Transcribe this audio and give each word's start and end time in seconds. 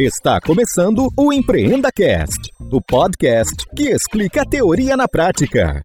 Está 0.00 0.40
começando 0.40 1.12
o 1.16 1.32
Empreenda 1.32 1.90
Cast, 1.90 2.52
o 2.70 2.80
podcast 2.80 3.66
que 3.74 3.88
explica 3.88 4.42
a 4.42 4.44
teoria 4.44 4.96
na 4.96 5.08
prática. 5.08 5.82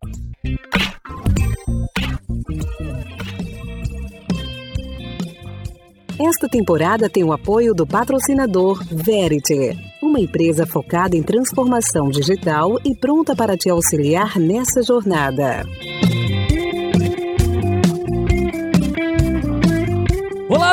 Esta 6.22 6.48
temporada 6.48 7.10
tem 7.10 7.24
o 7.24 7.34
apoio 7.34 7.74
do 7.74 7.88
patrocinador 7.88 8.84
Verity, 8.86 9.76
uma 10.00 10.20
empresa 10.20 10.68
focada 10.68 11.18
em 11.18 11.24
transformação 11.24 12.10
digital 12.10 12.80
e 12.86 12.96
pronta 12.96 13.36
para 13.36 13.58
te 13.58 13.68
auxiliar 13.68 14.38
nessa 14.38 14.84
jornada. 14.84 15.64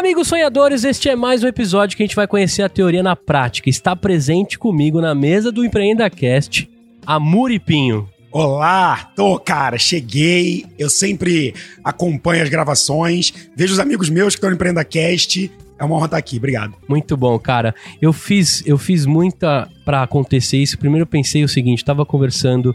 Amigos 0.01 0.29
sonhadores! 0.29 0.83
Este 0.83 1.11
é 1.11 1.15
mais 1.15 1.45
um 1.45 1.47
episódio 1.47 1.95
que 1.95 2.03
a 2.03 2.07
gente 2.07 2.17
vai 2.17 2.27
conhecer 2.27 2.63
a 2.63 2.71
teoria 2.71 3.03
na 3.03 3.15
prática. 3.15 3.69
Está 3.69 3.95
presente 3.95 4.59
comigo 4.59 4.99
na 4.99 5.15
mesa 5.15 5.53
do 5.53 5.63
Empreenda 5.63 6.09
Cast, 6.09 6.71
a 7.05 7.21
Muripinho. 7.21 8.09
Olá, 8.33 9.13
tô, 9.15 9.39
cara, 9.39 9.77
cheguei. 9.77 10.65
Eu 10.79 10.89
sempre 10.89 11.53
acompanho 11.85 12.43
as 12.43 12.49
gravações, 12.49 13.51
vejo 13.55 13.75
os 13.75 13.79
amigos 13.79 14.09
meus 14.09 14.35
que 14.35 14.39
estão 14.39 14.49
no 14.49 14.57
Empreenda 14.57 14.83
Cast. 14.87 15.53
É 15.79 15.85
uma 15.85 15.97
honra 15.97 16.07
estar 16.07 16.17
aqui, 16.17 16.39
obrigado. 16.39 16.75
Muito 16.89 17.15
bom, 17.15 17.39
cara. 17.39 17.75
Eu 18.01 18.15
fiz, 18.15 18.63
eu 18.65 18.79
fiz 18.79 19.05
muita 19.05 19.69
para 19.85 20.03
acontecer 20.03 20.57
isso. 20.57 20.79
Primeiro 20.79 21.03
eu 21.03 21.07
pensei 21.07 21.45
o 21.45 21.49
seguinte, 21.49 21.85
tava 21.85 22.07
conversando 22.07 22.75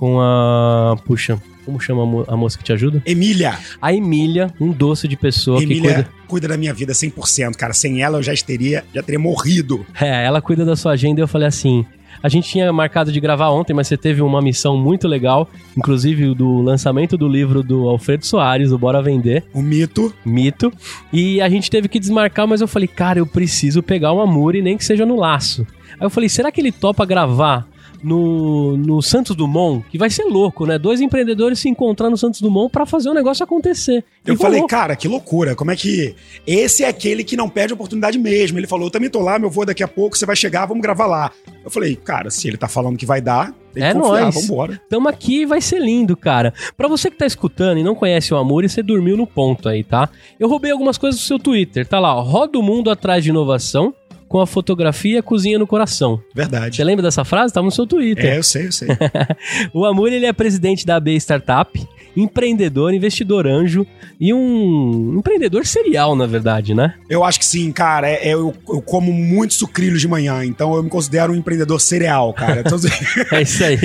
com 0.00 0.18
a, 0.18 0.96
puxa, 1.04 1.38
como 1.62 1.78
chama 1.78 2.04
a, 2.04 2.06
mo 2.06 2.24
a 2.26 2.34
moça 2.34 2.56
que 2.56 2.64
te 2.64 2.72
ajuda? 2.72 3.02
Emília. 3.04 3.58
A 3.82 3.92
Emília, 3.92 4.50
um 4.58 4.72
doce 4.72 5.06
de 5.06 5.14
pessoa 5.14 5.62
Emília 5.62 5.82
que 5.82 5.94
cuida 5.94 6.20
cuida 6.26 6.48
da 6.48 6.56
minha 6.56 6.72
vida 6.72 6.94
100%, 6.94 7.54
cara. 7.54 7.74
Sem 7.74 8.00
ela 8.00 8.16
eu 8.16 8.22
já 8.22 8.32
teria, 8.34 8.82
já 8.94 9.02
teria 9.02 9.18
morrido. 9.18 9.84
É, 10.00 10.24
ela 10.24 10.40
cuida 10.40 10.64
da 10.64 10.74
sua 10.74 10.92
agenda 10.92 11.20
e 11.20 11.22
eu 11.22 11.28
falei 11.28 11.46
assim: 11.46 11.84
a 12.22 12.30
gente 12.30 12.48
tinha 12.48 12.72
marcado 12.72 13.12
de 13.12 13.20
gravar 13.20 13.50
ontem, 13.50 13.74
mas 13.74 13.88
você 13.88 13.96
teve 13.98 14.22
uma 14.22 14.40
missão 14.40 14.74
muito 14.78 15.06
legal, 15.06 15.50
inclusive 15.76 16.34
do 16.34 16.62
lançamento 16.62 17.18
do 17.18 17.28
livro 17.28 17.62
do 17.62 17.86
Alfredo 17.86 18.24
Soares, 18.24 18.72
o 18.72 18.78
Bora 18.78 19.02
Vender. 19.02 19.44
O 19.52 19.60
mito. 19.60 20.14
Mito. 20.24 20.72
E 21.12 21.42
a 21.42 21.48
gente 21.50 21.70
teve 21.70 21.88
que 21.88 22.00
desmarcar, 22.00 22.46
mas 22.46 22.62
eu 22.62 22.68
falei, 22.68 22.88
cara, 22.88 23.18
eu 23.18 23.26
preciso 23.26 23.82
pegar 23.82 24.12
uma 24.12 24.26
Muri, 24.26 24.62
nem 24.62 24.78
que 24.78 24.84
seja 24.84 25.04
no 25.04 25.16
laço. 25.16 25.66
Aí 25.98 26.06
eu 26.06 26.10
falei, 26.10 26.30
será 26.30 26.50
que 26.50 26.60
ele 26.60 26.72
topa 26.72 27.04
gravar 27.04 27.68
no, 28.02 28.76
no 28.76 29.02
Santos 29.02 29.36
Dumont, 29.36 29.84
que 29.90 29.98
vai 29.98 30.10
ser 30.10 30.24
louco, 30.24 30.66
né? 30.66 30.78
Dois 30.78 31.00
empreendedores 31.00 31.58
se 31.58 31.68
encontrar 31.68 32.10
no 32.10 32.16
Santos 32.16 32.40
Dumont 32.40 32.70
para 32.70 32.86
fazer 32.86 33.08
o 33.10 33.14
negócio 33.14 33.44
acontecer. 33.44 34.04
Eu 34.26 34.34
E 34.34 34.36
falei, 34.36 34.58
rolou. 34.60 34.68
cara, 34.68 34.96
que 34.96 35.08
loucura. 35.08 35.54
Como 35.54 35.70
é 35.70 35.76
que. 35.76 36.14
Esse 36.46 36.84
é 36.84 36.88
aquele 36.88 37.22
que 37.24 37.36
não 37.36 37.48
perde 37.48 37.72
a 37.72 37.74
oportunidade 37.74 38.18
mesmo. 38.18 38.58
Ele 38.58 38.66
falou: 38.66 38.86
eu 38.86 38.90
também 38.90 39.10
tô 39.10 39.20
lá, 39.20 39.38
meu 39.38 39.50
voo 39.50 39.64
daqui 39.64 39.82
a 39.82 39.88
pouco, 39.88 40.16
você 40.16 40.26
vai 40.26 40.36
chegar, 40.36 40.66
vamos 40.66 40.82
gravar 40.82 41.06
lá. 41.06 41.30
Eu 41.64 41.70
falei, 41.70 41.94
cara, 41.96 42.30
se 42.30 42.48
ele 42.48 42.56
tá 42.56 42.68
falando 42.68 42.96
que 42.96 43.04
vai 43.06 43.20
dar, 43.20 43.52
tem 43.72 43.82
que 43.82 43.88
É 43.88 43.92
confiar, 43.94 44.22
nóis. 44.22 44.34
vambora. 44.46 44.80
Tamo 44.88 45.08
aqui 45.08 45.44
vai 45.44 45.60
ser 45.60 45.78
lindo, 45.80 46.16
cara. 46.16 46.54
Pra 46.76 46.88
você 46.88 47.10
que 47.10 47.16
tá 47.18 47.26
escutando 47.26 47.78
e 47.78 47.82
não 47.84 47.94
conhece 47.94 48.32
o 48.32 48.36
Amor, 48.36 48.66
você 48.68 48.82
dormiu 48.82 49.16
no 49.16 49.26
ponto 49.26 49.68
aí, 49.68 49.84
tá? 49.84 50.08
Eu 50.38 50.48
roubei 50.48 50.70
algumas 50.70 50.96
coisas 50.96 51.20
do 51.20 51.24
seu 51.26 51.38
Twitter, 51.38 51.86
tá 51.86 52.00
lá, 52.00 52.14
ó, 52.16 52.22
roda 52.22 52.58
o 52.58 52.62
mundo 52.62 52.90
atrás 52.90 53.22
de 53.22 53.30
inovação 53.30 53.94
com 54.30 54.38
a 54.40 54.46
fotografia 54.46 55.24
Cozinha 55.24 55.58
no 55.58 55.66
Coração. 55.66 56.22
Verdade. 56.32 56.76
Você 56.76 56.84
lembra 56.84 57.02
dessa 57.02 57.24
frase? 57.24 57.52
Tava 57.52 57.64
no 57.64 57.72
seu 57.72 57.84
Twitter. 57.84 58.26
É, 58.26 58.38
eu 58.38 58.44
sei, 58.44 58.68
eu 58.68 58.72
sei. 58.72 58.88
O 59.74 59.84
Amor, 59.84 60.12
ele 60.12 60.24
é 60.24 60.32
presidente 60.32 60.86
da 60.86 60.94
AB 60.96 61.16
Startup, 61.16 61.88
empreendedor, 62.16 62.94
investidor 62.94 63.44
anjo 63.44 63.84
e 64.20 64.32
um 64.32 65.16
empreendedor 65.18 65.66
serial, 65.66 66.14
na 66.14 66.26
verdade, 66.26 66.74
né? 66.74 66.94
Eu 67.08 67.24
acho 67.24 67.40
que 67.40 67.44
sim, 67.44 67.72
cara. 67.72 68.08
É, 68.08 68.28
é, 68.28 68.34
eu, 68.34 68.54
eu 68.68 68.80
como 68.80 69.12
muitos 69.12 69.56
sucrilhos 69.56 70.00
de 70.00 70.06
manhã, 70.06 70.44
então 70.44 70.76
eu 70.76 70.82
me 70.84 70.88
considero 70.88 71.32
um 71.32 71.36
empreendedor 71.36 71.80
cereal, 71.80 72.32
cara. 72.32 72.60
Então, 72.60 72.78
É 73.32 73.42
isso 73.42 73.64
aí. 73.64 73.78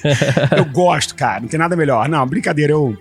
eu 0.56 0.64
gosto, 0.72 1.14
cara. 1.14 1.40
Não 1.40 1.48
tem 1.48 1.60
nada 1.60 1.76
melhor. 1.76 2.08
Não, 2.08 2.26
brincadeira. 2.26 2.72
Eu, 2.72 2.96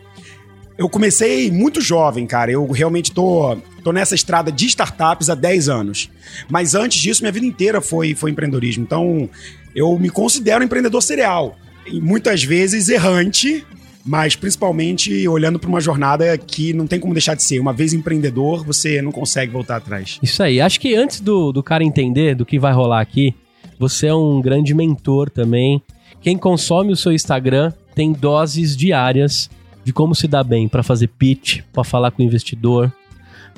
eu 0.82 0.90
comecei 0.90 1.52
muito 1.52 1.80
jovem, 1.80 2.26
cara. 2.26 2.52
Eu 2.52 2.66
realmente 2.72 3.12
tô, 3.12 3.56
tô 3.84 3.92
nessa 3.92 4.16
estrada 4.16 4.52
de 4.52 4.66
startups 4.66 5.30
há 5.30 5.36
10 5.36 5.70
anos. 5.70 6.10
Mas 6.50 6.74
antes 6.74 7.00
disso, 7.00 7.22
minha 7.22 7.32
vida 7.32 7.46
inteira 7.46 7.80
foi, 7.80 8.16
foi 8.16 8.32
empreendedorismo. 8.32 8.84
Então, 8.84 9.30
eu 9.76 9.96
me 10.00 10.10
considero 10.10 10.62
um 10.62 10.66
empreendedor 10.66 11.04
cereal. 11.04 11.56
E 11.86 12.02
muitas 12.02 12.44
vezes 12.44 12.90
errante, 12.90 13.64
mas 14.04 14.36
principalmente 14.36 15.28
olhando 15.28 15.60
para 15.60 15.70
uma 15.70 15.80
jornada 15.80 16.36
que 16.36 16.74
não 16.74 16.88
tem 16.88 17.00
como 17.00 17.14
deixar 17.14 17.36
de 17.36 17.44
ser. 17.44 17.60
Uma 17.60 17.74
vez 17.74 17.94
empreendedor, 17.94 18.66
você 18.66 19.04
não 19.04 19.12
consegue 19.12 19.52
voltar 19.52 19.76
atrás. 19.76 20.18
Isso 20.24 20.42
aí. 20.42 20.60
Acho 20.60 20.80
que 20.80 20.96
antes 20.96 21.20
do, 21.20 21.52
do 21.52 21.62
cara 21.62 21.84
entender 21.84 22.34
do 22.34 22.44
que 22.44 22.58
vai 22.58 22.74
rolar 22.74 23.02
aqui, 23.02 23.36
você 23.78 24.08
é 24.08 24.16
um 24.16 24.42
grande 24.42 24.74
mentor 24.74 25.30
também. 25.30 25.80
Quem 26.22 26.40
consome 26.40 26.92
o 26.92 26.98
seu 26.98 27.12
Instagram 27.12 27.72
tem 27.94 28.14
doses 28.14 28.76
diárias 28.76 29.48
de 29.84 29.92
como 29.94 30.14
se 30.16 30.28
dar 30.28 30.44
bem 30.44 30.68
para 30.68 30.84
fazer 30.84 31.08
pitch, 31.08 31.62
para 31.74 31.84
falar 31.84 32.12
com 32.12 32.22
o 32.22 32.26
investidor, 32.26 32.92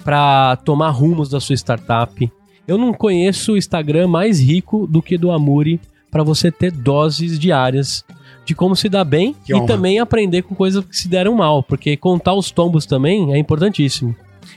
para 0.03 0.55
tomar 0.57 0.89
rumos 0.89 1.29
da 1.29 1.39
sua 1.39 1.55
startup. 1.55 2.31
Eu 2.67 2.77
não 2.77 2.93
conheço 2.93 3.53
o 3.53 3.57
Instagram 3.57 4.07
mais 4.07 4.39
rico 4.39 4.87
do 4.87 5.01
que 5.01 5.17
do 5.17 5.31
Amuri 5.31 5.79
para 6.09 6.23
você 6.23 6.51
ter 6.51 6.71
doses 6.71 7.37
diárias 7.39 8.05
de 8.45 8.53
como 8.53 8.75
se 8.75 8.89
dar 8.89 9.03
bem 9.03 9.35
Que 9.45 9.51
e 9.51 9.55
honra. 9.55 9.67
também 9.67 9.99
aprender 9.99 10.43
com 10.43 10.53
coisas 10.53 10.83
que 10.85 10.95
se 10.95 11.07
deram 11.07 11.35
mal, 11.35 11.63
porque 11.63 11.97
contar 11.97 12.33
os 12.33 12.51
tombos 12.51 12.85
também 12.85 13.33
é 13.33 13.37
importantíssimo. 13.37 14.15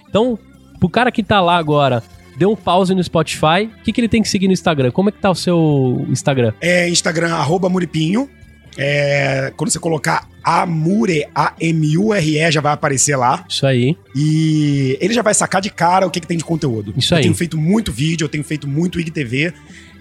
Então, 0.08 0.38
pro 0.78 0.88
cara 0.88 1.10
que 1.10 1.22
tá 1.22 1.40
lá 1.40 1.56
agora, 1.56 2.02
deu 2.36 2.50
um 2.50 2.56
pause 2.56 2.94
no 2.94 3.02
Spotify, 3.02 3.70
o 3.80 3.82
que, 3.82 3.92
que 3.92 4.00
ele 4.00 4.08
tem 4.08 4.22
que 4.22 4.28
seguir 4.28 4.46
no 4.48 4.52
Instagram? 4.52 4.90
Como 4.90 5.08
é 5.08 5.12
que 5.12 5.20
tá 5.20 5.30
o 5.30 5.34
seu 5.34 6.04
Instagram? 6.08 6.52
É 6.60 6.88
Instagram, 6.88 7.34
arroba 7.34 7.68
Muripinho. 7.68 8.28
É, 8.76 9.52
quando 9.56 9.70
você 9.70 9.78
colocar 9.78 10.28
Amure, 10.42 11.26
A-M-U-R-E, 11.34 12.52
já 12.52 12.60
vai 12.60 12.72
aparecer 12.72 13.16
lá. 13.16 13.44
Isso 13.48 13.66
aí. 13.66 13.96
E 14.14 14.96
ele 15.00 15.12
já 15.12 15.22
vai 15.22 15.34
sacar 15.34 15.60
de 15.60 15.70
cara 15.70 16.06
o 16.06 16.10
que, 16.10 16.20
que 16.20 16.26
tem 16.26 16.36
de 16.36 16.44
conteúdo. 16.44 16.94
Isso 16.96 17.12
eu 17.14 17.18
aí. 17.18 17.22
tenho 17.24 17.34
feito 17.34 17.58
muito 17.58 17.90
vídeo, 17.90 18.24
eu 18.24 18.28
tenho 18.28 18.44
feito 18.44 18.68
muito 18.68 19.00
IGTV. 19.00 19.52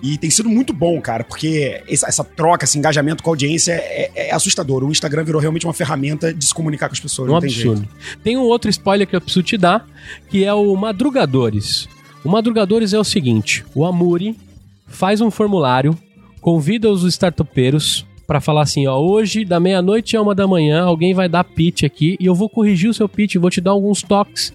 E 0.03 0.17
tem 0.19 0.29
sido 0.29 0.47
muito 0.47 0.71
bom, 0.71 1.01
cara, 1.01 1.23
porque 1.23 1.81
essa, 1.89 2.07
essa 2.07 2.23
troca, 2.23 2.65
esse 2.65 2.77
engajamento 2.77 3.23
com 3.23 3.29
a 3.29 3.33
audiência 3.33 3.71
é, 3.71 4.11
é 4.13 4.33
assustador. 4.33 4.83
O 4.83 4.91
Instagram 4.91 5.23
virou 5.23 5.41
realmente 5.41 5.65
uma 5.65 5.73
ferramenta 5.73 6.31
de 6.31 6.45
se 6.45 6.53
comunicar 6.53 6.89
com 6.89 6.93
as 6.93 6.99
pessoas. 6.99 7.29
Um 7.29 7.33
não 7.33 7.39
tem 7.39 7.49
absurdo. 7.49 7.77
jeito. 7.77 8.19
Tem 8.23 8.37
um 8.37 8.41
outro 8.41 8.69
spoiler 8.69 9.07
que 9.07 9.15
eu 9.15 9.21
preciso 9.21 9.41
te 9.41 9.57
dar, 9.57 9.87
que 10.29 10.43
é 10.43 10.53
o 10.53 10.75
Madrugadores. 10.75 11.87
O 12.23 12.29
Madrugadores 12.29 12.93
é 12.93 12.99
o 12.99 13.03
seguinte: 13.03 13.65
o 13.73 13.83
Amuri 13.83 14.37
faz 14.85 15.21
um 15.21 15.31
formulário, 15.31 15.97
convida 16.39 16.87
os 16.91 17.03
startupeiros 17.05 18.05
para 18.25 18.41
falar 18.41 18.61
assim, 18.61 18.87
ó, 18.87 18.97
hoje 18.97 19.45
da 19.45 19.59
meia-noite 19.59 20.17
a 20.17 20.21
uma 20.21 20.33
da 20.33 20.47
manhã 20.47 20.83
alguém 20.83 21.13
vai 21.13 21.29
dar 21.29 21.43
pitch 21.43 21.83
aqui 21.83 22.17
e 22.19 22.25
eu 22.25 22.35
vou 22.35 22.49
corrigir 22.49 22.89
o 22.89 22.93
seu 22.93 23.07
pitch, 23.07 23.35
vou 23.35 23.49
te 23.49 23.61
dar 23.61 23.71
alguns 23.71 24.01
toques. 24.01 24.53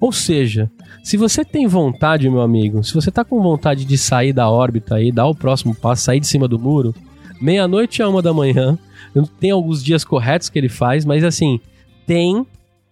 Ou 0.00 0.12
seja, 0.12 0.70
se 1.02 1.16
você 1.16 1.44
tem 1.44 1.66
vontade, 1.66 2.28
meu 2.28 2.40
amigo, 2.40 2.82
se 2.82 2.94
você 2.94 3.10
tá 3.10 3.24
com 3.24 3.40
vontade 3.40 3.84
de 3.84 3.96
sair 3.96 4.32
da 4.32 4.50
órbita 4.50 4.96
aí, 4.96 5.12
dar 5.12 5.26
o 5.26 5.34
próximo 5.34 5.74
passo, 5.74 6.04
sair 6.04 6.20
de 6.20 6.26
cima 6.26 6.48
do 6.48 6.58
muro, 6.58 6.94
meia-noite 7.40 8.02
a 8.02 8.08
uma 8.08 8.22
da 8.22 8.32
manhã, 8.32 8.78
tem 9.38 9.50
alguns 9.50 9.82
dias 9.82 10.04
corretos 10.04 10.48
que 10.48 10.58
ele 10.58 10.68
faz, 10.68 11.04
mas 11.04 11.22
assim, 11.24 11.60
tem 12.06 12.46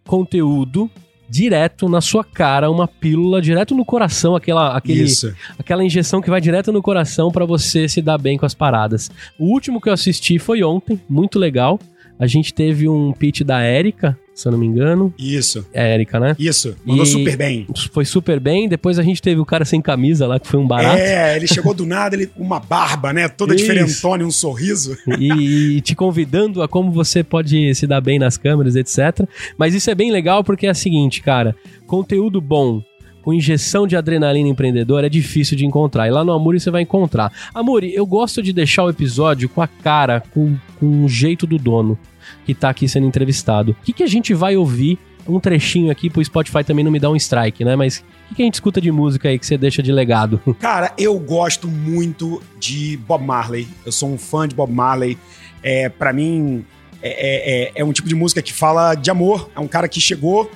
conteúdo 0.07 0.91
direto 1.31 1.89
na 1.89 2.01
sua 2.01 2.25
cara, 2.25 2.69
uma 2.69 2.89
pílula 2.89 3.41
direto 3.41 3.73
no 3.73 3.85
coração, 3.85 4.35
aquela, 4.35 4.77
aquele, 4.77 5.05
Isso. 5.05 5.33
aquela 5.57 5.85
injeção 5.85 6.21
que 6.21 6.29
vai 6.29 6.41
direto 6.41 6.73
no 6.73 6.83
coração 6.83 7.31
pra 7.31 7.45
você 7.45 7.89
se 7.89 8.03
dar 8.03 8.19
bem 8.19 8.37
com 8.37 8.45
as 8.45 8.53
paradas. 8.53 9.09
O 9.39 9.45
último 9.47 9.81
que 9.81 9.89
eu 9.89 9.93
assisti 9.93 10.41
foi 10.41 10.65
ontem, 10.65 11.01
muito 11.09 11.39
legal. 11.39 11.79
A 12.19 12.27
gente 12.27 12.53
teve 12.53 12.89
um 12.89 13.13
pitch 13.13 13.43
da 13.43 13.61
Érica, 13.63 14.19
se 14.41 14.49
eu 14.49 14.53
não 14.53 14.59
me 14.59 14.67
engano. 14.67 15.13
Isso. 15.19 15.67
É 15.73 15.83
a 15.83 15.87
Érica, 15.87 16.19
né? 16.19 16.35
Isso. 16.39 16.75
Mandou 16.85 17.05
E- 17.05 17.09
super 17.09 17.37
bem. 17.37 17.67
Foi 17.93 18.05
super 18.05 18.41
bem. 18.41 18.69
Depois 18.69 18.99
a 18.99 19.03
gente 19.03 19.21
teve 19.21 19.41
o 19.41 19.45
cara 19.45 19.65
sem 19.65 19.81
camisa 19.81 20.27
lá, 20.27 20.39
que 20.41 20.47
foi 20.49 20.59
um 20.59 20.67
barato. 20.67 20.97
É, 20.99 21.37
ele 21.37 21.47
chegou 21.47 21.75
do 21.75 21.85
nada, 21.87 22.17
ele 22.17 22.31
uma 22.37 22.59
barba, 22.61 23.13
né? 23.13 23.29
Toda 23.29 23.55
Isso. 23.55 23.65
diferentona 23.65 24.23
e 24.23 24.27
um 24.27 24.31
sorriso. 24.31 24.97
e, 25.19 25.77
e 25.77 25.81
te 25.81 25.95
convidando 25.95 26.63
a 26.63 26.69
como 26.69 26.91
você 26.91 27.23
pode 27.23 27.75
se 27.75 27.87
dar 27.87 28.01
bem 28.01 28.19
nas 28.19 28.37
câmeras, 28.37 28.77
etc. 28.77 29.27
Mas 29.59 29.75
isso 29.75 29.91
é 29.91 29.95
bem 29.95 30.11
legal 30.11 30.43
porque 30.43 30.67
é 30.67 30.71
o 30.71 30.75
seguinte, 30.75 31.21
cara, 31.23 31.55
conteúdo 31.87 32.41
bom 32.41 32.83
com 33.23 33.35
injeção 33.35 33.87
de 33.87 33.97
adrenalina 33.97 34.49
empreendedora 34.49 35.07
é 35.07 35.11
difícil 35.11 35.55
de 35.57 35.67
encontrar. 35.67 36.09
E 36.09 36.11
lá 36.11 36.25
no 36.25 36.33
Amuri 36.33 36.59
você 36.59 36.71
vai 36.71 36.83
encontrar. 36.83 37.31
Amuri, 37.55 37.95
eu 37.95 38.07
gosto 38.07 38.43
de 38.43 38.51
deixar 38.51 38.85
o 38.85 38.89
episódio 38.91 39.47
com 39.49 39.61
a 39.61 39.67
cara, 39.69 40.23
com, 40.33 40.57
com 40.79 41.05
o 41.05 41.09
jeito 41.09 41.47
do 41.47 41.59
dono 41.59 41.99
que 42.55 42.61
tá 42.61 42.71
aqui 42.71 42.89
sendo 42.89 43.07
entrevistado. 43.07 43.73
O 43.73 43.85
que, 43.85 43.93
que 43.93 44.03
a 44.03 44.07
gente 44.07 44.35
vai 44.35 44.57
ouvir? 44.57 44.99
Um 45.29 45.39
trechinho 45.39 45.91
aqui 45.93 46.09
pro 46.09 46.25
Spotify 46.25 46.65
também 46.65 46.85
não 46.85 46.91
me 46.91 46.99
dar 46.99 47.11
um 47.11 47.15
strike, 47.17 47.65
né? 47.65 47.77
Mas 47.77 48.03
o 48.31 48.35
que, 48.35 48.43
a 48.43 48.45
gente 48.45 48.55
escuta 48.55 48.81
de 48.81 48.91
música 48.91 49.29
aí 49.29 49.39
que 49.39 49.47
você 49.47 49.57
deixa 49.59 49.83
de 49.83 49.93
legado? 49.93 50.41
Cara, 50.59 50.93
eu 50.99 51.17
gosto 51.19 51.69
muito 51.69 52.43
de 52.59 52.97
Bob 53.07 53.23
Marley. 53.25 53.69
Eu 53.85 53.93
sou 53.93 54.11
um 54.11 54.19
fã 54.19 54.49
de 54.49 54.55
Bob 54.55 54.73
Marley. 54.73 55.17
É, 55.63 55.89
para 55.91 56.13
mim, 56.13 56.65
é, 57.03 57.69
é- 57.69 57.73
é 57.77 57.85
um 57.85 57.93
tipo 57.93 58.09
de 58.09 58.15
música 58.15 58.41
que 58.43 58.53
fala 58.53 58.95
de 58.95 59.11
amor. 59.11 59.51
É 59.55 59.61
um 59.61 59.69
cara 59.69 59.87
que 59.89 60.01
chegou, 60.01 60.51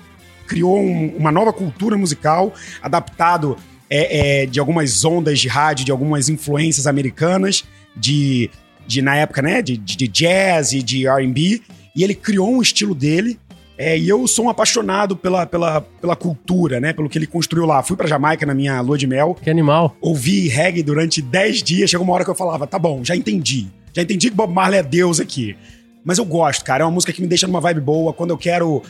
criou 0.46 0.78
um- 0.80 1.14
uma 1.16 1.30
nova 1.30 1.52
cultura 1.52 1.96
musical, 1.96 2.52
adaptado 2.82 3.56
é, 3.90 4.42
é, 4.42 4.46
de 4.46 4.58
algumas 4.58 5.04
ondas 5.04 5.38
de 5.38 5.46
rádio, 5.46 5.84
de 5.84 5.92
algumas 5.92 6.28
influências 6.30 6.86
americanas, 6.86 7.64
de, 7.94 8.50
de 8.86 9.02
na 9.02 9.14
época, 9.14 9.42
né, 9.42 9.60
de, 9.62 9.76
de 9.76 10.08
jazz 10.08 10.72
e 10.72 10.82
de 10.82 11.06
R&B, 11.06 11.62
e 11.94 12.02
ele 12.02 12.14
criou 12.14 12.50
um 12.50 12.60
estilo 12.60 12.94
dele, 12.94 13.38
é, 13.76 13.98
e 13.98 14.08
eu 14.08 14.26
sou 14.28 14.44
um 14.44 14.48
apaixonado 14.48 15.16
pela, 15.16 15.46
pela, 15.46 15.80
pela 15.80 16.14
cultura, 16.14 16.78
né? 16.78 16.92
Pelo 16.92 17.08
que 17.08 17.18
ele 17.18 17.26
construiu 17.26 17.66
lá. 17.66 17.82
Fui 17.82 17.96
pra 17.96 18.06
Jamaica 18.06 18.46
na 18.46 18.54
minha 18.54 18.80
lua 18.80 18.96
de 18.96 19.06
mel. 19.06 19.36
Que 19.42 19.50
animal. 19.50 19.96
Ouvi 20.00 20.48
reggae 20.48 20.82
durante 20.82 21.20
10 21.20 21.62
dias. 21.62 21.90
Chegou 21.90 22.06
uma 22.06 22.14
hora 22.14 22.24
que 22.24 22.30
eu 22.30 22.36
falava, 22.36 22.66
tá 22.66 22.78
bom, 22.78 23.04
já 23.04 23.16
entendi. 23.16 23.66
Já 23.92 24.02
entendi 24.02 24.30
que 24.30 24.36
Bob 24.36 24.52
Marley 24.52 24.78
é 24.78 24.82
Deus 24.82 25.18
aqui. 25.18 25.56
Mas 26.04 26.18
eu 26.18 26.24
gosto, 26.24 26.64
cara. 26.64 26.82
É 26.82 26.86
uma 26.86 26.92
música 26.92 27.12
que 27.12 27.20
me 27.20 27.26
deixa 27.26 27.46
numa 27.46 27.60
vibe 27.60 27.80
boa. 27.80 28.12
Quando 28.12 28.30
eu 28.30 28.38
quero 28.38 28.80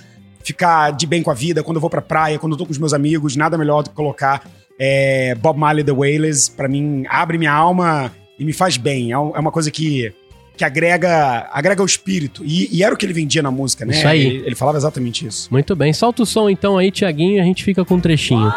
ficar 0.42 0.90
de 0.90 1.06
bem 1.06 1.22
com 1.22 1.30
a 1.30 1.34
vida, 1.34 1.62
quando 1.62 1.78
eu 1.78 1.80
vou 1.80 1.88
pra 1.88 2.02
praia, 2.02 2.38
quando 2.38 2.52
eu 2.52 2.58
tô 2.58 2.66
com 2.66 2.72
os 2.72 2.78
meus 2.78 2.92
amigos, 2.92 3.36
nada 3.36 3.56
melhor 3.56 3.82
do 3.82 3.90
que 3.90 3.96
colocar 3.96 4.46
é, 4.78 5.34
Bob 5.36 5.58
Marley 5.58 5.84
The 5.84 5.92
Wailers. 5.92 6.50
Pra 6.50 6.68
mim, 6.68 7.04
abre 7.08 7.38
minha 7.38 7.52
alma 7.52 8.12
e 8.38 8.44
me 8.44 8.52
faz 8.52 8.76
bem. 8.76 9.12
É, 9.12 9.14
é 9.14 9.18
uma 9.18 9.52
coisa 9.52 9.70
que, 9.70 10.12
que 10.56 10.64
agrega, 10.64 11.48
agrega 11.52 11.82
o 11.82 11.86
espírito. 11.86 12.42
E, 12.44 12.68
e 12.76 12.82
era 12.82 12.94
o 12.94 12.96
que 12.96 13.04
ele 13.04 13.12
vendia 13.12 13.42
na 13.42 13.50
música, 13.50 13.84
né? 13.84 13.94
Isso 13.94 14.06
aí. 14.06 14.26
Ele, 14.26 14.46
ele 14.46 14.54
falava 14.54 14.78
exatamente 14.78 15.26
isso. 15.26 15.48
Muito 15.50 15.74
bem. 15.74 15.92
Solta 15.92 16.22
o 16.22 16.26
som 16.26 16.48
então 16.48 16.78
aí, 16.78 16.90
Tiaguinho, 16.90 17.36
e 17.36 17.40
a 17.40 17.44
gente 17.44 17.64
fica 17.64 17.84
com 17.84 17.94
um 17.96 18.00
trechinho. 18.00 18.52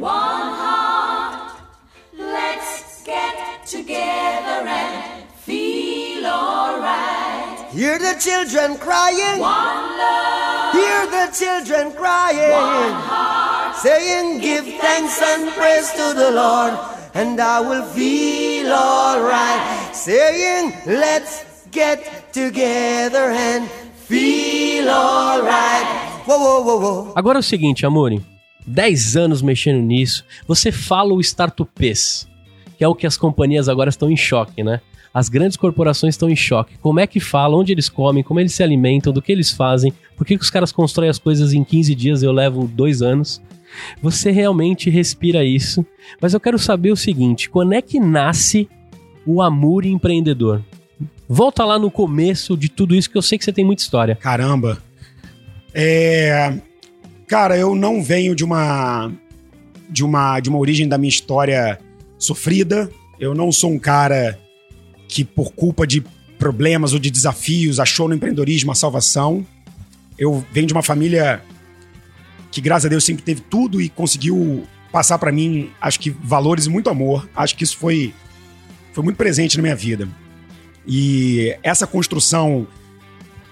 One 0.00 0.52
heart, 0.54 1.54
let's 2.16 3.02
get 3.04 3.66
together 3.66 4.62
and 4.68 5.24
feel 5.44 6.24
alright. 6.24 7.58
Hear 7.74 7.98
the 7.98 8.14
children 8.20 8.76
crying. 8.78 9.40
One 9.40 9.98
love, 9.98 10.74
Hear 10.74 11.06
the 11.10 11.32
children 11.32 11.92
crying. 11.92 12.94
Saying, 13.82 14.38
Give 14.40 14.64
thanks 14.80 15.20
and 15.20 15.50
praise 15.52 15.90
to 15.92 16.14
the 16.14 16.30
Lord, 16.30 16.74
and 17.18 17.40
I 17.40 17.60
will 17.60 17.82
feel 17.82 18.72
alright. 18.72 19.60
Saying, 19.92 20.72
Let's 20.86 21.66
get 21.72 22.32
together 22.32 23.32
and 23.32 23.68
feel 24.06 24.88
alright. 24.88 25.86
Whoa, 26.26 26.38
whoa, 26.38 26.78
whoa. 26.78 27.12
Agora 27.16 27.38
é 27.38 27.40
o 27.40 27.42
seguinte, 27.42 27.84
Amore. 27.84 28.22
10 28.64 29.16
anos 29.16 29.42
mexendo 29.42 29.82
nisso. 29.82 30.24
Você 30.46 30.70
fala 30.70 31.12
o 31.12 31.20
startupês, 31.20 32.28
que 32.76 32.84
é 32.84 32.88
o 32.88 32.94
que 32.94 33.06
as 33.06 33.16
companhias 33.16 33.68
agora 33.68 33.90
estão 33.90 34.10
em 34.10 34.16
choque, 34.16 34.62
né? 34.62 34.80
As 35.12 35.28
grandes 35.28 35.56
corporações 35.56 36.14
estão 36.14 36.28
em 36.28 36.36
choque. 36.36 36.76
Como 36.78 37.00
é 37.00 37.06
que 37.06 37.18
falam, 37.18 37.58
onde 37.58 37.72
eles 37.72 37.88
comem, 37.88 38.22
como 38.22 38.38
eles 38.38 38.54
se 38.54 38.62
alimentam, 38.62 39.12
do 39.12 39.22
que 39.22 39.32
eles 39.32 39.50
fazem, 39.50 39.92
por 40.16 40.24
que, 40.24 40.36
que 40.36 40.44
os 40.44 40.50
caras 40.50 40.70
constroem 40.70 41.10
as 41.10 41.18
coisas 41.18 41.52
em 41.52 41.64
15 41.64 41.94
dias 41.94 42.22
e 42.22 42.26
eu 42.26 42.32
levo 42.32 42.68
dois 42.68 43.02
anos. 43.02 43.42
Você 44.02 44.30
realmente 44.30 44.90
respira 44.90 45.44
isso. 45.44 45.84
Mas 46.20 46.34
eu 46.34 46.40
quero 46.40 46.58
saber 46.58 46.90
o 46.90 46.96
seguinte: 46.96 47.48
quando 47.50 47.72
é 47.72 47.82
que 47.82 48.00
nasce 48.00 48.68
o 49.26 49.42
amor 49.42 49.84
empreendedor? 49.84 50.62
Volta 51.28 51.64
lá 51.64 51.78
no 51.78 51.90
começo 51.90 52.56
de 52.56 52.68
tudo 52.68 52.94
isso, 52.94 53.10
que 53.10 53.18
eu 53.18 53.22
sei 53.22 53.36
que 53.36 53.44
você 53.44 53.52
tem 53.52 53.64
muita 53.64 53.82
história. 53.82 54.16
Caramba. 54.16 54.82
É, 55.74 56.54
cara, 57.26 57.56
eu 57.56 57.74
não 57.74 58.02
venho 58.02 58.34
de 58.34 58.44
uma 58.44 59.12
de 59.90 60.04
uma 60.04 60.40
de 60.40 60.48
uma 60.48 60.58
origem 60.58 60.88
da 60.88 60.96
minha 60.96 61.08
história 61.08 61.78
sofrida. 62.18 62.90
Eu 63.20 63.34
não 63.34 63.52
sou 63.52 63.70
um 63.70 63.78
cara 63.78 64.38
que 65.06 65.24
por 65.24 65.52
culpa 65.52 65.86
de 65.86 66.02
problemas 66.38 66.92
ou 66.92 66.98
de 66.98 67.10
desafios 67.10 67.80
achou 67.80 68.08
no 68.08 68.14
empreendedorismo 68.14 68.72
a 68.72 68.74
salvação. 68.74 69.46
Eu 70.18 70.44
venho 70.52 70.66
de 70.66 70.72
uma 70.72 70.82
família 70.82 71.42
que 72.50 72.60
graças 72.60 72.86
a 72.86 72.88
Deus 72.88 73.04
sempre 73.04 73.22
teve 73.22 73.40
tudo 73.40 73.80
e 73.80 73.88
conseguiu 73.88 74.66
passar 74.90 75.18
pra 75.18 75.30
mim, 75.30 75.70
acho 75.80 76.00
que 76.00 76.10
valores 76.10 76.66
e 76.66 76.70
muito 76.70 76.88
amor. 76.88 77.28
Acho 77.34 77.56
que 77.56 77.64
isso 77.64 77.76
foi 77.76 78.14
foi 78.92 79.04
muito 79.04 79.16
presente 79.16 79.56
na 79.56 79.62
minha 79.62 79.76
vida. 79.76 80.08
E 80.86 81.54
essa 81.62 81.86
construção 81.86 82.66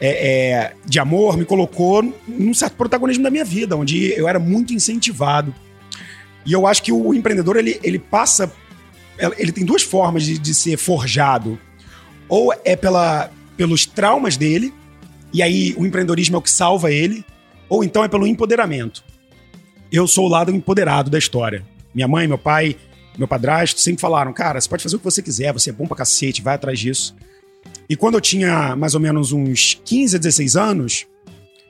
é, 0.00 0.08
é, 0.08 0.72
de 0.84 0.98
amor 0.98 1.37
me 1.37 1.44
colocou 1.44 2.02
num 2.26 2.54
certo 2.54 2.75
protagonismo 2.75 3.22
da 3.22 3.31
minha 3.31 3.44
vida, 3.44 3.76
onde 3.76 4.12
eu 4.19 4.26
era 4.26 4.38
muito 4.38 4.72
incentivado. 4.72 5.54
E 6.44 6.52
eu 6.52 6.66
acho 6.66 6.82
que 6.82 6.92
o 6.92 7.14
empreendedor, 7.14 7.56
ele, 7.56 7.78
ele 7.82 7.99
passa... 7.99 8.52
Ele 9.38 9.52
tem 9.52 9.64
duas 9.64 9.82
formas 9.82 10.25
de, 10.25 10.38
de 10.38 10.52
ser 10.52 10.76
forjado. 10.76 11.58
Ou 12.28 12.52
é 12.64 12.76
pela, 12.76 13.31
pelos 13.56 13.87
traumas 13.87 14.37
dele, 14.37 14.72
e 15.32 15.42
aí 15.42 15.75
o 15.76 15.87
empreendedorismo 15.87 16.37
é 16.37 16.38
o 16.38 16.42
que 16.42 16.50
salva 16.50 16.90
ele, 16.90 17.25
ou 17.68 17.84
então 17.84 18.04
é 18.04 18.08
pelo 18.08 18.26
empoderamento. 18.26 19.04
Eu 19.90 20.06
sou 20.06 20.26
o 20.26 20.28
lado 20.28 20.50
empoderado 20.50 21.10
da 21.10 21.18
história. 21.18 21.64
Minha 21.94 22.08
mãe, 22.08 22.26
meu 22.26 22.38
pai, 22.38 22.76
meu 23.16 23.28
padrasto 23.28 23.80
sempre 23.80 24.00
falaram, 24.00 24.32
cara, 24.32 24.60
você 24.60 24.68
pode 24.68 24.82
fazer 24.82 24.96
o 24.96 24.98
que 24.98 25.04
você 25.04 25.22
quiser, 25.22 25.52
você 25.52 25.70
é 25.70 25.72
bom 25.72 25.86
pra 25.86 25.96
cacete, 25.96 26.42
vai 26.42 26.54
atrás 26.54 26.78
disso. 26.78 27.14
E 27.88 27.96
quando 27.96 28.14
eu 28.14 28.20
tinha 28.20 28.76
mais 28.76 28.94
ou 28.94 29.00
menos 29.00 29.32
uns 29.32 29.80
15 29.84 30.16
a 30.16 30.18
16 30.18 30.56
anos, 30.56 31.06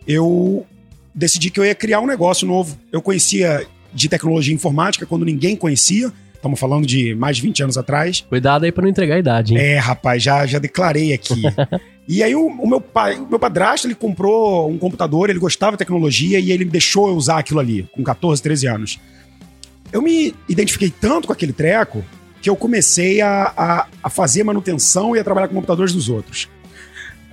eu 0.07 0.67
decidi 1.15 1.51
que 1.51 1.61
eu 1.61 1.65
ia 1.65 1.75
criar 1.75 2.01
um 2.01 2.07
negócio 2.07 2.47
novo. 2.47 2.79
Eu 2.91 3.03
conhecia 3.03 3.67
de 3.93 4.09
tecnologia 4.09 4.55
informática 4.55 5.07
quando 5.07 5.25
ninguém 5.25 5.57
conhecia. 5.57 6.13
Estamos 6.35 6.61
falando 6.61 6.87
de 6.87 7.15
mais 7.15 7.37
de 7.37 7.43
20 7.43 7.63
anos 7.65 7.79
atrás. 7.79 8.25
Cuidado 8.29 8.65
aí 8.65 8.73
pra 8.73 8.83
não 8.83 8.91
entregar 8.91 9.17
a 9.17 9.19
idade, 9.19 9.55
hein? 9.55 9.61
É, 9.61 9.79
rapaz, 9.79 10.23
já, 10.23 10.47
já 10.47 10.59
declarei 10.59 11.13
aqui. 11.13 11.43
e 12.09 12.23
aí 12.23 12.35
o, 12.35 12.47
o 12.47 12.69
meu 12.69 12.81
pai, 12.81 13.17
o 13.19 13.27
meu 13.29 13.39
padrasto, 13.39 13.87
ele 13.87 13.95
comprou 13.95 14.71
um 14.71 14.79
computador, 14.79 15.29
ele 15.29 15.39
gostava 15.39 15.73
de 15.73 15.79
tecnologia 15.79 16.39
e 16.39 16.53
ele 16.53 16.65
me 16.65 16.71
deixou 16.71 17.09
eu 17.09 17.17
usar 17.17 17.39
aquilo 17.39 17.59
ali, 17.59 17.89
com 17.93 18.03
14, 18.05 18.43
13 18.43 18.67
anos. 18.69 19.01
Eu 19.93 20.01
me 20.01 20.35
identifiquei 20.49 20.91
tanto 20.91 21.27
com 21.27 21.33
aquele 21.33 21.53
treco 21.53 22.05
que 22.41 22.49
eu 22.49 22.55
comecei 22.55 23.21
a, 23.21 23.53
a, 23.57 23.87
a 24.05 24.11
fazer 24.11 24.45
manutenção 24.45 25.17
e 25.17 25.19
a 25.19 25.25
trabalhar 25.25 25.49
com 25.49 25.55
computadores 25.55 25.93
dos 25.93 26.09
outros. 26.09 26.49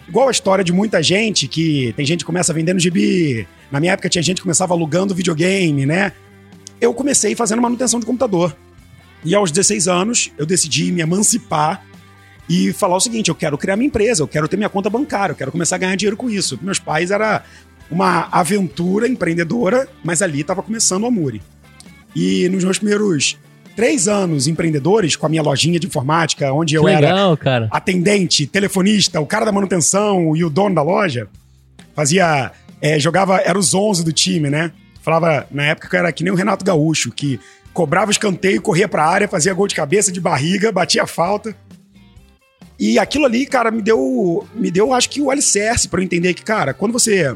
Igual 0.07 0.27
a 0.27 0.31
história 0.31 0.63
de 0.63 0.73
muita 0.73 1.01
gente 1.01 1.47
que 1.47 1.93
tem 1.95 2.05
gente 2.05 2.19
que 2.19 2.25
começa 2.25 2.53
vendendo 2.53 2.79
gibi. 2.79 3.47
Na 3.71 3.79
minha 3.79 3.93
época 3.93 4.09
tinha 4.09 4.23
gente 4.23 4.37
que 4.37 4.43
começava 4.43 4.73
alugando 4.73 5.13
videogame, 5.15 5.85
né? 5.85 6.11
Eu 6.81 6.93
comecei 6.93 7.35
fazendo 7.35 7.61
manutenção 7.61 7.99
de 7.99 8.05
computador. 8.05 8.55
E 9.23 9.33
aos 9.33 9.51
16 9.51 9.87
anos, 9.87 10.31
eu 10.37 10.45
decidi 10.45 10.91
me 10.91 11.01
emancipar 11.01 11.85
e 12.49 12.73
falar 12.73 12.95
o 12.95 12.99
seguinte: 12.99 13.29
eu 13.29 13.35
quero 13.35 13.57
criar 13.57 13.75
minha 13.75 13.87
empresa, 13.87 14.23
eu 14.23 14.27
quero 14.27 14.47
ter 14.47 14.57
minha 14.57 14.69
conta 14.69 14.89
bancária, 14.89 15.33
eu 15.33 15.37
quero 15.37 15.51
começar 15.51 15.75
a 15.75 15.79
ganhar 15.79 15.95
dinheiro 15.95 16.17
com 16.17 16.29
isso. 16.29 16.59
Meus 16.61 16.79
pais 16.79 17.11
era 17.11 17.43
uma 17.89 18.27
aventura 18.31 19.07
empreendedora, 19.07 19.87
mas 20.03 20.21
ali 20.21 20.41
estava 20.41 20.63
começando 20.63 21.03
o 21.03 21.07
Amuri. 21.07 21.41
E 22.15 22.47
nos 22.49 22.63
meus 22.63 22.77
primeiros 22.77 23.37
três 23.75 24.07
anos 24.07 24.47
empreendedores, 24.47 25.15
com 25.15 25.25
a 25.25 25.29
minha 25.29 25.41
lojinha 25.41 25.79
de 25.79 25.87
informática, 25.87 26.51
onde 26.53 26.75
eu 26.75 26.83
Que 26.83 26.89
era 26.91 27.07
legal, 27.07 27.37
cara. 27.37 27.67
atendente, 27.71 28.45
telefonista, 28.45 29.19
o 29.19 29.25
cara 29.25 29.45
da 29.45 29.51
manutenção 29.51 30.35
e 30.35 30.43
o 30.43 30.49
dono 30.49 30.75
da 30.75 30.81
loja, 30.83 31.27
fazia. 31.95 32.51
é, 32.81 32.99
jogava. 32.99 33.37
Era 33.37 33.57
os 33.57 33.73
11 33.73 34.03
do 34.03 34.11
time, 34.11 34.49
né? 34.49 34.71
Falava, 35.01 35.47
na 35.51 35.63
época 35.63 35.89
que 35.89 35.95
eu 35.95 35.99
era 35.99 36.11
que 36.11 36.23
nem 36.23 36.31
o 36.31 36.35
Renato 36.35 36.63
Gaúcho, 36.63 37.11
que 37.11 37.39
cobrava 37.73 38.11
escanteio, 38.11 38.61
corria 38.61 38.87
pra 38.87 39.05
área, 39.05 39.27
fazia 39.27 39.53
gol 39.53 39.67
de 39.67 39.75
cabeça, 39.75 40.11
de 40.11 40.21
barriga, 40.21 40.71
batia 40.71 41.05
falta. 41.07 41.55
E 42.79 42.97
aquilo 42.99 43.25
ali, 43.25 43.45
cara, 43.45 43.71
me 43.71 43.81
deu, 43.81 44.47
me 44.55 44.69
deu, 44.71 44.93
acho 44.93 45.09
que 45.09 45.21
o 45.21 45.29
alicerce 45.29 45.87
pra 45.87 45.99
eu 45.99 46.03
entender 46.03 46.33
que, 46.33 46.43
cara, 46.43 46.73
quando 46.73 46.91
você 46.91 47.33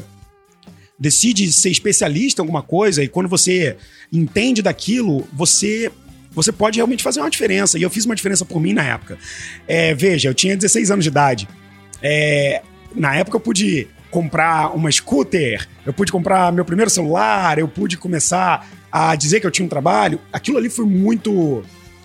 decide 1.00 1.52
ser 1.52 1.70
especialista 1.70 2.42
em 2.42 2.44
alguma 2.44 2.64
coisa 2.64 3.04
e 3.04 3.08
quando 3.08 3.30
você 3.30 3.78
entende 4.12 4.62
daquilo, 4.62 5.28
você 5.34 5.92
você 6.32 6.52
pode 6.52 6.78
realmente 6.78 7.02
fazer 7.02 7.20
uma 7.20 7.32
diferença. 7.32 7.80
E 7.80 7.82
eu 7.82 7.90
fiz 7.90 8.06
uma 8.06 8.16
diferença 8.16 8.46
por 8.46 8.60
mim 8.62 8.72
na 8.72 8.84
época. 8.84 9.18
É, 9.68 9.96
veja, 9.96 10.30
eu 10.30 10.36
tinha 10.36 10.56
16 10.56 10.92
anos 10.92 11.04
de 11.04 11.10
idade. 11.10 11.48
É, 12.02 12.62
na 12.94 13.16
época 13.16 13.38
eu 13.38 13.42
pude 13.42 13.88
comprar 14.12 14.76
uma 14.76 14.92
scooter, 14.92 15.68
eu 15.84 15.92
pude 15.92 16.12
comprar 16.12 16.52
meu 16.54 16.64
primeiro 16.64 16.92
celular, 16.92 17.58
eu 17.58 17.68
pude 17.68 17.98
começar 17.98 18.70
a 18.92 19.16
dizer 19.16 19.40
que 19.40 19.48
eu 19.48 19.52
tinha 19.52 19.66
um 19.66 19.70
trabalho. 19.70 20.20
Aquilo 20.32 20.58
ali 20.60 20.70
foi 20.70 20.86
muito 20.86 21.64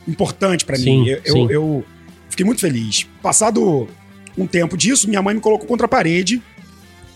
importante 0.08 0.64
pra 0.64 0.76
Sim, 0.76 1.02
mim. 1.02 1.08
Eu, 1.08 1.20
eu- 1.26 1.32
sim. 1.34 1.46
eu 1.50 1.84
fiquei 2.32 2.44
muito 2.44 2.60
feliz. 2.60 3.06
Passado 3.22 3.88
um 4.36 4.46
tempo 4.46 4.76
disso, 4.76 5.08
minha 5.08 5.22
mãe 5.22 5.34
me 5.34 5.40
colocou 5.40 5.66
contra 5.66 5.86
a 5.86 5.88
parede, 5.88 6.42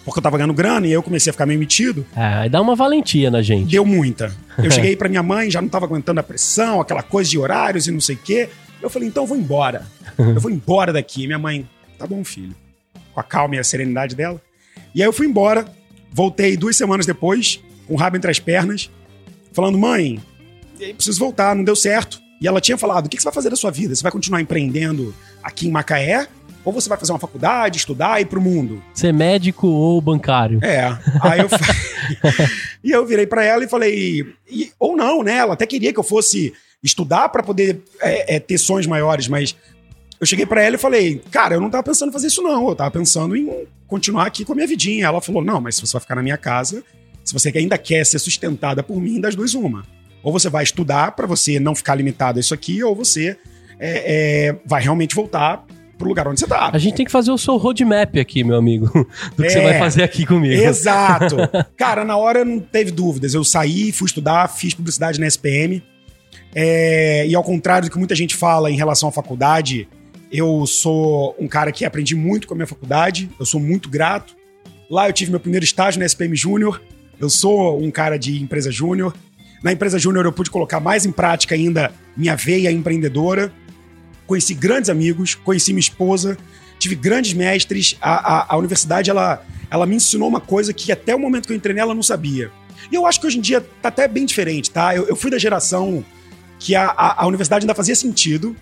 porque 0.05 0.19
eu 0.19 0.23
tava 0.23 0.37
ganhando 0.37 0.55
grana 0.55 0.87
e 0.87 0.93
eu 0.93 1.03
comecei 1.03 1.31
a 1.31 1.33
ficar 1.33 1.47
meio 1.47 1.59
metido. 1.59 2.07
É, 2.15 2.23
aí 2.23 2.49
dá 2.49 2.61
uma 2.61 2.77
valentia 2.77 3.31
na 3.31 3.43
gente. 3.43 3.71
Deu 3.71 3.85
muita. 3.85 4.33
Eu 4.59 4.71
cheguei 4.71 4.95
pra 4.95 5.09
minha 5.09 5.23
mãe, 5.23 5.51
já 5.51 5.61
não 5.61 5.69
tava 5.69 5.87
aguentando 5.87 6.21
a 6.21 6.23
pressão, 6.23 6.81
aquela 6.81 7.03
coisa 7.03 7.29
de 7.29 7.39
horários 7.39 7.87
e 7.87 7.91
não 7.91 8.01
sei 8.01 8.15
o 8.15 8.19
quê. 8.19 8.49
Eu 8.81 8.91
falei, 8.91 9.09
então 9.09 9.25
eu 9.25 9.27
vou 9.27 9.37
embora. 9.37 9.87
Eu 10.19 10.41
vou 10.41 10.51
embora 10.51 10.93
daqui. 10.93 11.27
Minha 11.27 11.39
mãe, 11.39 11.69
tá 11.99 12.07
bom, 12.07 12.23
filho. 12.23 12.55
Com 13.13 13.21
a 13.21 13.23
calma 13.23 13.57
e 13.57 13.59
a 13.59 13.65
serenidade 13.65 14.15
dela. 14.15 14.41
E 14.95 15.03
aí 15.03 15.09
eu 15.09 15.13
fui 15.13 15.27
embora. 15.27 15.65
Voltei 16.13 16.57
duas 16.57 16.77
semanas 16.77 17.05
depois, 17.05 17.61
com 17.87 17.95
o 17.95 17.97
rabo 17.97 18.17
entre 18.17 18.31
as 18.31 18.39
pernas, 18.39 18.91
falando, 19.53 19.77
mãe, 19.77 20.19
preciso 20.95 21.19
voltar, 21.19 21.55
não 21.55 21.65
deu 21.65 21.77
certo. 21.77 22.23
E 22.41 22.47
ela 22.47 22.61
tinha 22.61 22.77
falado, 22.77 23.07
o 23.07 23.09
que 23.09 23.17
você 23.17 23.25
vai 23.25 23.33
fazer 23.33 23.51
da 23.51 23.57
sua 23.57 23.71
vida? 23.71 23.95
Você 23.95 24.03
vai 24.03 24.13
continuar 24.13 24.41
empreendendo 24.41 25.15
aqui 25.43 25.69
em 25.69 25.71
Macaé? 25.71 26.29
ou 26.67 26.73
você 26.73 26.89
vai 26.89 26.99
fazer 26.99 27.13
uma 27.13 27.19
faculdade, 27.21 27.79
estudar 27.79 28.19
e 28.19 28.23
ir 28.23 28.27
pro 28.27 28.41
mundo. 28.41 28.83
Ser 28.93 29.13
médico 29.15 29.69
ou 29.69 30.01
bancário. 30.01 30.59
É. 30.65 30.99
Aí 31.23 31.39
eu 31.39 31.49
E 32.83 32.91
eu 32.91 33.07
virei 33.07 33.25
pra 33.25 33.45
ela 33.45 33.63
e 33.65 33.69
falei, 33.69 34.35
e- 34.51 34.73
ou 34.77 34.97
não, 34.97 35.23
né? 35.23 35.37
Ela 35.37 35.55
até 35.55 35.65
queria 35.65 35.93
que 35.93 35.99
eu 35.99 36.03
fosse 36.03 36.53
estudar 36.83 37.29
pra 37.29 37.41
poder 37.43 37.83
é, 38.01 38.35
é, 38.35 38.41
ter 38.41 38.59
sonhos 38.59 38.87
maiores, 38.89 39.29
mas 39.29 39.55
eu 40.21 40.27
cheguei 40.27 40.45
pra 40.45 40.61
ela 40.61 40.75
e 40.75 40.79
falei, 40.79 41.23
cara, 41.31 41.55
eu 41.55 41.61
não 41.61 41.71
tava 41.71 41.85
pensando 41.85 42.09
em 42.09 42.13
fazer 42.13 42.27
isso 42.27 42.43
não, 42.43 42.69
eu 42.69 42.75
tava 42.75 42.91
pensando 42.91 43.37
em 43.37 43.65
continuar 43.87 44.27
aqui 44.27 44.45
com 44.45 44.53
a 44.53 44.57
minha 44.57 44.67
vidinha. 44.67 45.07
Ela 45.07 45.21
falou, 45.21 45.45
não, 45.45 45.61
mas 45.61 45.77
se 45.77 45.81
você 45.87 45.93
vai 45.93 46.01
ficar 46.01 46.17
na 46.17 46.23
minha 46.23 46.37
casa, 46.37 46.83
se 47.25 47.33
você 47.33 47.53
ainda 47.55 47.79
quer 47.79 48.05
ser 48.05 48.19
sustentada 48.19 48.83
por 48.83 49.01
mim, 49.01 49.21
das 49.21 49.37
duas 49.37 49.55
uma. 49.55 49.85
Ou 50.27 50.33
você 50.33 50.51
vai 50.51 50.65
estudar 50.65 51.13
pra 51.13 51.25
você 51.25 51.61
não 51.61 51.73
ficar 51.73 51.95
limitado 51.95 52.39
a 52.39 52.41
isso 52.41 52.53
aqui, 52.53 52.83
ou 52.83 52.97
você 52.97 53.37
é, 53.79 54.49
é, 54.49 54.57
vai 54.67 54.83
realmente 54.83 55.15
voltar 55.15 55.65
pro 55.97 56.09
lugar 56.09 56.27
onde 56.27 56.41
você 56.41 56.49
tá. 56.49 56.69
A 56.73 56.79
gente 56.79 56.97
tem 56.97 57.07
que 57.07 57.13
fazer 57.13 57.31
o 57.31 57.39
seu 57.39 57.57
roadmap 57.57 58.17
aqui, 58.19 58.43
meu 58.43 58.57
amigo. 58.57 58.87
Do 59.37 59.43
que 59.45 59.47
É. 59.47 59.51
você 59.51 59.61
vai 59.61 59.79
fazer 59.79 60.03
aqui 60.03 60.27
comigo. 60.27 60.61
Exato. 60.61 61.37
Cara, 61.79 62.05
na 62.05 62.17
hora 62.17 62.45
não 62.45 62.59
teve 62.59 62.91
dúvidas. 62.91 63.35
Eu 63.35 63.45
saí, 63.45 63.93
fui 63.93 64.07
estudar, 64.07 64.49
fiz 64.49 64.75
publicidade 64.75 65.21
na 65.21 65.29
SPM. 65.29 65.81
É, 66.53 67.25
e 67.29 67.33
ao 67.33 67.45
contrário 67.45 67.89
do 67.89 67.93
que 67.93 67.99
muita 67.99 68.17
gente 68.17 68.35
fala 68.35 68.69
em 68.69 68.77
relação 68.77 69.09
à 69.09 69.13
faculdade, 69.13 69.89
eu 70.33 70.67
sou 70.67 71.37
um 71.39 71.47
cara 71.47 71.71
que 71.71 71.85
aprendi 71.85 72.17
muito 72.17 72.49
com 72.49 72.55
a 72.55 72.57
minha 72.57 72.67
faculdade. 72.67 73.31
Eu 73.39 73.47
sou 73.47 73.61
muito 73.61 73.89
grato. 73.89 74.35
Lá 74.91 75.09
eu 75.09 75.13
tive 75.13 75.31
meu 75.31 75.39
primeiro 75.39 75.65
estágio 75.65 76.01
na 76.01 76.05
SPM 76.05 76.35
Júnior. 76.35 76.83
Eu 77.21 77.31
sou 77.31 77.81
um 77.81 77.93
cara 77.93 78.19
de 78.19 78.43
empresa 78.43 78.73
júnior. 78.73 79.15
Na 79.67 79.73
empresa 79.73 79.99
júnior 79.99 80.25
eu 80.25 80.31
pude 80.31 80.49
colocar 80.49 80.79
mais 80.79 81.05
em 81.05 81.11
prática 81.11 81.57
ainda 81.57 81.93
minha 82.17 82.37
veia 82.37 82.71
empreendedora. 82.71 83.53
Conheci 84.25 84.55
grandes 84.55 84.89
amigos, 84.89 85.35
conheci 85.35 85.73
minha 85.73 85.81
esposa, 85.81 86.39
tive 86.79 86.95
grandes 86.95 87.33
mestres. 87.33 87.97
A, 88.01 88.13
a, 88.13 88.55
a 88.55 88.57
universidade 88.59 89.11
ela, 89.11 89.45
ela 89.69 89.85
me 89.85 89.97
ensinou 89.97 90.29
uma 90.29 90.41
coisa 90.41 90.73
que 90.73 90.93
até 90.93 91.17
o 91.17 91.19
momento 91.19 91.49
que 91.49 91.53
eu 91.53 91.57
entrei 91.57 91.75
nela 91.75 91.91
eu 91.91 91.97
não 91.97 92.03
sabia. 92.05 92.49
E 92.93 92.95
eu 92.95 93.05
acho 93.05 93.21
que 93.21 93.27
hoje 93.27 93.39
em 93.39 93.41
dia 93.41 93.61
tá 93.83 93.89
até 93.89 94.07
bem 94.07 94.25
diferente, 94.25 94.71
tá? 94.71 94.95
Eu, 94.95 95.09
eu 95.09 95.17
fui 95.17 95.33
da 95.33 95.39
geração 95.39 96.05
que 96.61 96.77
a, 96.77 96.85
a, 96.85 97.25
a 97.25 97.27
universidade 97.27 97.65
ainda 97.65 97.75
fazia 97.75 97.97
sentido. 97.97 98.55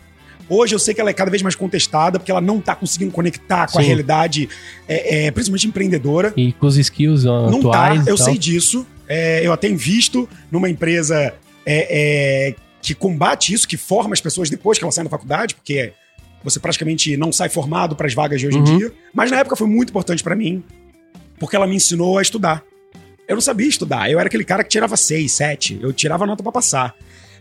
Hoje 0.49 0.75
eu 0.75 0.78
sei 0.78 0.94
que 0.94 1.02
ela 1.02 1.11
é 1.11 1.12
cada 1.12 1.30
vez 1.30 1.42
mais 1.42 1.54
contestada, 1.54 2.18
porque 2.18 2.30
ela 2.30 2.40
não 2.40 2.62
tá 2.62 2.75
conseguindo 2.75 3.12
conectar 3.12 3.70
com 3.70 3.78
a 3.78 3.82
Sim. 3.82 3.88
realidade, 3.88 4.49
é, 4.88 5.26
é, 5.26 5.30
principalmente 5.30 5.66
empreendedora. 5.66 6.32
E 6.34 6.54
com 6.54 6.66
os 6.66 6.78
skills 6.78 7.25
Não 7.25 7.58
atuais. 7.58 8.04
tá, 8.04 8.04
e 8.06 8.08
eu 8.11 8.16
sei 8.16 8.38
disso. 8.38 8.87
É, 9.08 9.46
eu 9.46 9.52
até 9.52 9.68
invisto 9.68 10.28
numa 10.50 10.68
empresa 10.68 11.34
é, 11.66 12.49
é, 12.49 12.54
que 12.80 12.94
combate 12.94 13.52
isso, 13.52 13.66
que 13.68 13.76
forma 13.76 14.12
as 14.12 14.20
pessoas 14.20 14.49
depois 14.50 14.78
que 14.78 14.84
elas 14.84 14.94
saem 14.94 15.04
da 15.04 15.11
faculdade, 15.11 15.54
porque 15.54 15.92
você 16.42 16.61
praticamente 16.61 17.16
não 17.16 17.32
sai 17.32 17.49
formado 17.49 17.96
para 17.96 18.06
as 18.06 18.14
vagas 18.14 18.40
de 18.40 18.46
hoje 18.46 18.58
Uhum. 18.58 18.66
em 18.66 18.78
dia. 18.78 18.92
Mas 19.12 19.30
na 19.30 19.38
época 19.38 19.56
foi 19.56 19.66
muito 19.66 19.90
importante 19.90 20.23
para 20.23 20.34
mim, 20.34 20.62
porque 21.38 21.56
ela 21.56 21.66
me 21.66 21.75
ensinou 21.75 22.18
a 22.18 22.23
estudar. 22.23 22.62
Eu 23.26 23.37
não 23.37 23.40
sabia 23.40 23.66
estudar, 23.66 24.11
eu 24.11 24.18
era 24.18 24.26
aquele 24.26 24.44
cara 24.44 24.62
que 24.62 24.68
tirava 24.68 24.96
seis, 24.96 25.32
sete, 25.32 25.78
eu 25.82 25.92
tirava 25.92 26.26
nota 26.26 26.42
para 26.42 26.52
passar. 26.52 26.94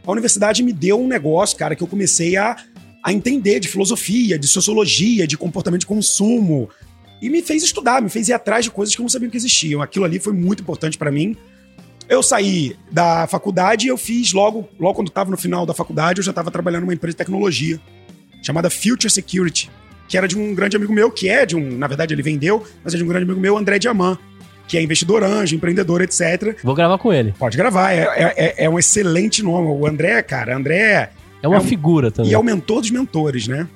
A 0.06 0.12
universidade 0.12 0.64
me 0.64 0.72
deu 0.72 1.00
um 1.00 1.08
negócio, 1.08 1.58
cara, 1.58 1.76
que 1.76 1.84
eu 1.84 1.88
comecei 1.88 2.38
a, 2.38 2.56
a 3.04 3.12
entender 3.12 3.60
de 3.60 3.68
filosofia, 3.68 4.40
de 4.40 4.48
sociologia, 4.48 5.28
de 5.28 5.38
comportamento 5.38 5.82
de 5.82 5.88
consumo, 5.88 6.70
e 7.22 7.30
me 7.30 7.42
fez 7.42 7.64
estudar, 7.64 8.02
me 8.02 8.10
fez 8.10 8.28
ir 8.30 8.34
atrás 8.34 8.66
de 8.66 8.72
coisas 8.72 8.94
que 8.96 9.02
eu 9.02 9.04
não 9.04 9.10
sabia 9.10 9.30
que 9.30 9.38
existiam. 9.38 9.82
Aquilo 9.82 10.04
ali 10.06 10.20
foi 10.20 10.34
muito 10.34 10.62
importante 10.62 10.98
pra 10.98 11.10
mim. 11.12 11.36
Eu 12.14 12.22
saí 12.24 12.76
da 12.92 13.26
faculdade 13.28 13.88
e 13.88 13.90
eu 13.90 13.98
fiz 13.98 14.34
logo, 14.34 14.68
logo 14.80 14.94
quando 14.96 15.08
estava 15.08 15.32
no 15.32 15.38
final 15.38 15.66
da 15.66 15.74
faculdade, 15.74 16.20
eu 16.20 16.24
já 16.24 16.30
estava 16.32 16.52
trabalhando 16.52 16.82
numa 16.84 16.94
empresa 16.94 17.14
de 17.14 17.18
tecnologia 17.18 17.80
chamada 18.42 18.70
Future 18.70 19.10
Security, 19.10 19.70
que 20.08 20.18
era 20.18 20.28
de 20.28 20.38
um 20.38 20.54
grande 20.54 20.76
amigo 20.78 20.94
meu, 20.94 21.10
que 21.10 21.28
é 21.28 21.46
de 21.46 21.56
um, 21.56 21.78
na 21.78 21.88
verdade 21.88 22.14
ele 22.14 22.22
vendeu, 22.22 22.64
mas 22.84 22.94
é 22.94 22.98
de 22.98 23.04
um 23.04 23.08
grande 23.08 23.24
amigo 23.26 23.40
meu, 23.40 23.58
André 23.58 23.80
Diamant, 23.80 24.20
que 24.68 24.78
é 24.78 24.82
investidor 24.84 25.24
anjo, 25.24 25.56
empreendedor, 25.56 26.02
etc. 26.02 26.56
Vou 26.64 26.76
gravar 26.76 26.98
com 26.98 27.12
ele. 27.12 27.34
Pode 27.38 27.58
gravar, 27.58 27.92
é, 27.94 28.02
é- 28.04 28.34
é- 28.38 28.66
é 28.66 28.70
um 28.70 28.78
excelente 28.78 29.42
nome. 29.42 29.68
O 29.68 29.88
André, 29.88 30.22
cara, 30.22 30.56
André 30.56 31.10
É 31.42 31.48
uma 31.48 31.58
É 31.58 31.60
um- 31.60 31.64
figura 31.64 32.10
também. 32.12 32.32
e 32.32 32.34
é 32.34 32.38
o 32.40 32.44
mentor 32.44 32.80
dos 32.82 32.92
mentores, 32.92 33.48
né? 33.48 33.68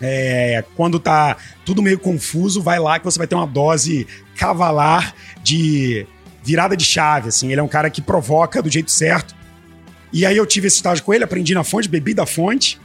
É, 0.00 0.64
quando 0.74 0.98
tá 0.98 1.36
tudo 1.64 1.82
meio 1.82 1.98
confuso, 1.98 2.62
vai 2.62 2.78
lá 2.78 2.98
que 2.98 3.04
você 3.04 3.18
vai 3.18 3.26
ter 3.26 3.34
uma 3.34 3.46
dose 3.46 4.06
cavalar 4.36 5.14
de 5.42 6.06
virada 6.44 6.76
de 6.76 6.84
chave, 6.84 7.28
assim. 7.28 7.50
Ele 7.50 7.60
é 7.60 7.62
um 7.62 7.68
cara 7.68 7.88
que 7.90 8.02
provoca 8.02 8.60
do 8.62 8.70
jeito 8.70 8.90
certo. 8.90 9.34
E 10.12 10.24
aí 10.24 10.36
eu 10.36 10.46
tive 10.46 10.66
esse 10.68 10.76
estágio 10.76 11.02
com 11.04 11.12
ele, 11.12 11.24
aprendi 11.24 11.54
na 11.54 11.64
fonte, 11.64 11.88
bebi 11.88 12.14
da 12.14 12.26
fonte. 12.26 12.78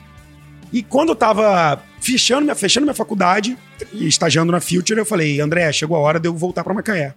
E 0.72 0.82
quando 0.82 1.10
eu 1.10 1.16
tava 1.16 1.82
fechando 2.00 2.44
minha, 2.44 2.56
fechando 2.56 2.86
minha 2.86 2.94
faculdade 2.94 3.58
e 3.92 4.08
estagiando 4.08 4.51
na 4.51 4.60
Future, 4.62 5.00
eu 5.00 5.06
falei, 5.06 5.39
André, 5.42 5.72
chegou 5.74 5.98
a 5.98 6.00
hora 6.00 6.20
de 6.20 6.28
eu 6.28 6.34
voltar 6.36 6.63
para 6.63 6.74
Macaé. 6.74 7.13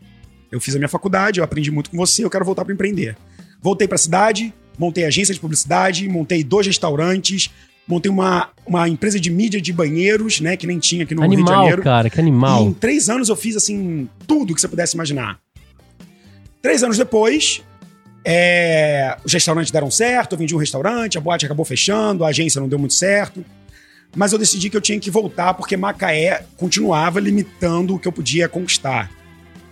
Eu 0.51 0.61
fiz 0.61 0.75
a 0.75 0.79
minha 0.79 0.89
faculdade, 0.89 1.39
eu 1.39 1.45
aprendi 1.45 1.71
muito 1.71 1.91
com 1.91 1.97
você, 1.97 2.25
eu 2.25 2.31
quero 2.31 2.45
voltar 2.45 2.65
para 2.65 2.75
empreender. 2.75 3.17
Voltei 3.61 3.87
para 3.87 3.95
a 3.95 3.99
cidade, 3.99 4.53
montei 4.79 5.05
agência 5.05 5.33
de 5.33 5.41
publicidade, 5.41 6.07
montei 6.09 6.43
dois 6.43 6.67
restaurantes, 6.67 7.51
montei 7.87 8.11
uma, 8.11 8.49
uma 8.67 8.89
empresa 8.89 9.19
de 9.21 9.31
mídia 9.31 9.61
de 9.61 9.73
banheiros, 9.73 10.41
né, 10.41 10.57
que 10.57 10.67
nem 10.67 10.79
tinha 10.79 11.05
aqui 11.05 11.15
no 11.15 11.23
Rio 11.23 11.31
de 11.31 11.37
Animal, 11.37 11.55
Janeiro. 11.63 11.83
cara, 11.83 12.11
que 12.11 12.19
E 12.19 12.21
animal. 12.21 12.65
em 12.65 12.73
três 12.73 13.09
anos 13.09 13.29
eu 13.29 13.37
fiz, 13.37 13.57
assim, 13.57 14.09
tudo 14.27 14.55
que 14.55 14.61
você 14.61 14.69
pudesse 14.69 14.95
imaginar. 14.95 15.39
Três 16.63 16.83
anos 16.83 16.97
depois, 16.97 17.63
é, 18.25 19.17
os 19.25 19.33
restaurantes 19.33 19.71
deram 19.73 19.91
certo, 19.91 20.33
eu 20.33 20.39
vendi 20.39 20.55
um 20.55 20.59
restaurante, 20.59 21.19
a 21.19 21.21
boate 21.21 21.45
acabou 21.45 21.65
fechando, 21.65 22.25
a 22.25 22.29
agência 22.29 22.61
não 22.61 22.69
deu 22.69 22.79
muito 22.79 22.95
certo. 22.95 23.45
Mas 24.15 24.33
eu 24.33 24.39
decidi 24.39 24.69
que 24.71 24.77
eu 24.77 24.81
tinha 24.81 24.99
que 25.01 25.11
voltar 25.11 25.55
porque 25.55 25.77
Macaé 25.77 26.45
continuava 26.57 27.19
limitando 27.19 27.95
o 27.95 27.99
que 27.99 28.07
eu 28.07 28.13
podia 28.13 28.49
conquistar. 28.49 29.11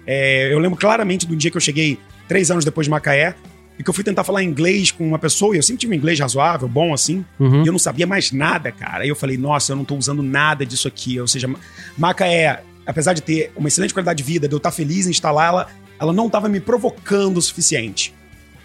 É, 0.07 0.53
eu 0.53 0.59
lembro 0.59 0.79
claramente 0.79 1.27
do 1.27 1.37
dia 1.37 1.51
que 1.51 1.57
eu 1.57 1.61
cheguei 1.61 1.99
três 2.27 2.51
anos 2.51 2.65
depois 2.65 2.87
de 2.87 2.91
Macaé 2.91 3.35
e 3.79 3.83
que 3.85 3.89
eu 3.89 3.95
fui 3.95 4.03
tentar 4.03 4.25
falar 4.25 4.43
inglês 4.43 4.91
com 4.91 5.07
uma 5.07 5.19
pessoa, 5.19 5.55
e 5.55 5.59
eu 5.59 5.63
sempre 5.63 5.81
tive 5.81 5.95
um 5.95 5.97
inglês 5.97 6.19
razoável, 6.21 6.69
bom 6.69 6.93
assim, 6.93 7.25
Uhum. 7.39 7.63
e 7.63 7.67
eu 7.67 7.73
não 7.73 7.79
sabia 7.79 8.07
mais 8.07 8.31
nada, 8.31 8.71
cara. 8.71 9.05
Aí 9.05 9.09
eu 9.09 9.17
falei, 9.17 9.39
nossa, 9.39 9.73
eu 9.73 9.77
não 9.77 9.85
tô 9.87 9.95
usando 9.97 10.23
nada 10.23 10.67
disso 10.67 10.87
aqui. 10.89 11.19
Ou 11.21 11.27
seja, 11.29 11.49
Macaé, 11.97 12.63
apesar 12.87 13.13
de 13.15 13.23
ter 13.23 13.53
uma 13.57 13.69
excelente 13.69 13.95
qualidade 13.95 14.19
de 14.19 14.23
vida, 14.23 14.49
de 14.49 14.55
eu 14.55 14.59
estar 14.59 14.71
feliz 14.71 15.07
em 15.07 15.13
lá, 15.33 15.47
ela, 15.47 15.69
ela 16.01 16.13
não 16.13 16.27
estava 16.27 16.49
me 16.49 16.59
provocando 16.61 17.37
o 17.37 17.43
suficiente. 17.43 18.13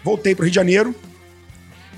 Voltei 0.02 0.34
pro 0.34 0.44
Rio 0.44 0.50
de 0.50 0.56
Janeiro, 0.56 0.94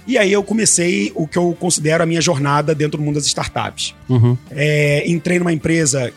e 0.07 0.17
aí 0.17 0.33
eu 0.33 0.43
comecei 0.43 1.13
o 1.15 1.27
que 1.29 1.37
eu 1.39 1.55
considero 1.61 2.03
a 2.03 2.07
minha 2.07 2.21
jornada 2.21 2.75
dentro 2.75 2.99
do 2.99 3.05
mundo 3.05 3.17
das 3.17 3.27
startups. 3.27 3.95
Uhum. 4.09 4.37
É, 4.51 5.05
entrei 5.07 5.39
numa 5.39 5.53
empresa 5.53 6.13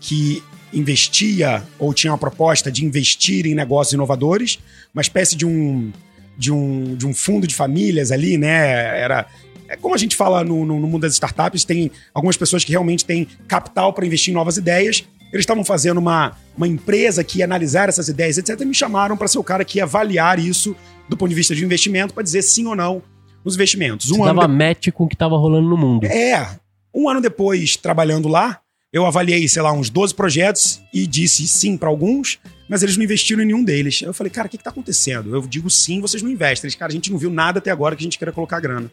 que 0.00 0.42
investia 0.72 1.62
ou 1.78 1.94
tinha 1.94 2.10
uma 2.12 2.18
proposta 2.18 2.70
de 2.72 2.84
investir 2.84 3.46
em 3.46 3.54
negócios 3.54 3.92
inovadores, 3.92 4.58
uma 4.92 5.02
espécie 5.02 5.36
de 5.36 5.46
um, 5.46 5.92
de 6.36 6.50
um, 6.50 6.96
de 6.96 7.06
um 7.06 7.14
fundo 7.14 7.46
de 7.46 7.54
famílias 7.54 8.10
ali, 8.10 8.36
né? 8.36 8.98
Era. 9.00 9.26
É 9.68 9.76
como 9.76 9.94
a 9.94 9.98
gente 9.98 10.14
fala 10.14 10.44
no, 10.44 10.64
no- 10.64 10.78
no 10.78 10.86
mundo 10.86 11.02
das 11.02 11.14
startups, 11.14 11.64
tem 11.64 11.90
algumas 12.12 12.36
pessoas 12.36 12.64
que 12.64 12.70
realmente 12.70 13.04
têm 13.04 13.26
capital 13.48 13.92
para 13.92 14.04
investir 14.06 14.30
em 14.30 14.34
novas 14.34 14.56
ideias. 14.56 15.04
Eles 15.34 15.42
estavam 15.42 15.64
fazendo 15.64 15.98
uma, 15.98 16.36
uma 16.56 16.68
empresa 16.68 17.24
que 17.24 17.38
ia 17.38 17.44
analisar 17.44 17.88
essas 17.88 18.08
ideias, 18.08 18.38
etc. 18.38 18.60
E 18.60 18.64
me 18.64 18.74
chamaram 18.74 19.16
para 19.16 19.26
ser 19.26 19.38
o 19.38 19.42
cara 19.42 19.64
que 19.64 19.78
ia 19.78 19.82
avaliar 19.82 20.38
isso 20.38 20.76
do 21.08 21.16
ponto 21.16 21.28
de 21.28 21.34
vista 21.34 21.54
de 21.56 21.64
investimento, 21.64 22.14
para 22.14 22.22
dizer 22.22 22.40
sim 22.42 22.66
ou 22.66 22.76
não 22.76 23.02
nos 23.44 23.56
investimentos. 23.56 24.06
Você 24.06 24.14
Um 24.14 24.24
ano 24.24 24.40
dava 24.40 24.48
match 24.48 24.90
com 24.92 25.04
o 25.04 25.08
que 25.08 25.16
tava 25.16 25.36
rolando 25.36 25.68
no 25.68 25.76
mundo. 25.76 26.06
é, 26.06 26.48
um 26.94 27.08
ano 27.08 27.20
depois, 27.20 27.76
trabalhando 27.76 28.28
lá, 28.28 28.60
eu 28.92 29.04
avaliei, 29.04 29.48
sei 29.48 29.60
lá, 29.60 29.72
uns 29.72 29.90
12 29.90 30.14
projetos 30.14 30.80
e 30.92 31.04
disse 31.04 31.48
sim 31.48 31.76
para 31.76 31.88
alguns, 31.88 32.38
mas 32.68 32.84
eles 32.84 32.96
não 32.96 33.02
investiram 33.02 33.42
em 33.42 33.46
nenhum 33.46 33.64
deles. 33.64 34.02
Eu 34.02 34.14
falei, 34.14 34.30
cara, 34.30 34.46
o 34.46 34.50
que, 34.50 34.56
que 34.56 34.62
tá 34.62 34.70
acontecendo? 34.70 35.34
Eu 35.34 35.42
digo 35.42 35.68
sim, 35.68 36.00
vocês 36.00 36.22
não 36.22 36.30
investem. 36.30 36.68
Eles, 36.68 36.76
cara, 36.76 36.92
a 36.92 36.94
gente 36.94 37.10
não 37.10 37.18
viu 37.18 37.28
nada 37.28 37.58
até 37.58 37.72
agora 37.72 37.96
que 37.96 38.02
a 38.02 38.06
gente 38.06 38.18
queira 38.18 38.30
colocar 38.30 38.60
grana. 38.60 38.88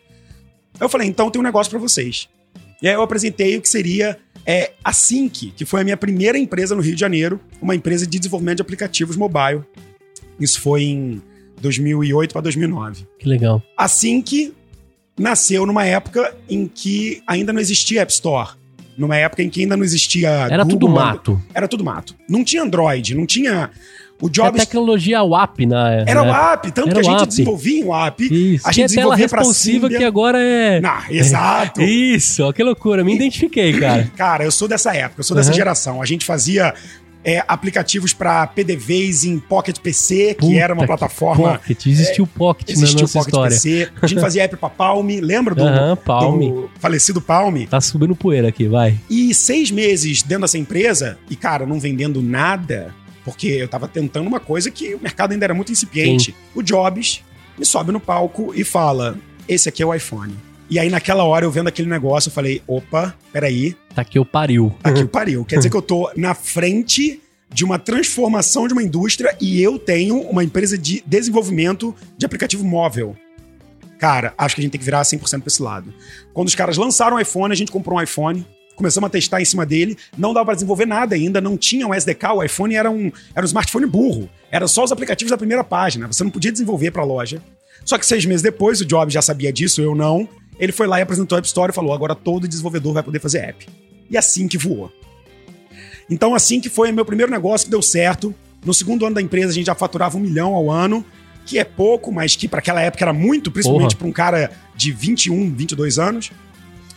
Eu 0.79 0.89
falei, 0.89 1.07
então 1.07 1.29
tem 1.29 1.39
um 1.39 1.43
negócio 1.43 1.69
para 1.69 1.79
vocês. 1.79 2.27
E 2.81 2.87
aí 2.87 2.95
eu 2.95 3.03
apresentei 3.03 3.55
o 3.57 3.61
que 3.61 3.69
seria 3.69 4.17
é, 4.45 4.71
a 4.83 4.91
Sync, 4.93 5.51
que 5.55 5.65
foi 5.65 5.81
a 5.81 5.83
minha 5.83 5.97
primeira 5.97 6.37
empresa 6.37 6.75
no 6.75 6.81
Rio 6.81 6.95
de 6.95 6.99
Janeiro, 6.99 7.39
uma 7.61 7.75
empresa 7.75 8.05
de 8.07 8.17
desenvolvimento 8.17 8.57
de 8.57 8.61
aplicativos 8.61 9.15
mobile. 9.15 9.61
Isso 10.39 10.59
foi 10.59 10.83
em 10.83 11.21
2008 11.61 12.33
para 12.33 12.41
2009. 12.41 13.05
Que 13.19 13.27
legal. 13.27 13.61
A 13.77 13.87
Sync 13.87 14.53
nasceu 15.17 15.65
numa 15.65 15.85
época 15.85 16.35
em 16.49 16.67
que 16.67 17.21
ainda 17.27 17.53
não 17.53 17.59
existia 17.59 18.01
App 18.01 18.11
Store. 18.11 18.49
Numa 18.97 19.15
época 19.15 19.41
em 19.41 19.49
que 19.49 19.61
ainda 19.61 19.77
não 19.77 19.83
existia. 19.83 20.29
Era 20.29 20.63
Google, 20.63 20.79
tudo 20.79 20.89
mato. 20.89 21.41
Era 21.53 21.67
tudo 21.67 21.83
mato. 21.83 22.15
Não 22.27 22.43
tinha 22.43 22.61
Android, 22.61 23.15
não 23.15 23.25
tinha. 23.25 23.69
O 24.21 24.27
A 24.27 24.29
Jobs. 24.29 24.59
tecnologia 24.65 25.23
WAP 25.23 25.65
na 25.65 25.91
Era 26.05 26.23
né? 26.23 26.31
o 26.31 26.33
app, 26.53 26.71
tanto 26.71 26.89
Era 26.89 27.01
que 27.01 27.07
a 27.07 27.11
o 27.11 27.17
gente 27.19 27.27
desenvolvia 27.29 27.85
um 27.85 27.95
app. 27.95 28.23
Isso. 28.55 28.67
A 28.67 28.71
gente 28.71 28.87
desenvolvia 28.89 29.27
pra 29.27 29.39
responsiva 29.39 29.87
Symbian. 29.87 29.97
que 29.99 30.05
agora 30.05 30.39
é... 30.41 30.79
Não, 30.79 30.97
exato. 31.09 31.81
Isso, 31.83 32.43
ó, 32.43 32.51
que 32.53 32.63
loucura. 32.63 33.03
Me 33.03 33.15
identifiquei, 33.15 33.73
cara. 33.79 34.09
Cara, 34.15 34.43
eu 34.43 34.51
sou 34.51 34.67
dessa 34.67 34.93
época, 34.95 35.21
eu 35.21 35.23
sou 35.23 35.35
dessa 35.35 35.49
Uhum. 35.49 35.55
geração. 35.55 36.01
A 36.01 36.05
gente 36.05 36.25
fazia 36.25 36.73
é, 37.23 37.43
aplicativos 37.47 38.13
para 38.13 38.47
PDVs 38.47 39.23
em 39.25 39.37
Pocket 39.37 39.77
PC, 39.79 40.33
que 40.39 40.47
Puta 40.47 40.55
era 40.59 40.73
uma 40.73 40.85
plataforma. 40.87 41.53
Pocket, 41.59 41.85
existiu 41.85 42.25
Pocket 42.25 42.69
Existiu 42.69 42.95
na 42.95 43.01
nossa 43.01 43.13
Pocket 43.19 43.27
história. 43.33 43.51
PC. 43.55 43.89
A 44.01 44.07
gente 44.07 44.21
fazia 44.21 44.43
app 44.43 44.55
pra 44.57 44.69
Palm, 44.69 45.07
lembra 45.21 45.53
do, 45.53 45.63
Aham, 45.63 45.95
Palm. 45.97 46.39
do 46.39 46.69
falecido 46.79 47.21
Palm? 47.21 47.55
Tá 47.69 47.79
subindo 47.81 48.15
poeira 48.15 48.47
aqui, 48.49 48.67
vai. 48.67 48.97
E 49.09 49.33
seis 49.35 49.69
meses 49.69 50.23
dentro 50.23 50.41
dessa 50.43 50.57
empresa, 50.57 51.17
e 51.29 51.35
cara, 51.35 51.65
não 51.65 51.79
vendendo 51.79 52.21
nada, 52.23 52.93
porque 53.23 53.47
eu 53.47 53.67
tava 53.67 53.87
tentando 53.87 54.27
uma 54.27 54.39
coisa 54.39 54.69
que 54.71 54.95
o 54.95 54.99
mercado 54.99 55.31
ainda 55.31 55.45
era 55.45 55.53
muito 55.53 55.71
incipiente. 55.71 56.35
O 56.55 56.61
Jobs 56.61 57.23
me 57.57 57.65
sobe 57.65 57.91
no 57.91 57.99
palco 57.99 58.53
e 58.55 58.63
fala: 58.63 59.17
Esse 59.47 59.69
aqui 59.69 59.83
é 59.83 59.85
o 59.85 59.93
iPhone. 59.93 60.35
E 60.69 60.79
aí, 60.79 60.89
naquela 60.89 61.23
hora, 61.25 61.45
eu 61.45 61.51
vendo 61.51 61.67
aquele 61.67 61.89
negócio, 61.89 62.29
eu 62.29 62.33
falei: 62.33 62.61
opa, 62.67 63.13
peraí, 63.33 63.75
Tá 63.93 64.01
aqui 64.03 64.17
o 64.17 64.25
pariu. 64.25 64.73
aqui 64.83 65.01
o 65.03 65.07
pariu. 65.09 65.43
Quer 65.43 65.57
dizer 65.57 65.69
que 65.69 65.75
eu 65.75 65.81
tô 65.81 66.09
na 66.15 66.33
frente 66.33 67.21
de 67.53 67.65
uma 67.65 67.77
transformação 67.77 68.65
de 68.67 68.73
uma 68.73 68.81
indústria 68.81 69.35
e 69.41 69.61
eu 69.61 69.77
tenho 69.77 70.21
uma 70.21 70.41
empresa 70.43 70.77
de 70.77 71.03
desenvolvimento 71.05 71.93
de 72.17 72.25
aplicativo 72.25 72.63
móvel. 72.63 73.15
Cara, 73.99 74.33
acho 74.37 74.55
que 74.55 74.61
a 74.61 74.63
gente 74.63 74.71
tem 74.71 74.79
que 74.79 74.85
virar 74.85 75.01
100% 75.01 75.19
pra 75.41 75.47
esse 75.47 75.61
lado. 75.61 75.93
Quando 76.33 76.47
os 76.47 76.55
caras 76.55 76.77
lançaram 76.77 77.17
o 77.17 77.19
iPhone, 77.19 77.51
a 77.51 77.55
gente 77.55 77.71
comprou 77.71 77.99
um 77.99 78.01
iPhone, 78.01 78.45
começamos 78.75 79.07
a 79.07 79.11
testar 79.11 79.41
em 79.41 79.45
cima 79.45 79.65
dele, 79.65 79.97
não 80.17 80.33
dava 80.33 80.45
pra 80.45 80.55
desenvolver 80.55 80.85
nada 80.85 81.15
ainda, 81.15 81.39
não 81.39 81.57
tinha 81.57 81.87
um 81.87 81.93
SDK, 81.93 82.27
o 82.35 82.43
iPhone 82.43 82.75
era 82.75 82.89
um, 82.89 83.11
era 83.35 83.45
um 83.45 83.47
smartphone 83.47 83.85
burro, 83.85 84.29
era 84.49 84.67
só 84.67 84.83
os 84.83 84.91
aplicativos 84.91 85.31
da 85.31 85.37
primeira 85.37 85.63
página, 85.63 86.07
você 86.07 86.23
não 86.23 86.31
podia 86.31 86.51
desenvolver 86.51 86.91
pra 86.91 87.03
loja. 87.03 87.41
Só 87.83 87.97
que 87.97 88.05
seis 88.05 88.25
meses 88.25 88.41
depois, 88.41 88.79
o 88.79 88.85
Jobs 88.85 89.13
já 89.13 89.21
sabia 89.21 89.51
disso, 89.51 89.81
eu 89.81 89.95
não, 89.95 90.27
ele 90.59 90.71
foi 90.71 90.85
lá 90.85 90.99
e 90.99 91.01
apresentou 91.01 91.35
a 91.35 91.39
App 91.39 91.47
Store 91.47 91.71
e 91.71 91.75
falou, 91.75 91.93
agora 91.93 92.13
todo 92.13 92.47
desenvolvedor 92.47 92.93
vai 92.93 93.03
poder 93.03 93.19
fazer 93.19 93.39
app. 93.39 93.67
E 94.09 94.17
assim 94.17 94.47
que 94.47 94.57
voou. 94.57 94.91
Então, 96.09 96.35
assim 96.35 96.59
que 96.59 96.69
foi 96.69 96.91
meu 96.91 97.05
primeiro 97.05 97.31
negócio 97.31 97.65
que 97.65 97.71
deu 97.71 97.81
certo. 97.81 98.35
No 98.63 98.73
segundo 98.73 99.05
ano 99.05 99.15
da 99.15 99.21
empresa, 99.21 99.49
a 99.49 99.53
gente 99.53 99.67
já 99.67 99.73
faturava 99.73 100.17
um 100.17 100.19
milhão 100.19 100.53
ao 100.53 100.69
ano, 100.69 101.03
que 101.45 101.57
é 101.57 101.63
pouco, 101.63 102.11
mas 102.11 102.35
que 102.35 102.47
para 102.47 102.59
aquela 102.59 102.81
época 102.81 103.03
era 103.03 103.13
muito, 103.13 103.49
principalmente 103.49 103.95
para 103.95 104.07
um 104.07 104.11
cara 104.11 104.51
de 104.75 104.91
21, 104.91 105.55
22 105.55 105.97
anos. 105.97 106.31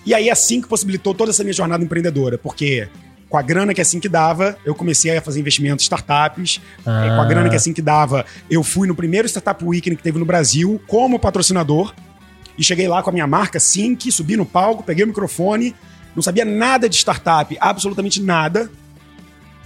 E 0.07 0.13
aí, 0.13 0.31
assim 0.31 0.61
que 0.61 0.69
possibilitou 0.69 1.15
toda 1.15 1.31
essa 1.31 1.43
minha 1.43 1.55
jornada 1.55 1.83
empreendedora, 1.83 2.37
porque 2.37 2.89
com 3.29 3.39
a 3.39 3.43
grana 3.43 3.75
que 3.75 3.81
assim 3.81 3.99
que 3.99 4.09
dava, 4.09 4.57
eu 4.65 4.77
comecei 4.77 5.17
a 5.17 5.21
fazer 5.21 5.41
investimentos 5.41 5.83
em 5.83 5.87
startups. 5.87 6.61
Ah. 6.87 7.07
É, 7.07 7.09
com 7.09 7.21
a 7.21 7.25
grana 7.25 7.49
que 7.51 7.57
assim 7.57 7.73
que 7.73 7.83
dava, 7.83 8.25
eu 8.49 8.63
fui 8.63 8.87
no 8.87 8.95
primeiro 8.95 9.27
Startup 9.27 9.65
Weekend 9.65 9.97
que 9.97 10.03
teve 10.05 10.19
no 10.21 10.25
Brasil 10.25 10.81
como 10.87 11.19
patrocinador. 11.19 11.93
E 12.57 12.63
cheguei 12.63 12.87
lá 12.87 13.03
com 13.03 13.11
a 13.11 13.13
minha 13.13 13.27
marca 13.27 13.59
Sync, 13.59 14.13
subi 14.13 14.37
no 14.37 14.47
palco, 14.47 14.85
peguei 14.85 15.03
o 15.05 15.09
microfone, 15.09 15.75
não 16.15 16.23
sabia 16.23 16.45
nada 16.45 16.89
de 16.89 16.95
startup, 16.95 17.57
absolutamente 17.61 18.23
nada. 18.23 18.71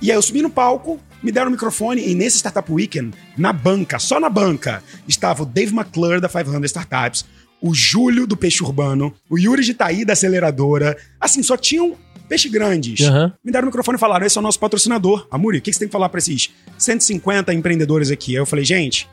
E 0.01 0.11
aí 0.11 0.17
eu 0.17 0.23
subi 0.23 0.41
no 0.41 0.49
palco, 0.49 0.99
me 1.23 1.31
deram 1.31 1.49
o 1.49 1.51
microfone 1.51 2.09
e 2.09 2.15
nesse 2.15 2.39
Startup 2.39 2.73
Weekend, 2.73 3.13
na 3.37 3.53
banca, 3.53 3.99
só 3.99 4.19
na 4.19 4.31
banca, 4.31 4.83
estava 5.07 5.43
o 5.43 5.47
Dave 5.47 5.75
McClure 5.75 6.21
da 6.21 6.29
500 6.29 6.65
Startups, 6.65 7.27
o 7.61 7.75
Júlio 7.75 8.27
do 8.27 8.37
Peixe 8.37 8.63
Urbano, 8.63 9.13
o 9.29 9.39
Yuri 9.39 9.65
de 9.65 9.73
Itaí 9.73 10.05
da 10.05 10.13
Aceleradora. 10.13 10.97
Assim, 11.21 11.43
só 11.43 11.57
tinham 11.57 11.97
peixe 12.29 12.49
grandes. 12.49 13.01
Aham. 13.01 13.33
Me 13.43 13.51
deram 13.51 13.65
o 13.65 13.69
microfone 13.69 13.97
e 13.97 14.01
falaram: 14.01 14.27
esse 14.27 14.37
é 14.37 14.41
o 14.41 14.43
nosso 14.43 14.61
patrocinador. 14.61 15.27
Amuri, 15.31 15.59
o 15.59 15.63
que 15.63 15.73
você 15.73 15.81
tem 15.81 15.89
que 15.89 15.93
falar 15.93 16.09
para 16.09 16.19
esses 16.19 16.51
150 16.77 17.53
empreendedores 17.55 18.11
aqui? 18.11 18.33
Aí 18.33 18.43
eu 18.43 18.47
falei, 18.47 18.65
gente, 18.65 19.09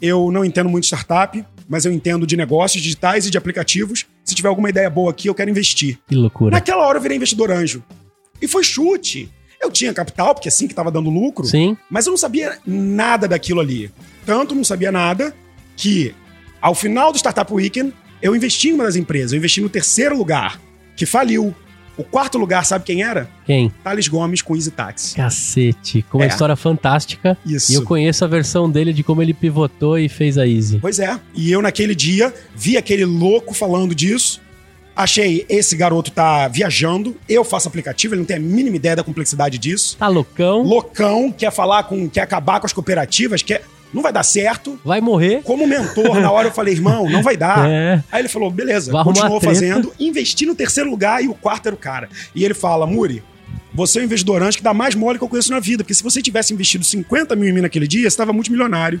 eu 0.00 0.30
não 0.30 0.44
entendo 0.44 0.68
muito 0.68 0.84
startup, 0.84 1.44
mas 1.68 1.84
eu 1.84 1.92
entendo 1.92 2.26
de 2.26 2.36
negócios 2.36 2.82
digitais 2.82 3.26
e 3.26 3.30
de 3.30 3.38
aplicativos. 3.38 4.06
Se 4.24 4.34
tiver 4.34 4.48
alguma 4.48 4.70
ideia 4.70 4.88
boa 4.88 5.10
aqui, 5.10 5.28
eu 5.28 5.34
quero 5.34 5.50
investir. 5.50 5.98
Que 6.06 6.14
loucura. 6.14 6.52
Naquela 6.52 6.86
hora 6.86 6.98
eu 6.98 7.02
virei 7.02 7.16
investidor 7.16 7.50
anjo. 7.50 7.82
E 8.40 8.46
foi 8.46 8.62
chute. 8.62 9.30
Eu 9.60 9.72
tinha 9.72 9.92
capital, 9.92 10.34
porque 10.34 10.48
assim 10.48 10.68
que 10.68 10.74
tava 10.74 10.90
dando 10.90 11.10
lucro, 11.10 11.44
Sim. 11.44 11.76
mas 11.90 12.06
eu 12.06 12.12
não 12.12 12.16
sabia 12.16 12.58
nada 12.64 13.26
daquilo 13.26 13.60
ali. 13.60 13.90
Tanto 14.24 14.54
não 14.54 14.62
sabia 14.62 14.92
nada 14.92 15.34
que, 15.76 16.14
ao 16.60 16.74
final 16.74 17.12
do 17.12 17.18
Startup 17.18 17.52
Weekend, 17.52 17.92
eu 18.20 18.34
investi 18.34 18.68
em 18.70 18.72
uma 18.74 18.84
das 18.84 18.96
empresas. 18.96 19.32
Eu 19.32 19.38
investi 19.38 19.60
no 19.60 19.68
terceiro 19.68 20.16
lugar, 20.16 20.60
que 20.96 21.06
faliu. 21.06 21.54
O 21.96 22.04
quarto 22.04 22.38
lugar, 22.38 22.64
sabe 22.64 22.84
quem 22.84 23.02
era? 23.02 23.28
Quem? 23.44 23.72
Thales 23.82 24.06
Gomes 24.06 24.40
com 24.40 24.54
Easy 24.54 24.70
Taxi. 24.70 25.16
Cacete. 25.16 26.02
Com 26.08 26.18
uma 26.18 26.26
É. 26.26 26.28
história 26.28 26.54
fantástica. 26.54 27.36
Isso. 27.44 27.72
E 27.72 27.74
eu 27.74 27.82
conheço 27.82 28.24
a 28.24 28.28
versão 28.28 28.70
dele 28.70 28.92
de 28.92 29.02
como 29.02 29.20
ele 29.20 29.34
pivotou 29.34 29.98
e 29.98 30.08
fez 30.08 30.38
a 30.38 30.46
Easy. 30.46 30.78
Pois 30.78 31.00
é. 31.00 31.18
E 31.34 31.50
eu, 31.50 31.60
naquele 31.60 31.96
dia, 31.96 32.32
vi 32.54 32.76
aquele 32.76 33.04
louco 33.04 33.52
falando 33.52 33.96
disso. 33.96 34.40
Achei, 34.94 35.44
esse 35.48 35.76
garoto 35.76 36.10
tá 36.12 36.46
viajando. 36.48 37.16
Eu 37.28 37.42
faço 37.44 37.66
aplicativo, 37.66 38.14
ele 38.14 38.20
não 38.20 38.26
tem 38.26 38.36
a 38.36 38.40
mínima 38.40 38.76
ideia 38.76 38.94
da 38.96 39.02
complexidade 39.04 39.58
disso. 39.58 39.96
Tá 39.96 40.06
loucão? 40.06 40.62
Loucão, 40.62 41.32
quer 41.32 41.50
falar 41.52 41.82
com. 41.84 42.08
quer 42.08 42.20
acabar 42.20 42.60
com 42.60 42.66
as 42.66 42.72
cooperativas, 42.72 43.42
quer. 43.42 43.62
Não 43.92 44.02
vai 44.02 44.12
dar 44.12 44.22
certo. 44.22 44.78
Vai 44.84 45.00
morrer? 45.00 45.42
Como 45.42 45.66
mentor, 45.66 46.20
na 46.20 46.30
hora 46.30 46.48
eu 46.48 46.52
falei, 46.52 46.74
irmão, 46.74 47.08
não 47.08 47.22
vai 47.22 47.36
dar. 47.36 47.68
É. 47.68 48.02
Aí 48.12 48.20
ele 48.20 48.28
falou, 48.28 48.50
beleza, 48.50 48.92
Vai 48.92 49.04
continuou 49.04 49.40
fazendo, 49.40 49.92
investi 49.98 50.44
no 50.46 50.54
terceiro 50.54 50.90
lugar 50.90 51.22
e 51.22 51.28
o 51.28 51.34
quarto 51.34 51.66
era 51.66 51.74
o 51.74 51.78
cara. 51.78 52.08
E 52.34 52.44
ele 52.44 52.54
fala, 52.54 52.86
Muri, 52.86 53.22
você 53.72 53.98
é 53.98 54.02
o 54.02 54.04
investidor 54.04 54.42
anjo 54.42 54.56
que 54.56 54.62
dá 54.62 54.74
mais 54.74 54.94
mole 54.94 55.18
que 55.18 55.24
eu 55.24 55.28
conheço 55.28 55.50
na 55.50 55.60
vida, 55.60 55.84
porque 55.84 55.94
se 55.94 56.02
você 56.02 56.20
tivesse 56.20 56.52
investido 56.52 56.84
50 56.84 57.34
mil 57.36 57.48
em 57.48 57.52
mim 57.52 57.60
naquele 57.60 57.86
dia, 57.86 58.02
você 58.02 58.08
estava 58.08 58.32
multimilionário. 58.32 59.00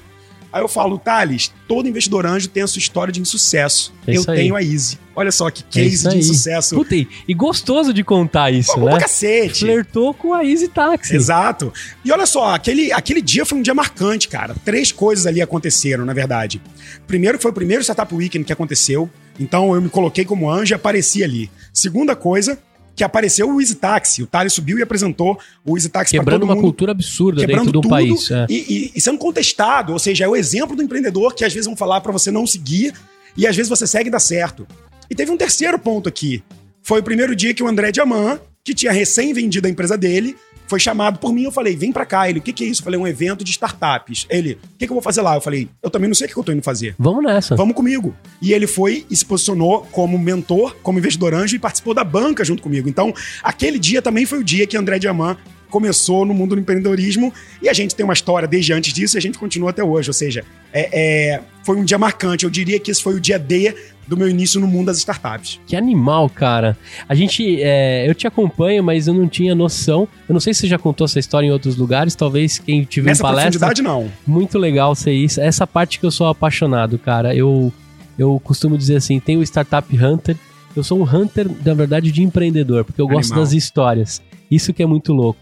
Aí 0.52 0.62
eu 0.62 0.68
falo, 0.68 0.98
Thales, 0.98 1.52
todo 1.66 1.86
investidor 1.88 2.24
anjo 2.24 2.48
tem 2.48 2.62
a 2.62 2.66
sua 2.66 2.78
história 2.78 3.12
de 3.12 3.20
insucesso. 3.20 3.92
É 4.06 4.16
eu 4.16 4.24
tenho 4.24 4.56
a 4.56 4.62
Easy. 4.62 4.98
Olha 5.14 5.30
só 5.32 5.50
que 5.50 5.62
É 5.62 5.66
case 5.82 5.94
isso 5.94 6.08
de 6.08 6.18
insucesso. 6.18 6.74
Puta, 6.76 6.94
e- 6.96 7.06
e 7.26 7.34
gostoso 7.34 7.92
de 7.92 8.02
contar 8.04 8.50
isso, 8.52 8.72
Pô, 8.74 8.80
né? 8.86 8.92
pra 8.92 9.00
cacete. 9.00 9.60
Flertou 9.60 10.14
com 10.14 10.32
a 10.32 10.44
Easy 10.44 10.68
Taxi. 10.68 11.14
Exato. 11.14 11.72
E 12.04 12.10
olha 12.10 12.24
só, 12.24 12.54
aquele, 12.54 12.92
aquele 12.92 13.20
dia 13.20 13.44
foi 13.44 13.58
um 13.58 13.62
dia 13.62 13.74
marcante, 13.74 14.28
cara. 14.28 14.54
Três 14.64 14.90
coisas 14.92 15.26
ali 15.26 15.42
aconteceram, 15.42 16.04
na 16.04 16.12
verdade. 16.14 16.62
Primeiro, 17.06 17.38
foi 17.38 17.50
o 17.50 17.54
primeiro 17.54 17.82
Startup 17.82 18.14
Weekend 18.14 18.44
que 18.44 18.52
aconteceu. 18.52 19.10
Então 19.40 19.74
eu 19.74 19.80
me 19.82 19.88
coloquei 19.88 20.24
como 20.24 20.50
anjo 20.50 20.72
e 20.72 20.76
apareci 20.76 21.22
ali. 21.22 21.50
Segunda 21.72 22.16
coisa, 22.16 22.58
que 22.98 23.04
apareceu 23.04 23.48
o 23.50 23.60
Easy 23.60 23.76
Taxi. 23.76 24.22
O 24.22 24.26
Thales 24.26 24.52
subiu 24.52 24.78
e 24.78 24.82
apresentou 24.82 25.38
o 25.64 25.76
Easy 25.78 25.88
Taxi 25.88 26.10
pra 26.16 26.20
Quebrando 26.20 26.40
todo 26.40 26.48
uma 26.50 26.54
mundo. 26.56 26.64
cultura 26.64 26.92
absurda 26.92 27.40
Quebrando 27.40 27.58
dentro 27.66 27.72
do 27.72 27.80
tudo 27.80 27.90
país. 27.90 28.30
é. 28.30 28.44
e, 28.50 28.54
e- 28.54 28.92
e 28.96 29.00
sendo 29.00 29.16
contestado. 29.18 29.92
Ou 29.92 29.98
seja, 29.98 30.24
é 30.24 30.28
o 30.28 30.34
exemplo 30.36 30.76
do 30.76 30.82
empreendedor 30.82 31.34
que 31.34 31.44
às 31.44 31.52
vezes 31.54 31.66
vão 31.66 31.76
falar 31.76 32.00
pra 32.00 32.12
você 32.12 32.30
não 32.30 32.46
seguir 32.46 32.92
e 33.36 33.46
às 33.46 33.54
vezes 33.56 33.70
você 33.70 33.86
segue 33.86 34.08
e 34.08 34.12
dá 34.12 34.18
certo. 34.18 34.66
E 35.08 35.14
teve 35.14 35.30
um 35.30 35.36
terceiro 35.36 35.78
ponto 35.78 36.08
aqui. 36.08 36.42
Foi 36.82 37.00
o 37.00 37.02
primeiro 37.02 37.34
dia 37.36 37.54
que 37.54 37.62
o 37.62 37.68
André 37.68 37.92
Diamant, 37.92 38.40
que 38.64 38.74
tinha 38.74 38.92
recém 38.92 39.32
vendido 39.32 39.66
a 39.66 39.70
empresa 39.70 39.96
dele, 39.96 40.36
foi 40.68 40.78
chamado 40.78 41.18
por 41.18 41.32
mim. 41.32 41.44
Eu 41.44 41.52
falei, 41.52 41.76
vem 41.76 41.90
pra 41.90 42.06
cá. 42.06 42.28
Ele, 42.28 42.38
o 42.38 42.42
que, 42.42 42.52
que 42.52 42.64
é 42.64 42.66
isso? 42.66 42.80
Eu 42.80 42.84
falei, 42.84 43.00
um 43.00 43.06
evento 43.06 43.42
de 43.42 43.50
startups. 43.50 44.26
Ele, 44.30 44.52
o 44.52 44.78
que, 44.78 44.86
que 44.86 44.92
eu 44.92 44.94
vou 44.94 45.02
fazer 45.02 45.22
lá? 45.22 45.34
Eu 45.34 45.40
falei, 45.40 45.68
eu 45.82 45.90
também 45.90 46.08
não 46.08 46.14
sei 46.14 46.26
o 46.26 46.28
que 46.28 46.34
que 46.34 46.40
eu 46.40 46.44
tô 46.44 46.52
indo 46.52 46.62
fazer. 46.62 46.94
Vamos 46.98 47.24
nessa. 47.24 47.56
Vamos 47.56 47.74
comigo. 47.74 48.14
E 48.40 48.52
ele 48.52 48.66
foi 48.66 49.06
e 49.10 49.16
se 49.16 49.24
posicionou 49.24 49.86
como 49.90 50.18
mentor, 50.18 50.76
como 50.82 50.98
investidor 50.98 51.34
anjo 51.34 51.56
e 51.56 51.58
participou 51.58 51.94
da 51.94 52.04
banca 52.04 52.44
junto 52.44 52.62
comigo. 52.62 52.88
Então, 52.88 53.12
aquele 53.42 53.78
dia 53.78 54.02
também 54.02 54.26
foi 54.26 54.38
o 54.38 54.44
dia 54.44 54.66
que 54.66 54.76
André 54.76 54.98
Diamant 54.98 55.38
começou 55.70 56.24
no 56.24 56.32
mundo 56.34 56.54
do 56.54 56.60
empreendedorismo 56.60 57.32
e 57.62 57.68
a 57.68 57.72
gente 57.72 57.94
tem 57.94 58.04
uma 58.04 58.12
história 58.14 58.48
desde 58.48 58.72
antes 58.72 58.92
disso 58.92 59.16
e 59.16 59.18
a 59.18 59.22
gente 59.22 59.38
continua 59.38 59.70
até 59.70 59.82
hoje. 59.84 60.08
Ou 60.10 60.14
seja, 60.14 60.44
é- 60.72 61.34
é, 61.34 61.40
foi 61.64 61.76
um 61.76 61.84
dia 61.84 61.98
marcante. 61.98 62.44
Eu 62.44 62.50
diria 62.50 62.78
que 62.80 62.90
esse 62.90 63.02
foi 63.02 63.14
o 63.14 63.20
dia 63.20 63.38
D 63.38 63.74
do 64.06 64.16
meu 64.16 64.28
início 64.28 64.58
no 64.58 64.66
mundo 64.66 64.86
das 64.86 64.96
startups. 64.98 65.60
Que 65.66 65.76
animal, 65.76 66.30
cara. 66.30 66.76
A 67.06 67.14
gente. 67.14 67.60
é, 67.62 68.08
eu 68.08 68.14
te 68.14 68.26
acompanho, 68.26 68.82
mas 68.82 69.06
eu 69.06 69.12
não 69.12 69.28
tinha 69.28 69.54
noção. 69.54 70.08
Eu 70.26 70.32
não 70.32 70.40
sei 70.40 70.54
se 70.54 70.60
você 70.60 70.66
já 70.68 70.78
contou 70.78 71.04
essa 71.04 71.18
história 71.18 71.46
em 71.46 71.50
outros 71.50 71.76
lugares. 71.76 72.14
Talvez 72.14 72.58
quem 72.58 72.84
tiver 72.84 73.10
Nessa 73.10 73.20
em 73.20 73.22
palestra. 73.24 73.50
profundidade, 73.58 73.82
não. 73.82 74.10
Muito 74.26 74.58
legal 74.58 74.94
ser 74.94 75.12
isso. 75.12 75.38
Essa 75.40 75.66
parte 75.66 76.00
que 76.00 76.06
eu 76.06 76.10
sou 76.10 76.26
apaixonado, 76.26 76.98
cara. 76.98 77.34
Eu, 77.34 77.70
eu 78.18 78.40
costumo 78.42 78.78
dizer 78.78 78.96
assim: 78.96 79.20
tem 79.20 79.36
o 79.36 79.42
Startup 79.42 79.86
Hunter. 79.94 80.36
Eu 80.76 80.82
sou 80.84 80.98
um 80.98 81.02
hunter, 81.04 81.46
na 81.64 81.74
verdade, 81.74 82.10
de 82.12 82.22
empreendedor, 82.22 82.84
porque 82.84 83.00
eu 83.00 83.08
gosto 83.08 83.32
Animal. 83.32 83.44
das 83.44 83.52
histórias. 83.52 84.22
Isso 84.50 84.72
que 84.72 84.82
é 84.82 84.86
muito 84.86 85.12
louco. 85.12 85.40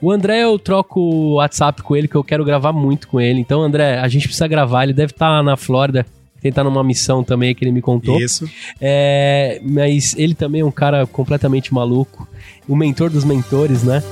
O 0.00 0.10
André, 0.10 0.44
eu 0.44 0.58
troco 0.58 1.00
o 1.00 1.34
WhatsApp 1.34 1.82
com 1.82 1.96
ele, 1.96 2.08
que 2.08 2.16
eu 2.16 2.24
quero 2.24 2.44
gravar 2.44 2.72
muito 2.72 3.08
com 3.08 3.20
ele. 3.20 3.40
Então, 3.40 3.62
André, 3.62 3.98
a 3.98 4.08
gente 4.08 4.24
precisa 4.24 4.46
gravar. 4.46 4.84
Ele 4.84 4.92
deve 4.92 5.12
estar 5.12 5.42
na 5.42 5.56
Flórida, 5.56 6.06
tentar 6.40 6.64
numa 6.64 6.84
missão 6.84 7.22
também 7.22 7.54
que 7.54 7.64
ele 7.64 7.72
me 7.72 7.82
contou. 7.82 8.18
Isso. 8.20 8.48
É, 8.80 9.60
mas 9.62 10.14
ele 10.16 10.34
também 10.34 10.60
é 10.60 10.64
um 10.64 10.70
cara 10.70 11.06
completamente 11.06 11.72
maluco. 11.72 12.28
O 12.68 12.74
mentor 12.74 13.10
dos 13.10 13.24
mentores, 13.24 13.82
né? 13.82 14.02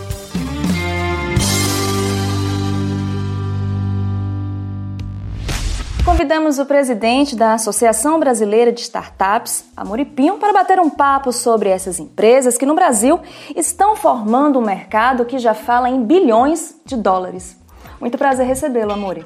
Convidamos 6.05 6.59
o 6.59 6.67
presidente 6.67 7.35
da 7.35 7.55
Associação 7.55 8.21
Brasileira 8.21 8.71
de 8.71 8.83
Startups, 8.83 9.64
Amoripinho, 9.75 10.37
para 10.37 10.53
bater 10.53 10.79
um 10.79 10.90
papo 10.90 11.33
sobre 11.33 11.71
essas 11.71 11.99
empresas 11.99 12.59
que 12.59 12.67
no 12.67 12.75
Brasil 12.75 13.19
estão 13.57 13.97
formando 13.97 14.59
um 14.59 14.62
mercado 14.62 15.25
que 15.25 15.38
já 15.38 15.55
fala 15.55 15.88
em 15.88 16.05
bilhões 16.05 16.79
de 16.85 16.95
dólares. 16.95 17.59
Muito 17.99 18.19
prazer 18.19 18.47
recebê-lo, 18.47 18.93
Amori. 18.93 19.25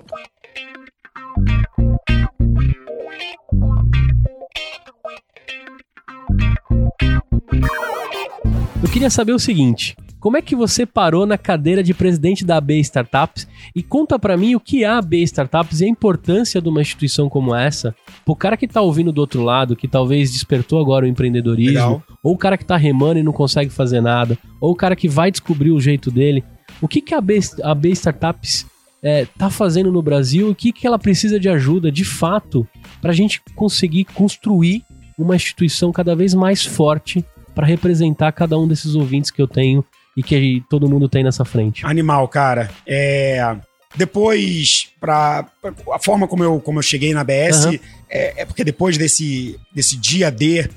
Eu 8.81 8.88
queria 8.93 9.11
saber 9.11 9.33
o 9.33 9.38
seguinte: 9.41 9.97
Como 10.21 10.37
é 10.37 10.43
que 10.43 10.57
você 10.57 10.85
parou 10.85 11.25
na 11.25 11.39
cadeira 11.39 11.81
de 11.81 11.95
presidente 11.95 12.45
da 12.45 12.57
AB 12.57 12.81
Startups? 12.81 13.47
E 13.75 13.85
conta 13.85 14.19
pra 14.19 14.37
mim 14.37 14.57
o 14.57 14.61
que 14.61 14.83
é 14.83 14.87
a 14.87 14.99
AB 14.99 15.23
Startups 15.23 15.81
e 15.81 15.85
a 15.85 15.89
importância 15.89 16.61
de 16.61 16.69
uma 16.69 16.81
instituição 16.81 17.29
como 17.29 17.55
essa 17.55 17.95
pro 18.25 18.35
cara 18.35 18.57
que 18.57 18.67
tá 18.67 18.81
ouvindo 18.81 19.13
do 19.13 19.21
outro 19.21 19.43
lado, 19.45 19.77
que 19.77 19.87
talvez 19.87 20.33
despertou 20.33 20.81
agora 20.81 21.07
o 21.07 21.09
empreendedorismo, 21.09 21.73
Legal. 21.73 22.03
ou 22.23 22.35
o 22.35 22.39
cara 22.39 22.59
que 22.59 22.65
tá 22.65 22.77
remando 22.77 23.21
e 23.21 23.23
não 23.23 23.33
consegue 23.33 23.71
fazer 23.71 24.01
nada, 24.01 24.37
ou 24.61 24.73
o 24.73 24.77
cara 24.77 24.97
que 24.97 25.09
vai 25.09 25.31
descobrir 25.31 25.71
o 25.71 25.81
jeito 25.81 26.11
dele. 26.11 26.43
O 26.83 26.89
que, 26.89 27.01
que 27.01 27.15
a, 27.15 27.19
AB, 27.19 27.39
a 27.63 27.71
AB 27.71 27.91
Startups 27.91 28.67
é, 29.01 29.25
tá 29.25 29.49
fazendo 29.49 29.93
no 29.93 30.03
Brasil 30.03 30.49
e 30.49 30.51
o 30.51 30.55
que, 30.55 30.73
que 30.73 30.87
ela 30.87 30.99
precisa 30.99 31.39
de 31.39 31.49
ajuda, 31.49 31.93
de 31.93 32.05
fato, 32.05 32.67
pra 33.01 33.13
gente 33.13 33.41
conseguir 33.55 34.05
construir 34.07 34.83
uma 35.17 35.37
instituição 35.37 35.93
cada 35.93 36.17
vez 36.17 36.35
mais 36.35 36.65
forte 36.65 37.25
para 37.55 37.67
representar 37.67 38.33
cada 38.33 38.59
um 38.59 38.67
desses 38.67 38.95
ouvintes 38.95 39.31
que 39.31 39.41
eu 39.41 39.49
tenho 39.49 39.85
e 40.19 40.23
que 40.23 40.63
todo 40.69 40.89
mundo 40.89 41.09
tem 41.09 41.23
nessa 41.23 41.45
frente. 41.45 41.87
Animal, 41.87 42.27
cara. 42.29 42.71
É, 42.87 43.57
Depois, 43.97 44.89
pra, 45.01 45.45
pra- 45.61 45.73
a 45.95 45.99
forma 45.99 46.27
como 46.27 46.43
eu, 46.43 46.61
como 46.61 46.79
eu 46.79 46.83
cheguei 46.83 47.13
na 47.13 47.21
ABS, 47.21 47.67
Aham. 47.67 47.79
é, 48.11 48.43
é 48.43 48.45
porque 48.45 48.65
depois 48.65 48.97
desse, 48.99 49.59
desse 49.75 49.97
dia 49.97 50.31
D, 50.31 50.69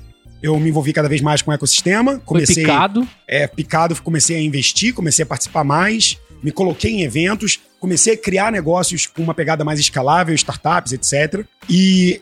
eu 0.42 0.58
me 0.58 0.68
envolvi 0.68 0.92
cada 0.92 1.08
vez 1.08 1.20
mais 1.20 1.40
com 1.42 1.50
o 1.50 1.54
ecossistema. 1.54 2.12
Foi 2.12 2.20
Comecei, 2.24 2.64
picado. 2.64 3.08
é, 3.28 3.46
picado, 3.46 4.00
comecei 4.02 4.36
a 4.36 4.40
investir, 4.42 4.92
comecei 4.92 5.22
a 5.22 5.26
participar 5.26 5.64
mais, 5.64 6.18
me 6.42 6.50
coloquei 6.50 6.90
em 6.92 7.02
eventos, 7.02 7.58
comecei 7.80 8.14
a 8.14 8.16
criar 8.16 8.50
negócios 8.52 9.06
com 9.06 9.22
uma 9.22 9.34
pegada 9.34 9.64
mais 9.64 9.78
escalável, 9.80 10.34
startups, 10.34 10.92
etc. 10.92 11.44
E 11.68 12.20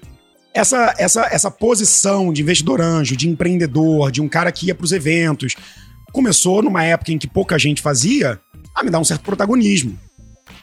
essa, 0.53 0.95
essa, 0.99 1.29
essa 1.31 1.51
posição 1.51 2.33
de 2.33 2.43
investidor 2.43 2.81
anjo, 2.81 3.17
de 3.17 3.29
empreendedor, 3.29 4.11
de 4.11 4.21
um 4.21 4.29
cara 4.29 4.51
que 4.53 4.67
ia 4.67 4.75
para 4.75 4.85
os 4.85 4.93
eventos, 4.93 5.55
começou 6.13 6.63
numa 6.63 6.85
época 6.85 7.13
em 7.13 7.19
que 7.19 7.27
pouca 7.27 7.59
gente 7.59 7.83
fazia 7.83 8.41
a 8.75 8.83
me 8.83 8.91
dar 8.91 8.99
um 8.99 9.05
certo 9.05 9.23
protagonismo. 9.23 9.99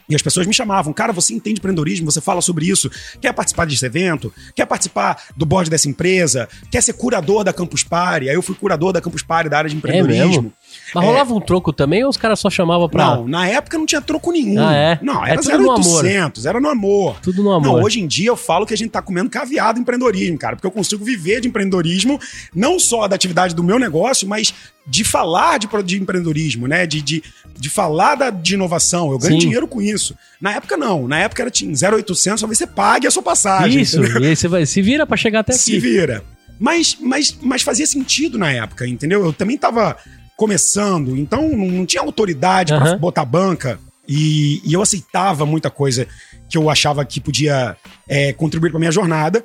E 0.10 0.15
as 0.15 0.21
pessoas 0.21 0.47
me 0.47 0.53
chamavam, 0.53 0.93
cara, 0.93 1.12
você 1.12 1.33
entende 1.33 1.60
empreendedorismo, 1.60 2.10
você 2.10 2.21
fala 2.21 2.41
sobre 2.41 2.65
isso, 2.65 2.89
quer 3.19 3.33
participar 3.33 3.65
desse 3.65 3.86
evento, 3.86 4.33
quer 4.55 4.65
participar 4.65 5.21
do 5.36 5.45
board 5.45 5.69
dessa 5.69 5.89
empresa, 5.89 6.47
quer 6.71 6.81
ser 6.81 6.93
curador 6.93 7.43
da 7.43 7.51
Campus 7.51 7.83
Party. 7.83 8.29
Aí 8.29 8.36
eu 8.36 8.41
fui 8.41 8.55
curador 8.55 8.93
da 8.93 9.01
Campus 9.01 9.21
Party 9.21 9.49
da 9.49 9.57
área 9.57 9.69
de 9.69 9.75
empreendedorismo. 9.75 10.27
mesmo? 10.27 10.53
Mas 10.93 11.03
rolava 11.03 11.34
um 11.34 11.41
troco 11.41 11.73
também 11.73 12.03
ou 12.03 12.10
os 12.10 12.17
caras 12.17 12.39
só 12.39 12.49
chamavam 12.49 12.88
pra. 12.88 13.06
Não, 13.17 13.27
na 13.27 13.47
época 13.47 13.77
não 13.77 13.86
tinha 13.86 14.01
troco 14.01 14.32
nenhum. 14.32 14.65
Ah, 14.65 14.73
é? 14.73 14.99
Não, 15.01 15.25
É 15.25 15.32
era 15.32 15.58
no 15.58 15.71
amor. 15.71 16.03
0800, 16.06 16.45
era 16.45 16.60
no 16.60 16.69
amor. 16.69 17.19
Tudo 17.21 17.43
no 17.43 17.51
amor. 17.51 17.77
Não, 17.77 17.84
hoje 17.84 17.99
em 17.99 18.08
dia 18.08 18.30
eu 18.30 18.38
falo 18.38 18.65
que 18.65 18.73
a 18.73 18.77
gente 18.77 18.91
tá 18.91 19.01
comendo 19.01 19.30
caviar 19.30 19.73
do 19.73 19.80
empreendedorismo, 19.80 20.38
cara, 20.38 20.56
porque 20.56 20.67
eu 20.67 20.71
consigo 20.71 21.03
viver 21.03 21.41
de 21.41 21.47
empreendedorismo, 21.47 22.19
não 22.56 22.80
só 22.80 23.08
da 23.08 23.15
atividade 23.15 23.53
do 23.53 23.63
meu 23.63 23.77
negócio, 23.77 24.27
mas 24.27 24.53
de 24.86 25.03
falar 25.03 25.60
de, 25.60 25.67
de 25.84 26.01
empreendedorismo, 26.01 26.67
né? 26.67 26.88
De, 26.88 27.01
de, 27.01 27.23
de 27.58 27.69
falar 27.69 28.15
da, 28.15 28.30
de 28.30 28.53
inovação. 28.53 29.12
Eu 29.12 29.17
ganho 29.17 29.34
Sim. 29.34 29.39
dinheiro 29.39 29.67
com 29.67 29.82
isso. 29.82 30.15
Na 30.39 30.53
época, 30.53 30.77
não. 30.77 31.08
Na 31.08 31.19
época 31.19 31.43
era 31.43 31.51
tinha 31.51 31.69
0800, 31.71 32.39
talvez 32.39 32.58
você 32.58 32.67
pague 32.67 33.06
a 33.06 33.12
sua 33.12 33.21
passagem. 33.23 33.82
Isso, 33.82 33.99
entendeu? 33.99 34.21
e 34.23 34.27
aí 34.27 34.36
você 34.36 34.47
vai, 34.47 34.65
se 34.65 34.82
vira 34.82 35.06
pra 35.06 35.17
chegar 35.17 35.41
até 35.41 35.51
se 35.53 35.71
aqui. 35.71 35.80
vira. 35.80 36.23
Mas, 36.60 36.97
mas, 36.99 37.38
mas 37.41 37.62
fazia 37.62 37.86
sentido 37.86 38.38
na 38.38 38.51
época, 38.51 38.88
entendeu? 38.88 39.23
Eu 39.23 39.34
também 39.34 39.58
tava 39.58 39.95
começando, 40.38 41.17
então 41.17 41.50
não, 41.50 41.67
não 41.67 41.86
tinha 41.86 42.02
autoridade 42.02 42.71
pra 42.73 42.91
Aham. 42.91 42.97
botar 43.00 43.26
banca. 43.26 43.80
E, 44.08 44.62
e 44.63 44.71
eu 44.71 44.82
aceitava 44.82 45.45
muita 45.45 45.69
coisa 45.69 46.08
que 46.50 46.58
eu 46.58 46.69
achava 46.69 47.04
que 47.04 47.19
podia 47.19 47.76
é, 48.08 48.32
contribuir 48.32 48.69
pra 48.69 48.80
minha 48.80 48.91
jornada. 48.91 49.43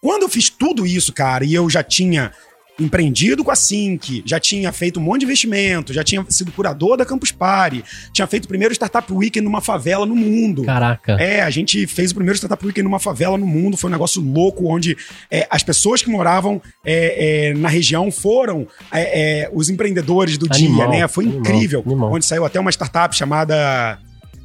Quando 0.00 0.22
eu 0.22 0.28
fiz 0.28 0.48
tudo 0.48 0.86
isso, 0.86 1.12
cara, 1.12 1.44
e 1.44 1.52
eu 1.52 1.68
já 1.68 1.82
tinha 1.82 2.32
empreendido 2.78 3.42
com 3.42 3.50
a 3.50 3.56
Sync, 3.56 4.22
já 4.24 4.38
tinha 4.38 4.72
feito 4.72 5.00
um 5.00 5.02
monte 5.02 5.20
de 5.20 5.24
investimento, 5.26 5.92
já 5.92 6.04
tinha 6.04 6.24
sido 6.28 6.52
curador 6.52 6.96
da 6.96 7.04
Campus 7.04 7.32
Party, 7.32 7.84
tinha 8.12 8.26
feito 8.26 8.44
o 8.44 8.48
primeiro 8.48 8.72
Startup 8.72 9.12
Weekend 9.12 9.44
numa 9.44 9.60
favela 9.60 10.06
no 10.06 10.14
mundo. 10.14 10.64
Caraca. 10.64 11.12
É, 11.20 11.42
a 11.42 11.50
gente 11.50 11.86
fez 11.86 12.12
o 12.12 12.14
primeiro 12.14 12.36
Startup 12.36 12.64
Weekend 12.64 12.84
numa 12.84 13.00
favela 13.00 13.36
no 13.36 13.46
mundo, 13.46 13.76
foi 13.76 13.90
um 13.90 13.92
negócio 13.92 14.22
louco, 14.22 14.72
onde 14.72 14.96
é, 15.30 15.46
as 15.50 15.62
pessoas 15.62 16.02
que 16.02 16.10
moravam 16.10 16.62
é, 16.84 17.48
é, 17.48 17.54
na 17.54 17.68
região 17.68 18.10
foram 18.10 18.66
é, 18.92 19.42
é, 19.42 19.50
os 19.52 19.68
empreendedores 19.68 20.38
do 20.38 20.46
Animal, 20.50 20.90
dia, 20.90 21.00
né? 21.00 21.08
Foi 21.08 21.24
animal, 21.24 21.40
incrível. 21.40 21.82
animal. 21.84 22.12
Onde 22.12 22.24
saiu 22.24 22.44
até 22.44 22.60
uma 22.60 22.70
startup 22.70 23.14
chamada 23.14 23.98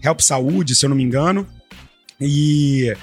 Help 0.03 0.19
Saúde, 0.21 0.75
se 0.75 0.85
eu 0.85 0.89
não 0.89 0.95
me 0.95 1.03
engano. 1.03 1.47
E 2.19 2.93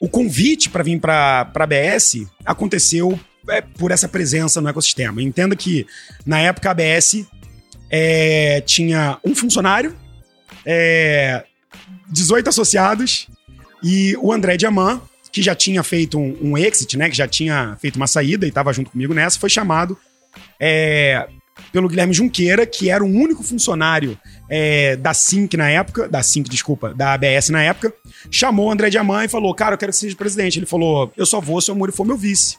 o 0.00 0.08
convite 0.08 0.70
para 0.70 0.82
vir 0.82 0.98
para 0.98 1.50
a 1.54 1.62
ABS 1.62 2.26
aconteceu 2.44 3.18
é, 3.48 3.60
por 3.60 3.90
essa 3.90 4.08
presença 4.08 4.60
no 4.60 4.68
ecossistema. 4.68 5.22
Entenda 5.22 5.56
que, 5.56 5.86
na 6.24 6.38
época, 6.38 6.68
a 6.68 6.72
ABS 6.72 7.26
é, 7.90 8.60
tinha 8.62 9.18
um 9.24 9.34
funcionário, 9.34 9.96
é, 10.64 11.44
18 12.10 12.48
associados 12.48 13.28
e 13.82 14.16
o 14.20 14.32
André 14.32 14.56
Diamant, 14.56 15.00
que 15.32 15.42
já 15.42 15.54
tinha 15.54 15.82
feito 15.82 16.18
um, 16.18 16.36
um 16.42 16.58
exit, 16.58 16.96
né? 16.96 17.08
Que 17.08 17.16
já 17.16 17.26
tinha 17.26 17.76
feito 17.80 17.96
uma 17.96 18.06
saída 18.06 18.46
e 18.46 18.48
estava 18.48 18.72
junto 18.72 18.90
comigo 18.90 19.14
nessa, 19.14 19.38
foi 19.38 19.48
chamado 19.48 19.96
é, 20.58 21.28
pelo 21.72 21.88
Guilherme 21.88 22.12
Junqueira, 22.12 22.66
que 22.66 22.90
era 22.90 23.04
o 23.04 23.06
único 23.06 23.42
funcionário 23.42 24.18
é, 24.48 24.96
da 24.96 25.14
Sync 25.14 25.56
na 25.56 25.68
época, 25.70 26.08
da 26.08 26.22
Sync, 26.22 26.48
desculpa, 26.48 26.92
da 26.94 27.14
ABS 27.14 27.50
na 27.50 27.62
época, 27.62 27.92
chamou 28.30 28.68
o 28.68 28.70
André 28.70 28.90
Diamant 28.90 29.24
e 29.24 29.28
falou: 29.28 29.54
Cara, 29.54 29.74
eu 29.74 29.78
quero 29.78 29.92
que 29.92 29.98
seja 29.98 30.16
presidente. 30.16 30.58
Ele 30.58 30.66
falou: 30.66 31.12
Eu 31.16 31.26
só 31.26 31.40
vou 31.40 31.60
se 31.60 31.70
o 31.70 31.74
Amuri 31.74 31.92
for 31.92 32.04
meu 32.04 32.16
vice. 32.16 32.56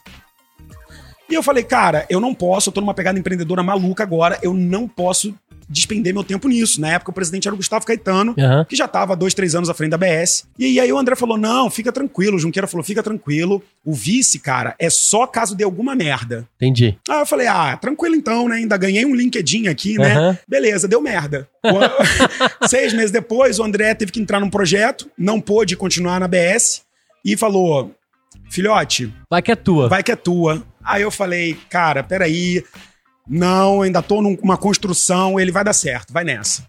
E 1.32 1.34
eu 1.34 1.42
falei, 1.42 1.64
cara, 1.64 2.04
eu 2.10 2.20
não 2.20 2.34
posso, 2.34 2.68
eu 2.68 2.74
tô 2.74 2.82
numa 2.82 2.92
pegada 2.92 3.18
empreendedora 3.18 3.62
maluca 3.62 4.02
agora, 4.02 4.38
eu 4.42 4.52
não 4.52 4.86
posso 4.86 5.34
despender 5.66 6.12
meu 6.12 6.22
tempo 6.22 6.46
nisso. 6.46 6.78
Na 6.78 6.90
época 6.90 7.10
o 7.10 7.14
presidente 7.14 7.48
era 7.48 7.54
o 7.54 7.56
Gustavo 7.56 7.86
Caetano, 7.86 8.34
Aham. 8.38 8.66
que 8.68 8.76
já 8.76 8.86
tava 8.86 9.14
há 9.14 9.16
dois, 9.16 9.32
três 9.32 9.54
anos 9.54 9.70
à 9.70 9.74
frente 9.74 9.92
da 9.92 9.96
BS. 9.96 10.44
E 10.58 10.78
aí 10.78 10.92
o 10.92 10.98
André 10.98 11.16
falou: 11.16 11.38
não, 11.38 11.70
fica 11.70 11.90
tranquilo. 11.90 12.36
O 12.36 12.38
Junqueira 12.38 12.66
falou: 12.66 12.84
fica 12.84 13.02
tranquilo. 13.02 13.62
O 13.82 13.94
vice, 13.94 14.40
cara, 14.40 14.74
é 14.78 14.90
só 14.90 15.26
caso 15.26 15.56
dê 15.56 15.64
alguma 15.64 15.94
merda. 15.94 16.46
Entendi. 16.56 16.98
Aí 17.08 17.20
eu 17.20 17.24
falei: 17.24 17.46
ah, 17.46 17.78
tranquilo 17.78 18.14
então, 18.14 18.46
né? 18.46 18.56
Ainda 18.56 18.76
ganhei 18.76 19.06
um 19.06 19.14
LinkedIn 19.14 19.68
aqui, 19.68 19.96
né? 19.96 20.12
Aham. 20.14 20.38
Beleza, 20.46 20.86
deu 20.86 21.00
merda. 21.00 21.48
Seis 22.68 22.92
meses 22.92 23.10
depois, 23.10 23.58
o 23.58 23.64
André 23.64 23.94
teve 23.94 24.12
que 24.12 24.20
entrar 24.20 24.38
num 24.38 24.50
projeto, 24.50 25.10
não 25.16 25.40
pôde 25.40 25.76
continuar 25.78 26.20
na 26.20 26.28
BS 26.28 26.82
e 27.24 27.38
falou: 27.38 27.90
filhote, 28.50 29.10
Vai 29.30 29.40
que 29.40 29.50
é 29.50 29.56
tua. 29.56 29.88
vai 29.88 30.02
que 30.02 30.12
é 30.12 30.16
tua. 30.16 30.62
Aí 30.84 31.02
eu 31.02 31.10
falei, 31.10 31.56
cara, 31.70 32.02
peraí. 32.02 32.62
Não, 33.28 33.82
ainda 33.82 34.02
tô 34.02 34.20
numa 34.20 34.56
construção, 34.56 35.38
ele 35.38 35.52
vai 35.52 35.62
dar 35.64 35.72
certo, 35.72 36.12
vai 36.12 36.24
nessa. 36.24 36.66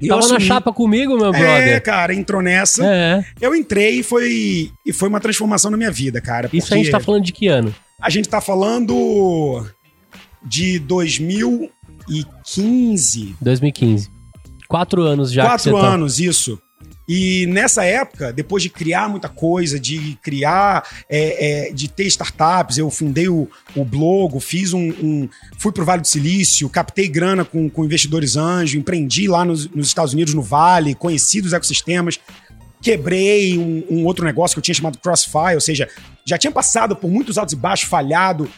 E 0.00 0.08
Tava 0.08 0.20
na 0.22 0.26
assumi. 0.26 0.40
chapa 0.40 0.72
comigo, 0.72 1.16
meu 1.16 1.32
É, 1.32 1.38
brother. 1.38 1.82
cara, 1.82 2.14
entrou 2.14 2.42
nessa. 2.42 2.84
É. 2.84 3.24
Eu 3.40 3.54
entrei 3.54 4.00
e 4.00 4.02
foi, 4.02 4.70
e 4.84 4.92
foi 4.92 5.08
uma 5.08 5.20
transformação 5.20 5.70
na 5.70 5.76
minha 5.76 5.90
vida, 5.90 6.20
cara. 6.20 6.48
Isso 6.52 6.74
a 6.74 6.76
gente 6.76 6.90
tá 6.90 6.98
falando 7.00 7.24
de 7.24 7.32
que 7.32 7.46
ano? 7.48 7.74
a 8.00 8.10
gente 8.10 8.28
tá 8.28 8.40
falando 8.40 9.64
de 10.44 10.78
2015. 10.80 13.36
2015. 13.40 14.10
Quatro 14.68 15.02
anos 15.02 15.30
já 15.32 15.44
quatro 15.44 15.72
tá- 15.72 15.86
anos, 15.94 16.18
isso. 16.18 16.58
E 17.06 17.46
nessa 17.46 17.84
época, 17.84 18.32
depois 18.32 18.62
de 18.62 18.70
criar 18.70 19.08
muita 19.10 19.28
coisa, 19.28 19.78
de 19.78 20.18
criar, 20.22 20.82
é, 21.08 21.68
é, 21.68 21.72
de 21.72 21.86
ter 21.86 22.04
startups, 22.06 22.78
eu 22.78 22.88
fundei 22.90 23.28
o, 23.28 23.46
o 23.76 23.84
Blogo, 23.84 24.40
fiz 24.40 24.72
um, 24.72 24.88
um- 24.88 25.28
Fui 25.58 25.70
pro 25.70 25.84
Vale 25.84 26.00
do 26.00 26.08
Silício, 26.08 26.68
captei 26.70 27.06
grana 27.06 27.44
com, 27.44 27.68
com 27.68 27.84
investidores 27.84 28.36
anjo, 28.36 28.78
empreendi 28.78 29.28
lá 29.28 29.44
nos, 29.44 29.68
nos 29.68 29.86
Estados 29.86 30.14
Unidos, 30.14 30.32
no 30.32 30.40
Vale, 30.42 30.94
conheci 30.94 31.42
dos 31.42 31.52
ecossistemas, 31.52 32.18
quebrei 32.80 33.58
um, 33.58 33.84
um 33.90 34.04
outro 34.06 34.24
negócio 34.24 34.54
que 34.54 34.58
eu 34.60 34.62
tinha 34.62 34.74
chamado 34.74 34.98
Crossfire, 34.98 35.54
ou 35.54 35.60
seja, 35.60 35.88
já 36.24 36.38
tinha 36.38 36.50
passado 36.50 36.96
por 36.96 37.10
muitos 37.10 37.36
altos 37.36 37.52
e 37.52 37.56
baixos, 37.56 37.88
falhado. 37.88 38.50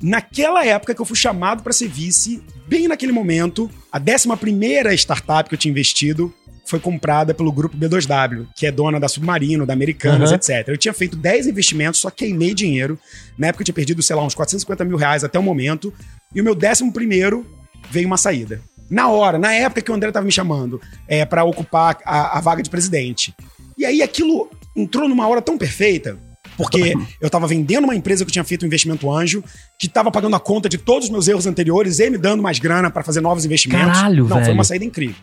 Naquela 0.00 0.64
época 0.64 0.94
que 0.94 1.00
eu 1.00 1.06
fui 1.06 1.16
chamado 1.16 1.64
para 1.64 1.72
ser 1.72 1.88
vice, 1.88 2.40
bem 2.68 2.86
naquele 2.86 3.10
momento, 3.10 3.68
a 3.90 3.98
11 3.98 4.94
startup 4.96 5.48
que 5.48 5.54
eu 5.56 5.58
tinha 5.58 5.70
investido 5.72 6.32
foi 6.68 6.78
comprada 6.80 7.32
pelo 7.34 7.50
grupo 7.52 7.76
B2W, 7.76 8.46
que 8.54 8.66
é 8.66 8.70
dona 8.72 8.98
da 9.00 9.08
Submarino, 9.08 9.64
da 9.66 9.72
Americanas, 9.72 10.30
Uhum. 10.30 10.36
etc. 10.36 10.68
Eu 10.68 10.76
tinha 10.76 10.92
feito 10.94 11.16
10 11.16 11.46
investimentos, 11.46 12.00
só 12.00 12.10
queimei 12.10 12.54
dinheiro. 12.54 12.98
Na 13.38 13.48
época 13.48 13.62
eu 13.62 13.64
tinha 13.66 13.74
perdido, 13.74 14.02
sei 14.02 14.14
lá, 14.16 14.22
uns 14.24 14.34
450 14.34 14.84
mil 14.84 14.96
reais 14.96 15.24
até 15.24 15.38
o 15.38 15.42
momento. 15.42 15.92
E 16.34 16.40
o 16.40 16.44
meu 16.44 16.54
11 16.54 16.90
primeiro 16.92 17.46
veio 17.90 18.06
uma 18.06 18.16
saída. 18.16 18.60
Na 18.90 19.08
hora, 19.10 19.38
na 19.38 19.52
época 19.52 19.82
que 19.82 19.90
o 19.90 19.94
André 19.94 20.10
tava 20.10 20.24
me 20.26 20.32
chamando 20.32 20.80
é, 21.06 21.24
para 21.24 21.44
ocupar 21.44 21.98
a, 22.04 22.38
a 22.38 22.40
vaga 22.40 22.62
de 22.62 22.70
presidente. 22.70 23.34
E 23.76 23.84
aí 23.84 24.02
aquilo 24.02 24.50
entrou 24.76 25.08
numa 25.08 25.26
hora 25.28 25.42
tão 25.42 25.58
perfeita, 25.58 26.16
porque 26.56 26.94
eu 27.20 27.28
tava 27.30 27.46
vendendo 27.46 27.84
uma 27.84 27.94
empresa 27.94 28.24
que 28.24 28.30
eu 28.30 28.32
tinha 28.32 28.44
feito 28.44 28.62
um 28.62 28.66
investimento 28.66 29.10
anjo, 29.12 29.44
que 29.78 29.88
tava 29.88 30.10
pagando 30.10 30.34
a 30.36 30.40
conta 30.40 30.68
de 30.68 30.78
todos 30.78 31.04
os 31.04 31.10
meus 31.10 31.28
erros 31.28 31.46
anteriores 31.46 31.98
e 32.00 32.08
me 32.10 32.18
dando 32.18 32.42
mais 32.42 32.58
grana 32.58 32.90
para 32.90 33.02
fazer 33.02 33.20
novos 33.20 33.44
investimentos. 33.44 33.92
Caralho, 33.98 34.22
Não, 34.24 34.36
foi 34.36 34.40
velho. 34.40 34.54
uma 34.54 34.64
saída 34.64 34.84
incrível. 34.84 35.16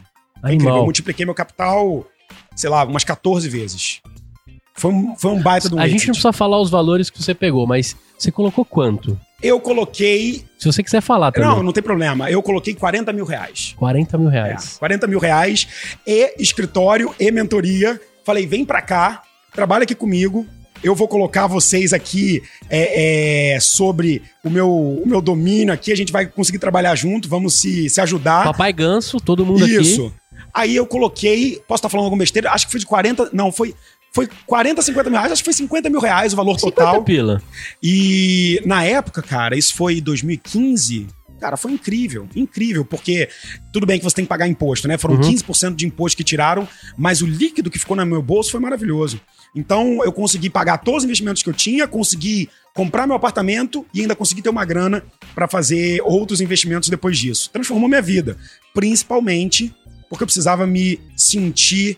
Incrível. 0.46 0.66
Eu 0.68 0.72
Animal. 0.74 0.84
multipliquei 0.86 1.26
meu 1.26 1.36
capital, 1.36 2.06
sei 2.56 2.70
lá, 2.70 2.84
umas 2.84 3.04
14 3.04 3.48
vezes. 3.50 4.02
Foi 4.78 4.92
um, 4.92 5.16
foi 5.16 5.32
um 5.32 5.42
baita 5.42 5.70
do 5.70 5.80
A 5.80 5.88
gente 5.88 6.08
não 6.08 6.14
precisa 6.14 6.34
falar 6.34 6.60
os 6.60 6.70
valores 6.70 7.10
que 7.10 7.22
você 7.22 7.34
pegou, 7.34 7.66
mas 7.66 7.96
você 8.18 8.32
colocou 8.32 8.66
quanto? 8.66 9.20
Eu 9.42 9.60
coloquei. 9.60 10.46
Se 10.58 10.66
você 10.66 10.84
quiser 10.84 11.02
falar 11.02 11.32
também. 11.32 11.50
Não, 11.50 11.64
não 11.64 11.72
tem 11.72 11.82
problema. 11.84 12.30
Eu 12.30 12.42
coloquei 12.42 12.74
40 12.74 13.14
mil 13.14 13.26
reais. 13.26 13.74
40 13.78 14.18
mil 14.18 14.30
É, 14.30 14.34
reais. 14.34 14.78
40 14.78 15.08
mil 15.08 15.20
reais 15.20 15.68
e 16.06 16.34
escritório 16.42 17.14
e 17.20 17.32
mentoria. 17.32 18.00
Falei, 18.26 18.46
vem 18.46 18.66
pra 18.66 18.82
cá, 18.82 19.22
trabalha 19.54 19.84
aqui 19.84 19.96
comigo. 19.96 20.46
Eu 20.84 20.94
vou 20.94 21.08
colocar 21.08 21.48
vocês 21.48 21.94
aqui 21.94 22.44
é, 22.70 23.54
é, 23.56 23.60
sobre 23.60 24.22
o 24.44 24.50
meu, 24.50 24.70
o 24.70 25.04
meu 25.08 25.22
domínio 25.22 25.74
aqui. 25.74 25.92
A 25.92 25.96
gente 25.96 26.12
vai 26.12 26.26
conseguir 26.28 26.60
trabalhar 26.60 26.94
junto, 26.96 27.28
vamos 27.28 27.56
se, 27.56 27.90
se 27.90 28.00
ajudar. 28.02 28.44
Papai 28.44 28.72
Ganso, 28.72 29.18
todo 29.20 29.46
mundo 29.46 29.64
aqui. 29.64 29.76
Isso. 29.78 30.14
Aí 30.54 30.76
eu 30.76 30.86
coloquei, 30.86 31.60
posso 31.68 31.80
estar 31.80 31.90
falando 31.90 32.06
alguma 32.06 32.20
besteira? 32.22 32.52
Acho 32.52 32.66
que 32.68 32.72
foi 32.72 32.80
de 32.80 32.86
40, 32.86 33.30
não, 33.34 33.52
foi, 33.52 33.74
foi 34.14 34.30
40, 34.46 34.82
50 34.82 35.10
mil 35.10 35.20
reais, 35.20 35.32
acho 35.34 35.42
que 35.42 35.46
foi 35.46 35.54
50 35.54 35.90
mil 35.90 36.00
reais 36.00 36.32
o 36.34 36.36
valor 36.36 36.58
50 36.60 36.76
total. 36.76 37.04
pila. 37.04 37.42
E 37.82 38.62
na 38.66 38.84
época, 38.84 39.22
cara, 39.22 39.58
isso 39.58 39.74
foi 39.76 40.00
2015. 40.00 41.08
Cara, 41.40 41.58
foi 41.58 41.74
incrível, 41.74 42.28
incrível, 42.36 42.86
porque 42.86 43.28
tudo 43.74 43.86
bem 43.86 43.98
que 44.00 44.04
você 44.06 44.16
tem 44.16 44.26
que 44.26 44.30
pagar 44.30 44.48
imposto, 44.48 44.88
né? 44.88 44.98
Foram 44.98 45.16
Uhum. 45.16 45.22
15% 45.22 45.76
de 45.76 45.86
imposto 45.86 46.16
que 46.16 46.24
tiraram, 46.24 46.68
mas 46.98 47.22
o 47.22 47.26
líquido 47.26 47.70
que 47.70 47.78
ficou 47.78 47.96
no 47.98 48.06
meu 48.06 48.22
bolso 48.22 48.52
foi 48.52 48.60
maravilhoso. 48.62 49.20
Então 49.56 50.04
eu 50.04 50.12
consegui 50.12 50.50
pagar 50.50 50.80
todos 50.80 51.00
os 51.00 51.06
investimentos 51.06 51.42
que 51.42 51.50
eu 51.50 51.54
tinha, 51.54 51.88
consegui 51.88 52.50
comprar 52.74 53.08
meu 53.08 53.16
apartamento 53.16 53.86
e 53.94 54.02
ainda 54.02 54.16
consegui 54.16 54.42
ter 54.42 54.50
uma 54.50 54.66
grana 54.66 55.02
para 55.34 55.48
fazer 55.48 56.02
outros 56.04 56.42
investimentos 56.42 56.90
depois 56.90 57.18
disso. 57.18 57.50
Transformou 57.52 57.88
minha 57.88 58.02
vida, 58.02 58.38
principalmente 58.74 59.74
porque 60.10 60.24
eu 60.24 60.28
precisava 60.28 60.68
me 60.68 61.00
sentir 61.16 61.98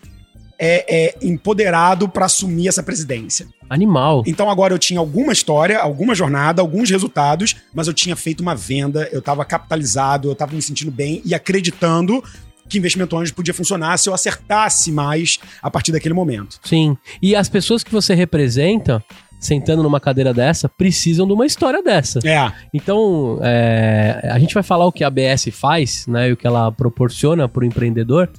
é, 0.58 0.84
é, 0.88 1.18
empoderado 1.22 2.08
para 2.08 2.26
assumir 2.26 2.68
essa 2.68 2.82
presidência. 2.82 3.46
Animal. 3.70 4.24
Então 4.26 4.50
agora 4.50 4.72
eu 4.72 4.78
tinha 4.78 4.98
alguma 4.98 5.32
história, 5.32 5.78
alguma 5.78 6.14
jornada, 6.14 6.62
alguns 6.62 6.90
resultados, 6.90 7.56
mas 7.74 7.86
eu 7.86 7.94
tinha 7.94 8.16
feito 8.16 8.40
uma 8.40 8.54
venda, 8.54 9.08
eu 9.12 9.20
tava 9.20 9.44
capitalizado, 9.44 10.28
eu 10.28 10.34
tava 10.34 10.54
me 10.54 10.62
sentindo 10.62 10.90
bem 10.90 11.20
e 11.24 11.34
acreditando 11.34 12.22
que 12.68 12.78
investimento 12.78 13.16
anjo 13.16 13.34
podia 13.34 13.54
funcionar 13.54 13.96
se 13.96 14.08
eu 14.08 14.14
acertasse 14.14 14.92
mais 14.92 15.38
a 15.62 15.70
partir 15.70 15.92
daquele 15.92 16.14
momento. 16.14 16.58
Sim. 16.62 16.96
E 17.22 17.34
as 17.34 17.48
pessoas 17.48 17.82
que 17.82 17.90
você 17.90 18.14
representa, 18.14 19.02
sentando 19.40 19.82
numa 19.82 20.00
cadeira 20.00 20.34
dessa, 20.34 20.68
precisam 20.68 21.26
de 21.26 21.32
uma 21.32 21.46
história 21.46 21.82
dessa. 21.82 22.20
É, 22.24 22.52
Então, 22.74 23.38
é, 23.42 24.28
a 24.30 24.38
gente 24.38 24.54
vai 24.54 24.62
falar 24.62 24.86
o 24.86 24.92
que 24.92 25.04
a 25.04 25.08
ABS 25.08 25.48
faz, 25.52 26.06
né? 26.06 26.28
E 26.28 26.32
o 26.32 26.36
que 26.36 26.46
ela 26.46 26.70
proporciona 26.70 27.48
pro 27.48 27.64
empreendedor. 27.64 28.30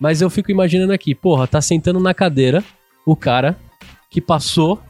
Mas 0.00 0.20
eu 0.20 0.30
fico 0.30 0.50
imaginando 0.50 0.92
aqui, 0.92 1.14
porra, 1.14 1.46
tá 1.46 1.60
sentando 1.60 2.00
na 2.00 2.14
cadeira 2.14 2.64
o 3.04 3.14
cara 3.14 3.56
que 4.10 4.20
passou 4.20 4.80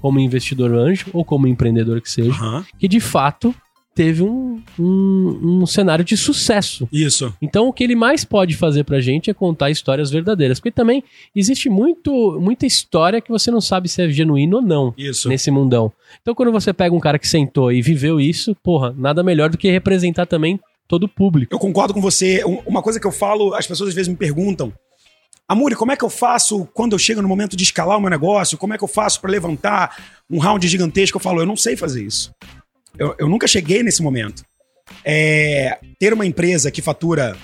como 0.00 0.20
investidor 0.20 0.72
anjo 0.72 1.06
ou 1.12 1.24
como 1.24 1.48
empreendedor 1.48 2.00
que 2.00 2.10
seja, 2.10 2.30
aham, 2.30 2.64
que 2.78 2.86
de 2.86 3.00
fato 3.00 3.54
teve 3.96 4.22
um, 4.22 4.62
um, 4.78 5.60
um 5.62 5.66
cenário 5.66 6.04
de 6.04 6.16
sucesso. 6.18 6.86
isso. 6.92 7.34
Então, 7.40 7.66
o 7.66 7.72
que 7.72 7.82
ele 7.82 7.96
mais 7.96 8.24
pode 8.24 8.54
fazer 8.54 8.84
pra 8.84 9.00
gente 9.00 9.30
é 9.30 9.34
contar 9.34 9.70
histórias 9.70 10.10
verdadeiras. 10.10 10.60
Porque 10.60 10.70
também 10.70 11.02
existe 11.34 11.70
muito, 11.70 12.38
muita 12.40 12.66
história 12.66 13.20
que 13.22 13.30
você 13.30 13.50
não 13.50 13.60
sabe 13.60 13.88
se 13.88 14.02
é 14.02 14.08
genuíno 14.10 14.56
ou 14.58 14.62
não 14.62 14.94
Isso. 14.98 15.28
nesse 15.30 15.50
mundão. 15.50 15.90
Então, 16.20 16.34
quando 16.34 16.52
você 16.52 16.72
pega 16.74 16.94
um 16.94 17.00
cara 17.00 17.18
que 17.18 17.26
sentou 17.26 17.72
e 17.72 17.80
viveu 17.80 18.20
isso, 18.20 18.54
porra, 18.62 18.94
nada 18.96 19.22
melhor 19.22 19.48
do 19.48 19.56
que 19.56 19.70
representar 19.70 20.26
também 20.26 20.60
todo 20.86 21.04
o 21.04 21.08
público. 21.08 21.52
Eu 21.54 21.58
concordo 21.58 21.94
com 21.94 22.00
você. 22.00 22.44
Um- 22.44 22.60
Uma 22.66 22.82
coisa 22.82 23.00
que 23.00 23.06
eu 23.06 23.12
falo, 23.12 23.54
as 23.54 23.66
pessoas 23.66 23.88
às 23.88 23.94
vezes 23.94 24.08
me 24.08 24.14
perguntam: 24.16 24.70
Amuri, 25.48 25.74
como 25.74 25.92
é 25.92 25.96
que 25.96 26.04
eu 26.04 26.10
faço 26.10 26.68
quando 26.74 26.92
eu 26.92 26.98
chego 26.98 27.22
no 27.22 27.28
momento 27.28 27.56
de 27.56 27.62
escalar 27.64 27.96
o 27.96 28.00
meu 28.00 28.10
negócio? 28.10 28.58
Como 28.58 28.74
é 28.74 28.78
que 28.78 28.84
eu 28.84 28.88
faço 28.88 29.20
para 29.20 29.30
levantar 29.30 29.96
um 30.30 30.38
round 30.38 30.66
gigantesco? 30.68 31.16
Eu 31.16 31.22
falo: 31.22 31.40
eu 31.40 31.46
não 31.46 31.56
sei 31.56 31.76
fazer 31.76 32.04
isso. 32.04 32.32
Eu, 32.98 33.14
eu 33.18 33.28
nunca 33.28 33.46
cheguei 33.46 33.82
nesse 33.82 34.02
momento. 34.02 34.44
É, 35.04 35.78
ter 35.98 36.12
uma 36.12 36.24
empresa 36.24 36.70
que 36.70 36.80
fatura 36.80 37.36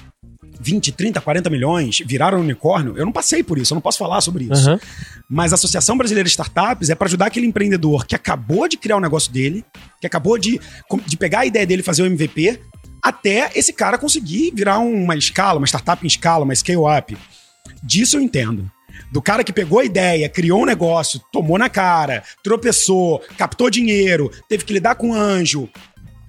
20, 0.60 0.92
30, 0.92 1.20
40 1.20 1.50
milhões, 1.50 2.02
virar 2.06 2.34
um 2.34 2.40
unicórnio, 2.40 2.96
eu 2.96 3.04
não 3.04 3.12
passei 3.12 3.42
por 3.42 3.58
isso, 3.58 3.72
eu 3.72 3.76
não 3.76 3.82
posso 3.82 3.98
falar 3.98 4.20
sobre 4.20 4.44
isso. 4.44 4.68
Aham. 4.68 4.80
Mas 5.28 5.52
a 5.52 5.54
Associação 5.54 5.96
Brasileira 5.96 6.26
de 6.26 6.30
Startups 6.30 6.88
é 6.88 6.94
para 6.94 7.06
ajudar 7.06 7.26
aquele 7.26 7.46
empreendedor 7.46 8.06
que 8.06 8.14
acabou 8.14 8.68
de 8.68 8.76
criar 8.76 8.96
o 8.96 9.00
negócio 9.00 9.32
dele, 9.32 9.64
que 10.00 10.06
acabou 10.06 10.38
de, 10.38 10.60
de 11.06 11.16
pegar 11.16 11.40
a 11.40 11.46
ideia 11.46 11.66
dele 11.66 11.82
e 11.82 11.84
fazer 11.84 12.02
o 12.02 12.06
MVP, 12.06 12.60
até 13.02 13.50
esse 13.56 13.72
cara 13.72 13.98
conseguir 13.98 14.52
virar 14.54 14.78
uma 14.78 15.16
escala, 15.16 15.58
uma 15.58 15.66
startup 15.66 16.04
em 16.04 16.06
escala, 16.06 16.44
uma 16.44 16.54
scale-up. 16.54 17.16
Disso 17.82 18.16
eu 18.16 18.20
entendo. 18.20 18.70
Do 19.12 19.20
cara 19.20 19.44
que 19.44 19.53
pegou 19.53 19.79
a 19.79 19.85
ideia, 19.85 20.29
criou 20.29 20.62
um 20.62 20.66
negócio, 20.66 21.20
tomou 21.31 21.59
na 21.59 21.68
cara, 21.68 22.25
tropeçou, 22.42 23.20
captou 23.37 23.68
dinheiro, 23.68 24.33
teve 24.48 24.64
que 24.64 24.72
lidar 24.72 24.94
com 24.94 25.11
um 25.11 25.14
anjo, 25.14 25.68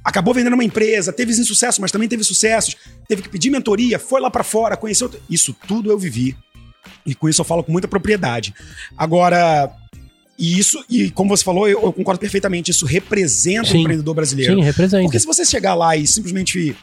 acabou 0.04 0.34
vendendo 0.34 0.54
uma 0.54 0.63
empresa, 0.63 1.13
teve 1.13 1.32
insucesso, 1.32 1.80
mas 1.80 1.91
também 1.91 2.10
teve 2.10 2.24
sucessos, 2.24 2.76
teve 3.08 3.22
que 3.22 3.30
pedir 3.30 3.50
mentoria, 3.50 3.98
foi 3.98 4.19
lá 4.19 4.30
pra 4.30 4.43
fora, 4.43 4.76
conheceu. 4.76 5.10
Isso 5.30 5.56
tudo 5.65 5.89
eu 5.89 5.98
vivi. 5.98 6.36
E 7.06 7.15
com 7.15 7.30
isso 7.30 7.41
eu 7.41 7.46
falo 7.46 7.63
com 7.63 7.72
muita 7.72 7.88
propriedade. 7.88 8.54
Agora, 8.98 9.72
e 10.38 10.60
isso, 10.60 10.84
e 10.89 11.10
como 11.12 11.36
você 11.36 11.43
falou, 11.43 11.67
eu, 11.67 11.82
eu 11.82 11.93
concordo 11.93 12.19
perfeitamente, 12.19 12.72
isso 12.72 12.86
representa 12.86 13.69
Sim. 13.69 13.78
o 13.78 13.82
empreendedor 13.82 14.13
brasileiro. 14.13 14.56
Sim, 14.56 14.62
representa. 14.62 15.04
Porque 15.04 15.19
se 15.19 15.26
você 15.26 15.46
chegar 15.46 15.74
lá 15.74 15.96
e 15.96 16.06
simplesmente 16.06 16.76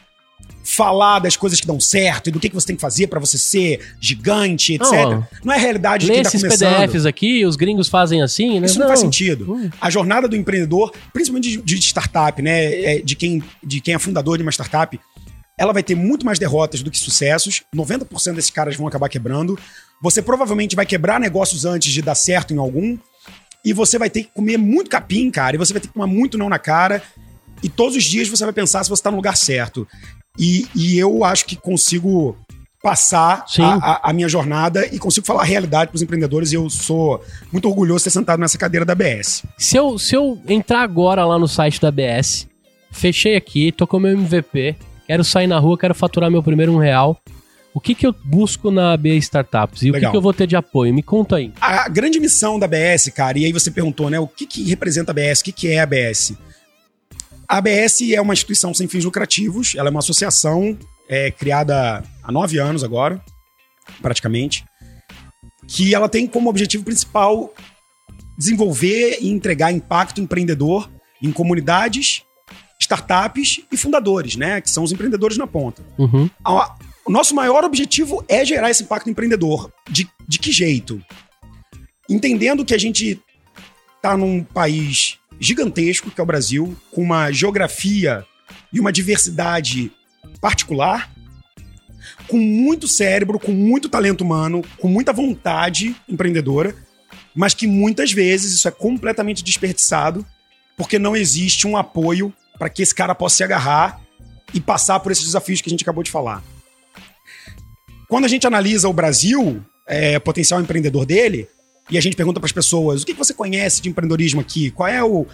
falar 0.63 1.19
das 1.19 1.35
coisas 1.35 1.59
que 1.59 1.67
dão 1.67 1.79
certo 1.79 2.27
e 2.27 2.31
do 2.31 2.39
que, 2.39 2.47
que 2.47 2.55
você 2.55 2.67
tem 2.67 2.75
que 2.75 2.81
fazer 2.81 3.07
pra 3.07 3.19
você 3.19 3.37
ser 3.37 3.79
gigante, 3.99 4.75
etc. 4.75 4.91
Não, 4.91 5.27
Não, 5.43 5.53
é 5.53 5.57
a 5.57 5.59
realidade 5.59 6.05
de 6.05 6.11
quem 6.11 6.23
tá 6.23 6.29
esses 6.29 6.41
começando. 6.41 6.75
PDFs 6.75 7.05
aqui, 7.05 7.45
os 7.45 7.55
gringos 7.55 7.89
fazem 7.89 8.21
assim, 8.21 8.59
né? 8.59 8.67
Isso 8.67 8.79
não, 8.79 8.87
faz 8.87 8.99
sentido. 8.99 9.71
A 9.79 9.89
jornada 9.89 10.27
do 10.27 10.35
empreendedor, 10.35 10.93
principalmente 11.11 11.57
de, 11.57 11.61
de 11.61 11.77
startup, 11.77 12.41
né? 12.41 12.73
é, 12.83 13.01
De 13.01 13.15
quem, 13.15 13.43
de 13.63 13.81
quem 13.81 13.95
é 13.95 13.99
fundador 13.99 14.37
de 14.37 14.43
uma 14.43 14.51
startup, 14.51 14.99
ela 15.57 15.73
vai 15.73 15.83
ter 15.83 15.95
muito 15.95 16.25
mais 16.25 16.39
derrotas 16.39 16.81
do 16.81 16.89
que 16.89 16.97
sucessos. 16.97 17.63
90% 17.75 18.33
desses 18.33 18.51
caras 18.51 18.75
vão 18.75 18.87
acabar 18.87 19.09
quebrando. 19.09 19.59
Você 20.01 20.21
provavelmente 20.21 20.75
vai 20.75 20.85
quebrar 20.85 21.19
negócios 21.19 21.65
antes 21.65 21.91
de 21.91 22.01
dar 22.01 22.15
certo 22.15 22.53
em 22.53 22.57
algum. 22.57 22.97
E 23.63 23.73
você 23.73 23.99
vai 23.99 24.09
ter 24.09 24.23
que 24.23 24.31
comer 24.33 24.57
muito 24.57 24.89
capim, 24.89 25.29
cara. 25.29 25.55
E 25.55 25.59
você 25.59 25.73
vai 25.73 25.81
ter 25.81 25.87
que 25.87 25.93
tomar 25.93 26.07
muito 26.07 26.37
não 26.37 26.49
na 26.49 26.57
cara. 26.57 27.03
E 27.61 27.69
todos 27.69 27.95
os 27.95 28.03
dias 28.03 28.27
você 28.27 28.43
vai 28.43 28.53
pensar 28.53 28.83
se 28.83 28.89
você 28.89 29.03
tá 29.03 29.11
no 29.11 29.17
lugar 29.17 29.37
certo. 29.37 29.87
E, 30.39 30.67
e 30.75 30.97
eu 30.97 31.23
acho 31.23 31.45
que 31.45 31.55
consigo 31.55 32.37
passar 32.81 33.45
a, 33.59 33.73
a- 33.75 34.09
a 34.09 34.13
minha 34.13 34.27
jornada 34.27 34.87
e 34.93 34.97
consigo 34.97 35.25
falar 35.25 35.41
a 35.41 35.45
realidade 35.45 35.89
pros 35.91 36.01
empreendedores. 36.01 36.51
E 36.51 36.55
eu 36.55 36.69
sou 36.69 37.23
muito 37.51 37.67
orgulhoso 37.67 37.99
de 37.99 38.03
ter 38.05 38.09
sentado 38.11 38.39
nessa 38.39 38.57
cadeira 38.57 38.85
da 38.85 38.95
BS. 38.95 39.43
Se 39.57 39.77
eu, 39.77 39.99
se 39.99 40.15
eu 40.15 40.41
entrar 40.47 40.81
agora 40.81 41.23
lá 41.25 41.37
no 41.37 41.47
site 41.47 41.79
da 41.79 41.89
ABS, 41.89 42.47
fechei 42.91 43.35
aqui, 43.35 43.71
tô 43.71 43.85
com 43.85 43.99
meu 43.99 44.11
MVP, 44.11 44.75
quero 45.05 45.23
sair 45.23 45.47
na 45.47 45.59
rua, 45.59 45.77
quero 45.77 45.93
faturar 45.93 46.31
meu 46.31 46.41
primeiro 46.41 46.71
um 46.73 46.77
real. 46.77 47.19
O 47.73 47.79
que 47.79 47.95
que 47.95 48.05
eu 48.05 48.13
busco 48.25 48.69
na 48.69 48.93
AB 48.93 49.15
Startups? 49.17 49.81
E 49.83 49.85
o 49.89 49.93
que 49.93 49.99
Legal. 49.99 50.11
que 50.11 50.17
eu 50.17 50.21
vou 50.21 50.33
ter 50.33 50.45
de 50.45 50.57
apoio? 50.57 50.93
Me 50.93 51.01
conta 51.01 51.37
aí. 51.37 51.53
A 51.61 51.87
grande 51.87 52.19
missão 52.19 52.59
da 52.59 52.65
ABS, 52.65 53.09
cara, 53.15 53.37
e 53.39 53.45
aí 53.45 53.53
você 53.53 53.71
perguntou, 53.71 54.09
né, 54.09 54.19
o 54.19 54.27
que, 54.27 54.45
que 54.45 54.63
representa 54.67 55.11
a 55.11 55.13
ABS, 55.13 55.39
o 55.39 55.43
que, 55.45 55.51
que 55.53 55.67
é 55.69 55.79
a 55.79 55.83
ABS? 55.83 56.33
A 57.51 57.57
ABS 57.57 58.01
é 58.13 58.21
uma 58.21 58.31
instituição 58.31 58.73
sem 58.73 58.87
fins 58.87 59.03
lucrativos, 59.03 59.75
ela 59.75 59.89
é 59.89 59.91
uma 59.91 59.99
associação 59.99 60.77
é, 61.09 61.29
criada 61.29 62.01
há 62.23 62.31
nove 62.31 62.57
anos 62.57 62.81
agora, 62.81 63.21
praticamente, 64.01 64.63
que 65.67 65.93
ela 65.93 66.07
tem 66.07 66.25
como 66.25 66.49
objetivo 66.49 66.85
principal 66.85 67.53
desenvolver 68.37 69.17
e 69.19 69.27
entregar 69.29 69.69
impacto 69.69 70.21
empreendedor 70.21 70.89
em 71.21 71.29
comunidades, 71.29 72.23
startups 72.79 73.59
e 73.69 73.75
fundadores, 73.75 74.37
né, 74.37 74.61
que 74.61 74.69
são 74.69 74.85
os 74.85 74.93
empreendedores 74.93 75.37
na 75.37 75.45
ponta. 75.45 75.83
Uhum. 75.97 76.29
A- 76.45 76.73
o 77.05 77.11
nosso 77.11 77.35
maior 77.35 77.65
objetivo 77.65 78.23
é 78.29 78.45
gerar 78.45 78.71
esse 78.71 78.83
impacto 78.83 79.09
empreendedor. 79.09 79.69
De, 79.89 80.07
de 80.25 80.39
que 80.39 80.53
jeito? 80.53 81.03
Entendendo 82.09 82.63
que 82.63 82.73
a 82.73 82.77
gente 82.77 83.19
está 83.97 84.15
num 84.15 84.41
país 84.41 85.17
gigantesco, 85.41 86.11
que 86.11 86.21
é 86.21 86.23
o 86.23 86.27
Brasil, 86.27 86.77
com 86.91 87.01
uma 87.01 87.31
geografia 87.31 88.23
e 88.71 88.79
uma 88.79 88.91
diversidade 88.91 89.91
particular, 90.39 91.11
com 92.27 92.37
muito 92.37 92.87
cérebro, 92.87 93.39
com 93.39 93.51
muito 93.51 93.89
talento 93.89 94.21
humano, 94.21 94.63
com 94.77 94.87
muita 94.87 95.11
vontade 95.11 95.95
empreendedora, 96.07 96.75
mas 97.35 97.55
que 97.55 97.65
muitas 97.65 98.11
vezes 98.11 98.53
isso 98.53 98.67
é 98.67 98.71
completamente 98.71 99.43
desperdiçado 99.43 100.25
porque 100.77 100.99
não 100.99 101.15
existe 101.15 101.67
um 101.67 101.75
apoio 101.75 102.31
para 102.57 102.69
que 102.69 102.83
esse 102.83 102.93
cara 102.93 103.15
possa 103.15 103.37
se 103.37 103.43
agarrar 103.43 103.99
e 104.53 104.61
passar 104.61 104.99
por 104.99 105.11
esses 105.11 105.25
desafios 105.25 105.59
que 105.59 105.69
a 105.69 105.71
gente 105.71 105.83
acabou 105.83 106.03
de 106.03 106.11
falar. 106.11 106.43
Quando 108.07 108.25
a 108.25 108.27
gente 108.27 108.45
analisa 108.45 108.87
o 108.87 108.93
Brasil, 108.93 109.63
é, 109.87 110.19
potencial 110.19 110.61
empreendedor 110.61 111.05
dele, 111.05 111.47
e 111.91 111.97
a 111.97 112.01
gente 112.01 112.15
pergunta 112.15 112.39
para 112.39 112.47
as 112.47 112.51
pessoas 112.51 113.03
o 113.03 113.05
que, 113.05 113.13
que 113.13 113.19
você 113.19 113.33
conhece 113.33 113.81
de 113.81 113.89
empreendedorismo 113.89 114.41
aqui, 114.41 114.71
qual 114.71 114.87
é 114.89 115.03
o, 115.03 115.27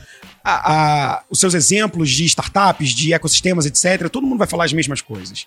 a- 0.43 0.73
a- 0.73 1.23
os 1.29 1.39
seus 1.39 1.53
exemplos 1.53 2.09
de 2.09 2.25
startups, 2.25 2.89
de 2.89 3.13
ecossistemas, 3.13 3.65
etc., 3.65 4.09
todo 4.09 4.25
mundo 4.27 4.39
vai 4.39 4.47
falar 4.47 4.65
as 4.65 4.73
mesmas 4.73 4.99
coisas. 5.01 5.45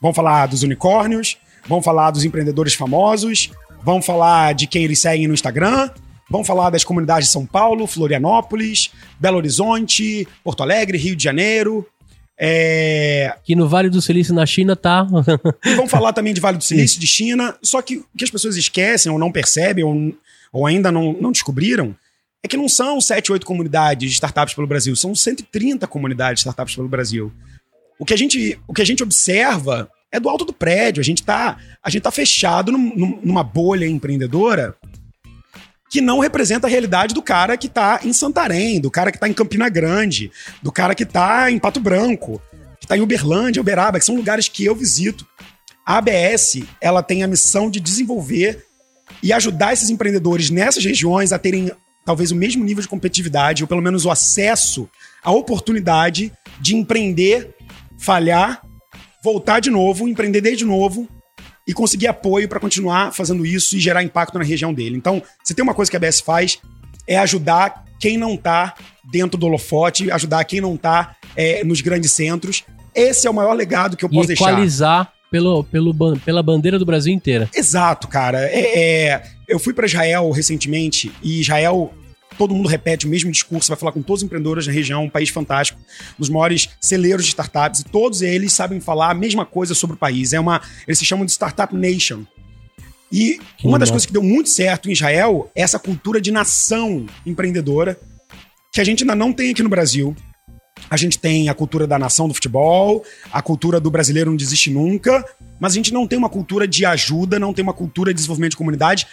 Vão 0.00 0.12
falar 0.14 0.46
dos 0.46 0.62
unicórnios, 0.62 1.36
vão 1.66 1.82
falar 1.82 2.10
dos 2.10 2.24
empreendedores 2.24 2.74
famosos, 2.74 3.50
vão 3.82 4.00
falar 4.02 4.54
de 4.54 4.66
quem 4.66 4.84
eles 4.84 5.00
seguem 5.00 5.26
no 5.26 5.34
Instagram, 5.34 5.90
Vamos 6.32 6.46
falar 6.46 6.70
das 6.70 6.84
comunidades 6.84 7.26
de 7.26 7.32
São 7.32 7.44
Paulo, 7.44 7.88
Florianópolis, 7.88 8.92
Belo 9.18 9.38
Horizonte, 9.38 10.28
Porto 10.44 10.62
Alegre, 10.62 10.96
Rio 10.96 11.16
de 11.16 11.24
Janeiro. 11.24 11.84
É, 12.38 13.34
Que 13.44 13.54
no 13.56 13.68
Vale 13.68 13.90
do 13.90 14.00
Silício, 14.00 14.32
na 14.32 14.46
China, 14.46 14.74
tá. 14.76 15.06
E 15.66 15.74
vamos 15.74 15.90
falar 15.90 16.12
também 16.12 16.32
de 16.32 16.40
Vale 16.40 16.56
do 16.56 16.62
Silício, 16.64 17.00
de 17.00 17.06
China. 17.06 17.56
Só 17.62 17.82
que 17.82 17.96
o 17.96 18.04
que 18.16 18.24
as 18.24 18.30
pessoas 18.30 18.56
esquecem 18.56 19.10
ou 19.10 19.18
não 19.18 19.32
percebem 19.32 19.84
ou, 19.84 20.14
ou 20.52 20.66
ainda 20.66 20.90
não, 20.90 21.12
não 21.20 21.32
descobriram 21.32 21.94
é 22.42 22.48
que 22.48 22.56
não 22.56 22.68
são 22.68 23.00
7, 23.00 23.30
8 23.32 23.44
comunidades 23.46 24.08
de 24.08 24.14
startups 24.14 24.54
pelo 24.54 24.66
Brasil, 24.66 24.96
são 24.96 25.14
130 25.14 25.86
comunidades 25.86 26.36
de 26.36 26.40
startups 26.40 26.74
pelo 26.74 26.88
Brasil. 26.88 27.30
O 27.98 28.04
que 28.06 28.14
a 28.14 28.16
gente, 28.16 28.58
o 28.66 28.72
que 28.72 28.80
a 28.80 28.86
gente 28.86 29.02
observa 29.02 29.90
é 30.10 30.18
do 30.18 30.28
alto 30.28 30.44
do 30.44 30.52
prédio. 30.52 31.00
A 31.02 31.04
gente 31.04 31.22
tá, 31.22 31.58
gente 31.88 32.02
tá 32.02 32.10
fechado 32.10 32.72
num- 32.72 32.96
num- 32.96 33.20
numa 33.22 33.44
bolha 33.44 33.86
empreendedora 33.86 34.74
que 35.90 36.00
não 36.00 36.18
representa 36.20 36.66
a 36.66 36.70
realidade 36.70 37.12
do 37.14 37.20
cara 37.22 37.56
que 37.56 37.68
tá 37.68 38.00
em 38.02 38.12
Santarém, 38.12 38.80
do 38.80 38.90
cara 38.90 39.10
que 39.12 39.18
tá 39.18 39.28
em 39.28 39.32
Campina 39.34 39.68
Grande, 39.68 40.30
do 40.62 40.70
cara 40.72 40.94
que 40.94 41.04
tá 41.04 41.50
em 41.50 41.58
Pato 41.58 41.78
Branco, 41.80 42.40
que 42.80 42.86
tá 42.86 42.96
em 42.96 43.00
Uberlândia, 43.00 43.60
Uberaba, 43.60 43.98
que 43.98 44.04
são 44.04 44.16
lugares 44.16 44.48
que 44.48 44.64
eu 44.64 44.74
visito. 44.74 45.26
A 45.84 45.98
ABS, 45.98 46.62
ela 46.80 47.02
tem 47.02 47.22
a 47.22 47.26
missão 47.28 47.68
de 47.70 47.80
desenvolver 47.80 48.64
e 49.22 49.32
ajudar 49.32 49.72
esses 49.72 49.90
empreendedores 49.90 50.50
nessas 50.50 50.84
regiões 50.84 51.32
a 51.32 51.38
terem 51.38 51.70
talvez 52.04 52.30
o 52.30 52.36
mesmo 52.36 52.64
nível 52.64 52.82
de 52.82 52.88
competitividade, 52.88 53.62
ou 53.62 53.68
pelo 53.68 53.82
menos 53.82 54.04
o 54.04 54.10
acesso 54.10 54.88
à 55.22 55.30
oportunidade 55.30 56.32
de 56.60 56.74
empreender, 56.74 57.54
falhar, 57.98 58.62
voltar 59.22 59.60
de 59.60 59.70
novo, 59.70 60.08
empreender 60.08 60.40
desde 60.40 60.64
novo 60.64 61.08
e 61.68 61.74
conseguir 61.74 62.06
apoio 62.06 62.48
para 62.48 62.58
continuar 62.58 63.12
fazendo 63.12 63.44
isso 63.44 63.76
e 63.76 63.80
gerar 63.80 64.02
impacto 64.02 64.38
na 64.38 64.44
região 64.44 64.72
dele. 64.72 64.96
Então, 64.96 65.22
se 65.44 65.54
tem 65.54 65.62
uma 65.62 65.74
coisa 65.74 65.90
que 65.90 65.96
a 65.96 65.98
ABS 65.98 66.20
faz, 66.20 66.58
é 67.06 67.18
ajudar 67.18 67.84
quem 68.00 68.16
não 68.16 68.36
tá 68.36 68.74
dentro 69.10 69.38
do 69.38 69.46
holofote, 69.46 70.10
ajudar 70.10 70.42
quem 70.44 70.60
não 70.60 70.76
tá 70.76 71.14
é, 71.36 71.62
nos 71.62 71.80
grandes 71.80 72.12
centros. 72.12 72.64
Esse 72.94 73.26
é 73.26 73.30
o 73.30 73.34
maior 73.34 73.52
legado 73.52 73.96
que 73.96 74.04
eu 74.04 74.08
E 74.10 74.14
posso 74.14 74.28
deixar. 74.28 74.50
equalizar 74.50 75.12
pelo, 75.30 75.64
pelo, 75.64 75.94
pela 76.18 76.42
bandeira 76.42 76.78
do 76.78 76.84
Brasil 76.84 77.12
inteira. 77.12 77.48
Exato, 77.54 78.08
cara. 78.08 78.40
É, 78.46 79.10
é, 79.10 79.22
eu 79.48 79.58
fui 79.58 79.72
para 79.72 79.86
Israel 79.86 80.30
recentemente 80.30 81.12
e 81.22 81.40
Israel, 81.40 81.94
todo 82.36 82.54
mundo 82.54 82.68
repete 82.68 83.06
o 83.06 83.08
mesmo 83.08 83.30
discurso, 83.30 83.68
vai 83.68 83.78
falar 83.78 83.92
com 83.92 84.02
todos 84.02 84.22
os 84.22 84.26
empreendedores 84.26 84.66
da 84.66 84.72
região, 84.72 85.04
um 85.04 85.10
país 85.10 85.28
fantástico, 85.28 85.78
um 85.78 86.20
dos 86.20 86.28
maiores 86.28 86.68
celeiros 86.80 87.24
de 87.24 87.28
startups, 87.28 87.80
e 87.80 87.84
todos 87.84 88.22
eles 88.22 88.52
sabem 88.52 88.80
falar 88.80 89.10
a 89.10 89.14
mesma 89.14 89.46
coisa 89.46 89.74
sobre 89.74 89.94
o 89.96 89.98
país. 89.98 90.32
É 90.32 90.40
uma, 90.40 90.60
eles 90.86 90.98
se 90.98 91.04
chamam 91.04 91.24
de 91.24 91.32
Startup 91.32 91.74
Nation. 91.74 92.24
E 93.12 93.40
Que 93.58 93.66
uma 93.66 93.78
das 93.78 93.90
coisas 93.90 94.06
que 94.06 94.12
deu 94.12 94.22
muito 94.22 94.48
certo 94.48 94.88
em 94.88 94.92
Israel 94.92 95.50
é 95.54 95.62
essa 95.62 95.78
cultura 95.78 96.20
de 96.20 96.30
nação 96.30 97.06
empreendedora 97.26 97.98
que 98.72 98.80
a 98.80 98.84
gente 98.84 99.02
ainda 99.02 99.16
não 99.16 99.32
tem 99.32 99.50
aqui 99.50 99.62
no 99.64 99.68
Brasil. 99.68 100.14
A 100.90 100.96
gente 100.96 101.18
tem 101.18 101.48
a 101.48 101.54
cultura 101.54 101.86
da 101.86 101.98
nação 101.98 102.26
do 102.26 102.34
futebol, 102.34 103.04
a 103.32 103.40
cultura 103.40 103.78
do 103.78 103.90
brasileiro 103.90 104.30
não 104.30 104.36
desiste 104.36 104.70
nunca, 104.70 105.24
mas 105.60 105.72
a 105.72 105.76
gente 105.76 105.92
não 105.92 106.06
tem 106.06 106.18
uma 106.18 106.28
cultura 106.28 106.66
de 106.66 106.84
ajuda, 106.84 107.38
não 107.38 107.54
tem 107.54 107.62
uma 107.62 107.72
cultura 107.72 108.12
de 108.12 108.16
desenvolvimento 108.16 108.50
de 108.52 108.56
comunidade, 108.56 109.06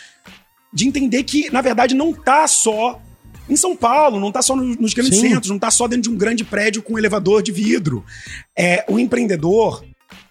de 0.73 0.87
entender 0.87 1.23
que, 1.23 1.51
na 1.51 1.61
verdade, 1.61 1.93
não 1.93 2.11
tá 2.11 2.47
só 2.47 2.99
em 3.49 3.55
São 3.55 3.75
Paulo, 3.77 4.19
não 4.19 4.31
tá 4.31 4.41
só 4.41 4.55
no- 4.55 4.75
nos 4.75 4.93
grandes 4.93 5.19
Sim. 5.19 5.29
centros, 5.29 5.49
não 5.51 5.59
tá 5.59 5.69
só 5.71 5.87
dentro 5.87 6.03
de 6.03 6.09
um 6.09 6.17
grande 6.17 6.43
prédio 6.43 6.81
com 6.81 6.95
um 6.95 6.97
elevador 6.97 7.41
de 7.43 7.51
vidro. 7.51 8.03
É, 8.57 8.83
o 8.89 8.99
empreendedor, 8.99 9.85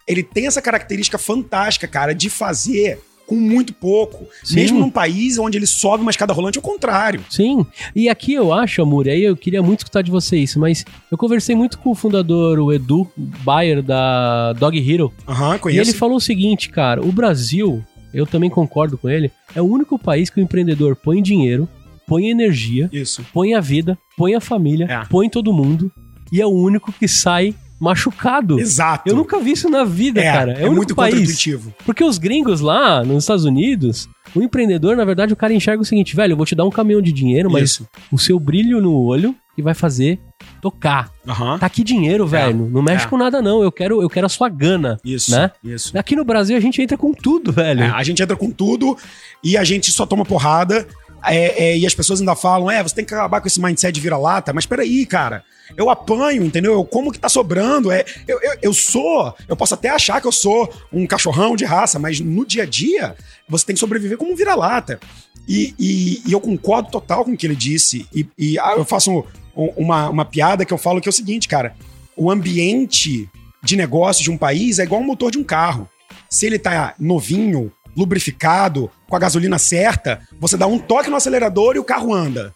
ele 0.07 0.23
tem 0.23 0.47
essa 0.47 0.61
característica 0.61 1.17
fantástica, 1.17 1.87
cara, 1.89 2.15
de 2.15 2.29
fazer 2.29 3.01
com 3.27 3.35
muito 3.37 3.75
pouco. 3.75 4.27
Sim. 4.45 4.55
Mesmo 4.57 4.79
num 4.79 4.91
país 4.91 5.39
onde 5.39 5.59
ele 5.59 5.67
sobe 5.67 6.03
uma 6.03 6.11
escada 6.11 6.33
rolante, 6.33 6.59
ao 6.59 6.62
contrário. 6.62 7.21
Sim. 7.29 7.67
E 7.95 8.09
aqui 8.09 8.33
eu 8.35 8.53
acho, 8.53 8.81
Amor, 8.83 9.09
aí 9.09 9.23
eu 9.25 9.37
queria 9.37 9.62
muito 9.62 9.81
escutar 9.81 10.03
de 10.03 10.11
você 10.11 10.37
isso, 10.39 10.59
mas 10.61 10.85
eu 11.11 11.19
conversei 11.19 11.55
muito 11.57 11.79
com 11.79 11.91
o 11.91 11.95
fundador, 11.95 12.59
o 12.59 12.73
Edu 12.73 13.11
Bayer, 13.17 13.83
da 13.83 14.53
Dog 14.55 14.79
Hero. 14.79 15.12
Aham, 15.27 15.57
E 15.57 15.59
conheço. 15.59 15.91
ele 15.91 15.99
falou 15.99 16.17
o 16.17 16.21
seguinte, 16.21 16.69
cara, 16.71 17.03
o 17.05 17.11
Brasil, 17.11 17.83
eu 18.15 18.27
também 18.27 18.49
concordo 18.49 18.97
com 18.97 19.09
ele, 19.09 19.31
é 19.55 19.61
o 19.61 19.65
único 19.67 19.99
país 19.99 20.31
que 20.31 20.41
o 20.41 20.43
empreendedor 20.43 20.95
põe 20.97 21.23
dinheiro, 21.23 21.69
põe 22.07 22.29
energia, 22.29 22.89
Isso. 22.93 23.25
põe 23.33 23.55
a 23.55 23.61
vida, 23.61 23.99
põe 24.17 24.35
a 24.35 24.41
família, 24.41 24.87
É. 24.89 25.05
põe 25.07 25.29
todo 25.29 25.53
mundo, 25.53 25.91
e 26.31 26.41
é 26.41 26.47
o 26.47 26.51
único 26.51 26.93
que 26.93 27.09
sai 27.09 27.55
machucado. 27.79 28.59
Exato. 28.59 29.09
Eu 29.09 29.17
nunca 29.17 29.39
vi 29.39 29.53
isso 29.53 29.69
na 29.69 29.85
vida, 29.85 30.21
é, 30.21 30.33
cara. 30.33 30.53
É, 30.59 30.65
é 30.67 30.71
muito 30.71 30.95
país. 30.95 31.12
contra-intuitivo. 31.15 31.75
Porque 31.85 32.03
os 32.05 32.19
gringos 32.19 32.61
lá, 32.61 33.05
nos 33.05 33.25
Estados 33.25 33.45
Unidos, 33.45 34.09
o 34.35 34.43
empreendedor, 34.43 34.97
na 34.97 35.05
verdade, 35.05 35.33
o 35.33 35.37
cara 35.37 35.53
enxerga 35.53 35.83
o 35.83 35.85
seguinte, 35.85 36.15
velho, 36.17 36.33
eu 36.33 36.37
vou 36.37 36.47
te 36.47 36.55
dar 36.55 36.65
um 36.65 36.71
caminhão 36.71 37.01
de 37.03 37.12
dinheiro, 37.12 37.51
mas 37.51 37.71
Isso. 37.71 37.89
o 38.11 38.19
seu 38.19 38.39
brilho 38.41 38.81
no 38.81 38.95
olho 38.95 39.35
que 39.55 39.62
vai 39.62 39.73
fazer 39.73 40.19
tocar. 40.61 41.11
Aham. 41.27 41.59
Tá 41.59 41.65
aqui 41.65 41.83
dinheiro, 41.83 42.27
velho. 42.27 42.69
Não 42.71 42.83
mexe 42.83 43.07
É. 43.07 43.09
com 43.09 43.17
nada, 43.17 43.41
não. 43.41 43.62
Eu 43.62 43.73
quero, 43.73 44.03
eu 44.03 44.09
quero 44.11 44.27
a 44.27 44.29
sua 44.29 44.49
gana. 44.51 44.99
Isso. 45.03 45.31
Né? 45.31 45.51
Isso. 45.65 45.97
Aqui 45.97 46.15
no 46.15 46.25
Brasil 46.27 46.55
a 46.57 46.61
gente 46.61 46.81
entra 46.83 46.97
com 46.99 47.12
tudo, 47.15 47.53
velho. 47.53 47.83
É, 47.85 47.89
a 47.89 48.03
gente 48.03 48.23
entra 48.23 48.37
com 48.37 48.51
tudo 48.51 48.97
e 49.43 49.57
a 49.57 49.65
gente 49.65 49.91
só 49.91 50.05
toma 50.05 50.25
porrada. 50.27 50.87
É, 51.27 51.65
é, 51.71 51.79
e 51.79 51.87
as 51.87 51.95
pessoas 51.95 52.21
ainda 52.21 52.35
falam: 52.37 52.71
é, 52.71 52.83
você 52.83 52.95
tem 52.95 53.05
que 53.05 53.15
acabar 53.15 53.41
com 53.41 53.47
esse 53.49 53.61
mindset 53.61 53.93
de 53.93 54.01
vira-lata. 54.01 54.53
Mas 54.53 54.67
peraí, 54.67 55.05
cara. 55.07 55.45
Eu 55.77 55.91
apanho, 55.91 56.45
entendeu? 56.45 56.75
Eu 56.75 56.85
como 56.85 57.11
que 57.11 57.19
tá 57.19 57.29
sobrando. 57.29 57.91
É, 57.91 58.05
eu, 58.29 58.41
eu, 58.41 58.53
eu 58.62 58.73
sou. 58.73 59.35
Eu 59.49 59.57
posso 59.57 59.75
até 59.75 59.89
achar 59.91 60.21
que 60.21 60.27
eu 60.27 60.33
sou 60.33 60.73
um 60.93 61.07
cachorrão 61.07 61.57
de 61.57 61.65
raça, 61.65 61.99
mas 61.99 62.21
no 62.21 62.47
dia 62.47 62.62
a 62.62 62.67
dia 62.67 63.17
você 63.49 63.67
tem 63.67 63.75
que 63.75 63.81
sobreviver 63.81 64.17
como 64.17 64.33
um 64.33 64.37
vira-lata. 64.37 65.01
E, 65.49 65.75
e- 65.79 66.23
e 66.27 66.33
eu 66.33 66.41
concordo 66.41 66.91
total 66.91 67.25
com 67.25 67.33
o 67.33 67.37
que 67.37 67.47
ele 67.47 67.57
disse. 67.57 68.07
E, 68.15 68.27
e, 68.39 68.59
ah, 68.59 68.75
eu 68.77 68.85
faço 68.85 69.25
um- 69.57 69.73
uma, 69.77 70.09
uma 70.09 70.25
piada 70.25 70.65
que 70.65 70.73
eu 70.73 70.79
falo 70.79 71.01
que 71.01 71.09
é 71.09 71.11
o 71.11 71.12
seguinte, 71.12 71.49
cara. 71.49 71.75
O 72.17 72.31
ambiente 72.31 73.29
de 73.62 73.77
negócios 73.77 74.23
de 74.23 74.31
um 74.31 74.39
país 74.39 74.79
é 74.79 74.85
igual 74.85 75.01
um 75.01 75.05
motor 75.05 75.31
de 75.31 75.39
um 75.39 75.45
carro. 75.45 75.89
Se 76.31 76.47
ele 76.47 76.59
tá 76.59 76.95
novinho, 76.99 77.73
lubrificado, 77.97 78.91
com 79.09 79.17
a 79.17 79.19
gasolina 79.19 79.59
certa, 79.59 80.21
você 80.39 80.57
dá 80.57 80.67
um 80.67 80.79
toque 80.79 81.09
no 81.09 81.17
acelerador 81.17 81.77
e 81.77 81.79
o 81.79 81.85
carro 81.85 82.13
anda. 82.13 82.55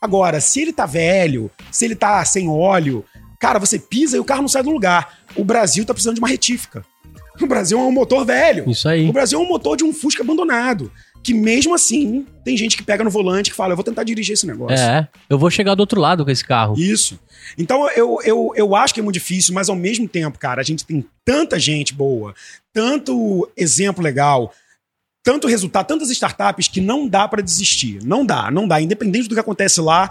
Agora, 0.00 0.40
se 0.40 0.60
ele 0.60 0.72
tá 0.72 0.84
velho, 0.84 1.50
se 1.70 1.86
ele 1.86 1.96
tá 1.96 2.22
sem 2.24 2.48
óleo, 2.48 3.04
cara, 3.40 3.58
você 3.58 3.78
pisa 3.78 4.16
e 4.16 4.20
o 4.20 4.24
carro 4.24 4.42
não 4.42 4.48
sai 4.48 4.62
do 4.62 4.70
lugar. 4.70 5.18
O 5.34 5.44
Brasil 5.44 5.84
tá 5.84 5.94
precisando 5.94 6.16
de 6.16 6.20
uma 6.20 6.28
retífica. 6.28 6.84
O 7.40 7.46
Brasil 7.46 7.78
é 7.78 7.82
um 7.82 7.90
motor 7.90 8.24
velho. 8.24 8.70
Isso 8.70 8.88
aí. 8.88 9.08
O 9.08 9.12
Brasil 9.12 9.40
é 9.40 9.42
um 9.42 9.48
motor 9.48 9.76
de 9.76 9.82
um 9.82 9.92
Fusca 9.92 10.22
abandonado. 10.22 10.92
Que 11.22 11.32
mesmo 11.32 11.74
assim, 11.74 12.26
tem 12.44 12.54
gente 12.54 12.76
que 12.76 12.82
pega 12.82 13.02
no 13.02 13.10
volante 13.10 13.50
que 13.50 13.56
fala, 13.56 13.72
eu 13.72 13.76
vou 13.76 13.84
tentar 13.84 14.04
dirigir 14.04 14.34
esse 14.34 14.46
negócio. 14.46 14.76
É, 14.76 15.08
eu 15.28 15.38
vou 15.38 15.50
chegar 15.50 15.74
do 15.74 15.80
outro 15.80 15.98
lado 15.98 16.22
com 16.22 16.30
esse 16.30 16.44
carro. 16.44 16.74
Isso. 16.78 17.18
Então 17.56 17.88
eu, 17.92 18.18
eu, 18.22 18.52
eu 18.54 18.76
acho 18.76 18.92
que 18.92 19.00
é 19.00 19.02
muito 19.02 19.14
difícil, 19.14 19.54
mas 19.54 19.70
ao 19.70 19.74
mesmo 19.74 20.06
tempo, 20.06 20.38
cara, 20.38 20.60
a 20.60 20.64
gente 20.64 20.84
tem 20.84 21.04
tanta 21.24 21.58
gente 21.58 21.94
boa, 21.94 22.34
tanto 22.74 23.50
exemplo 23.56 24.04
legal, 24.04 24.52
tanto 25.24 25.48
resultado, 25.48 25.86
tantas 25.86 26.10
startups 26.10 26.68
que 26.68 26.80
não 26.80 27.08
dá 27.08 27.26
pra 27.26 27.40
desistir. 27.42 27.98
Não 28.04 28.24
dá, 28.26 28.50
não 28.50 28.68
dá. 28.68 28.80
Independente 28.80 29.26
do 29.28 29.34
que 29.34 29.40
acontece 29.40 29.80
lá, 29.80 30.10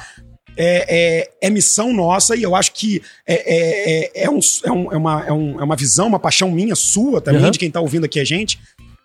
é, 0.58 1.30
é, 1.42 1.48
é 1.48 1.50
missão 1.52 1.94
nossa 1.94 2.36
e 2.36 2.44
eu 2.44 2.56
acho 2.56 2.74
que 2.74 3.02
é, 3.26 3.34
é, 3.34 4.22
é, 4.22 4.24
é, 4.26 4.30
um, 4.30 4.40
é, 4.66 4.72
um- 4.72 4.92
é 4.92 4.98
uma, 4.98 5.26
é, 5.28 5.32
um- 5.32 5.60
é 5.62 5.64
uma 5.64 5.76
visão, 5.76 6.08
uma 6.08 6.20
paixão 6.20 6.50
minha, 6.52 6.76
sua 6.76 7.22
também, 7.22 7.44
Uhum. 7.46 7.52
de 7.52 7.60
quem 7.60 7.70
tá 7.72 7.80
ouvindo 7.80 8.06
aqui 8.06 8.20
a 8.20 8.24
gente, 8.26 8.60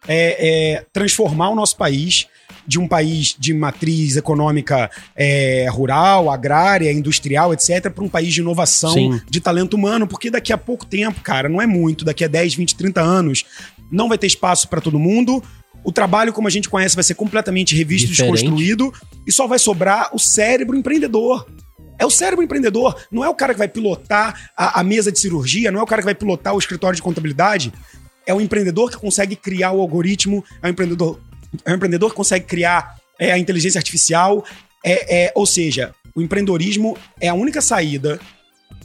é, 0.07 0.85
transformar 0.92 1.51
o 1.51 1.55
nosso 1.55 1.77
país 1.77 2.27
de 2.66 2.79
um 2.79 2.87
país 2.88 3.35
de 3.38 3.53
matriz 3.55 4.16
econômica 4.16 4.90
rural, 5.71 6.31
agrária, 6.31 6.92
industrial, 6.92 7.53
etc., 7.53 7.90
para 7.90 8.05
um 8.05 8.09
país 8.09 8.33
de 8.35 8.40
inovação, 8.40 8.92
Sim. 8.92 9.21
de 9.29 9.40
talento 9.40 9.75
humano, 9.75 10.07
porque 10.07 10.31
daqui 10.31 10.53
a 10.53 10.59
pouco 10.59 10.85
tempo, 10.87 11.21
cara, 11.23 11.49
não 11.49 11.61
é 11.62 11.66
muito, 11.66 12.05
daqui 12.05 12.25
a 12.25 12.29
10, 12.29 12.55
20, 12.55 12.77
30 12.77 13.01
anos, 13.01 13.44
não 13.90 14.09
vai 14.09 14.18
ter 14.18 14.27
espaço 14.27 14.68
para 14.68 14.81
todo 14.83 14.99
mundo. 14.99 15.42
O 15.85 15.93
trabalho, 15.93 16.33
como 16.33 16.49
a 16.49 16.51
gente 16.51 16.69
conhece, 16.69 16.95
vai 16.95 17.05
ser 17.05 17.14
completamente 17.14 17.75
revisto 17.75 18.09
e 18.09 18.11
Diferente. 18.11 18.33
desconstruído 18.33 18.93
e 19.27 19.33
só 19.33 19.47
vai 19.47 19.59
sobrar 19.59 20.11
o 20.14 20.19
cérebro 20.19 20.77
empreendedor. 20.77 21.47
É 21.99 22.07
o 22.07 22.11
cérebro 22.11 22.45
empreendedor, 22.45 22.97
não 23.11 23.25
é 23.25 23.29
o 23.29 23.35
cara 23.35 23.53
que 23.53 23.59
vai 23.59 23.69
pilotar 23.69 24.51
a, 24.57 24.81
a 24.81 24.85
mesa 24.85 25.11
de 25.11 25.19
cirurgia, 25.19 25.71
não 25.73 25.81
é 25.81 25.83
o 25.83 25.87
cara 25.87 26.01
que 26.01 26.07
vai 26.07 26.14
pilotar 26.14 26.55
o 26.55 26.59
escritório 26.59 26.95
de 26.95 27.03
contabilidade. 27.03 27.73
É 28.25 28.33
o 28.33 28.41
empreendedor 28.41 28.91
que 28.91 28.97
consegue 28.97 29.35
criar 29.35 29.73
o 29.73 29.81
algoritmo, 29.81 30.45
é 30.62 30.69
o 30.69 30.71
empreendedor, 30.71 31.19
é 31.64 31.73
o 31.73 31.75
empreendedor 31.75 32.11
que 32.11 32.17
consegue 32.17 32.45
criar 32.45 32.97
é, 33.19 33.33
a 33.33 33.38
inteligência 33.38 33.79
artificial. 33.79 34.45
É, 34.85 35.25
é, 35.25 35.33
ou 35.35 35.45
seja, 35.45 35.93
o 36.14 36.23
empreendedorismo 36.23 36.97
é 37.21 37.29
a 37.29 37.35
única 37.35 37.61
saída 37.61 38.21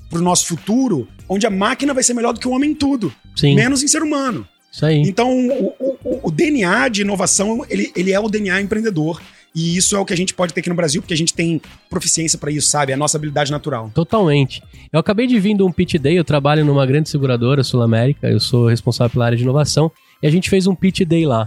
para 0.09 0.19
o 0.19 0.21
nosso 0.21 0.47
futuro 0.47 1.07
onde 1.27 1.45
a 1.45 1.49
máquina 1.49 1.93
vai 1.93 2.03
ser 2.03 2.13
melhor 2.13 2.33
do 2.33 2.39
que 2.39 2.47
o 2.47 2.51
homem 2.51 2.71
em 2.71 2.75
tudo, 2.75 3.13
Sim, 3.35 3.55
menos 3.55 3.83
em 3.83 3.87
ser 3.87 4.01
humano. 4.01 4.47
Isso 4.73 4.85
aí. 4.85 5.01
Então, 5.05 5.29
o, 5.31 5.73
o- 6.03 6.19
o- 6.27 6.31
DNA 6.31 6.89
de 6.89 7.01
inovação, 7.01 7.63
ele, 7.69 7.91
ele 7.95 8.11
é 8.11 8.19
o 8.19 8.27
DNA 8.27 8.59
empreendedor. 8.61 9.21
E 9.55 9.77
isso 9.77 9.95
é 9.95 9.99
o 9.99 10.05
que 10.05 10.11
a 10.11 10.17
gente 10.17 10.33
pode 10.33 10.51
ter 10.51 10.61
aqui 10.61 10.69
no 10.69 10.73
Brasil, 10.75 10.99
porque 10.99 11.13
a 11.13 11.17
gente 11.17 11.31
tem 11.31 11.61
proficiência 11.87 12.39
para 12.39 12.49
isso, 12.49 12.67
sabe? 12.69 12.91
É 12.91 12.95
a 12.95 12.97
nossa 12.97 13.17
habilidade 13.17 13.51
natural. 13.51 13.91
Totalmente. 13.93 14.63
Eu 14.91 14.99
acabei 14.99 15.27
de 15.27 15.39
vir 15.39 15.55
de 15.55 15.61
um 15.61 15.71
pitch 15.71 15.93
day, 15.99 16.17
eu 16.17 16.23
trabalho 16.23 16.65
numa 16.65 16.83
grande 16.87 17.07
seguradora 17.07 17.63
sul-américa, 17.63 18.27
eu 18.27 18.39
sou 18.39 18.67
responsável 18.67 19.11
pela 19.11 19.25
área 19.27 19.37
de 19.37 19.43
inovação, 19.43 19.91
e 20.23 20.27
a 20.27 20.31
gente 20.31 20.49
fez 20.49 20.65
um 20.65 20.73
pitch 20.73 21.01
day 21.01 21.27
lá. 21.27 21.45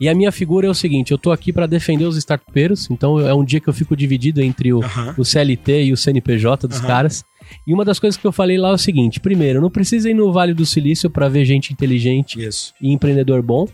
E 0.00 0.08
a 0.08 0.14
minha 0.16 0.32
figura 0.32 0.66
é 0.66 0.70
o 0.70 0.74
seguinte: 0.74 1.12
eu 1.12 1.18
tô 1.18 1.30
aqui 1.30 1.52
para 1.52 1.66
defender 1.66 2.04
os 2.06 2.16
startupeiros, 2.16 2.90
então 2.90 3.20
é 3.20 3.32
um 3.32 3.44
dia 3.44 3.60
que 3.60 3.68
eu 3.68 3.72
fico 3.72 3.94
dividido 3.96 4.42
entre 4.42 4.72
o, 4.72 4.80
o 5.16 5.24
CLT 5.24 5.84
e 5.84 5.92
o 5.92 5.96
CNPJ 5.96 6.66
dos 6.66 6.80
caras. 6.80 7.24
E 7.66 7.72
uma 7.72 7.84
das 7.84 7.98
coisas 7.98 8.18
que 8.18 8.26
eu 8.26 8.32
falei 8.32 8.58
lá 8.58 8.70
é 8.70 8.74
o 8.74 8.78
seguinte: 8.78 9.20
primeiro, 9.20 9.60
não 9.60 9.70
precisa 9.70 10.10
ir 10.10 10.14
no 10.14 10.32
Vale 10.32 10.54
do 10.54 10.66
Silício 10.66 11.10
para 11.10 11.28
ver 11.28 11.44
gente 11.44 11.72
inteligente 11.72 12.40
Isso. 12.44 12.74
e 12.80 12.92
empreendedor 12.92 13.42
bom. 13.42 13.66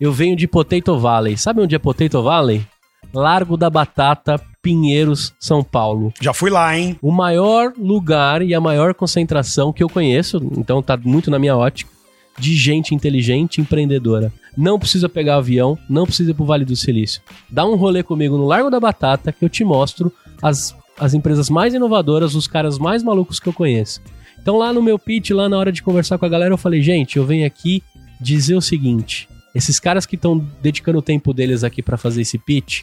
Eu 0.00 0.12
venho 0.12 0.34
de 0.34 0.48
Potato 0.48 0.98
Valley. 0.98 1.36
Sabe 1.36 1.60
onde 1.60 1.74
é 1.74 1.78
Potato 1.78 2.22
Valley? 2.22 2.66
Largo 3.14 3.56
da 3.56 3.68
Batata, 3.68 4.40
Pinheiros, 4.62 5.34
São 5.38 5.62
Paulo. 5.62 6.12
Já 6.20 6.32
fui 6.32 6.50
lá, 6.50 6.76
hein? 6.76 6.96
O 7.02 7.12
maior 7.12 7.72
lugar 7.76 8.42
e 8.42 8.54
a 8.54 8.60
maior 8.60 8.94
concentração 8.94 9.72
que 9.72 9.82
eu 9.82 9.88
conheço, 9.88 10.38
então 10.56 10.82
tá 10.82 10.96
muito 10.96 11.30
na 11.30 11.38
minha 11.38 11.56
ótica, 11.56 11.90
de 12.38 12.54
gente 12.56 12.94
inteligente 12.94 13.58
e 13.58 13.60
empreendedora. 13.60 14.32
Não 14.56 14.78
precisa 14.78 15.08
pegar 15.08 15.36
avião, 15.36 15.78
não 15.88 16.06
precisa 16.06 16.30
ir 16.30 16.34
pro 16.34 16.44
Vale 16.44 16.64
do 16.64 16.76
Silício. 16.76 17.20
Dá 17.50 17.66
um 17.66 17.76
rolê 17.76 18.02
comigo 18.02 18.36
no 18.36 18.46
Largo 18.46 18.70
da 18.70 18.80
Batata 18.80 19.32
que 19.32 19.44
eu 19.44 19.48
te 19.48 19.64
mostro 19.64 20.12
as, 20.40 20.74
as 21.02 21.14
empresas 21.14 21.50
mais 21.50 21.74
inovadoras, 21.74 22.36
os 22.36 22.46
caras 22.46 22.78
mais 22.78 23.02
malucos 23.02 23.40
que 23.40 23.48
eu 23.48 23.52
conheço. 23.52 24.00
Então 24.40 24.56
lá 24.56 24.72
no 24.72 24.80
meu 24.80 24.96
pitch, 24.98 25.30
lá 25.30 25.48
na 25.48 25.58
hora 25.58 25.72
de 25.72 25.82
conversar 25.82 26.16
com 26.16 26.24
a 26.24 26.28
galera, 26.28 26.54
eu 26.54 26.58
falei, 26.58 26.80
gente, 26.80 27.16
eu 27.16 27.26
venho 27.26 27.44
aqui 27.44 27.82
dizer 28.20 28.54
o 28.54 28.60
seguinte: 28.60 29.28
esses 29.52 29.80
caras 29.80 30.06
que 30.06 30.14
estão 30.14 30.38
dedicando 30.62 30.98
o 30.98 31.02
tempo 31.02 31.34
deles 31.34 31.64
aqui 31.64 31.82
para 31.82 31.96
fazer 31.96 32.22
esse 32.22 32.38
pitch, 32.38 32.82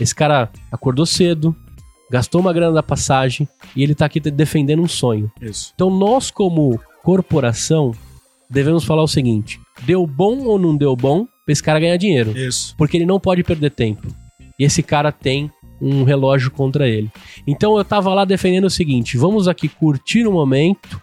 esse 0.00 0.14
cara 0.14 0.48
acordou 0.70 1.04
cedo, 1.04 1.56
gastou 2.08 2.40
uma 2.40 2.52
grana 2.52 2.72
da 2.72 2.84
passagem 2.84 3.48
e 3.74 3.82
ele 3.82 3.96
tá 3.96 4.06
aqui 4.06 4.20
defendendo 4.20 4.82
um 4.82 4.88
sonho. 4.88 5.30
Isso. 5.40 5.72
Então 5.74 5.90
nós, 5.90 6.30
como 6.30 6.80
corporação, 7.02 7.92
devemos 8.48 8.84
falar 8.84 9.02
o 9.02 9.08
seguinte: 9.08 9.60
deu 9.82 10.06
bom 10.06 10.38
ou 10.44 10.56
não 10.56 10.76
deu 10.76 10.94
bom 10.94 11.26
pra 11.44 11.52
esse 11.52 11.62
cara 11.62 11.80
ganhar 11.80 11.96
dinheiro. 11.96 12.30
Isso. 12.38 12.76
Porque 12.78 12.96
ele 12.96 13.06
não 13.06 13.18
pode 13.18 13.42
perder 13.42 13.70
tempo. 13.70 14.06
E 14.56 14.64
esse 14.64 14.84
cara 14.84 15.10
tem 15.10 15.50
um 15.80 16.04
relógio 16.04 16.50
contra 16.50 16.88
ele. 16.88 17.10
Então 17.46 17.76
eu 17.76 17.84
tava 17.84 18.12
lá 18.14 18.24
defendendo 18.24 18.64
o 18.66 18.70
seguinte: 18.70 19.16
vamos 19.16 19.46
aqui 19.48 19.68
curtir 19.68 20.26
o 20.26 20.32
momento, 20.32 21.00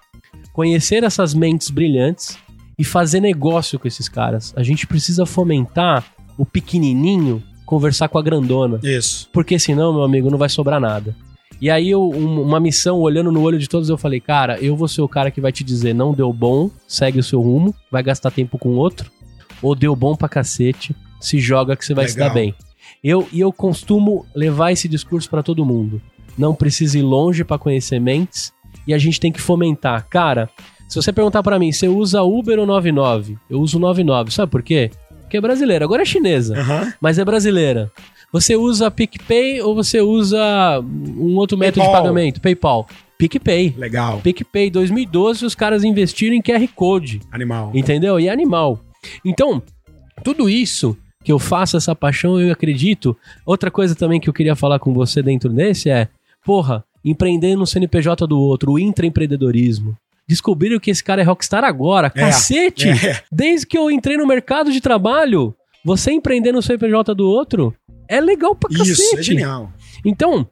conhecer 0.51 1.03
essas 1.03 1.33
mentes 1.33 1.69
brilhantes 1.69 2.37
e 2.77 2.83
fazer 2.83 3.19
negócio 3.19 3.77
com 3.79 3.87
esses 3.87 4.09
caras. 4.09 4.53
A 4.55 4.63
gente 4.63 4.87
precisa 4.87 5.25
fomentar 5.25 6.03
o 6.37 6.45
pequenininho 6.45 7.41
conversar 7.65 8.07
com 8.09 8.17
a 8.17 8.21
grandona. 8.21 8.79
Isso. 8.83 9.29
Porque 9.31 9.57
senão, 9.57 9.93
meu 9.93 10.03
amigo, 10.03 10.29
não 10.29 10.37
vai 10.37 10.49
sobrar 10.49 10.79
nada. 10.79 11.15
E 11.61 11.69
aí, 11.69 11.89
eu, 11.89 12.03
um- 12.09 12.41
uma 12.41 12.59
missão, 12.59 12.99
olhando 12.99 13.31
no 13.31 13.41
olho 13.41 13.57
de 13.57 13.69
todos, 13.69 13.87
eu 13.89 13.97
falei, 13.97 14.19
cara, 14.19 14.59
eu 14.59 14.75
vou 14.75 14.87
ser 14.87 15.01
o 15.01 15.07
cara 15.07 15.31
que 15.31 15.39
vai 15.39 15.51
te 15.51 15.63
dizer, 15.63 15.93
não 15.93 16.11
deu 16.13 16.31
bom, 16.33 16.69
segue 16.87 17.19
o 17.19 17.23
seu 17.23 17.39
rumo, 17.41 17.73
vai 17.89 18.03
gastar 18.03 18.31
tempo 18.31 18.57
com 18.57 18.71
outro, 18.71 19.09
ou 19.61 19.73
deu 19.75 19.95
bom 19.95 20.13
pra 20.15 20.27
cacete, 20.27 20.93
se 21.21 21.39
joga 21.39 21.75
que 21.77 21.85
você 21.85 21.93
vai 21.93 22.07
se 22.07 22.15
Legal. 22.15 22.29
dar 22.29 22.33
bem. 22.33 22.53
Eu, 23.03 23.27
e 23.31 23.39
eu 23.39 23.51
costumo 23.51 24.25
levar 24.33 24.71
esse 24.71 24.87
discurso 24.87 25.29
pra 25.29 25.43
todo 25.43 25.65
mundo. 25.65 26.01
Não 26.37 26.55
precisa 26.55 26.97
ir 26.97 27.01
longe 27.01 27.43
pra 27.43 27.57
conhecer 27.57 27.99
mentes, 27.99 28.53
e 28.87 28.93
a 28.93 28.97
gente 28.97 29.19
tem 29.19 29.31
que 29.31 29.41
fomentar. 29.41 30.07
Cara, 30.09 30.49
se 30.87 30.95
você 30.95 31.11
perguntar 31.11 31.43
pra 31.43 31.59
mim, 31.59 31.71
você 31.71 31.87
usa 31.87 32.23
Uber 32.23 32.59
ou 32.59 32.65
99? 32.65 33.37
Eu 33.49 33.59
uso 33.59 33.79
99, 33.79 34.31
sabe 34.31 34.51
por 34.51 34.63
quê? 34.63 34.89
Porque 35.21 35.37
é 35.37 35.41
brasileira, 35.41 35.83
agora 35.85 36.01
é 36.03 36.05
chinesa 36.05 36.57
Aham. 36.59 36.93
mas 37.01 37.17
é 37.17 37.25
brasileira. 37.25 37.91
Você 38.31 38.55
usa 38.55 38.89
PicPay 38.89 39.61
ou 39.61 39.75
você 39.75 40.01
usa 40.01 40.79
um 40.83 41.35
outro 41.35 41.57
método 41.57 41.85
de 41.85 41.91
pagamento? 41.91 42.41
PayPal. 42.41 42.87
PicPay. 43.17 43.75
Legal. 43.77 44.19
PicPay 44.21 44.69
2012 44.71 45.45
os 45.45 45.55
caras 45.55 45.83
investiram 45.83 46.35
em 46.35 46.41
QR 46.41 46.67
Code, 46.75 47.21
Animal. 47.31 47.71
entendeu? 47.73 48.19
E 48.19 48.27
é 48.27 48.31
animal. 48.31 48.79
Então, 49.23 49.61
tudo 50.23 50.49
isso 50.49 50.97
que 51.23 51.31
eu 51.31 51.39
faço, 51.39 51.77
essa 51.77 51.95
paixão, 51.95 52.39
eu 52.39 52.51
acredito. 52.51 53.15
Outra 53.45 53.71
coisa 53.71 53.95
também 53.95 54.19
que 54.19 54.29
eu 54.29 54.33
queria 54.33 54.55
falar 54.55 54.79
com 54.79 54.93
você 54.93 55.21
dentro 55.21 55.49
desse 55.49 55.89
é, 55.89 56.07
porra, 56.45 56.83
empreender 57.03 57.55
no 57.55 57.65
CNPJ 57.65 58.27
do 58.27 58.39
outro, 58.39 58.73
o 58.73 58.79
intraempreendedorismo. 58.79 59.97
Descobriram 60.27 60.79
que 60.79 60.91
esse 60.91 61.03
cara 61.03 61.21
é 61.21 61.25
rockstar 61.25 61.63
agora, 61.63 62.09
cacete! 62.09 62.89
É. 62.89 63.21
Desde 63.31 63.67
que 63.67 63.77
eu 63.77 63.91
entrei 63.91 64.17
no 64.17 64.25
mercado 64.25 64.71
de 64.71 64.79
trabalho, 64.79 65.53
você 65.83 66.11
empreender 66.11 66.51
no 66.51 66.61
CNPJ 66.61 67.13
do 67.13 67.27
outro 67.27 67.73
é 68.07 68.21
legal 68.21 68.55
pra 68.55 68.69
Isso, 68.71 69.01
cacete. 69.01 69.19
é 69.19 69.23
genial. 69.23 69.71
Então, 70.05 70.47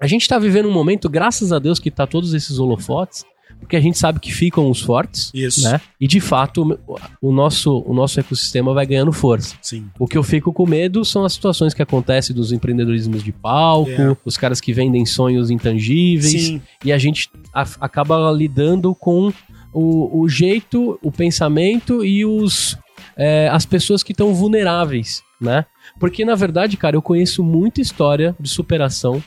a 0.00 0.06
gente 0.06 0.28
tá 0.28 0.38
vivendo 0.38 0.68
um 0.68 0.72
momento, 0.72 1.08
graças 1.08 1.52
a 1.52 1.58
Deus, 1.58 1.78
que 1.80 1.90
tá 1.90 2.06
todos 2.06 2.32
esses 2.32 2.58
holofotes, 2.58 3.24
porque 3.60 3.76
a 3.76 3.80
gente 3.80 3.98
sabe 3.98 4.18
que 4.20 4.32
ficam 4.32 4.70
os 4.70 4.80
fortes, 4.80 5.30
Isso. 5.34 5.62
né? 5.64 5.80
E 6.00 6.06
de 6.06 6.20
fato, 6.20 6.78
o 7.20 7.32
nosso, 7.32 7.82
o 7.86 7.92
nosso 7.92 8.18
ecossistema 8.18 8.72
vai 8.72 8.86
ganhando 8.86 9.12
força. 9.12 9.56
Sim. 9.60 9.86
O 9.98 10.06
que 10.06 10.16
eu 10.16 10.22
fico 10.22 10.52
com 10.52 10.66
medo 10.66 11.04
são 11.04 11.24
as 11.24 11.32
situações 11.34 11.74
que 11.74 11.82
acontecem 11.82 12.34
dos 12.34 12.50
empreendedorismos 12.52 13.22
de 13.22 13.32
palco, 13.32 13.90
É. 13.90 14.16
os 14.24 14.36
caras 14.36 14.60
que 14.60 14.72
vendem 14.72 15.04
sonhos 15.04 15.50
intangíveis, 15.50 16.42
Sim. 16.44 16.62
e 16.84 16.92
a 16.92 16.98
gente 16.98 17.28
a- 17.52 17.66
acaba 17.80 18.30
lidando 18.32 18.94
com 18.94 19.32
o, 19.74 20.20
o 20.22 20.28
jeito, 20.28 20.98
o 21.02 21.12
pensamento 21.12 22.04
e 22.04 22.24
os, 22.24 22.76
é, 23.16 23.48
as 23.52 23.66
pessoas 23.66 24.02
que 24.02 24.12
estão 24.12 24.32
vulneráveis, 24.34 25.22
né? 25.40 25.66
Porque, 26.00 26.24
na 26.24 26.34
verdade, 26.34 26.76
cara, 26.76 26.96
eu 26.96 27.02
conheço 27.02 27.42
muita 27.44 27.80
história 27.80 28.34
de 28.40 28.48
superação 28.48 29.22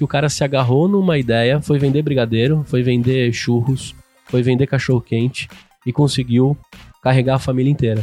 que 0.00 0.04
o 0.04 0.08
cara 0.08 0.30
se 0.30 0.42
agarrou 0.42 0.88
numa 0.88 1.18
ideia, 1.18 1.60
foi 1.60 1.78
vender 1.78 2.00
brigadeiro, 2.00 2.64
foi 2.66 2.82
vender 2.82 3.30
churros, 3.34 3.94
foi 4.24 4.42
vender 4.42 4.66
cachorro-quente 4.66 5.46
e 5.84 5.92
conseguiu 5.92 6.56
carregar 7.02 7.34
a 7.34 7.38
família 7.38 7.70
inteira. 7.70 8.02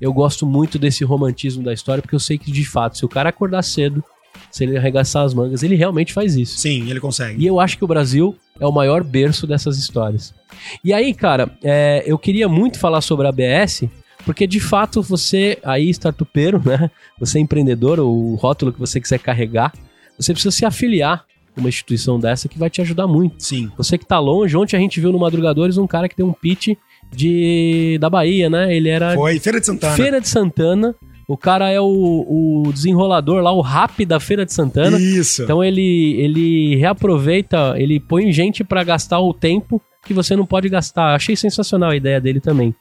Eu 0.00 0.12
gosto 0.12 0.44
muito 0.44 0.76
desse 0.76 1.04
romantismo 1.04 1.62
da 1.62 1.72
história 1.72 2.02
porque 2.02 2.16
eu 2.16 2.20
sei 2.20 2.36
que, 2.36 2.50
de 2.50 2.64
fato, 2.64 2.98
se 2.98 3.04
o 3.04 3.08
cara 3.08 3.28
acordar 3.28 3.62
cedo, 3.62 4.02
se 4.50 4.64
ele 4.64 4.76
arregaçar 4.76 5.22
as 5.22 5.32
mangas, 5.32 5.62
ele 5.62 5.76
realmente 5.76 6.12
faz 6.12 6.34
isso. 6.34 6.58
Sim, 6.58 6.90
ele 6.90 6.98
consegue. 6.98 7.40
E 7.40 7.46
eu 7.46 7.60
acho 7.60 7.78
que 7.78 7.84
o 7.84 7.88
Brasil 7.88 8.36
é 8.58 8.66
o 8.66 8.72
maior 8.72 9.04
berço 9.04 9.46
dessas 9.46 9.78
histórias. 9.78 10.34
E 10.82 10.92
aí, 10.92 11.14
cara, 11.14 11.56
é, 11.62 12.02
eu 12.04 12.18
queria 12.18 12.48
muito 12.48 12.76
falar 12.76 13.02
sobre 13.02 13.24
a 13.24 13.30
ABS, 13.30 13.84
porque 14.24 14.48
de 14.48 14.58
fato 14.58 15.00
você, 15.00 15.60
aí, 15.62 15.90
startupeiro, 15.90 16.60
né? 16.66 16.90
Você 17.20 17.38
é 17.38 17.40
empreendedor, 17.40 18.00
ou 18.00 18.32
o 18.32 18.34
rótulo 18.34 18.72
que 18.72 18.80
você 18.80 19.00
quiser 19.00 19.20
carregar, 19.20 19.72
você 20.18 20.32
precisa 20.32 20.50
se 20.50 20.66
afiliar 20.66 21.24
uma 21.60 21.68
instituição 21.68 22.18
dessa 22.18 22.48
que 22.48 22.58
vai 22.58 22.70
te 22.70 22.80
ajudar 22.80 23.06
muito. 23.06 23.42
Sim. 23.42 23.70
Você 23.76 23.96
que 23.96 24.06
tá 24.06 24.18
longe, 24.18 24.56
ontem 24.56 24.76
a 24.76 24.80
gente 24.80 25.00
viu 25.00 25.12
no 25.12 25.18
Madrugadores 25.18 25.78
um 25.78 25.86
cara 25.86 26.08
que 26.08 26.16
deu 26.16 26.26
um 26.26 26.32
pitch 26.32 26.76
de, 27.10 27.98
da 28.00 28.10
Bahia, 28.10 28.50
né? 28.50 28.74
Ele 28.74 28.88
era 28.88 29.14
Foi 29.14 29.38
Feira 29.38 29.60
de 29.60 29.66
Santana. 29.66 29.96
Feira 29.96 30.20
de 30.20 30.28
Santana. 30.28 30.94
O 31.28 31.36
cara 31.36 31.70
é 31.70 31.80
o, 31.80 32.64
o 32.66 32.72
desenrolador 32.72 33.42
lá, 33.42 33.50
o 33.52 33.60
rap 33.60 34.04
da 34.04 34.20
Feira 34.20 34.46
de 34.46 34.52
Santana. 34.52 34.96
Isso. 34.98 35.42
Então 35.42 35.62
ele, 35.62 36.14
ele 36.20 36.76
reaproveita, 36.76 37.74
ele 37.76 37.98
põe 37.98 38.30
gente 38.30 38.62
pra 38.62 38.84
gastar 38.84 39.18
o 39.18 39.34
tempo 39.34 39.82
que 40.06 40.14
você 40.14 40.36
não 40.36 40.46
pode 40.46 40.68
gastar. 40.68 41.16
Achei 41.16 41.34
sensacional 41.34 41.90
a 41.90 41.96
ideia 41.96 42.20
dele 42.20 42.40
também. 42.40 42.72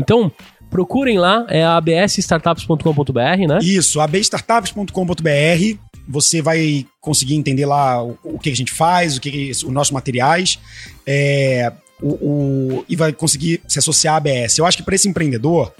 Então, 0.00 0.32
procurem 0.70 1.18
lá, 1.18 1.44
é 1.50 1.62
a 1.62 1.76
absstartups.com.br, 1.76 3.46
né? 3.46 3.58
Isso, 3.60 4.00
abstartups.com.br. 4.00 5.78
Você 6.08 6.42
vai 6.42 6.86
conseguir 7.00 7.34
entender 7.34 7.64
lá 7.66 8.02
o, 8.02 8.18
o 8.24 8.38
que 8.38 8.50
a 8.50 8.56
gente 8.56 8.72
faz, 8.72 9.16
o 9.16 9.20
que, 9.20 9.30
que 9.30 9.50
os 9.50 9.62
nossos 9.64 9.92
materiais, 9.92 10.58
é, 11.06 11.72
o, 12.00 12.08
o- 12.08 12.84
e 12.88 12.96
vai 12.96 13.12
conseguir 13.12 13.60
se 13.68 13.78
associar 13.78 14.14
à 14.14 14.16
ABS. 14.18 14.58
Eu 14.58 14.66
acho 14.66 14.76
que 14.78 14.82
para 14.82 14.94
esse 14.94 15.08
empreendedor, 15.08 15.72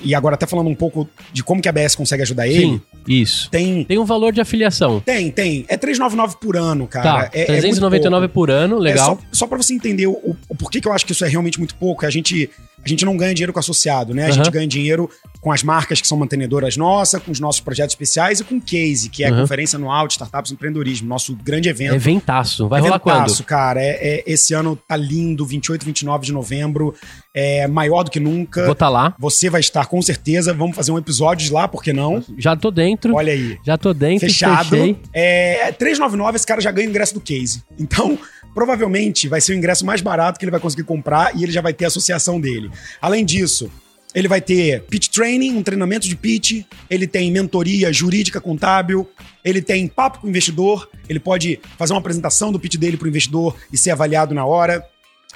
e 0.00 0.14
agora 0.14 0.36
até 0.36 0.46
falando 0.46 0.68
um 0.68 0.74
pouco 0.76 1.08
de 1.32 1.42
como 1.42 1.60
que 1.60 1.68
a 1.68 1.70
ABS 1.70 1.96
consegue 1.96 2.22
ajudar 2.22 2.46
ele, 2.46 2.60
Sim, 2.60 2.80
isso. 3.08 3.50
tem. 3.50 3.82
Tem 3.84 3.98
um 3.98 4.04
valor 4.04 4.32
de 4.32 4.40
afiliação. 4.40 5.00
Tem, 5.00 5.28
tem. 5.30 5.64
É 5.68 5.76
399 5.76 6.36
por 6.40 6.56
ano, 6.56 6.86
cara. 6.86 7.24
tá, 7.24 7.30
é, 7.32 7.42
é 7.42 7.44
399 7.46 8.20
muito 8.20 8.32
pouco. 8.32 8.46
por 8.46 8.50
ano, 8.50 8.78
legal. 8.78 9.14
É 9.14 9.16
só, 9.16 9.38
só 9.40 9.46
para 9.48 9.58
você 9.58 9.74
entender 9.74 10.06
o, 10.06 10.12
o, 10.12 10.36
o 10.48 10.54
porquê 10.54 10.80
que 10.80 10.86
eu 10.86 10.92
acho 10.92 11.04
que 11.04 11.10
isso 11.12 11.24
é 11.24 11.28
realmente 11.28 11.58
muito 11.58 11.74
pouco. 11.74 12.06
A 12.06 12.10
gente, 12.10 12.48
a 12.84 12.88
gente 12.88 13.04
não 13.04 13.16
ganha 13.16 13.34
dinheiro 13.34 13.52
com 13.52 13.58
associado, 13.58 14.14
né? 14.14 14.22
A 14.22 14.26
Aham. 14.26 14.34
gente 14.34 14.50
ganha 14.50 14.66
dinheiro 14.66 15.10
com 15.40 15.52
as 15.52 15.62
marcas 15.62 16.00
que 16.00 16.06
são 16.08 16.18
mantenedoras 16.18 16.76
nossas, 16.76 17.22
com 17.22 17.30
os 17.30 17.38
nossos 17.40 17.60
projetos 17.60 17.92
especiais 17.92 18.40
e 18.40 18.44
com 18.44 18.56
o 18.56 18.60
Case, 18.60 19.08
que 19.08 19.22
é 19.24 19.28
a 19.28 19.30
Aham. 19.30 19.42
Conferência 19.42 19.76
Anual 19.76 20.06
de 20.06 20.14
Startups 20.14 20.50
e 20.50 20.54
Empreendedorismo, 20.54 21.08
nosso 21.08 21.36
grande 21.36 21.68
evento. 21.68 21.94
É 21.94 21.98
ventaço. 21.98 22.68
Vai 22.68 22.80
rolar 22.80 22.98
quando? 22.98 23.16
Eventaço, 23.16 23.44
cara. 23.44 23.82
É, 23.82 24.18
é- 24.18 24.24
esse 24.26 24.54
ano 24.54 24.76
tá 24.76 24.96
lindo, 24.96 25.44
28 25.46 25.82
e 25.82 25.86
29 25.86 26.26
de 26.26 26.32
novembro. 26.32 26.94
É 27.34 27.66
maior 27.68 28.02
do 28.02 28.10
que 28.10 28.18
nunca. 28.18 28.64
Vou 28.66 28.74
tá 28.74 28.88
lá. 28.88 29.14
Você 29.18 29.48
vai 29.48 29.60
estar 29.60 29.86
com 29.86 30.00
certeza. 30.02 30.52
Vamos 30.52 30.74
fazer 30.74 30.90
um 30.90 30.98
episódio 30.98 31.46
de 31.46 31.52
lá, 31.52 31.68
por 31.68 31.82
que 31.82 31.92
não? 31.92 32.24
Já 32.36 32.56
tô 32.56 32.70
dentro. 32.70 33.14
Olha 33.14 33.32
aí. 33.32 33.58
Já 33.64 33.78
tô 33.78 33.94
dentro. 33.94 34.26
Fechado. 34.26 34.70
fechei. 34.70 34.96
É, 35.12 35.70
399, 35.72 36.36
esse 36.36 36.46
cara 36.46 36.60
já 36.60 36.70
ganha 36.72 36.88
o 36.88 36.90
ingresso 36.90 37.14
do 37.14 37.20
case. 37.20 37.62
Então, 37.78 38.18
provavelmente 38.54 39.28
vai 39.28 39.40
ser 39.40 39.52
o 39.52 39.54
ingresso 39.56 39.86
mais 39.86 40.00
barato 40.00 40.38
que 40.38 40.44
ele 40.44 40.50
vai 40.50 40.58
conseguir 40.60 40.82
comprar 40.82 41.36
e 41.36 41.44
ele 41.44 41.52
já 41.52 41.60
vai 41.60 41.72
ter 41.72 41.84
a 41.84 41.88
associação 41.88 42.40
dele. 42.40 42.67
Além 43.00 43.24
disso, 43.24 43.70
ele 44.14 44.28
vai 44.28 44.40
ter 44.40 44.82
pitch 44.84 45.08
training, 45.08 45.52
um 45.52 45.62
treinamento 45.62 46.08
de 46.08 46.16
pitch, 46.16 46.64
ele 46.88 47.06
tem 47.06 47.30
mentoria 47.30 47.92
jurídica 47.92 48.40
contábil, 48.40 49.08
ele 49.44 49.60
tem 49.60 49.86
papo 49.86 50.20
com 50.20 50.26
o 50.26 50.30
investidor, 50.30 50.88
ele 51.08 51.20
pode 51.20 51.60
fazer 51.76 51.92
uma 51.92 52.00
apresentação 52.00 52.50
do 52.50 52.58
pitch 52.58 52.76
dele 52.76 52.96
para 52.96 53.06
o 53.06 53.08
investidor 53.08 53.56
e 53.72 53.76
ser 53.76 53.90
avaliado 53.90 54.34
na 54.34 54.44
hora. 54.44 54.84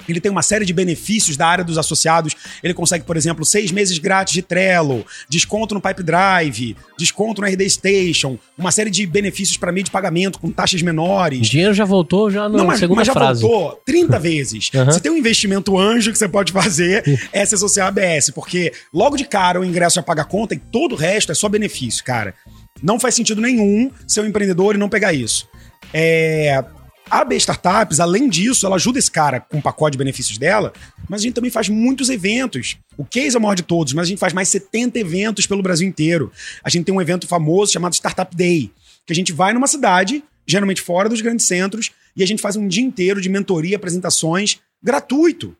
Ele 0.09 0.19
tem 0.19 0.31
uma 0.31 0.41
série 0.41 0.65
de 0.65 0.73
benefícios 0.73 1.37
da 1.37 1.45
área 1.47 1.63
dos 1.63 1.77
associados. 1.77 2.35
Ele 2.63 2.73
consegue, 2.73 3.05
por 3.05 3.15
exemplo, 3.15 3.45
seis 3.45 3.71
meses 3.71 3.97
grátis 3.99 4.33
de 4.33 4.41
Trello, 4.41 5.05
desconto 5.29 5.75
no 5.75 5.79
Pipe 5.81 6.01
Drive, 6.03 6.75
desconto 6.97 7.41
no 7.41 7.47
RD 7.47 7.69
Station, 7.69 8.37
uma 8.57 8.71
série 8.71 8.89
de 8.89 9.05
benefícios 9.05 9.55
para 9.55 9.71
meio 9.71 9.83
de 9.83 9.91
pagamento 9.91 10.39
com 10.39 10.49
taxas 10.51 10.81
O 10.81 10.85
menores. 10.85 11.47
dinheiro 11.47 11.73
já 11.75 11.85
voltou 11.85 12.31
já 12.31 12.49
na 12.49 12.57
Não, 12.57 12.65
mas, 12.65 12.79
segunda 12.79 12.99
mas 13.01 13.07
já 13.07 13.13
frase. 13.13 13.41
voltou 13.43 13.81
30 13.85 14.17
vezes. 14.19 14.71
Aham. 14.73 14.91
Você 14.91 14.99
tem 14.99 15.11
um 15.11 15.17
investimento 15.17 15.77
anjo 15.77 16.11
que 16.11 16.17
você 16.17 16.27
pode 16.27 16.51
fazer, 16.51 17.03
é 17.31 17.45
se 17.45 17.53
associar 17.55 17.85
à 17.85 17.89
ABS, 17.89 18.31
porque 18.33 18.73
logo 18.91 19.15
de 19.15 19.25
cara 19.25 19.61
o 19.61 19.63
ingresso 19.65 19.95
já 19.97 20.03
paga 20.03 20.23
a 20.23 20.25
conta 20.25 20.55
e 20.55 20.57
todo 20.59 20.93
o 20.93 20.97
resto 20.97 21.31
é 21.31 21.35
só 21.35 21.47
benefício, 21.47 22.03
cara. 22.03 22.33
Não 22.81 22.99
faz 22.99 23.13
sentido 23.15 23.39
nenhum 23.39 23.91
ser 24.07 24.21
um 24.21 24.25
empreendedor 24.25 24.73
e 24.75 24.77
não 24.79 24.89
pegar 24.89 25.13
isso. 25.13 25.47
É, 25.93 26.63
a 27.09 27.19
AB 27.19 27.35
Startups, 27.35 27.99
além 27.99 28.29
disso, 28.29 28.65
ela 28.65 28.75
ajuda 28.75 28.97
esse 28.97 29.11
cara 29.11 29.39
com 29.39 29.57
o 29.57 29.61
pacote 29.61 29.91
de 29.93 29.97
benefícios 29.97 30.37
dela, 30.37 30.73
mas 31.09 31.21
a 31.21 31.23
gente 31.23 31.33
também 31.33 31.51
faz 31.51 31.69
muitos 31.69 32.09
eventos. 32.09 32.77
O 32.97 33.05
case 33.05 33.35
é 33.35 33.39
o 33.39 33.41
maior 33.41 33.55
de 33.55 33.63
todos, 33.63 33.93
mas 33.93 34.07
a 34.07 34.09
gente 34.09 34.19
faz 34.19 34.33
mais 34.33 34.49
70 34.49 34.97
eventos 34.99 35.45
pelo 35.45 35.61
Brasil 35.61 35.87
inteiro. 35.87 36.31
A 36.63 36.69
gente 36.69 36.85
tem 36.85 36.95
um 36.95 37.01
evento 37.01 37.27
famoso 37.27 37.71
chamado 37.71 37.93
Startup 37.93 38.35
Day, 38.35 38.71
que 39.05 39.13
a 39.13 39.15
gente 39.15 39.31
vai 39.31 39.53
numa 39.53 39.67
cidade, 39.67 40.23
geralmente 40.47 40.81
fora 40.81 41.09
dos 41.09 41.21
grandes 41.21 41.45
centros, 41.45 41.91
e 42.15 42.23
a 42.23 42.27
gente 42.27 42.41
faz 42.41 42.55
um 42.55 42.67
dia 42.67 42.83
inteiro 42.83 43.21
de 43.21 43.29
mentoria, 43.29 43.75
apresentações, 43.75 44.59
gratuito. 44.81 45.55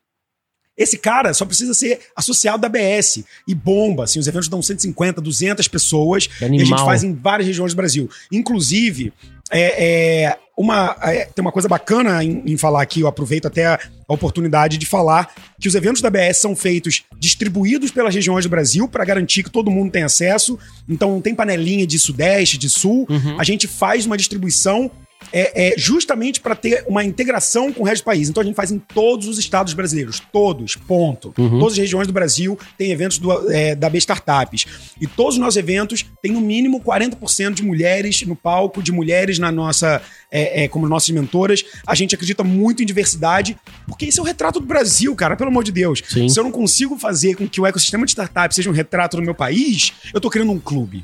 Esse 0.76 0.98
cara 0.98 1.34
só 1.34 1.46
precisa 1.46 1.74
ser 1.74 2.00
associado 2.16 2.60
da 2.60 2.68
ABS 2.68 3.24
e 3.48 3.54
bomba. 3.54 4.06
Assim, 4.06 4.20
os 4.20 4.28
eventos 4.28 4.48
dão 4.48 4.62
150, 4.62 5.22
200 5.22 5.68
pessoas 5.68 6.28
e 6.42 6.46
a 6.46 6.66
gente 6.66 6.84
faz 6.84 7.04
em 7.04 7.14
várias 7.14 7.46
regiões 7.46 7.74
do 7.74 7.78
Brasil. 7.78 8.10
Inclusive, 8.32 9.14
é, 9.52 10.24
é, 10.24 10.40
uma, 10.56 10.96
é, 11.02 11.26
tem 11.26 11.42
uma 11.42 11.52
coisa 11.52 11.68
bacana 11.68 12.24
em, 12.24 12.44
em 12.46 12.58
falar 12.58 12.82
aqui, 12.82 13.02
eu 13.02 13.08
aproveito 13.08 13.48
até 13.48 13.66
a, 13.66 13.80
a 14.08 14.14
oportunidade 14.14 14.78
de 14.78 14.86
falar 14.86 15.34
que 15.60 15.68
os 15.68 15.76
eventos 15.76 16.02
da 16.02 16.10
ABS 16.10 16.38
são 16.38 16.56
feitos 16.56 17.04
distribuídos 17.18 17.90
pelas 17.92 18.14
regiões 18.14 18.46
do 18.46 18.50
Brasil 18.50 18.88
para 18.88 19.04
garantir 19.04 19.44
que 19.44 19.50
todo 19.50 19.72
mundo 19.72 19.92
tem 19.92 20.04
acesso. 20.04 20.60
Então 20.88 21.12
não 21.12 21.22
tem 21.22 21.34
panelinha 21.34 21.88
de 21.88 21.98
sudeste, 21.98 22.58
de 22.58 22.70
sul. 22.70 23.08
A 23.38 23.44
gente 23.44 23.68
faz 23.68 24.06
uma 24.06 24.18
distribuição 24.18 24.92
é, 25.32 25.70
é 25.70 25.74
justamente 25.78 26.40
para 26.40 26.56
ter 26.56 26.84
uma 26.88 27.04
integração 27.04 27.72
com 27.72 27.84
o 27.84 27.86
resto 27.86 28.04
do 28.04 28.06
país. 28.06 28.30
Então 28.30 28.42
a 28.42 28.46
gente 28.46 28.56
faz 28.56 28.72
em 28.72 28.80
todos 28.80 29.28
os 29.28 29.38
estados 29.38 29.74
brasileiros, 29.74 30.22
todos, 30.32 30.76
ponto. 30.76 31.34
Todas 31.36 31.74
as 31.74 31.78
regiões 31.78 32.08
do 32.08 32.14
Brasil 32.14 32.58
têm 32.78 32.92
eventos 32.92 33.18
do, 33.18 33.52
é, 33.52 33.76
da 33.76 33.90
B 33.90 33.98
Startups. 33.98 34.66
E 35.00 35.08
todos 35.08 35.36
os 35.36 35.40
nossos 35.40 35.58
eventos 35.58 36.06
têm 36.22 36.32
no 36.32 36.42
mínimo 36.42 36.82
40% 36.82 37.54
de 37.54 37.64
mulheres 37.64 38.22
no 38.24 38.36
palco, 38.36 38.82
de 38.82 38.92
mulheres 38.92 39.40
na 39.40 39.52
nossa, 39.52 40.02
é, 40.32 40.64
é, 40.64 40.68
como 40.68 40.88
nossas 40.88 41.10
mentoras. 41.10 41.64
A 41.86 41.96
gente 41.96 42.16
acredita 42.16 42.44
muito 42.44 42.84
em 42.84 42.86
diversidade, 42.86 43.58
porque 43.88 44.06
isso 44.06 44.20
é 44.20 44.24
o 44.24 44.26
retrato 44.26 44.60
do 44.60 44.66
Brasil, 44.66 45.16
cara, 45.16 45.36
pelo 45.36 45.50
amor 45.50 45.64
de 45.64 45.72
Deus. 45.72 46.02
Sim. 46.08 46.30
Se 46.30 46.40
eu 46.40 46.44
não 46.44 46.52
consigo 46.52 46.98
fazer 46.98 47.36
com 47.36 47.48
que 47.48 47.62
o 47.62 47.66
ecossistema 47.66 48.06
de 48.06 48.12
startups 48.12 48.56
seja 48.56 48.70
um 48.70 48.74
retrato 48.74 49.18
do 49.18 49.24
meu 49.24 49.36
país, 49.36 49.94
eu 50.14 50.22
tô 50.22 50.30
criando 50.30 50.52
um 50.52 50.60
clube. 50.60 51.04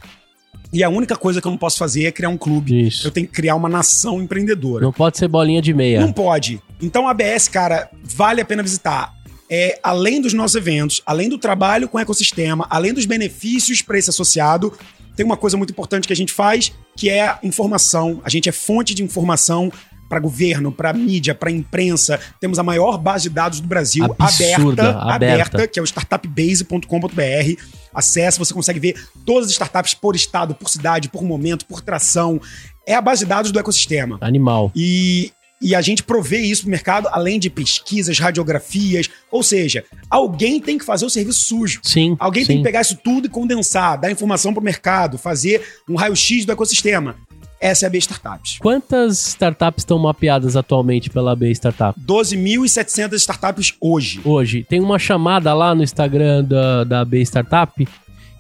E 0.72 0.84
a 0.84 0.90
única 0.90 1.16
coisa 1.16 1.42
que 1.42 1.48
eu 1.48 1.52
não 1.52 1.58
posso 1.58 1.78
fazer 1.78 2.06
é 2.06 2.12
criar 2.12 2.30
um 2.30 2.38
clube. 2.38 2.88
Isso. 2.88 3.08
Eu 3.08 3.12
tenho 3.12 3.28
que 3.28 3.34
criar 3.34 3.56
uma 3.56 3.68
nação 3.68 4.22
empreendedora. 4.22 4.84
Não 4.84 4.94
pode 4.94 5.18
ser 5.18 5.28
bolinha 5.28 5.62
de 5.62 5.74
meia. 5.74 6.00
Não 6.00 6.12
pode. 6.12 6.62
Então 6.82 7.08
a 7.08 7.12
ABS, 7.12 7.48
cara, 7.48 7.90
vale 8.04 8.42
a 8.42 8.46
pena 8.46 8.62
visitar. 8.62 9.14
É, 9.50 9.80
além 9.82 10.22
dos 10.22 10.32
nossos 10.34 10.56
eventos, 10.56 11.02
além 11.06 11.28
do 11.28 11.40
trabalho 11.40 11.90
com 11.90 11.98
o 11.98 12.02
ecossistema, 12.02 12.68
além 12.70 12.94
dos 12.94 13.08
benefícios 13.08 13.82
para 13.82 13.98
esse 13.98 14.10
associado, 14.12 14.72
tem 15.16 15.26
uma 15.26 15.36
coisa 15.36 15.58
muito 15.58 15.72
importante 15.72 16.08
que 16.08 16.14
a 16.14 16.16
gente 16.16 16.32
faz, 16.32 16.72
que 16.96 17.10
é 17.10 17.24
a 17.24 17.40
informação. 17.42 18.22
A 18.24 18.30
gente 18.30 18.48
é 18.48 18.52
fonte 18.52 18.94
de 18.94 19.04
informação 19.04 19.72
para 20.10 20.20
governo, 20.20 20.72
para 20.72 20.92
mídia, 20.92 21.36
para 21.36 21.52
imprensa. 21.52 22.20
Temos 22.42 22.58
a 22.58 22.64
maior 22.64 22.98
base 22.98 23.30
de 23.30 23.36
dados 23.36 23.60
do 23.62 23.68
Brasil 23.68 24.06
Absurda, 24.18 24.90
aberta, 24.90 25.00
aberta. 25.00 25.14
aberta, 25.14 25.68
que 25.68 25.80
é 25.80 25.82
o 25.82 25.86
startupbase.com.br. 25.86 27.62
Acesse, 27.94 28.40
você 28.40 28.54
consegue 28.54 28.80
ver 28.80 28.96
todas 29.26 29.46
as 29.46 29.52
startups 29.52 29.94
por 29.94 30.16
estado, 30.16 30.56
por 30.56 30.70
cidade, 30.70 31.10
por 31.10 31.24
momento, 31.24 31.66
por 31.66 31.82
tração. 31.82 32.42
É 32.86 32.96
a 32.96 33.02
base 33.02 33.24
de 33.24 33.30
dados 33.30 33.52
do 33.52 33.60
ecossistema. 33.60 34.18
Animal. 34.22 34.72
E, 34.76 35.32
e 35.62 35.76
a 35.76 35.82
gente 35.82 36.04
provê 36.04 36.40
isso 36.40 36.64
pro 36.64 36.72
mercado, 36.72 37.08
além 37.12 37.40
de 37.40 37.50
pesquisas, 37.50 38.18
radiografias. 38.18 39.10
Ou 39.32 39.44
seja, 39.44 39.84
alguém 40.10 40.60
tem 40.60 40.78
que 40.78 40.86
fazer 40.86 41.06
o 41.06 41.10
serviço 41.10 41.42
sujo. 41.42 41.82
Sim. 41.84 42.16
Alguém 42.20 42.44
sim. 42.44 42.48
tem 42.48 42.58
que 42.58 42.64
pegar 42.64 42.82
isso 42.82 42.98
tudo 43.04 43.28
e 43.28 43.30
condensar, 43.30 44.00
dar 44.00 44.12
informação 44.12 44.54
pro 44.54 44.64
mercado, 44.64 45.18
fazer 45.18 45.62
um 45.88 45.96
raio-x 45.96 46.46
do 46.46 46.52
ecossistema. 46.52 47.16
Essa 47.60 47.86
é 47.86 47.88
a 47.88 47.90
B 47.90 47.98
Startups. 47.98 48.58
Quantas 48.60 49.28
startups 49.28 49.82
estão 49.82 50.00
mapeadas 50.00 50.56
atualmente 50.56 51.10
pela 51.10 51.36
B 51.36 51.52
Startup? 51.52 52.00
12.700 52.00 53.14
startups 53.14 53.74
hoje. 53.82 54.22
Hoje, 54.24 54.64
tem 54.64 54.80
uma 54.80 54.98
chamada 54.98 55.54
lá 55.54 55.76
no 55.76 55.84
Instagram 55.84 56.44
da, 56.44 56.84
da 56.86 57.06
B 57.06 57.22
Startup 57.22 57.88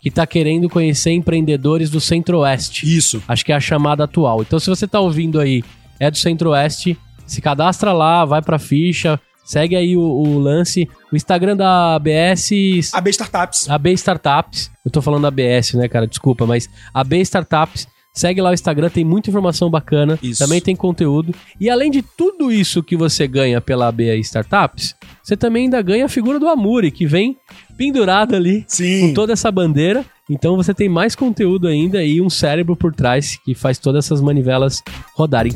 que 0.01 0.09
tá 0.09 0.25
querendo 0.25 0.69
conhecer 0.69 1.11
empreendedores 1.11 1.89
do 1.89 1.99
Centro-Oeste. 1.99 2.97
Isso. 2.97 3.21
Acho 3.27 3.43
que 3.43 3.51
é 3.51 3.55
a 3.55 3.59
chamada 3.59 4.05
atual. 4.05 4.41
Então, 4.41 4.57
se 4.57 4.69
você 4.69 4.87
tá 4.87 4.99
ouvindo 4.99 5.39
aí, 5.39 5.61
é 5.99 6.09
do 6.09 6.17
Centro-Oeste, 6.17 6.97
se 7.27 7.41
cadastra 7.41 7.91
lá, 7.91 8.23
vai 8.23 8.41
pra 8.41 8.57
ficha, 8.57 9.19
segue 9.43 9.75
aí 9.75 9.97
o, 9.97 10.01
o 10.01 10.39
lance. 10.39 10.87
O 11.11 11.15
Instagram 11.17 11.57
da 11.57 11.95
ABS. 11.95 12.93
A 12.93 13.01
B 13.01 13.09
Startups. 13.09 13.69
AB 13.69 13.91
Startups. 13.93 14.71
Eu 14.85 14.91
tô 14.91 15.01
falando 15.01 15.27
ABS, 15.27 15.73
né, 15.73 15.89
cara? 15.89 16.07
Desculpa, 16.07 16.45
mas 16.45 16.69
AB 16.93 17.19
Startups. 17.19 17.85
Segue 18.19 18.41
lá 18.41 18.49
o 18.49 18.53
Instagram, 18.53 18.89
tem 18.89 19.05
muita 19.05 19.29
informação 19.29 19.69
bacana. 19.69 20.19
Isso. 20.21 20.43
Também 20.43 20.59
tem 20.59 20.75
conteúdo. 20.75 21.33
E 21.57 21.69
além 21.69 21.89
de 21.89 22.01
tudo 22.01 22.51
isso 22.51 22.83
que 22.83 22.97
você 22.97 23.25
ganha 23.25 23.61
pela 23.61 23.87
AB 23.87 24.13
Startups, 24.19 24.93
você 25.23 25.37
também 25.37 25.63
ainda 25.63 25.81
ganha 25.81 26.03
a 26.03 26.09
figura 26.09 26.37
do 26.37 26.49
Amuri, 26.49 26.91
que 26.91 27.05
vem 27.05 27.37
pendurada 27.77 28.35
ali 28.35 28.65
Sim. 28.67 29.07
com 29.07 29.13
toda 29.13 29.31
essa 29.31 29.49
bandeira. 29.49 30.03
Então 30.29 30.57
você 30.57 30.73
tem 30.73 30.89
mais 30.89 31.15
conteúdo 31.15 31.65
ainda 31.65 32.03
e 32.03 32.19
um 32.19 32.29
cérebro 32.29 32.75
por 32.75 32.93
trás 32.93 33.37
que 33.37 33.55
faz 33.55 33.79
todas 33.79 34.03
essas 34.03 34.19
manivelas 34.19 34.83
rodarem. 35.15 35.53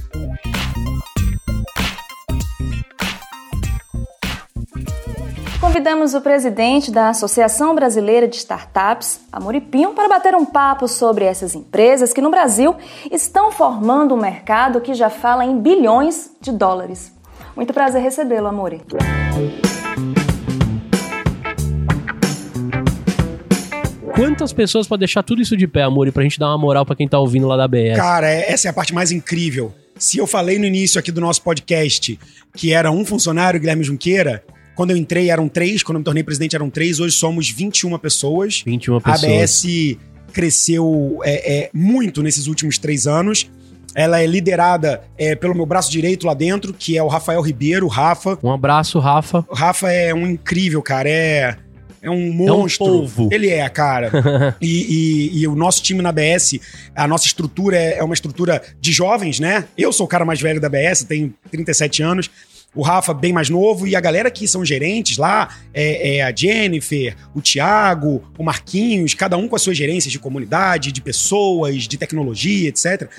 Convidamos 5.64 6.14
o 6.14 6.20
presidente 6.20 6.91
da 6.91 7.07
Associação 7.07 7.74
Brasileira 7.74 8.28
de 8.28 8.36
Startups, 8.36 9.22
Amuri 9.32 9.61
Pinho, 9.61 9.93
para 9.93 10.09
bater 10.09 10.36
um 10.36 10.43
papo 10.45 10.89
sobre 10.89 11.24
essas 11.24 11.55
empresas 11.55 12.11
que 12.11 12.20
no 12.20 12.30
Brasil 12.30 12.76
estão 13.09 13.49
formando 13.49 14.14
um 14.14 14.18
mercado 14.18 14.82
que 14.82 14.93
já 14.93 15.09
fala 15.09 15.45
em 15.45 15.57
bilhões 15.57 16.32
de 16.41 16.51
dólares. 16.51 17.14
Muito 17.55 17.74
prazer 17.74 18.01
recebê-lo, 18.01 18.47
Amuri. 18.47 18.82
Quantas 24.16 24.51
pessoas 24.53 24.86
podem 24.86 24.99
deixar 25.05 25.24
tudo 25.24 25.41
isso 25.41 25.55
de 25.57 25.68
pé, 25.68 25.84
Amuri, 25.84 26.11
pra 26.11 26.24
gente 26.24 26.38
dar 26.38 26.47
uma 26.49 26.57
moral 26.57 26.86
pra 26.86 26.95
quem 26.95 27.07
tá 27.07 27.18
ouvindo 27.20 27.47
lá 27.47 27.55
da 27.57 27.68
BS? 27.68 27.95
Cara, 27.97 28.30
é- 28.30 28.51
essa 28.51 28.68
é 28.68 28.70
a 28.70 28.74
parte 28.74 28.93
mais 28.93 29.11
incrível. 29.11 29.74
Se 29.97 30.18
eu 30.18 30.28
falei 30.28 30.59
no 30.59 30.66
início 30.66 30.99
aqui 30.99 31.11
do 31.11 31.22
nosso 31.22 31.41
podcast 31.41 32.20
que 32.55 32.74
era 32.74 32.91
um 32.91 33.05
funcionário, 33.05 33.59
Guilherme 33.59 33.84
Junqueira, 33.84 34.43
quando 34.76 34.91
eu 34.91 34.97
entrei 34.97 35.30
eram 35.30 35.47
três, 35.47 35.84
quando 35.84 35.95
eu 35.97 35.99
me 35.99 36.05
tornei 36.05 36.24
presidente 36.24 36.55
eram 36.55 36.69
três, 36.69 36.99
hoje 36.99 37.15
somos 37.15 37.49
21 37.49 37.97
pessoas. 37.99 38.63
21 38.65 38.95
A 38.97 39.01
pessoas. 39.01 39.24
ABS 39.24 39.97
cresceu 40.32 41.19
é, 41.24 41.63
é, 41.65 41.69
muito 41.74 42.21
nesses 42.24 42.47
últimos 42.47 42.78
três 42.78 43.07
anos. 43.07 43.49
Ela 43.95 44.19
é 44.21 44.26
liderada 44.26 45.03
é, 45.17 45.36
pelo 45.36 45.53
meu 45.53 45.65
braço 45.67 45.91
direito 45.91 46.26
lá 46.26 46.34
dentro, 46.34 46.74
que 46.74 46.97
é 46.97 47.03
o 47.03 47.07
Rafael 47.07 47.39
Ribeiro, 47.41 47.86
o 47.86 47.89
Rafa. 47.89 48.39
Um 48.41 48.51
abraço, 48.51 48.97
Rafa. 48.97 49.45
O 49.47 49.53
Rafa 49.53 49.91
é 49.91 50.11
um 50.13 50.26
incrível, 50.26 50.82
cara. 50.82 51.07
É, 51.07 51.55
é 52.01 52.09
um 52.09 52.34
monstro. 52.34 52.86
polvo. 52.88 53.30
Ele 53.32 53.49
é, 53.49 53.69
cara. 53.69 54.55
e, 54.59 55.30
e- 55.32 55.41
e 55.41 55.47
o 55.47 55.55
nosso 55.55 55.84
time 55.84 56.01
na 56.01 56.09
ABS, 56.09 56.59
a 56.95 57.07
nossa 57.07 57.28
estrutura 57.28 57.78
é, 57.78 57.99
é 57.99 58.03
uma 58.03 58.15
estrutura 58.15 58.63
de 58.82 58.91
jovens, 58.91 59.39
né? 59.39 59.65
Eu 59.78 59.93
sou 59.93 60.07
o 60.07 60.09
cara 60.09 60.26
mais 60.26 60.41
velho 60.41 60.59
da 60.59 60.65
ABS, 60.67 61.03
tenho 61.03 61.32
37 61.51 62.01
anos. 62.01 62.32
O 62.76 62.82
Rafa, 62.82 63.13
bem 63.13 63.32
mais 63.32 63.49
novo, 63.49 63.88
e 63.88 63.95
a 63.95 64.01
galera 64.01 64.32
que 64.32 64.47
são 64.47 64.65
gerentes 64.65 65.17
lá, 65.17 65.55
é, 65.74 66.17
é 66.17 66.24
a 66.24 66.34
Jennifer, 66.36 67.15
o 67.36 67.41
Thiago, 67.41 68.24
o 68.38 68.43
Marquinhos, 68.43 69.13
cada 69.13 69.38
um 69.38 69.47
com 69.47 69.55
as 69.55 69.61
suas 69.61 69.78
gerências 69.78 70.11
de 70.11 70.19
comunidade, 70.19 70.91
de 70.91 71.01
pessoas, 71.01 71.84
de 71.84 71.97
tecnologia, 71.97 72.69
etc. 72.69 73.09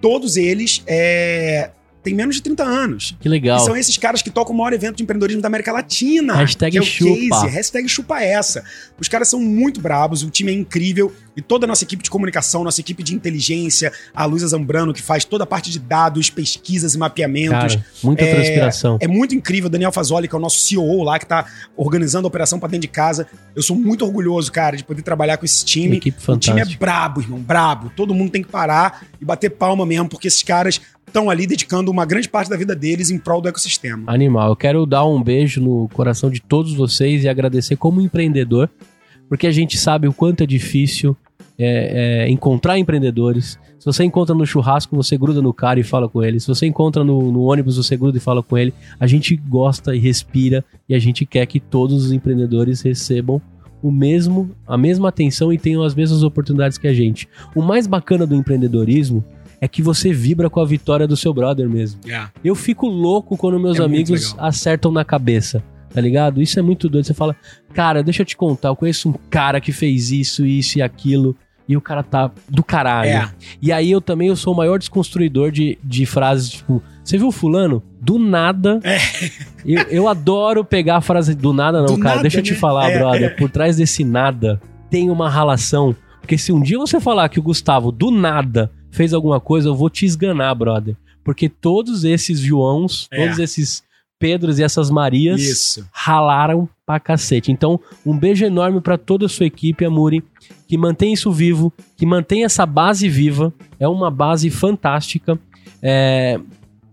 Todos 0.00 0.36
eles 0.36 0.82
é, 0.86 1.70
têm 2.02 2.14
menos 2.14 2.36
de 2.36 2.42
30 2.42 2.62
anos. 2.64 3.16
Que 3.20 3.28
legal. 3.28 3.58
E 3.58 3.64
são 3.64 3.76
esses 3.76 3.96
caras 3.96 4.22
que 4.22 4.30
tocam 4.30 4.54
o 4.54 4.58
maior 4.58 4.72
evento 4.72 4.96
de 4.96 5.02
empreendedorismo 5.02 5.42
da 5.42 5.48
América 5.48 5.72
Latina. 5.72 6.34
Hashtag 6.34 6.72
que 6.72 6.78
é 6.78 6.80
o 6.80 6.84
chupa. 6.84 7.42
Case. 7.42 7.46
Hashtag 7.48 7.88
chupa 7.88 8.20
essa. 8.22 8.64
Os 8.98 9.08
caras 9.08 9.28
são 9.28 9.40
muito 9.40 9.80
brabos, 9.80 10.22
o 10.22 10.30
time 10.30 10.50
é 10.50 10.54
incrível. 10.54 11.12
E 11.36 11.40
toda 11.42 11.64
a 11.64 11.68
nossa 11.68 11.84
equipe 11.84 12.02
de 12.02 12.10
comunicação, 12.10 12.64
nossa 12.64 12.80
equipe 12.80 13.02
de 13.02 13.14
inteligência, 13.14 13.92
a 14.14 14.24
Luísa 14.24 14.48
Zambrano, 14.48 14.92
que 14.92 15.00
faz 15.00 15.24
toda 15.24 15.44
a 15.44 15.46
parte 15.46 15.70
de 15.70 15.78
dados, 15.78 16.28
pesquisas 16.28 16.94
e 16.94 16.98
mapeamentos. 16.98 17.76
Cara, 17.76 17.86
muita 18.02 18.24
É, 18.24 18.34
transpiração. 18.34 18.98
É 19.00 19.06
muito 19.06 19.34
incrível. 19.34 19.70
Daniel 19.70 19.92
Fazoli, 19.92 20.26
que 20.28 20.34
é 20.34 20.38
o 20.38 20.40
nosso 20.40 20.58
CEO 20.60 21.02
lá, 21.02 21.18
que 21.18 21.26
tá 21.26 21.46
organizando 21.76 22.26
a 22.26 22.28
operação 22.28 22.58
pra 22.58 22.68
dentro 22.68 22.82
de 22.82 22.88
casa. 22.88 23.26
Eu 23.54 23.62
sou 23.62 23.76
muito 23.76 24.04
orgulhoso, 24.04 24.50
cara, 24.50 24.76
de 24.76 24.84
poder 24.84 25.02
trabalhar 25.02 25.36
com 25.36 25.44
esse 25.44 25.64
time. 25.64 25.96
Equipe 25.98 26.18
o 26.28 26.36
time 26.36 26.56
é 26.60 26.64
fantástica. 26.64 26.84
brabo, 26.84 27.20
irmão, 27.20 27.38
brabo. 27.38 27.92
Todo 27.96 28.12
mundo 28.14 28.30
tem 28.30 28.42
que 28.42 28.48
parar 28.50 29.06
e 29.20 29.24
bater 29.24 29.50
palma 29.50 29.86
mesmo, 29.86 30.08
porque 30.08 30.28
esses 30.28 30.42
caras 30.42 30.80
estão 31.10 31.28
ali 31.28 31.46
dedicando 31.46 31.90
uma 31.90 32.06
grande 32.06 32.28
parte 32.28 32.48
da 32.48 32.56
vida 32.56 32.74
deles 32.74 33.10
em 33.10 33.18
prol 33.18 33.40
do 33.40 33.48
ecossistema. 33.48 34.04
Animal. 34.06 34.48
Eu 34.48 34.56
quero 34.56 34.86
dar 34.86 35.04
um 35.04 35.22
beijo 35.22 35.60
no 35.60 35.88
coração 35.92 36.30
de 36.30 36.40
todos 36.40 36.72
vocês 36.72 37.24
e 37.24 37.28
agradecer 37.28 37.76
como 37.76 38.00
empreendedor, 38.00 38.70
porque 39.28 39.46
a 39.46 39.52
gente 39.52 39.76
sabe 39.76 40.08
o 40.08 40.12
quanto 40.12 40.42
é 40.42 40.46
difícil 40.46 41.16
é, 41.58 42.22
é, 42.24 42.30
encontrar 42.30 42.78
empreendedores. 42.78 43.58
Se 43.78 43.84
você 43.84 44.04
encontra 44.04 44.34
no 44.34 44.46
churrasco, 44.46 44.96
você 44.96 45.16
gruda 45.18 45.42
no 45.42 45.52
cara 45.52 45.78
e 45.78 45.82
fala 45.82 46.08
com 46.08 46.22
ele. 46.22 46.40
Se 46.40 46.46
você 46.46 46.66
encontra 46.66 47.04
no, 47.04 47.30
no 47.30 47.42
ônibus, 47.42 47.76
você 47.76 47.96
gruda 47.96 48.16
e 48.16 48.20
fala 48.20 48.42
com 48.42 48.56
ele. 48.56 48.72
A 48.98 49.06
gente 49.06 49.36
gosta 49.36 49.94
e 49.94 49.98
respira 49.98 50.64
e 50.88 50.94
a 50.94 50.98
gente 50.98 51.26
quer 51.26 51.44
que 51.46 51.60
todos 51.60 52.06
os 52.06 52.12
empreendedores 52.12 52.80
recebam 52.80 53.40
o 53.82 53.90
mesmo, 53.90 54.50
a 54.66 54.76
mesma 54.76 55.08
atenção 55.08 55.52
e 55.52 55.58
tenham 55.58 55.82
as 55.82 55.94
mesmas 55.94 56.22
oportunidades 56.22 56.78
que 56.78 56.86
a 56.86 56.92
gente. 56.92 57.28
O 57.54 57.62
mais 57.62 57.86
bacana 57.86 58.26
do 58.26 58.34
empreendedorismo 58.34 59.24
é 59.60 59.68
que 59.68 59.82
você 59.82 60.12
vibra 60.12 60.48
com 60.48 60.60
a 60.60 60.64
vitória 60.64 61.06
do 61.06 61.16
seu 61.16 61.32
brother 61.34 61.68
mesmo. 61.68 62.00
Eu 62.42 62.54
fico 62.54 62.86
louco 62.86 63.36
quando 63.36 63.58
meus 63.60 63.78
É 63.78 63.82
amigos 63.84 64.34
acertam 64.38 64.90
na 64.90 65.04
cabeça, 65.04 65.62
tá 65.92 66.00
ligado? 66.00 66.40
Isso 66.40 66.58
é 66.58 66.62
muito 66.62 66.88
doido. 66.88 67.04
Você 67.04 67.14
fala, 67.14 67.36
cara, 67.74 68.02
deixa 68.02 68.22
eu 68.22 68.26
te 68.26 68.36
contar, 68.36 68.68
eu 68.68 68.76
conheço 68.76 69.08
um 69.10 69.14
cara 69.28 69.60
que 69.60 69.72
fez 69.72 70.10
isso, 70.10 70.46
isso 70.46 70.78
e 70.78 70.82
aquilo, 70.82 71.36
e 71.68 71.76
o 71.76 71.80
cara 71.80 72.02
tá 72.02 72.30
do 72.48 72.64
caralho. 72.64 73.10
É. 73.10 73.30
E 73.62 73.70
aí 73.70 73.90
eu 73.90 74.00
também 74.00 74.28
eu 74.28 74.36
sou 74.36 74.52
o 74.54 74.56
maior 74.56 74.78
desconstruidor 74.78 75.52
de, 75.52 75.78
de 75.84 76.04
frases 76.06 76.50
tipo, 76.50 76.82
você 77.04 77.16
viu 77.18 77.30
fulano? 77.30 77.82
Do 78.00 78.18
nada. 78.18 78.80
Eu, 79.64 79.82
eu 79.90 80.08
adoro 80.08 80.64
pegar 80.64 80.96
a 80.96 81.00
frase 81.00 81.34
do 81.34 81.52
nada, 81.52 81.78
não, 81.78 81.84
É. 81.84 81.88
Do 81.96 81.98
cara. 81.98 82.08
nada, 82.16 82.22
Deixa 82.22 82.38
eu 82.38 82.42
te 82.42 82.52
né? 82.52 82.58
falar, 82.58 82.90
É, 82.90 82.98
brother. 82.98 83.22
é. 83.24 83.28
Por 83.30 83.50
trás 83.50 83.76
desse 83.76 84.04
nada 84.04 84.60
tem 84.88 85.10
uma 85.10 85.28
ralação. 85.28 85.94
Porque 86.20 86.36
se 86.38 86.50
um 86.52 86.60
dia 86.60 86.78
você 86.78 86.98
falar 87.00 87.28
que 87.28 87.38
o 87.38 87.42
Gustavo 87.42 87.92
do 87.92 88.10
nada 88.10 88.70
fez 88.90 89.12
alguma 89.12 89.40
coisa, 89.40 89.68
eu 89.68 89.74
vou 89.74 89.90
te 89.90 90.04
esganar, 90.06 90.54
brother. 90.54 90.96
Porque 91.24 91.48
todos 91.48 92.04
esses 92.04 92.40
Joãos, 92.40 93.08
É. 93.10 93.22
todos 93.24 93.38
esses 93.38 93.82
Pedros 94.18 94.58
e 94.58 94.62
essas 94.62 94.90
Marias 94.90 95.40
Isso. 95.40 95.88
ralaram 95.90 96.68
pra 96.84 97.00
cacete. 97.00 97.50
Então, 97.50 97.80
um 98.04 98.18
beijo 98.18 98.44
enorme 98.44 98.78
pra 98.78 98.98
toda 98.98 99.24
a 99.24 99.28
sua 99.30 99.46
equipe, 99.46 99.82
Amuri, 99.82 100.22
que 100.68 100.76
mantém 100.76 101.14
isso 101.14 101.32
vivo, 101.32 101.72
que 101.96 102.04
mantém 102.04 102.44
essa 102.44 102.66
base 102.66 103.08
viva. 103.08 103.50
É 103.78 103.88
uma 103.88 104.10
base 104.10 104.50
fantástica. 104.50 105.38
É, 105.82 106.38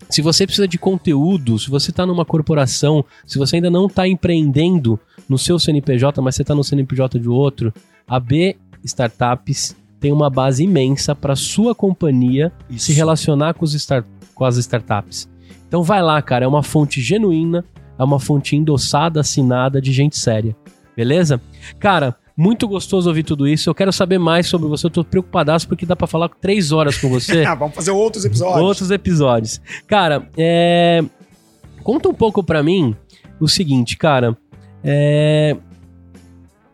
se 0.09 0.21
você 0.21 0.45
precisa 0.45 0.65
de 0.69 0.77
conteúdo, 0.77 1.59
se 1.59 1.69
você 1.69 1.91
está 1.91 2.05
numa 2.05 2.23
corporação, 2.23 3.03
se 3.25 3.37
você 3.37 3.57
ainda 3.57 3.69
não 3.69 3.87
está 3.87 4.07
empreendendo 4.07 4.97
no 5.27 5.37
seu 5.37 5.59
CNPJ, 5.59 6.21
mas 6.21 6.35
você 6.35 6.43
está 6.43 6.55
no 6.55 6.63
CNPJ 6.63 7.19
de 7.19 7.27
outro, 7.27 7.73
a 8.07 8.21
B 8.21 8.55
Startups 8.85 9.75
tem 9.99 10.11
uma 10.11 10.29
base 10.29 10.63
imensa 10.63 11.15
para 11.15 11.35
sua 11.35 11.73
companhia 11.73 12.51
Isso. 12.69 12.85
se 12.87 12.93
relacionar 12.93 13.53
com, 13.53 13.65
os 13.65 13.73
start- 13.73 14.05
com 14.35 14.45
as 14.45 14.57
startups. 14.57 15.27
Então 15.67 15.83
vai 15.83 16.01
lá, 16.01 16.21
cara, 16.21 16.45
é 16.45 16.47
uma 16.47 16.63
fonte 16.63 17.01
genuína, 17.01 17.65
é 17.97 18.03
uma 18.03 18.19
fonte 18.19 18.55
endossada, 18.55 19.19
assinada 19.21 19.81
de 19.81 19.91
gente 19.91 20.17
séria. 20.17 20.55
Beleza? 20.95 21.41
Cara, 21.79 22.15
muito 22.35 22.67
gostoso 22.67 23.09
ouvir 23.09 23.23
tudo 23.23 23.47
isso. 23.47 23.69
Eu 23.69 23.73
quero 23.75 23.91
saber 23.91 24.19
mais 24.19 24.47
sobre 24.47 24.67
você. 24.67 24.85
Eu 24.85 24.91
tô 24.91 25.03
preocupadaço 25.03 25.67
porque 25.67 25.85
dá 25.85 25.95
pra 25.95 26.05
falar 26.07 26.29
três 26.29 26.71
horas 26.71 26.97
com 26.97 27.09
você. 27.09 27.43
Ah, 27.47 27.55
vamos 27.55 27.75
fazer 27.75 27.91
outros 27.91 28.23
episódios. 28.25 28.61
Outros 28.63 28.91
episódios. 28.91 29.59
Cara, 29.87 30.29
é... 30.37 31.03
conta 31.83 32.07
um 32.09 32.13
pouco 32.13 32.43
pra 32.43 32.61
mim 32.61 32.95
o 33.39 33.47
seguinte, 33.47 33.97
cara. 33.97 34.37
É... 34.83 35.57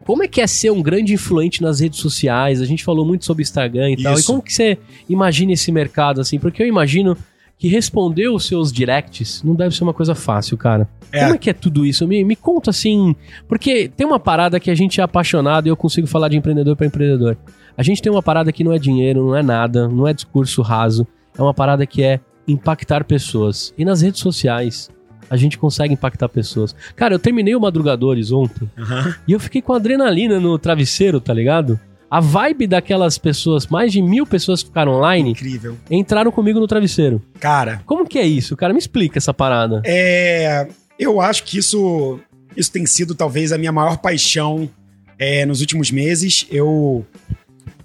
Como 0.05 0.23
é 0.23 0.27
que 0.27 0.41
é 0.41 0.47
ser 0.47 0.71
um 0.71 0.81
grande 0.81 1.13
influente 1.13 1.61
nas 1.61 1.79
redes 1.79 1.99
sociais? 1.99 2.61
A 2.61 2.65
gente 2.65 2.83
falou 2.83 3.05
muito 3.05 3.25
sobre 3.25 3.41
Instagram 3.43 3.91
e 3.91 4.03
tal. 4.03 4.13
E 4.13 4.19
Isso. 4.19 4.27
como 4.27 4.41
que 4.41 4.53
você 4.53 4.77
imagina 5.09 5.53
esse 5.53 5.71
mercado 5.71 6.19
assim? 6.19 6.39
Porque 6.39 6.61
eu 6.61 6.67
imagino 6.67 7.17
que 7.57 7.67
responder 7.67 8.27
os 8.27 8.45
seus 8.45 8.71
directs 8.71 9.41
não 9.43 9.55
deve 9.55 9.73
ser 9.75 9.83
uma 9.83 9.93
coisa 9.93 10.13
fácil, 10.13 10.57
cara. 10.57 10.87
É. 11.11 11.21
Como 11.21 11.35
é 11.35 11.37
que 11.37 11.49
é 11.49 11.53
tudo 11.53 11.85
isso? 11.85 12.05
Me, 12.07 12.23
me 12.23 12.35
conta 12.35 12.71
assim. 12.71 13.15
Porque 13.47 13.87
tem 13.87 14.05
uma 14.05 14.19
parada 14.19 14.59
que 14.59 14.69
a 14.69 14.75
gente 14.75 14.99
é 14.99 15.03
apaixonado 15.03 15.67
e 15.67 15.69
eu 15.69 15.77
consigo 15.77 16.05
falar 16.05 16.27
de 16.27 16.35
empreendedor 16.35 16.75
para 16.75 16.85
empreendedor. 16.85 17.37
A 17.77 17.81
gente 17.81 18.01
tem 18.01 18.11
uma 18.11 18.21
parada 18.21 18.51
que 18.51 18.63
não 18.63 18.73
é 18.73 18.77
dinheiro, 18.77 19.25
não 19.25 19.35
é 19.35 19.41
nada, 19.41 19.87
não 19.87 20.07
é 20.07 20.13
discurso 20.13 20.61
raso. 20.61 21.07
É 21.37 21.41
uma 21.41 21.53
parada 21.53 21.85
que 21.85 22.03
é 22.03 22.19
impactar 22.47 23.05
pessoas. 23.05 23.73
E 23.77 23.85
nas 23.85 24.01
redes 24.01 24.19
sociais, 24.19 24.89
a 25.33 25.37
gente 25.37 25.57
consegue 25.57 25.93
impactar 25.95 26.29
pessoas. 26.29 26.75
Cara, 26.95 27.15
eu 27.15 27.19
terminei 27.19 27.55
o 27.55 27.59
Madrugadores 27.59 28.31
ontem 28.31 28.69
Aham. 28.77 29.15
e 29.27 29.31
eu 29.31 29.39
fiquei 29.39 29.63
com 29.63 29.73
adrenalina 29.73 30.39
no 30.39 30.59
travesseiro, 30.59 31.19
tá 31.19 31.33
ligado? 31.33 31.79
A 32.11 32.19
vibe 32.19 32.67
daquelas 32.67 33.17
pessoas, 33.17 33.65
mais 33.65 33.91
de 33.91 33.99
mil 33.99 34.27
pessoas 34.27 34.61
que 34.61 34.67
ficaram 34.69 34.91
online, 34.91 35.31
Incrível. 35.31 35.75
entraram 35.89 36.31
comigo 36.31 36.59
no 36.59 36.67
travesseiro. 36.67 37.19
Cara, 37.39 37.81
Como 37.87 38.05
que 38.07 38.19
é 38.19 38.27
isso? 38.27 38.55
Cara, 38.55 38.71
me 38.73 38.77
explica 38.77 39.17
essa 39.17 39.33
parada. 39.33 39.81
é, 39.83 40.67
eu 40.99 41.19
acho 41.19 41.43
que 41.45 41.57
isso, 41.57 42.19
isso 42.55 42.71
tem 42.71 42.85
sido 42.85 43.15
talvez 43.15 43.51
a 43.51 43.57
minha 43.57 43.71
maior 43.71 43.97
paixão 43.97 44.69
é, 45.17 45.43
nos 45.47 45.59
últimos 45.61 45.89
meses. 45.89 46.45
Eu 46.51 47.03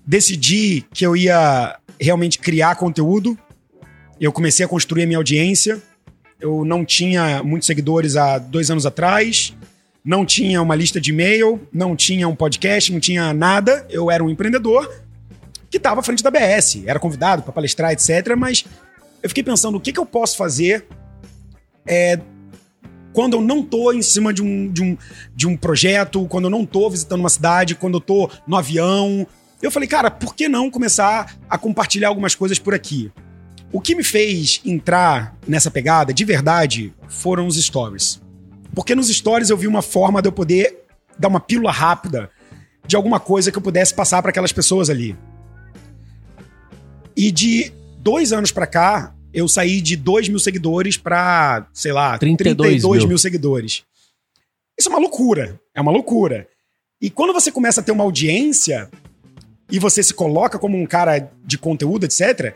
decidi 0.06 0.84
que 0.92 1.06
eu 1.06 1.16
ia 1.16 1.78
realmente 1.98 2.38
criar 2.38 2.76
conteúdo. 2.76 3.36
Eu 4.20 4.32
comecei 4.32 4.64
a 4.66 4.68
construir 4.68 5.04
a 5.04 5.06
minha 5.06 5.18
audiência. 5.18 5.80
Eu 6.40 6.64
não 6.64 6.84
tinha 6.84 7.42
muitos 7.42 7.66
seguidores 7.66 8.16
há 8.16 8.38
dois 8.38 8.70
anos 8.70 8.86
atrás. 8.86 9.54
Não 10.04 10.24
tinha 10.24 10.62
uma 10.62 10.74
lista 10.74 11.00
de 11.00 11.10
e-mail, 11.10 11.60
não 11.72 11.96
tinha 11.96 12.28
um 12.28 12.34
podcast, 12.34 12.92
não 12.92 13.00
tinha 13.00 13.32
nada. 13.34 13.84
Eu 13.90 14.10
era 14.10 14.22
um 14.22 14.30
empreendedor 14.30 14.88
que 15.68 15.76
estava 15.76 16.00
à 16.00 16.02
frente 16.02 16.22
da 16.22 16.30
BS. 16.30 16.84
Era 16.86 16.98
convidado 16.98 17.42
para 17.42 17.52
palestrar, 17.52 17.92
etc. 17.92 18.34
Mas 18.36 18.64
eu 19.22 19.28
fiquei 19.28 19.42
pensando, 19.42 19.76
o 19.76 19.80
que, 19.80 19.92
que 19.92 19.98
eu 19.98 20.06
posso 20.06 20.36
fazer 20.36 20.86
é, 21.86 22.20
quando 23.12 23.34
eu 23.34 23.40
não 23.40 23.62
tô 23.62 23.92
em 23.92 24.00
cima 24.02 24.32
de 24.32 24.42
um, 24.42 24.70
de, 24.70 24.82
um, 24.82 24.96
de 25.34 25.46
um 25.48 25.56
projeto, 25.56 26.24
quando 26.28 26.44
eu 26.44 26.50
não 26.50 26.64
tô 26.64 26.88
visitando 26.88 27.20
uma 27.20 27.28
cidade, 27.28 27.74
quando 27.74 27.94
eu 27.94 28.00
tô 28.00 28.30
no 28.46 28.56
avião. 28.56 29.26
Eu 29.60 29.72
falei, 29.72 29.88
cara, 29.88 30.08
por 30.08 30.36
que 30.36 30.48
não 30.48 30.70
começar 30.70 31.36
a 31.50 31.58
compartilhar 31.58 32.08
algumas 32.08 32.34
coisas 32.34 32.60
por 32.60 32.74
aqui? 32.74 33.10
O 33.70 33.80
que 33.80 33.94
me 33.94 34.02
fez 34.02 34.60
entrar 34.64 35.36
nessa 35.46 35.70
pegada, 35.70 36.12
de 36.12 36.24
verdade, 36.24 36.92
foram 37.08 37.46
os 37.46 37.62
stories. 37.62 38.20
Porque 38.74 38.94
nos 38.94 39.08
stories 39.08 39.50
eu 39.50 39.56
vi 39.56 39.66
uma 39.66 39.82
forma 39.82 40.22
de 40.22 40.28
eu 40.28 40.32
poder 40.32 40.84
dar 41.18 41.28
uma 41.28 41.40
pílula 41.40 41.70
rápida 41.70 42.30
de 42.86 42.96
alguma 42.96 43.20
coisa 43.20 43.52
que 43.52 43.58
eu 43.58 43.62
pudesse 43.62 43.94
passar 43.94 44.22
para 44.22 44.30
aquelas 44.30 44.52
pessoas 44.52 44.88
ali. 44.88 45.16
E 47.14 47.30
de 47.30 47.72
dois 47.98 48.32
anos 48.32 48.50
pra 48.50 48.66
cá, 48.66 49.14
eu 49.32 49.46
saí 49.46 49.80
de 49.80 49.96
2 49.96 50.28
mil 50.28 50.38
seguidores 50.38 50.96
pra, 50.96 51.66
sei 51.74 51.92
lá, 51.92 52.16
32 52.16 52.68
32 52.68 52.98
mil. 53.00 53.08
mil 53.08 53.18
seguidores. 53.18 53.82
Isso 54.78 54.88
é 54.88 54.92
uma 54.92 55.00
loucura. 55.00 55.60
É 55.74 55.80
uma 55.80 55.92
loucura. 55.92 56.48
E 57.00 57.10
quando 57.10 57.32
você 57.32 57.52
começa 57.52 57.80
a 57.80 57.84
ter 57.84 57.92
uma 57.92 58.04
audiência 58.04 58.88
e 59.70 59.78
você 59.78 60.02
se 60.02 60.14
coloca 60.14 60.58
como 60.58 60.80
um 60.80 60.86
cara 60.86 61.30
de 61.44 61.58
conteúdo, 61.58 62.04
etc., 62.04 62.54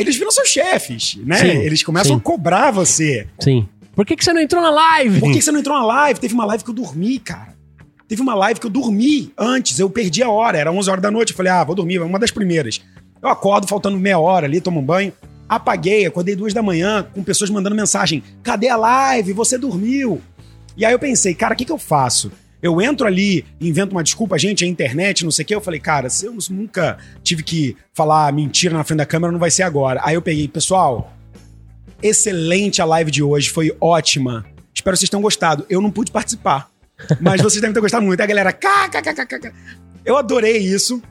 eles 0.00 0.16
viram 0.16 0.30
seus 0.30 0.48
chefes, 0.48 1.18
né? 1.24 1.36
Sim, 1.36 1.58
eles 1.58 1.82
começam 1.82 2.16
sim. 2.16 2.20
a 2.20 2.24
cobrar 2.24 2.70
você. 2.70 3.26
Sim. 3.38 3.68
Por 3.94 4.06
que, 4.06 4.16
que 4.16 4.24
você 4.24 4.32
não 4.32 4.40
entrou 4.40 4.62
na 4.62 4.70
live? 4.70 5.20
Por 5.20 5.30
que 5.30 5.42
você 5.42 5.52
não 5.52 5.60
entrou 5.60 5.78
na 5.78 5.84
live? 5.84 6.18
Teve 6.18 6.32
uma 6.32 6.46
live 6.46 6.64
que 6.64 6.70
eu 6.70 6.74
dormi, 6.74 7.18
cara. 7.18 7.54
Teve 8.08 8.22
uma 8.22 8.34
live 8.34 8.58
que 8.58 8.66
eu 8.66 8.70
dormi 8.70 9.30
antes, 9.36 9.78
eu 9.78 9.90
perdi 9.90 10.22
a 10.22 10.30
hora, 10.30 10.56
era 10.56 10.72
11 10.72 10.90
horas 10.90 11.02
da 11.02 11.10
noite. 11.10 11.30
Eu 11.30 11.36
falei, 11.36 11.52
ah, 11.52 11.62
vou 11.62 11.74
dormir, 11.74 12.00
uma 12.00 12.18
das 12.18 12.30
primeiras. 12.30 12.80
Eu 13.22 13.28
acordo 13.28 13.68
faltando 13.68 13.98
meia 13.98 14.18
hora 14.18 14.46
ali, 14.46 14.60
tomo 14.60 14.80
um 14.80 14.84
banho. 14.84 15.12
Apaguei, 15.46 16.06
acordei 16.06 16.34
duas 16.34 16.54
da 16.54 16.62
manhã 16.62 17.06
com 17.14 17.22
pessoas 17.22 17.50
mandando 17.50 17.76
mensagem: 17.76 18.22
cadê 18.42 18.68
a 18.68 18.76
live? 18.76 19.32
Você 19.34 19.58
dormiu. 19.58 20.20
E 20.76 20.84
aí 20.84 20.92
eu 20.92 20.98
pensei, 20.98 21.34
cara, 21.34 21.52
o 21.52 21.56
que, 21.56 21.64
que 21.64 21.72
eu 21.72 21.78
faço? 21.78 22.32
Eu 22.62 22.80
entro 22.80 23.06
ali, 23.06 23.44
invento 23.60 23.92
uma 23.92 24.04
desculpa, 24.04 24.38
gente, 24.38 24.64
é 24.64 24.68
internet, 24.68 25.24
não 25.24 25.30
sei 25.30 25.44
o 25.44 25.46
quê. 25.46 25.54
Eu 25.54 25.60
falei, 25.60 25.80
cara, 25.80 26.10
se 26.10 26.26
eu 26.26 26.36
nunca 26.50 26.98
tive 27.22 27.42
que 27.42 27.76
falar 27.94 28.32
mentira 28.32 28.76
na 28.76 28.84
frente 28.84 28.98
da 28.98 29.06
câmera, 29.06 29.32
não 29.32 29.38
vai 29.38 29.50
ser 29.50 29.62
agora. 29.62 30.00
Aí 30.04 30.14
eu 30.14 30.22
peguei, 30.22 30.46
pessoal, 30.46 31.12
excelente 32.02 32.82
a 32.82 32.84
live 32.84 33.10
de 33.10 33.22
hoje, 33.22 33.48
foi 33.50 33.74
ótima. 33.80 34.44
Espero 34.74 34.94
que 34.94 35.00
vocês 35.00 35.10
tenham 35.10 35.22
gostado. 35.22 35.64
Eu 35.68 35.80
não 35.80 35.90
pude 35.90 36.10
participar, 36.10 36.70
mas 37.20 37.40
vocês 37.40 37.60
devem 37.60 37.74
ter 37.74 37.80
gostado 37.80 38.04
muito. 38.04 38.20
A 38.20 38.26
galera, 38.26 38.52
kkkk. 38.52 39.52
Eu 40.04 40.16
adorei 40.16 40.58
isso. 40.58 41.02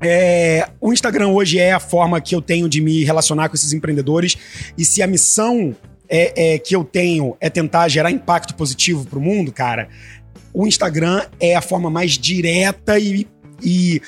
É, 0.00 0.68
o 0.80 0.92
Instagram 0.92 1.28
hoje 1.28 1.58
é 1.58 1.72
a 1.72 1.80
forma 1.80 2.20
que 2.20 2.34
eu 2.34 2.42
tenho 2.42 2.68
de 2.68 2.80
me 2.80 3.04
relacionar 3.04 3.48
com 3.48 3.54
esses 3.54 3.72
empreendedores. 3.72 4.36
E 4.76 4.84
se 4.84 5.02
a 5.02 5.06
missão 5.06 5.74
é, 6.08 6.54
é, 6.54 6.58
que 6.58 6.76
eu 6.76 6.84
tenho 6.84 7.36
é 7.40 7.48
tentar 7.48 7.88
gerar 7.88 8.10
impacto 8.10 8.54
positivo 8.54 9.06
pro 9.06 9.20
mundo, 9.20 9.52
cara, 9.52 9.88
o 10.56 10.66
Instagram 10.66 11.22
é 11.38 11.54
a 11.54 11.60
forma 11.60 11.90
mais 11.90 12.12
direta 12.12 12.98
e, 12.98 13.28
e 13.62 14.00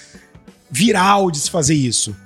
viral 0.71 1.31
de 1.31 1.41
se 1.41 1.51
fazer 1.51 1.75
isso. 1.75 2.17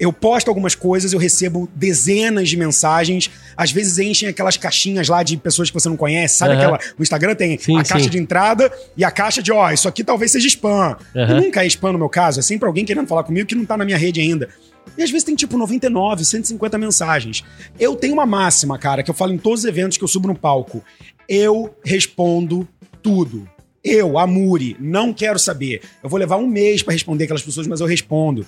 Eu 0.00 0.12
posto 0.12 0.48
algumas 0.48 0.74
coisas, 0.74 1.12
eu 1.12 1.18
recebo 1.18 1.68
dezenas 1.76 2.48
de 2.48 2.56
mensagens. 2.56 3.30
Às 3.56 3.70
vezes 3.70 3.98
enchem 4.00 4.28
aquelas 4.28 4.56
caixinhas 4.56 5.08
lá 5.08 5.22
de 5.22 5.36
pessoas 5.36 5.70
que 5.70 5.74
você 5.74 5.88
não 5.88 5.96
conhece. 5.96 6.38
Sabe 6.38 6.54
Aham. 6.54 6.60
aquela. 6.60 6.94
O 6.98 7.02
Instagram 7.04 7.36
tem 7.36 7.56
Sim, 7.56 7.78
a 7.78 7.84
caixa 7.84 8.04
sim. 8.04 8.10
de 8.10 8.18
entrada 8.18 8.72
e 8.96 9.04
a 9.04 9.12
caixa 9.12 9.40
de, 9.40 9.52
ó, 9.52 9.70
isso 9.70 9.86
aqui 9.86 10.02
talvez 10.02 10.32
seja 10.32 10.48
spam. 10.48 10.96
Aham. 11.14 11.38
E 11.38 11.40
nunca 11.40 11.64
é 11.64 11.66
spam 11.68 11.92
no 11.92 11.98
meu 11.98 12.08
caso. 12.08 12.40
É 12.40 12.42
sempre 12.42 12.66
alguém 12.66 12.84
querendo 12.84 13.06
falar 13.06 13.22
comigo 13.22 13.46
que 13.46 13.54
não 13.54 13.64
tá 13.64 13.76
na 13.76 13.84
minha 13.84 13.98
rede 13.98 14.20
ainda. 14.20 14.48
E 14.96 15.02
às 15.04 15.10
vezes 15.10 15.22
tem 15.22 15.36
tipo 15.36 15.56
99, 15.56 16.24
150 16.24 16.78
mensagens. 16.78 17.44
Eu 17.78 17.94
tenho 17.94 18.14
uma 18.14 18.26
máxima, 18.26 18.76
cara, 18.76 19.04
que 19.04 19.10
eu 19.10 19.14
falo 19.14 19.32
em 19.32 19.38
todos 19.38 19.60
os 19.60 19.66
eventos 19.66 19.96
que 19.96 20.02
eu 20.02 20.08
subo 20.08 20.26
no 20.26 20.34
palco. 20.34 20.82
Eu 21.28 21.72
respondo 21.84 22.66
tudo. 23.00 23.48
Eu, 23.90 24.18
Amuri, 24.18 24.76
não 24.78 25.14
quero 25.14 25.38
saber. 25.38 25.80
Eu 26.02 26.10
vou 26.10 26.18
levar 26.18 26.36
um 26.36 26.46
mês 26.46 26.82
pra 26.82 26.92
responder 26.92 27.24
aquelas 27.24 27.42
pessoas, 27.42 27.66
mas 27.66 27.80
eu 27.80 27.86
respondo. 27.86 28.46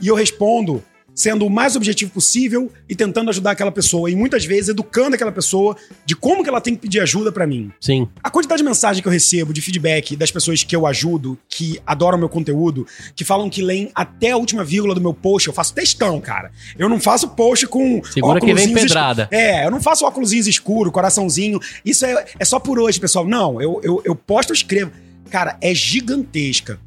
E 0.00 0.08
eu 0.08 0.14
respondo 0.14 0.82
sendo 1.14 1.46
o 1.46 1.50
mais 1.50 1.76
objetivo 1.76 2.10
possível 2.10 2.70
e 2.88 2.94
tentando 2.94 3.30
ajudar 3.30 3.52
aquela 3.52 3.72
pessoa. 3.72 4.10
E 4.10 4.16
muitas 4.16 4.44
vezes 4.44 4.70
educando 4.70 5.14
aquela 5.14 5.32
pessoa 5.32 5.76
de 6.04 6.14
como 6.14 6.42
que 6.42 6.48
ela 6.48 6.60
tem 6.60 6.74
que 6.74 6.80
pedir 6.80 7.00
ajuda 7.00 7.32
pra 7.32 7.46
mim. 7.46 7.70
Sim. 7.80 8.08
A 8.22 8.30
quantidade 8.30 8.62
de 8.62 8.68
mensagem 8.68 9.02
que 9.02 9.08
eu 9.08 9.12
recebo, 9.12 9.52
de 9.52 9.60
feedback 9.60 10.16
das 10.16 10.30
pessoas 10.30 10.62
que 10.62 10.74
eu 10.74 10.86
ajudo, 10.86 11.38
que 11.48 11.80
adoram 11.86 12.18
meu 12.18 12.28
conteúdo, 12.28 12.86
que 13.14 13.24
falam 13.24 13.48
que 13.48 13.62
leem 13.62 13.90
até 13.94 14.32
a 14.32 14.36
última 14.36 14.64
vírgula 14.64 14.94
do 14.94 15.00
meu 15.00 15.14
post, 15.14 15.48
eu 15.48 15.54
faço 15.54 15.74
textão, 15.74 16.20
cara. 16.20 16.50
Eu 16.78 16.88
não 16.88 17.00
faço 17.00 17.28
post 17.28 17.66
com. 17.66 18.02
Segura 18.04 18.40
que 18.40 18.52
vem 18.52 18.72
pedrada. 18.72 19.28
É, 19.30 19.66
eu 19.66 19.70
não 19.70 19.80
faço 19.80 20.04
óculos 20.04 20.32
escuro, 20.32 20.90
coraçãozinho. 20.90 21.60
Isso 21.84 22.04
é, 22.04 22.24
é 22.38 22.44
só 22.44 22.58
por 22.58 22.78
hoje, 22.78 22.98
pessoal. 22.98 23.26
Não, 23.26 23.60
eu, 23.60 23.80
eu, 23.82 24.02
eu 24.04 24.14
posto, 24.14 24.50
eu 24.50 24.54
escrevo. 24.54 24.92
Cara, 25.30 25.56
é 25.60 25.74
gigantesca. 25.74 26.78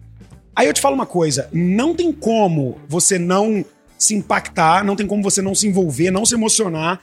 Aí 0.55 0.67
eu 0.67 0.73
te 0.73 0.81
falo 0.81 0.95
uma 0.95 1.05
coisa: 1.05 1.49
não 1.51 1.93
tem 1.93 2.11
como 2.11 2.77
você 2.87 3.19
não 3.19 3.65
se 4.05 4.15
impactar, 4.15 4.83
não 4.83 4.95
tem 4.95 5.07
como 5.07 5.23
você 5.23 5.41
não 5.41 5.55
se 5.55 5.67
envolver, 5.67 6.11
não 6.11 6.25
se 6.25 6.33
emocionar 6.33 7.01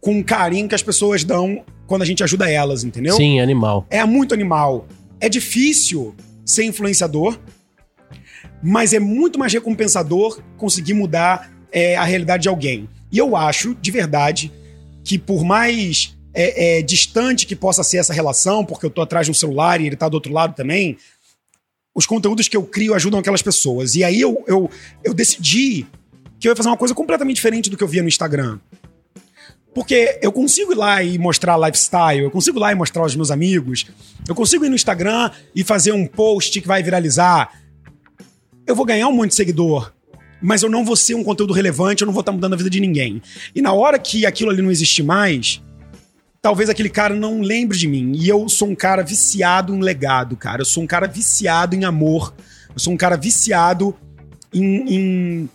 com 0.00 0.18
o 0.18 0.24
carinho 0.24 0.68
que 0.68 0.74
as 0.74 0.82
pessoas 0.82 1.24
dão 1.24 1.64
quando 1.86 2.02
a 2.02 2.04
gente 2.04 2.22
ajuda 2.22 2.50
elas, 2.50 2.84
entendeu? 2.84 3.16
Sim, 3.16 3.40
animal. 3.40 3.86
é 3.90 4.04
muito 4.04 4.34
animal. 4.34 4.86
É 5.20 5.28
difícil 5.28 6.14
ser 6.44 6.64
influenciador, 6.64 7.38
mas 8.62 8.92
é 8.92 8.98
muito 8.98 9.38
mais 9.38 9.52
recompensador 9.52 10.40
conseguir 10.56 10.94
mudar 10.94 11.50
é, 11.72 11.96
a 11.96 12.04
realidade 12.04 12.44
de 12.44 12.48
alguém. 12.48 12.88
E 13.10 13.18
eu 13.18 13.36
acho, 13.36 13.74
de 13.74 13.90
verdade, 13.90 14.52
que 15.04 15.18
por 15.18 15.44
mais 15.44 16.16
é, 16.34 16.78
é, 16.78 16.82
distante 16.82 17.46
que 17.46 17.56
possa 17.56 17.82
ser 17.82 17.98
essa 17.98 18.12
relação, 18.12 18.64
porque 18.64 18.86
eu 18.86 18.90
tô 18.90 19.00
atrás 19.00 19.26
de 19.26 19.30
um 19.30 19.34
celular 19.34 19.80
e 19.80 19.86
ele 19.86 19.96
tá 19.96 20.08
do 20.08 20.14
outro 20.14 20.32
lado 20.32 20.54
também, 20.54 20.98
os 21.94 22.04
conteúdos 22.04 22.46
que 22.46 22.56
eu 22.56 22.62
crio 22.62 22.94
ajudam 22.94 23.18
aquelas 23.18 23.40
pessoas. 23.40 23.94
E 23.94 24.04
aí 24.04 24.20
eu, 24.20 24.44
eu, 24.46 24.70
eu 25.02 25.14
decidi 25.14 25.86
que 26.38 26.48
eu 26.48 26.52
ia 26.52 26.56
fazer 26.56 26.68
uma 26.68 26.76
coisa 26.76 26.94
completamente 26.94 27.36
diferente 27.36 27.70
do 27.70 27.76
que 27.76 27.84
eu 27.84 27.88
via 27.88 28.02
no 28.02 28.08
Instagram. 28.08 28.58
Porque 29.74 30.18
eu 30.22 30.32
consigo 30.32 30.72
ir 30.72 30.76
lá 30.76 31.02
e 31.02 31.18
mostrar 31.18 31.56
lifestyle, 31.58 32.24
eu 32.24 32.30
consigo 32.30 32.58
ir 32.58 32.60
lá 32.60 32.72
e 32.72 32.74
mostrar 32.74 33.02
aos 33.02 33.14
meus 33.14 33.30
amigos, 33.30 33.86
eu 34.26 34.34
consigo 34.34 34.64
ir 34.64 34.70
no 34.70 34.74
Instagram 34.74 35.30
e 35.54 35.62
fazer 35.62 35.92
um 35.92 36.06
post 36.06 36.60
que 36.60 36.66
vai 36.66 36.82
viralizar. 36.82 37.50
Eu 38.66 38.74
vou 38.74 38.86
ganhar 38.86 39.06
um 39.08 39.12
monte 39.12 39.30
de 39.30 39.36
seguidor, 39.36 39.92
mas 40.40 40.62
eu 40.62 40.70
não 40.70 40.84
vou 40.84 40.96
ser 40.96 41.14
um 41.14 41.22
conteúdo 41.22 41.52
relevante, 41.52 42.02
eu 42.02 42.06
não 42.06 42.12
vou 42.12 42.20
estar 42.20 42.32
mudando 42.32 42.54
a 42.54 42.56
vida 42.56 42.70
de 42.70 42.80
ninguém. 42.80 43.20
E 43.54 43.60
na 43.60 43.72
hora 43.72 43.98
que 43.98 44.24
aquilo 44.24 44.50
ali 44.50 44.62
não 44.62 44.70
existe 44.70 45.02
mais, 45.02 45.62
talvez 46.40 46.70
aquele 46.70 46.88
cara 46.88 47.14
não 47.14 47.40
lembre 47.40 47.76
de 47.76 47.86
mim. 47.86 48.12
E 48.14 48.28
eu 48.28 48.48
sou 48.48 48.68
um 48.68 48.74
cara 48.74 49.02
viciado 49.02 49.74
em 49.74 49.80
legado, 49.80 50.36
cara. 50.36 50.62
Eu 50.62 50.64
sou 50.64 50.82
um 50.82 50.86
cara 50.86 51.06
viciado 51.06 51.74
em 51.74 51.84
amor. 51.84 52.32
Eu 52.72 52.78
sou 52.78 52.92
um 52.92 52.96
cara 52.96 53.16
viciado 53.16 53.94
em, 54.54 54.94
em, 54.94 55.50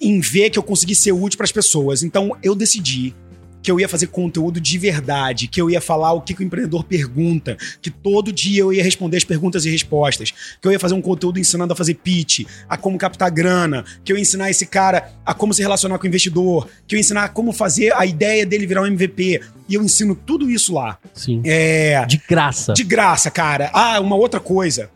em 0.00 0.20
ver 0.20 0.50
que 0.50 0.58
eu 0.58 0.62
consegui 0.62 0.94
ser 0.94 1.12
útil 1.12 1.36
para 1.36 1.44
as 1.44 1.52
pessoas. 1.52 2.02
Então 2.02 2.36
eu 2.42 2.54
decidi 2.54 3.14
que 3.60 3.70
eu 3.70 3.80
ia 3.80 3.88
fazer 3.88 4.06
conteúdo 4.06 4.60
de 4.60 4.78
verdade, 4.78 5.48
que 5.48 5.60
eu 5.60 5.68
ia 5.68 5.80
falar 5.80 6.12
o 6.12 6.20
que, 6.22 6.32
o 6.32 6.42
empreendedor 6.42 6.84
pergunta, 6.84 7.56
que 7.82 7.90
todo 7.90 8.32
dia 8.32 8.60
eu 8.60 8.72
ia 8.72 8.82
responder 8.82 9.16
as 9.16 9.24
perguntas 9.24 9.64
e 9.64 9.70
respostas, 9.70 10.30
que 10.30 10.66
eu 10.66 10.72
ia 10.72 10.78
fazer 10.78 10.94
um 10.94 11.02
conteúdo 11.02 11.40
ensinando 11.40 11.72
a 11.72 11.76
fazer 11.76 11.94
pitch, 11.94 12.46
a 12.68 12.76
como 12.76 12.96
captar 12.96 13.30
grana, 13.30 13.84
que 14.04 14.12
eu 14.12 14.16
ia 14.16 14.22
ensinar 14.22 14.48
esse 14.48 14.64
cara 14.64 15.12
a 15.26 15.34
como 15.34 15.52
se 15.52 15.60
relacionar 15.60 15.98
com 15.98 16.04
o 16.04 16.06
investidor, 16.06 16.68
que 16.86 16.94
eu 16.94 16.98
ia 16.98 17.00
ensinar 17.00 17.28
como 17.30 17.52
fazer 17.52 17.92
a 17.94 18.06
ideia 18.06 18.46
dele 18.46 18.66
virar 18.66 18.82
um 18.82 18.86
MVP. 18.86 19.40
E 19.68 19.74
eu 19.74 19.82
ensino 19.82 20.14
tudo 20.14 20.48
isso 20.48 20.72
lá. 20.72 20.96
Sim. 21.12 21.42
É, 21.44 22.06
De 22.06 22.22
graça. 22.28 22.72
de 22.72 22.84
graça, 22.84 23.30
cara. 23.30 23.70
Ah, 23.74 24.00
uma 24.00 24.16
outra 24.16 24.38
coisa. 24.40 24.88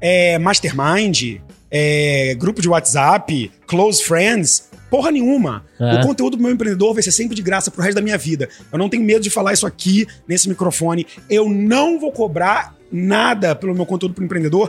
É 0.00 0.38
Mastermind, 0.38 1.40
é, 1.70 2.34
grupo 2.38 2.60
de 2.60 2.68
WhatsApp, 2.68 3.50
Close 3.66 4.02
Friends. 4.02 4.68
Porra 4.90 5.12
nenhuma. 5.12 5.64
É. 5.78 6.00
O 6.00 6.06
conteúdo 6.06 6.36
do 6.36 6.42
meu 6.42 6.50
empreendedor 6.52 6.94
vai 6.94 7.02
ser 7.02 7.12
sempre 7.12 7.36
de 7.36 7.42
graça 7.42 7.70
pro 7.70 7.80
resto 7.80 7.94
da 7.94 8.02
minha 8.02 8.18
vida. 8.18 8.48
Eu 8.72 8.78
não 8.78 8.88
tenho 8.88 9.04
medo 9.04 9.20
de 9.20 9.30
falar 9.30 9.52
isso 9.52 9.66
aqui, 9.66 10.06
nesse 10.26 10.48
microfone. 10.48 11.06
Eu 11.28 11.48
não 11.48 12.00
vou 12.00 12.10
cobrar 12.10 12.74
nada 12.90 13.54
pelo 13.54 13.72
meu 13.72 13.86
conteúdo 13.86 14.14
pro 14.14 14.24
empreendedor, 14.24 14.68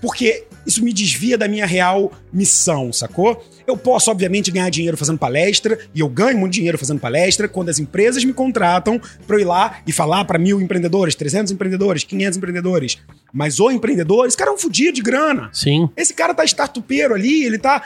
porque 0.00 0.44
isso 0.66 0.84
me 0.84 0.92
desvia 0.92 1.36
da 1.36 1.48
minha 1.48 1.66
real 1.66 2.12
missão, 2.32 2.92
sacou? 2.92 3.44
Eu 3.66 3.76
posso, 3.76 4.10
obviamente, 4.10 4.50
ganhar 4.50 4.70
dinheiro 4.70 4.96
fazendo 4.96 5.18
palestra, 5.18 5.78
e 5.94 6.00
eu 6.00 6.08
ganho 6.08 6.38
muito 6.38 6.52
dinheiro 6.52 6.76
fazendo 6.78 7.00
palestra, 7.00 7.48
quando 7.48 7.68
as 7.68 7.78
empresas 7.78 8.24
me 8.24 8.32
contratam 8.32 9.00
pra 9.26 9.36
eu 9.36 9.40
ir 9.40 9.44
lá 9.44 9.76
e 9.86 9.92
falar 9.92 10.24
pra 10.24 10.38
mil 10.38 10.60
empreendedores, 10.60 11.14
300 11.14 11.52
empreendedores, 11.52 12.04
500 12.04 12.36
empreendedores. 12.38 12.98
Mas 13.32 13.60
o 13.60 13.70
empreendedor, 13.70 14.26
esse 14.26 14.36
cara 14.36 14.50
é 14.50 14.54
um 14.54 14.58
fudido 14.58 14.92
de 14.92 15.02
grana. 15.02 15.48
Sim. 15.52 15.88
Esse 15.96 16.12
cara 16.12 16.34
tá 16.34 16.44
startupeiro 16.44 17.14
ali, 17.14 17.44
ele 17.44 17.58
tá 17.58 17.82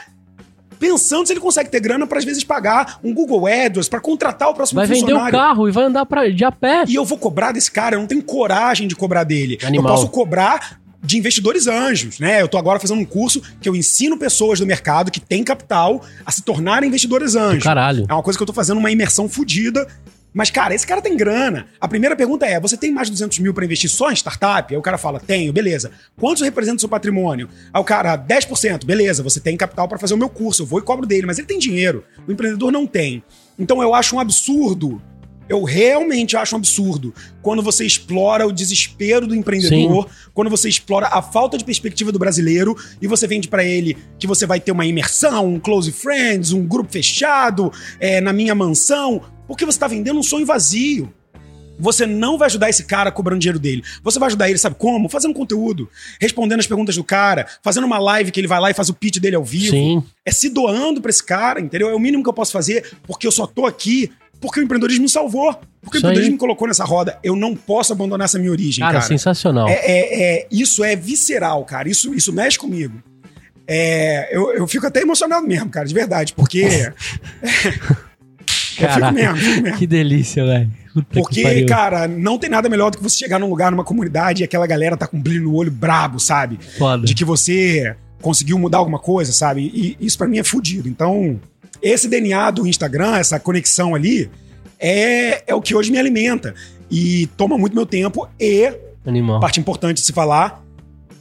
pensando 0.79 1.27
se 1.27 1.33
ele 1.33 1.41
consegue 1.41 1.71
ter 1.71 1.81
grana 1.81 2.07
pra 2.07 2.19
às 2.19 2.25
vezes 2.25 2.45
pagar 2.45 2.99
um 3.03 3.13
Google 3.15 3.47
AdWords 3.47 3.89
pra 3.89 4.01
contratar 4.01 4.49
o 4.49 4.55
próximo 4.55 4.79
Vai 4.79 4.87
vender 4.87 5.05
o 5.05 5.07
funcionário. 5.07 5.33
carro 5.39 5.69
e 5.69 5.73
vai 5.73 5.85
andar 5.85 6.05
pra, 6.07 6.29
de 6.29 6.45
a 6.45 6.53
pé. 6.53 6.85
E 6.87 6.95
eu 6.95 7.05
vou 7.05 7.17
cobrar 7.19 7.53
desse 7.53 7.71
cara, 7.71 7.97
eu 7.97 8.01
não 8.01 8.07
tenho 8.07 8.23
coragem 8.23 8.87
de 8.87 8.95
cobrar 8.95 9.25
dele. 9.25 9.59
Animal. 9.65 9.87
Eu 9.87 9.95
posso 9.95 10.09
cobrar 10.11 10.79
de 11.07 11.17
investidores 11.17 11.67
anjos, 11.67 12.19
né? 12.19 12.43
Eu 12.43 12.49
tô 12.49 12.59
agora 12.59 12.81
fazendo 12.81 13.01
um 13.01 13.05
curso 13.05 13.41
que 13.61 13.69
eu 13.69 13.77
ensino 13.77 14.19
pessoas 14.19 14.59
do 14.59 14.67
mercado 14.67 15.11
que 15.11 15.21
têm 15.21 15.45
capital 15.45 16.05
a 16.25 16.31
se 16.31 16.43
tornarem 16.43 16.89
investidores 16.89 17.35
anjos. 17.35 17.63
caralho. 17.63 18.05
É 18.09 18.13
uma 18.13 18.23
coisa 18.23 18.39
que 18.39 18.43
eu 18.43 18.47
tô 18.47 18.53
fazendo 18.53 18.79
uma 18.79 18.91
imersão 18.91 19.29
fodida. 19.29 19.87
Mas, 20.35 20.51
cara, 20.51 20.75
esse 20.75 20.87
cara 20.87 21.01
tem 21.01 21.17
grana. 21.17 21.67
A 21.81 21.89
primeira 21.89 22.15
pergunta 22.15 22.45
é: 22.45 22.61
você 22.61 22.77
tem 22.77 22.93
mais 22.93 23.09
de 23.09 23.13
200 23.13 23.39
mil 23.39 23.55
pra 23.55 23.65
investir 23.65 23.89
só 23.89 24.11
em 24.11 24.15
startup? 24.15 24.71
Aí 24.71 24.79
o 24.79 24.83
cara 24.83 24.99
fala: 24.99 25.19
tenho, 25.19 25.51
beleza. 25.51 25.91
Quanto 26.15 26.45
representa 26.45 26.77
o 26.77 26.81
seu 26.81 26.91
patrimônio? 26.91 27.49
Aí 27.73 27.81
o 27.81 27.85
cara, 27.85 28.19
10%, 28.19 28.85
beleza, 28.85 29.23
você 29.23 29.41
tem 29.41 29.57
capital 29.57 29.89
pra 29.89 29.99
fazer 29.99 30.13
o 30.13 30.19
meu 30.19 30.29
curso, 30.29 30.63
eu 30.63 30.67
vou 30.67 30.79
e 30.79 30.83
cobro 30.83 31.07
dele, 31.07 31.27
mas 31.27 31.39
ele 31.39 31.47
tem 31.47 31.59
dinheiro. 31.59 32.05
O 32.29 32.33
empreendedor 32.33 32.71
não 32.71 32.87
tem. 32.87 33.25
Então 33.59 33.81
eu 33.81 33.95
acho 33.95 34.15
um 34.15 34.21
absurdo. 34.21 35.01
Eu 35.49 35.63
realmente 35.63 36.37
acho 36.37 36.55
um 36.55 36.59
absurdo 36.59 37.15
quando 37.41 37.63
você 37.63 37.87
explora 37.87 38.47
o 38.47 38.53
desespero 38.53 39.27
do 39.27 39.35
empreendedor, 39.35 40.09
quando 40.35 40.51
você 40.51 40.69
explora 40.69 41.07
a 41.07 41.23
falta 41.23 41.57
de 41.57 41.65
perspectiva 41.65 42.11
do 42.11 42.19
brasileiro 42.19 42.77
e 43.01 43.07
você 43.07 43.27
vende 43.27 43.49
pra 43.49 43.65
ele 43.65 43.97
que 44.19 44.27
você 44.27 44.45
vai 44.45 44.59
ter 44.59 44.73
uma 44.73 44.85
imersão, 44.85 45.47
um 45.47 45.61
close 45.61 45.93
friends, 45.93 46.53
um 46.53 46.67
grupo 46.67 46.91
fechado, 46.91 47.73
é, 48.01 48.21
na 48.21 48.33
minha 48.33 48.55
mansão, 48.55 49.23
porque 49.47 49.65
você 49.65 49.79
tá 49.79 49.87
vendendo 49.87 50.19
um 50.19 50.23
sonho 50.23 50.45
vazio. 50.45 51.13
Você 51.79 52.07
não 52.07 52.39
vai 52.39 52.47
ajudar 52.47 52.71
esse 52.71 52.85
cara 52.85 53.13
cobrando 53.13 53.41
dinheiro 53.41 53.59
dele. 53.59 53.85
Você 54.03 54.19
vai 54.19 54.29
ajudar 54.29 54.49
ele, 54.49 54.59
sabe 54.59 54.77
como? 54.79 55.09
Fazendo 55.09 55.35
conteúdo, 55.35 55.89
respondendo 56.21 56.61
as 56.61 56.67
perguntas 56.67 56.97
do 56.97 57.05
cara, 57.05 57.47
fazendo 57.63 57.85
uma 57.85 57.99
live 57.99 58.31
que 58.31 58.41
ele 58.41 58.49
vai 58.49 58.61
lá 58.61 58.71
e 58.71 58.75
faz 58.75 58.89
o 58.89 58.95
pitch 58.95 59.19
dele 59.19 59.37
ao 59.37 59.45
vivo. 59.45 59.73
Sim. 59.73 60.03
É 60.25 60.33
se 60.33 60.49
doando 60.49 61.01
pra 61.01 61.11
esse 61.11 61.23
cara, 61.23 61.61
entendeu? 61.61 61.89
É 61.89 61.95
o 61.95 62.01
mínimo 62.01 62.23
que 62.23 62.29
eu 62.29 62.35
posso 62.35 62.53
fazer, 62.53 62.97
porque 63.07 63.27
eu 63.27 63.33
só 63.33 63.47
tô 63.47 63.67
aqui 63.67 64.11
porque 64.41 64.61
o 64.61 64.63
empreendedorismo 64.63 65.03
me 65.05 65.09
salvou. 65.09 65.53
Porque 65.83 65.97
o 65.97 65.99
Isso 65.99 66.07
aí. 66.07 66.13
empreendedorismo 66.13 66.33
me 66.33 66.39
colocou 66.39 66.67
nessa 66.69 66.85
roda. 66.85 67.19
Eu 67.23 67.37
não 67.37 67.55
posso 67.55 67.93
abandonar 67.93 68.25
essa 68.27 68.39
minha 68.39 68.51
origem, 68.51 68.81
Cara, 68.83 68.95
cara. 68.95 69.07
sensacional. 69.07 69.69
É, 69.69 69.73
é- 69.75 70.23
é- 70.41 70.47
isso 70.51 70.83
é 70.85 70.95
visceral, 70.97 71.65
cara. 71.65 71.89
Isso, 71.89 72.15
isso 72.15 72.33
mexe 72.33 72.59
comigo. 72.59 73.01
É, 73.69 74.29
eu, 74.37 74.53
eu 74.53 74.67
fico 74.69 74.87
até 74.87 75.01
emocionado 75.03 75.47
mesmo, 75.47 75.69
cara, 75.71 75.87
de 75.87 75.95
verdade, 75.95 76.33
porque. 76.35 76.61
eu 77.43 77.49
fico 78.47 78.81
Caraca, 78.81 79.13
mesmo, 79.13 79.37
fico 79.37 79.63
mesmo. 79.63 79.79
que 79.79 79.87
delícia, 79.87 80.45
velho. 80.45 80.71
Porque, 81.11 81.65
cara, 81.67 82.09
não 82.09 82.39
tem 82.39 82.49
nada 82.49 82.69
melhor 82.69 82.91
do 82.91 82.97
que 82.99 83.03
você 83.03 83.19
chegar 83.19 83.39
num 83.39 83.49
lugar, 83.51 83.71
numa 83.71 83.85
comunidade 83.85 84.43
e 84.43 84.45
aquela 84.45 84.67
galera 84.67 84.97
tá 84.97 85.07
com 85.07 85.17
um 85.19 85.21
brilho 85.23 85.45
no 85.45 85.55
olho 85.55 85.71
brabo, 85.71 86.19
sabe? 86.19 86.59
Foda. 86.79 87.05
De 87.07 87.15
que 87.15 87.25
você 87.25 87.95
conseguiu 88.23 88.59
mudar 88.59 88.79
alguma 88.79 88.99
coisa, 88.99 89.31
sabe? 89.33 89.71
E 89.75 89.97
isso 90.01 90.17
pra 90.17 90.27
mim 90.27 90.39
é 90.39 90.45
fudido. 90.45 90.89
Então, 90.89 91.39
esse 91.83 92.09
DNA 92.09 92.51
do 92.51 92.67
Instagram, 92.67 93.17
essa 93.17 93.39
conexão 93.39 93.95
ali, 93.95 94.31
é, 94.79 95.43
é 95.47 95.55
o 95.55 95.61
que 95.61 95.75
hoje 95.75 95.91
me 95.91 95.99
alimenta. 95.99 96.55
E 96.91 97.27
toma 97.37 97.59
muito 97.59 97.75
meu 97.75 97.87
tempo 97.87 98.29
e 98.39 98.73
Animal. 99.05 99.41
parte 99.41 99.59
importante 99.59 99.99
de 99.99 100.07
se 100.07 100.13
falar, 100.13 100.63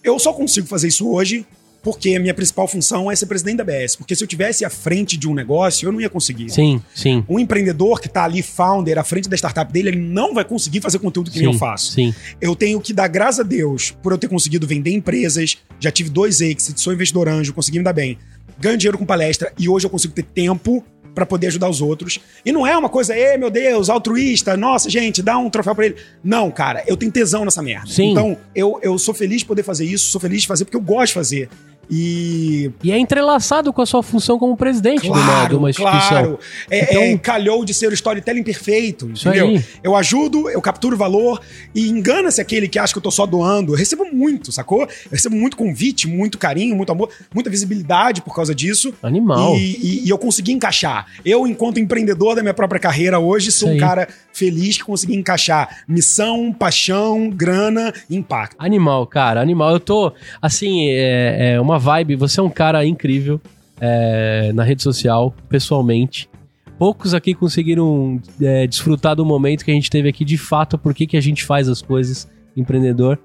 eu 0.04 0.20
só 0.20 0.32
consigo 0.32 0.68
fazer 0.68 0.88
isso 0.88 1.10
hoje 1.10 1.46
porque 1.86 2.16
a 2.16 2.20
minha 2.20 2.34
principal 2.34 2.68
função 2.68 3.12
é 3.12 3.16
ser 3.16 3.28
presidente 3.28 3.58
da 3.58 3.64
BS. 3.64 3.96
Porque 3.96 4.16
se 4.16 4.24
eu 4.24 4.28
tivesse 4.28 4.66
à 4.66 4.72
frente 4.72 5.16
de 5.16 5.30
um 5.30 5.36
negócio, 5.36 5.88
eu 5.88 5.92
não 5.92 6.02
ia 6.02 6.10
conseguir. 6.10 6.50
Sim, 6.50 6.82
sim. 6.96 7.24
Um 7.30 7.38
empreendedor 7.38 8.02
que 8.02 8.10
tá 8.10 8.24
ali, 8.24 8.42
founder, 8.42 8.98
à 8.98 9.04
frente 9.04 9.30
da 9.30 9.38
startup 9.38 9.72
dele, 9.72 9.90
ele 9.90 10.00
não 10.00 10.34
vai 10.34 10.44
conseguir 10.44 10.82
fazer 10.82 10.98
conteúdo 10.98 11.30
que 11.30 11.38
nem 11.38 11.48
sim, 11.48 11.54
eu 11.54 11.60
faço. 11.60 11.92
Sim. 11.92 12.12
Eu 12.42 12.56
tenho 12.56 12.82
que 12.82 12.92
dar 12.92 13.08
graças 13.08 13.42
a 13.42 13.44
Deus 13.44 13.92
por 14.02 14.12
eu 14.12 14.18
ter 14.18 14.28
conseguido 14.28 14.66
vender 14.66 14.94
empresas, 14.94 15.60
já 15.80 15.92
tive 15.92 16.10
dois 16.10 16.42
exits, 16.42 16.74
sou 16.82 16.92
investidor 16.92 17.30
anjo, 17.30 17.54
consegui 17.54 17.78
me 17.78 17.84
dar 17.84 17.94
bem. 17.94 18.18
Ganho 18.60 18.78
dinheiro 18.78 18.98
com 18.98 19.06
palestra 19.06 19.52
e 19.58 19.68
hoje 19.70 19.86
eu 19.86 19.90
consigo 19.90 20.14
ter 20.14 20.24
tempo 20.24 20.84
pra 21.16 21.26
poder 21.26 21.48
ajudar 21.48 21.70
os 21.70 21.82
outros. 21.82 22.20
E 22.46 22.52
não 22.52 22.68
é 22.68 22.78
uma 22.78 22.90
coisa, 22.90 23.18
ei, 23.18 23.38
meu 23.38 23.50
Deus, 23.50 23.90
altruísta, 23.90 24.58
nossa, 24.58 24.90
gente, 24.90 25.24
dá 25.24 25.38
um 25.38 25.50
troféu 25.50 25.74
pra 25.74 25.86
ele. 25.86 25.96
Não, 26.22 26.52
cara, 26.52 26.84
eu 26.86 26.98
tenho 26.98 27.12
tesão 27.12 27.46
nessa 27.46 27.62
merda. 27.62 27.88
Sim. 27.88 28.12
Então, 28.12 28.38
eu, 28.54 28.78
eu 28.84 29.00
sou 29.00 29.14
feliz 29.14 29.40
de 29.40 29.46
poder 29.46 29.64
fazer 29.64 29.86
isso, 29.86 30.08
sou 30.08 30.20
feliz 30.20 30.42
de 30.42 30.48
fazer 30.48 30.66
porque 30.66 30.76
eu 30.78 30.82
gosto 30.82 31.08
de 31.08 31.14
fazer. 31.14 31.50
E 31.90 32.72
E 32.84 32.92
é 32.92 32.98
entrelaçado 32.98 33.72
com 33.72 33.82
a 33.82 33.86
sua 33.86 34.02
função 34.04 34.38
como 34.40 34.56
presidente 34.58 35.04
de, 35.04 35.10
uma, 35.10 35.20
de 35.20 35.26
Claro, 35.26 35.58
uma 35.58 35.70
instituição. 35.70 36.00
claro. 36.10 36.40
É, 36.70 36.84
Então- 36.84 37.02
é, 37.04 37.18
calhou 37.18 37.64
de 37.66 37.74
ser 37.74 37.88
o 37.90 37.94
storytelling 37.94 38.44
perfeito, 38.44 39.10
Isso 39.14 39.28
entendeu? 39.28 39.48
aí. 39.50 39.64
Eu 39.84 39.96
ajudo, 39.96 40.50
eu 40.50 40.62
capturo 40.62 40.98
valor 40.98 41.42
e 41.74 41.88
engana-se 41.90 42.42
aquele 42.42 42.68
que 42.68 42.80
acha 42.80 42.94
que 42.94 42.98
eu 42.98 43.04
tô 43.04 43.12
só 43.12 43.26
doando. 43.26 43.74
Eu 43.74 43.78
recebo 43.78 44.06
muito, 44.12 44.52
sacou? 44.52 44.82
Eu 44.84 44.88
recebo 45.12 45.36
muito 45.36 45.56
convite, 45.58 46.08
muito 46.08 46.38
carinho, 46.38 46.76
muito 46.76 46.92
amor, 46.92 47.10
muita 47.34 47.50
visibilidade 47.50 48.22
por 48.22 48.36
causa 48.36 48.54
disso. 48.54 48.94
Animal. 49.02 49.56
E, 49.56 49.76
e- 49.76 50.06
e 50.06 50.10
eu 50.10 50.18
consegui 50.18 50.52
encaixar. 50.52 51.06
Eu, 51.24 51.46
enquanto 51.48 51.80
empreendedor 51.80 52.36
da 52.36 52.42
minha 52.42 52.54
própria 52.54 52.80
carreira 52.80 53.20
hoje, 53.20 53.52
sou 53.52 53.68
Isso 53.68 53.68
um 53.68 53.72
aí. 53.74 53.80
cara 53.80 54.08
feliz 54.34 54.78
que 54.78 54.84
consegui 54.84 55.16
encaixar 55.16 55.84
missão, 55.88 56.52
paixão, 56.54 57.30
grana 57.30 57.94
e 58.10 58.16
impacto. 58.16 58.56
Animal, 58.60 59.08
cara, 59.08 59.42
animal. 59.42 59.72
Eu 59.72 59.80
tô, 59.80 60.12
assim, 60.42 60.90
é, 60.90 61.54
é 61.56 61.62
uma 61.62 61.75
vibe. 61.78 62.16
Você 62.16 62.40
é 62.40 62.44
um 62.44 62.50
cara 62.50 62.86
incrível 62.86 63.40
é, 63.80 64.52
na 64.54 64.64
rede 64.64 64.84
social, 64.84 65.34
pessoalmente. 65.50 66.30
Poucos 66.78 67.14
aqui 67.14 67.34
conseguiram 67.34 68.22
é, 68.42 68.68
desfrutar 68.68 69.16
do 69.16 69.26
momento 69.26 69.64
que 69.64 69.72
a 69.72 69.74
gente 69.74 69.90
teve 69.90 70.10
aqui, 70.10 70.26
de 70.26 70.38
fato, 70.38 70.78
por 70.78 70.94
que 70.94 71.16
a 71.16 71.22
gente 71.22 71.44
faz 71.44 71.70
as 71.70 71.82
coisas, 71.82 72.28
empreendedor. 72.56 73.18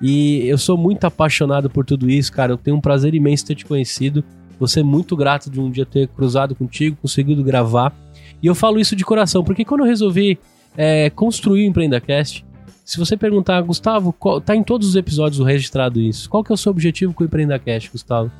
E 0.00 0.46
eu 0.46 0.58
sou 0.58 0.76
muito 0.76 1.04
apaixonado 1.06 1.70
por 1.70 1.84
tudo 1.84 2.10
isso, 2.10 2.32
cara. 2.32 2.52
Eu 2.52 2.58
tenho 2.58 2.76
um 2.76 2.80
prazer 2.80 3.14
imenso 3.14 3.46
ter 3.46 3.54
te 3.54 3.64
conhecido. 3.64 4.22
Você 4.60 4.80
é 4.80 4.82
muito 4.82 5.16
grato 5.16 5.50
de 5.50 5.60
um 5.60 5.70
dia 5.70 5.86
ter 5.86 6.08
cruzado 6.08 6.54
contigo, 6.54 6.96
conseguido 7.00 7.42
gravar. 7.42 7.94
E 8.42 8.46
eu 8.46 8.54
falo 8.54 8.78
isso 8.78 8.94
de 8.94 9.04
coração, 9.04 9.42
porque 9.42 9.64
quando 9.64 9.80
eu 9.80 9.86
resolvi 9.86 10.38
é, 10.76 11.10
construir 11.10 11.62
o 11.62 11.66
EmpreendaCast, 11.66 12.44
se 12.90 12.98
você 12.98 13.16
perguntar, 13.16 13.60
Gustavo, 13.62 14.12
qual- 14.12 14.40
tá 14.40 14.54
em 14.56 14.62
todos 14.62 14.88
os 14.88 14.96
episódios 14.96 15.44
registrado 15.46 16.00
isso. 16.00 16.28
Qual 16.30 16.42
que 16.42 16.50
é 16.50 16.54
o 16.54 16.58
seu 16.58 16.70
objetivo 16.70 17.12
com 17.12 17.22
o 17.22 17.26
EmpreendaCast, 17.26 17.90
Gustavo? 17.90 18.30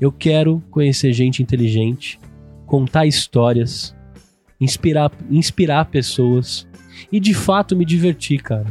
Eu 0.00 0.12
quero 0.12 0.62
conhecer 0.70 1.12
gente 1.12 1.42
inteligente, 1.42 2.18
contar 2.66 3.06
histórias, 3.06 3.94
inspirar, 4.60 5.10
inspirar 5.30 5.86
pessoas 5.86 6.66
e 7.10 7.18
de 7.18 7.32
fato 7.34 7.74
me 7.76 7.84
divertir, 7.84 8.42
cara. 8.42 8.66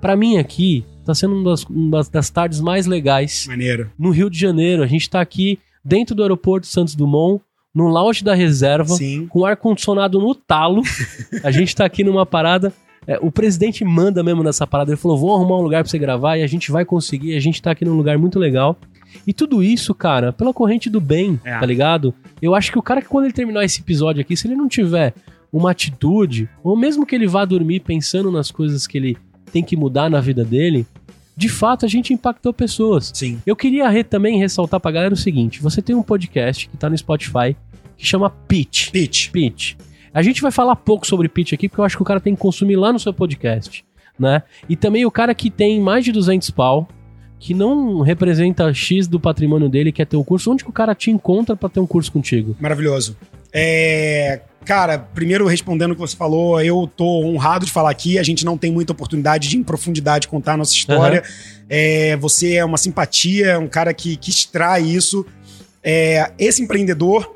Pra 0.00 0.16
mim 0.16 0.36
aqui 0.36 0.84
tá 1.04 1.14
sendo 1.14 1.34
uma 1.36 1.50
das, 1.50 1.64
uma 1.64 2.02
das 2.04 2.30
tardes 2.30 2.60
mais 2.60 2.84
legais 2.86 3.46
Maneiro. 3.46 3.90
no 3.98 4.10
Rio 4.10 4.28
de 4.28 4.38
Janeiro. 4.38 4.82
A 4.82 4.86
gente 4.86 5.08
tá 5.08 5.20
aqui 5.20 5.58
dentro 5.84 6.14
do 6.14 6.22
aeroporto 6.22 6.66
Santos 6.66 6.94
Dumont, 6.94 7.42
no 7.74 7.88
lounge 7.88 8.24
da 8.24 8.34
reserva, 8.34 8.94
Sim. 8.94 9.26
com 9.28 9.44
ar-condicionado 9.44 10.18
no 10.18 10.34
talo. 10.34 10.82
A 11.44 11.50
gente 11.50 11.74
tá 11.76 11.84
aqui 11.84 12.02
numa 12.02 12.24
parada. 12.26 12.72
É, 13.06 13.18
o 13.20 13.30
presidente 13.32 13.84
manda 13.84 14.22
mesmo 14.22 14.42
nessa 14.42 14.66
parada. 14.66 14.90
Ele 14.90 14.96
falou: 14.96 15.16
vou 15.18 15.34
arrumar 15.34 15.58
um 15.58 15.62
lugar 15.62 15.82
pra 15.82 15.90
você 15.90 15.98
gravar 15.98 16.36
e 16.36 16.42
a 16.42 16.46
gente 16.46 16.70
vai 16.70 16.84
conseguir. 16.84 17.34
A 17.36 17.40
gente 17.40 17.60
tá 17.60 17.70
aqui 17.72 17.84
num 17.84 17.94
lugar 17.96 18.16
muito 18.18 18.38
legal. 18.38 18.76
E 19.26 19.32
tudo 19.32 19.62
isso, 19.62 19.94
cara, 19.94 20.32
pela 20.32 20.52
corrente 20.52 20.90
do 20.90 21.00
bem, 21.00 21.40
É. 21.44 21.58
tá 21.58 21.64
ligado? 21.66 22.14
Eu 22.42 22.54
acho 22.54 22.70
que 22.70 22.78
o 22.78 22.82
cara 22.82 23.00
que 23.00 23.08
quando 23.08 23.24
ele 23.24 23.32
terminar 23.32 23.64
esse 23.64 23.80
episódio 23.80 24.20
aqui, 24.20 24.36
se 24.36 24.46
ele 24.46 24.54
não 24.56 24.68
tiver 24.68 25.14
uma 25.52 25.70
atitude, 25.70 26.48
ou 26.62 26.76
mesmo 26.76 27.06
que 27.06 27.14
ele 27.14 27.26
vá 27.26 27.44
dormir 27.44 27.80
pensando 27.80 28.30
nas 28.30 28.50
coisas 28.50 28.86
que 28.86 28.98
ele 28.98 29.16
tem 29.52 29.62
que 29.62 29.76
mudar 29.76 30.10
na 30.10 30.20
vida 30.20 30.44
dele, 30.44 30.84
de 31.36 31.48
fato 31.48 31.86
a 31.86 31.88
gente 31.88 32.12
impactou 32.12 32.52
pessoas. 32.52 33.10
Sim. 33.14 33.40
Eu 33.46 33.56
queria 33.56 33.88
re- 33.88 34.04
também 34.04 34.38
ressaltar 34.38 34.80
pra 34.80 34.90
galera 34.90 35.14
o 35.14 35.16
seguinte: 35.16 35.62
você 35.62 35.80
tem 35.80 35.94
um 35.96 36.02
podcast 36.02 36.68
que 36.68 36.76
tá 36.76 36.90
no 36.90 36.98
Spotify 36.98 37.56
que 37.96 38.06
chama 38.06 38.28
Pitch. 38.28 38.90
Pitch. 38.90 39.30
Pitch. 39.30 39.74
A 40.16 40.22
gente 40.22 40.40
vai 40.40 40.50
falar 40.50 40.74
pouco 40.76 41.06
sobre 41.06 41.28
pitch 41.28 41.52
aqui, 41.52 41.68
porque 41.68 41.78
eu 41.78 41.84
acho 41.84 41.94
que 41.94 42.00
o 42.00 42.06
cara 42.06 42.18
tem 42.18 42.34
que 42.34 42.40
consumir 42.40 42.74
lá 42.74 42.90
no 42.90 42.98
seu 42.98 43.12
podcast, 43.12 43.84
né? 44.18 44.42
E 44.66 44.74
também 44.74 45.04
o 45.04 45.10
cara 45.10 45.34
que 45.34 45.50
tem 45.50 45.78
mais 45.78 46.06
de 46.06 46.10
200 46.10 46.48
pau, 46.52 46.88
que 47.38 47.52
não 47.52 48.00
representa 48.00 48.72
X 48.72 49.06
do 49.06 49.20
patrimônio 49.20 49.68
dele, 49.68 49.92
quer 49.92 50.06
ter 50.06 50.16
um 50.16 50.24
curso, 50.24 50.50
onde 50.50 50.64
que 50.64 50.70
o 50.70 50.72
cara 50.72 50.94
te 50.94 51.10
encontra 51.10 51.54
pra 51.54 51.68
ter 51.68 51.80
um 51.80 51.86
curso 51.86 52.10
contigo? 52.10 52.56
Maravilhoso. 52.58 53.14
É, 53.52 54.40
cara, 54.64 54.98
primeiro 54.98 55.46
respondendo 55.46 55.90
o 55.90 55.94
que 55.94 56.00
você 56.00 56.16
falou, 56.16 56.62
eu 56.62 56.90
tô 56.96 57.22
honrado 57.22 57.66
de 57.66 57.70
falar 57.70 57.90
aqui. 57.90 58.18
A 58.18 58.22
gente 58.22 58.42
não 58.42 58.56
tem 58.56 58.72
muita 58.72 58.94
oportunidade 58.94 59.50
de, 59.50 59.58
em 59.58 59.62
profundidade, 59.62 60.28
contar 60.28 60.54
a 60.54 60.56
nossa 60.56 60.72
história. 60.72 61.22
É, 61.68 62.16
você 62.16 62.54
é 62.54 62.64
uma 62.64 62.78
simpatia, 62.78 63.48
é 63.48 63.58
um 63.58 63.68
cara 63.68 63.92
que, 63.92 64.16
que 64.16 64.30
extrai 64.30 64.82
isso. 64.82 65.26
É, 65.84 66.32
esse 66.38 66.62
empreendedor 66.62 67.35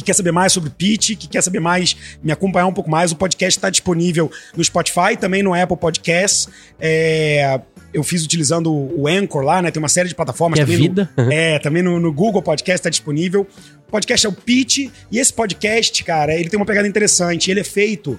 que 0.00 0.06
quer 0.06 0.14
saber 0.14 0.32
mais 0.32 0.52
sobre 0.52 0.70
pitch, 0.70 1.16
que 1.16 1.28
quer 1.28 1.42
saber 1.42 1.60
mais, 1.60 1.96
me 2.22 2.32
acompanhar 2.32 2.66
um 2.66 2.72
pouco 2.72 2.90
mais, 2.90 3.12
o 3.12 3.16
podcast 3.16 3.58
está 3.58 3.70
disponível 3.70 4.30
no 4.56 4.64
Spotify, 4.64 5.16
também 5.18 5.42
no 5.42 5.54
Apple 5.54 5.76
Podcasts. 5.76 6.48
É, 6.78 7.60
eu 7.92 8.02
fiz 8.02 8.24
utilizando 8.24 8.72
o 8.72 9.06
Anchor 9.08 9.42
lá, 9.42 9.60
né? 9.60 9.70
Tem 9.70 9.82
uma 9.82 9.88
série 9.88 10.08
de 10.08 10.14
plataformas 10.14 10.58
Que 10.58 10.62
é 10.62 10.64
também 10.64 10.78
no- 10.78 10.82
vida. 10.84 11.10
é, 11.32 11.58
também 11.58 11.82
no, 11.82 11.98
no 12.00 12.12
Google 12.12 12.40
Podcast 12.42 12.78
está 12.80 12.90
disponível. 12.90 13.46
O 13.88 13.90
podcast 13.90 14.24
é 14.26 14.28
o 14.28 14.32
Pitch, 14.32 14.88
e 15.10 15.18
esse 15.18 15.32
podcast, 15.32 16.02
cara, 16.04 16.34
ele 16.34 16.48
tem 16.48 16.56
uma 16.58 16.66
pegada 16.66 16.86
interessante. 16.86 17.50
Ele 17.50 17.60
é 17.60 17.64
feito 17.64 18.18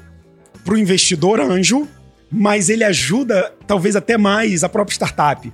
pro 0.65 0.77
investidor 0.77 1.39
anjo, 1.39 1.87
mas 2.31 2.69
ele 2.69 2.83
ajuda 2.83 3.51
talvez 3.65 3.95
até 3.95 4.17
mais 4.17 4.63
a 4.63 4.69
própria 4.69 4.93
startup. 4.93 5.51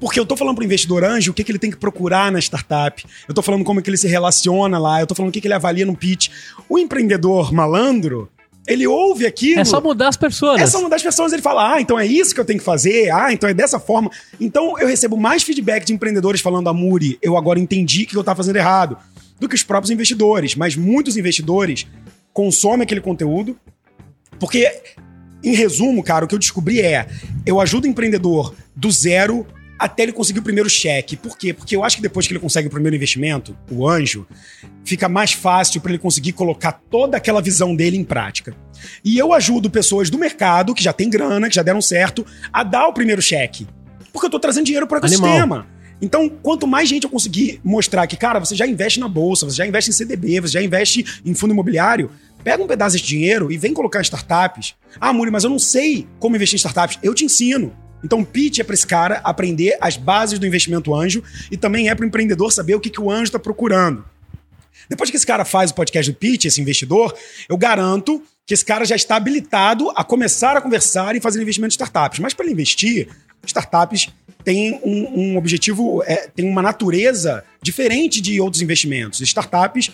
Porque 0.00 0.18
eu 0.18 0.24
tô 0.24 0.34
falando 0.34 0.56
pro 0.56 0.64
investidor 0.64 1.04
anjo 1.04 1.30
o 1.30 1.34
que, 1.34 1.44
que 1.44 1.52
ele 1.52 1.58
tem 1.58 1.70
que 1.70 1.76
procurar 1.76 2.32
na 2.32 2.38
startup. 2.38 3.04
Eu 3.28 3.34
tô 3.34 3.42
falando 3.42 3.62
como 3.62 3.80
é 3.80 3.82
que 3.82 3.90
ele 3.90 3.98
se 3.98 4.08
relaciona 4.08 4.78
lá, 4.78 5.00
eu 5.00 5.06
tô 5.06 5.14
falando 5.14 5.28
o 5.28 5.32
que, 5.32 5.40
que 5.40 5.46
ele 5.46 5.54
avalia 5.54 5.84
no 5.84 5.94
pitch. 5.94 6.30
O 6.68 6.78
empreendedor 6.78 7.52
malandro, 7.52 8.30
ele 8.66 8.86
ouve 8.86 9.26
aquilo. 9.26 9.60
É 9.60 9.64
só 9.64 9.80
mudar 9.80 10.08
as 10.08 10.16
pessoas. 10.16 10.74
É 10.74 10.78
uma 10.78 10.88
das 10.88 11.02
pessoas, 11.02 11.32
ele 11.32 11.42
fala, 11.42 11.74
ah, 11.74 11.80
então 11.80 11.98
é 11.98 12.06
isso 12.06 12.34
que 12.34 12.40
eu 12.40 12.44
tenho 12.44 12.58
que 12.58 12.64
fazer, 12.64 13.10
ah, 13.10 13.30
então 13.30 13.48
é 13.48 13.52
dessa 13.52 13.78
forma. 13.78 14.10
Então 14.40 14.78
eu 14.78 14.88
recebo 14.88 15.16
mais 15.16 15.42
feedback 15.42 15.84
de 15.84 15.92
empreendedores 15.92 16.40
falando, 16.40 16.68
Amuri, 16.68 17.18
eu 17.20 17.36
agora 17.36 17.60
entendi 17.60 18.06
que 18.06 18.16
eu 18.16 18.24
tava 18.24 18.38
fazendo 18.38 18.56
errado, 18.56 18.96
do 19.38 19.48
que 19.48 19.54
os 19.54 19.62
próprios 19.62 19.90
investidores. 19.90 20.54
Mas 20.54 20.76
muitos 20.76 21.16
investidores 21.16 21.86
consomem 22.32 22.82
aquele 22.82 23.00
conteúdo, 23.02 23.58
porque, 24.38 24.70
em 25.44 25.54
resumo, 25.54 26.02
cara, 26.02 26.24
o 26.24 26.28
que 26.28 26.34
eu 26.34 26.38
descobri 26.38 26.80
é, 26.80 27.06
eu 27.44 27.60
ajudo 27.60 27.84
o 27.84 27.88
empreendedor 27.88 28.54
do 28.74 28.90
zero 28.90 29.46
até 29.80 30.02
ele 30.02 30.12
conseguir 30.12 30.40
o 30.40 30.42
primeiro 30.42 30.68
cheque. 30.68 31.16
Por 31.16 31.38
quê? 31.38 31.54
Porque 31.54 31.74
eu 31.74 31.82
acho 31.82 31.96
que 31.96 32.02
depois 32.02 32.26
que 32.26 32.34
ele 32.34 32.38
consegue 32.38 32.68
o 32.68 32.70
primeiro 32.70 32.94
investimento, 32.94 33.56
o 33.70 33.88
anjo, 33.88 34.26
fica 34.84 35.08
mais 35.08 35.32
fácil 35.32 35.80
para 35.80 35.92
ele 35.92 35.98
conseguir 35.98 36.32
colocar 36.32 36.72
toda 36.72 37.16
aquela 37.16 37.40
visão 37.40 37.74
dele 37.74 37.96
em 37.96 38.04
prática. 38.04 38.54
E 39.02 39.18
eu 39.18 39.32
ajudo 39.32 39.70
pessoas 39.70 40.10
do 40.10 40.18
mercado, 40.18 40.74
que 40.74 40.82
já 40.82 40.92
tem 40.92 41.08
grana, 41.08 41.48
que 41.48 41.54
já 41.54 41.62
deram 41.62 41.80
certo, 41.80 42.26
a 42.52 42.62
dar 42.62 42.88
o 42.88 42.92
primeiro 42.92 43.22
cheque. 43.22 43.66
Porque 44.12 44.26
eu 44.26 44.30
tô 44.30 44.38
trazendo 44.38 44.66
dinheiro 44.66 44.86
para 44.86 45.00
o 45.00 45.06
Animal. 45.06 45.30
ecossistema. 45.30 45.66
Então, 46.02 46.28
quanto 46.28 46.66
mais 46.66 46.86
gente 46.86 47.04
eu 47.04 47.10
conseguir 47.10 47.58
mostrar 47.64 48.06
que, 48.06 48.16
cara, 48.18 48.38
você 48.38 48.54
já 48.54 48.66
investe 48.66 49.00
na 49.00 49.08
bolsa, 49.08 49.46
você 49.46 49.56
já 49.56 49.66
investe 49.66 49.90
em 49.90 49.94
CDB, 49.94 50.40
você 50.40 50.52
já 50.52 50.62
investe 50.62 51.22
em 51.24 51.34
fundo 51.34 51.52
imobiliário, 51.52 52.10
pega 52.44 52.62
um 52.62 52.66
pedaço 52.66 52.96
desse 52.96 53.06
dinheiro 53.06 53.50
e 53.50 53.56
vem 53.56 53.72
colocar 53.72 54.00
em 54.00 54.02
startups. 54.02 54.74
Ah, 55.00 55.12
Muri, 55.12 55.30
mas 55.30 55.44
eu 55.44 55.50
não 55.50 55.58
sei 55.58 56.06
como 56.18 56.36
investir 56.36 56.56
em 56.56 56.58
startups. 56.58 56.98
Eu 57.02 57.14
te 57.14 57.24
ensino. 57.24 57.72
Então, 58.02 58.24
pitch 58.24 58.58
é 58.58 58.64
para 58.64 58.74
esse 58.74 58.86
cara 58.86 59.20
aprender 59.24 59.76
as 59.80 59.96
bases 59.96 60.38
do 60.38 60.46
investimento 60.46 60.94
anjo 60.94 61.22
e 61.50 61.56
também 61.56 61.88
é 61.88 61.94
para 61.94 62.04
o 62.04 62.06
empreendedor 62.06 62.52
saber 62.52 62.74
o 62.74 62.80
que, 62.80 62.90
que 62.90 63.00
o 63.00 63.10
anjo 63.10 63.24
está 63.24 63.38
procurando. 63.38 64.04
Depois 64.88 65.10
que 65.10 65.16
esse 65.16 65.26
cara 65.26 65.44
faz 65.44 65.70
o 65.70 65.74
podcast 65.74 66.10
do 66.10 66.16
Pitch, 66.16 66.46
esse 66.46 66.60
investidor, 66.60 67.14
eu 67.48 67.56
garanto 67.56 68.22
que 68.46 68.54
esse 68.54 68.64
cara 68.64 68.84
já 68.84 68.96
está 68.96 69.16
habilitado 69.16 69.90
a 69.94 70.02
começar 70.02 70.56
a 70.56 70.60
conversar 70.60 71.14
e 71.14 71.20
fazer 71.20 71.40
investimento 71.40 71.72
em 71.72 71.76
startups. 71.76 72.18
Mas 72.18 72.34
para 72.34 72.44
ele 72.44 72.54
investir, 72.54 73.08
startups 73.46 74.08
têm 74.42 74.80
um, 74.82 75.20
um 75.20 75.36
objetivo, 75.36 76.02
é, 76.04 76.28
tem 76.34 76.48
uma 76.48 76.62
natureza 76.62 77.44
diferente 77.62 78.20
de 78.20 78.40
outros 78.40 78.62
investimentos. 78.62 79.20
Startups 79.20 79.92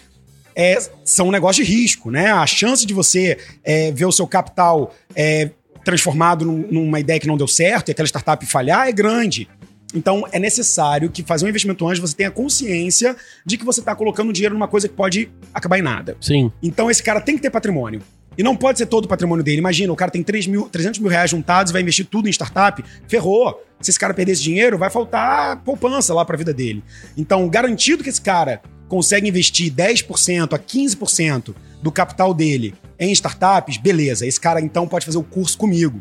é, 0.54 0.78
são 1.04 1.28
um 1.28 1.30
negócio 1.30 1.62
de 1.62 1.70
risco, 1.70 2.10
né? 2.10 2.30
A 2.30 2.46
chance 2.46 2.86
de 2.86 2.94
você 2.94 3.36
é, 3.62 3.92
ver 3.92 4.06
o 4.06 4.12
seu 4.12 4.26
capital 4.26 4.94
é, 5.14 5.50
transformado 5.86 6.44
num- 6.44 6.66
numa 6.70 6.98
ideia 7.00 7.18
que 7.20 7.26
não 7.28 7.36
deu 7.36 7.46
certo 7.46 7.88
e 7.88 7.92
aquela 7.92 8.06
startup 8.08 8.44
falhar 8.44 8.88
é 8.88 8.92
grande. 8.92 9.48
Então 9.94 10.24
é 10.32 10.38
necessário 10.38 11.08
que 11.08 11.22
fazer 11.22 11.46
um 11.46 11.48
investimento 11.48 11.86
anjo 11.88 12.00
você 12.02 12.14
tenha 12.14 12.30
consciência 12.30 13.16
de 13.46 13.56
que 13.56 13.64
você 13.64 13.78
está 13.80 13.94
colocando 13.94 14.32
dinheiro 14.32 14.52
numa 14.54 14.66
coisa 14.66 14.88
que 14.88 14.94
pode 14.94 15.30
acabar 15.54 15.78
em 15.78 15.82
nada. 15.82 16.16
Sim. 16.20 16.50
Então 16.60 16.90
esse 16.90 17.02
cara 17.02 17.20
tem 17.20 17.36
que 17.36 17.42
ter 17.42 17.50
patrimônio. 17.50 18.02
E 18.36 18.42
não 18.42 18.54
pode 18.54 18.76
ser 18.78 18.84
todo 18.86 19.06
o 19.06 19.08
patrimônio 19.08 19.42
dele. 19.42 19.58
Imagina, 19.58 19.90
o 19.90 19.96
cara 19.96 20.10
tem 20.10 20.22
3 20.22 20.46
mil, 20.48 20.68
300 20.68 21.00
mil 21.00 21.08
reais 21.08 21.30
juntados 21.30 21.70
e 21.70 21.72
vai 21.72 21.80
investir 21.80 22.04
tudo 22.04 22.28
em 22.28 22.30
startup. 22.32 22.84
Ferrou. 23.08 23.62
Se 23.80 23.90
esse 23.90 23.98
cara 23.98 24.12
perder 24.12 24.32
esse 24.32 24.42
dinheiro, 24.42 24.76
vai 24.76 24.90
faltar 24.90 25.62
poupança 25.62 26.12
lá 26.12 26.22
pra 26.24 26.36
vida 26.36 26.52
dele. 26.52 26.82
Então, 27.16 27.48
garantido 27.48 28.02
que 28.02 28.10
esse 28.10 28.20
cara 28.20 28.60
consegue 28.88 29.26
investir 29.28 29.72
10% 29.72 30.52
a 30.52 30.58
15% 30.58 31.54
do 31.82 31.90
capital 31.90 32.34
dele 32.34 32.74
em 32.98 33.12
startups, 33.12 33.76
beleza. 33.76 34.26
Esse 34.26 34.40
cara 34.40 34.60
então 34.60 34.86
pode 34.86 35.04
fazer 35.04 35.18
o 35.18 35.22
curso 35.22 35.56
comigo. 35.56 36.00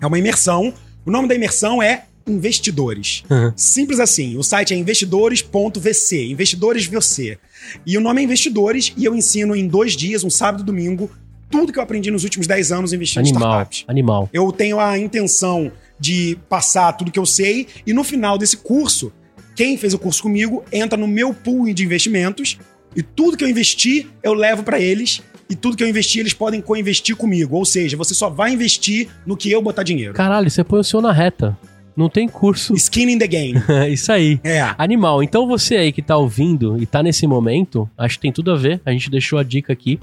É 0.00 0.06
uma 0.06 0.18
imersão. 0.18 0.72
O 1.04 1.10
nome 1.10 1.28
da 1.28 1.34
imersão 1.34 1.82
é 1.82 2.04
investidores. 2.26 3.22
Uhum. 3.30 3.52
Simples 3.56 4.00
assim. 4.00 4.36
O 4.36 4.42
site 4.42 4.74
é 4.74 4.76
investidores.vc, 4.76 6.26
investidores 6.30 6.86
VC. 6.86 7.38
E 7.86 7.96
o 7.96 8.00
nome 8.00 8.20
é 8.20 8.24
Investidores 8.24 8.92
e 8.96 9.04
eu 9.04 9.14
ensino 9.14 9.54
em 9.54 9.66
dois 9.66 9.96
dias, 9.96 10.24
um 10.24 10.30
sábado 10.30 10.62
e 10.62 10.66
domingo, 10.66 11.10
tudo 11.50 11.72
que 11.72 11.78
eu 11.78 11.82
aprendi 11.82 12.10
nos 12.10 12.24
últimos 12.24 12.46
10 12.46 12.72
anos 12.72 12.92
investindo 12.92 13.24
em 13.26 13.30
Animal, 13.30 13.50
startups. 13.50 13.84
animal. 13.86 14.30
Eu 14.32 14.50
tenho 14.52 14.80
a 14.80 14.98
intenção 14.98 15.70
de 15.98 16.36
passar 16.48 16.92
tudo 16.92 17.10
que 17.10 17.18
eu 17.18 17.26
sei 17.26 17.66
e 17.86 17.92
no 17.92 18.04
final 18.04 18.36
desse 18.36 18.56
curso, 18.56 19.12
quem 19.54 19.78
fez 19.78 19.94
o 19.94 19.98
curso 19.98 20.22
comigo 20.22 20.64
entra 20.72 20.98
no 20.98 21.06
meu 21.06 21.32
pool 21.32 21.72
de 21.72 21.84
investimentos 21.84 22.58
e 22.94 23.02
tudo 23.02 23.36
que 23.36 23.44
eu 23.44 23.48
investi 23.48 24.08
eu 24.22 24.34
levo 24.34 24.62
para 24.62 24.80
eles 24.80 25.22
e 25.48 25.54
tudo 25.54 25.76
que 25.76 25.82
eu 25.84 25.88
investi 25.88 26.20
eles 26.20 26.34
podem 26.34 26.60
co-investir 26.60 27.16
comigo. 27.16 27.56
Ou 27.56 27.64
seja, 27.64 27.96
você 27.96 28.14
só 28.14 28.28
vai 28.28 28.52
investir 28.52 29.08
no 29.26 29.36
que 29.36 29.50
eu 29.50 29.62
botar 29.62 29.82
dinheiro. 29.82 30.14
Caralho, 30.14 30.50
você 30.50 30.64
põe 30.64 30.80
o 30.80 30.84
seu 30.84 31.00
na 31.00 31.12
reta. 31.12 31.56
Não 31.96 32.10
tem 32.10 32.28
curso. 32.28 32.74
Skin 32.76 33.10
in 33.10 33.18
the 33.18 33.26
game. 33.26 33.54
Isso 33.88 34.12
aí. 34.12 34.38
É. 34.44 34.74
Animal. 34.76 35.22
Então 35.22 35.46
você 35.46 35.76
aí 35.76 35.92
que 35.92 36.02
tá 36.02 36.16
ouvindo 36.16 36.80
e 36.80 36.84
tá 36.84 37.02
nesse 37.02 37.26
momento, 37.26 37.88
acho 37.96 38.16
que 38.16 38.22
tem 38.22 38.32
tudo 38.32 38.52
a 38.52 38.56
ver. 38.56 38.80
A 38.84 38.92
gente 38.92 39.10
deixou 39.10 39.38
a 39.38 39.42
dica 39.42 39.72
aqui. 39.72 39.98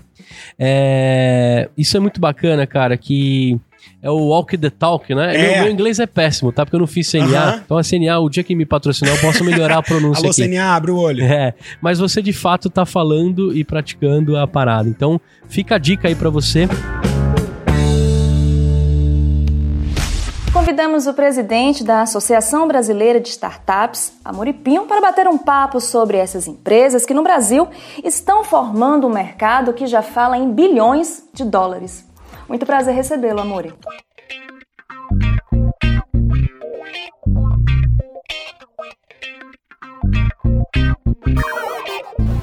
É, 0.57 1.69
Isso 1.77 1.95
é 1.95 1.99
muito 1.99 2.19
bacana, 2.19 2.65
cara, 2.65 2.97
que 2.97 3.59
é 4.01 4.09
o 4.09 4.17
walk 4.27 4.57
the 4.57 4.69
talk, 4.69 5.13
né? 5.15 5.35
É. 5.35 5.53
Meu, 5.55 5.63
meu 5.63 5.71
inglês 5.71 5.99
é 5.99 6.05
péssimo, 6.05 6.51
tá? 6.51 6.65
Porque 6.65 6.75
eu 6.75 6.79
não 6.79 6.87
fiz 6.87 7.09
CNA. 7.09 7.25
Aham. 7.25 7.61
Então 7.65 7.77
a 7.77 7.83
CNA, 7.83 8.19
o 8.19 8.29
dia 8.29 8.43
que 8.43 8.53
me 8.53 8.65
patrocinar, 8.65 9.15
eu 9.15 9.21
posso 9.21 9.43
melhorar 9.43 9.77
a 9.77 9.81
pronúncia 9.83 10.23
Alô, 10.23 10.31
aqui. 10.31 10.43
CNA, 10.43 10.75
abre 10.75 10.91
o 10.91 10.97
olho. 10.97 11.23
É, 11.23 11.53
mas 11.81 11.99
você 11.99 12.21
de 12.21 12.33
fato 12.33 12.69
tá 12.69 12.85
falando 12.85 13.55
e 13.55 13.63
praticando 13.63 14.37
a 14.37 14.45
parada. 14.45 14.89
Então, 14.89 15.19
fica 15.47 15.75
a 15.75 15.77
dica 15.77 16.07
aí 16.07 16.15
pra 16.15 16.29
você. 16.29 16.67
Convidamos 20.53 21.07
o 21.07 21.13
presidente 21.13 21.83
da 21.83 22.03
Associação 22.03 22.67
Brasileira 22.67 23.19
de 23.19 23.27
Startups, 23.29 24.13
Amoripinho, 24.23 24.85
para 24.85 25.01
bater 25.01 25.27
um 25.27 25.37
papo 25.37 25.81
sobre 25.81 26.17
essas 26.17 26.47
empresas 26.47 27.05
que 27.05 27.13
no 27.13 27.23
Brasil 27.23 27.67
estão 28.03 28.43
formando 28.43 29.07
um 29.07 29.09
mercado 29.09 29.73
que 29.73 29.87
já 29.87 30.03
fala 30.03 30.37
em 30.37 30.51
bilhões 30.51 31.23
de 31.33 31.43
dólares. 31.43 32.05
Muito 32.47 32.65
prazer 32.65 32.93
recebê-lo, 32.93 33.39
Amori. 33.39 33.73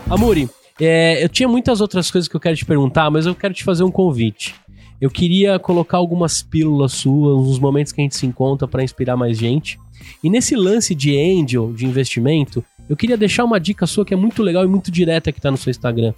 Amuri, 0.08 0.50
é, 0.80 1.22
eu 1.22 1.28
tinha 1.28 1.48
muitas 1.48 1.80
outras 1.80 2.10
coisas 2.10 2.26
que 2.26 2.34
eu 2.34 2.40
quero 2.40 2.56
te 2.56 2.64
perguntar, 2.64 3.10
mas 3.10 3.26
eu 3.26 3.34
quero 3.34 3.54
te 3.54 3.62
fazer 3.62 3.84
um 3.84 3.90
convite. 3.90 4.54
Eu 5.00 5.08
queria 5.08 5.58
colocar 5.58 5.98
algumas 5.98 6.42
pílulas 6.42 6.92
suas, 6.92 7.48
uns 7.48 7.58
momentos 7.58 7.92
que 7.92 8.00
a 8.00 8.04
gente 8.04 8.16
se 8.16 8.26
encontra 8.26 8.66
para 8.66 8.82
inspirar 8.82 9.16
mais 9.16 9.38
gente. 9.38 9.78
E 10.22 10.28
nesse 10.28 10.56
lance 10.56 10.94
de 10.94 11.16
angel, 11.16 11.72
de 11.72 11.86
investimento, 11.86 12.64
eu 12.88 12.96
queria 12.96 13.16
deixar 13.16 13.44
uma 13.44 13.60
dica 13.60 13.86
sua 13.86 14.04
que 14.04 14.12
é 14.12 14.16
muito 14.16 14.42
legal 14.42 14.64
e 14.64 14.68
muito 14.68 14.90
direta 14.90 15.30
que 15.30 15.40
tá 15.40 15.50
no 15.50 15.56
seu 15.56 15.70
Instagram. 15.70 16.12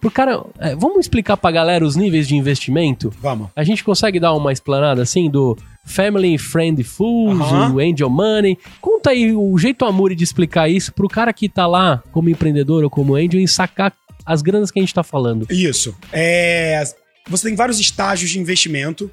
Por 0.00 0.12
cara, 0.12 0.42
é, 0.58 0.74
vamos 0.74 1.00
explicar 1.00 1.36
pra 1.36 1.50
galera 1.50 1.84
os 1.84 1.96
níveis 1.96 2.28
de 2.28 2.36
investimento? 2.36 3.12
Vamos. 3.20 3.48
A 3.56 3.64
gente 3.64 3.82
consegue 3.82 4.20
dar 4.20 4.34
uma 4.34 4.52
explanada 4.52 5.02
assim 5.02 5.30
do 5.30 5.56
Family 5.84 6.36
Friend 6.36 6.82
Fools, 6.82 7.40
o 7.72 7.80
Angel 7.80 8.10
Money? 8.10 8.58
Conta 8.80 9.10
aí 9.10 9.32
o 9.32 9.56
jeito 9.56 9.84
Amuri 9.84 10.14
de 10.14 10.24
explicar 10.24 10.68
isso 10.68 10.92
pro 10.92 11.08
cara 11.08 11.32
que 11.32 11.48
tá 11.48 11.66
lá 11.66 12.02
como 12.12 12.28
empreendedor 12.28 12.84
ou 12.84 12.90
como 12.90 13.14
angel 13.14 13.40
e 13.40 13.48
sacar 13.48 13.92
as 14.24 14.42
granas 14.42 14.70
que 14.70 14.78
a 14.78 14.82
gente 14.82 14.92
tá 14.92 15.02
falando. 15.02 15.46
Isso. 15.50 15.96
É, 16.12 16.82
você 17.28 17.48
tem 17.48 17.56
vários 17.56 17.78
estágios 17.78 18.30
de 18.30 18.38
investimento 18.38 19.10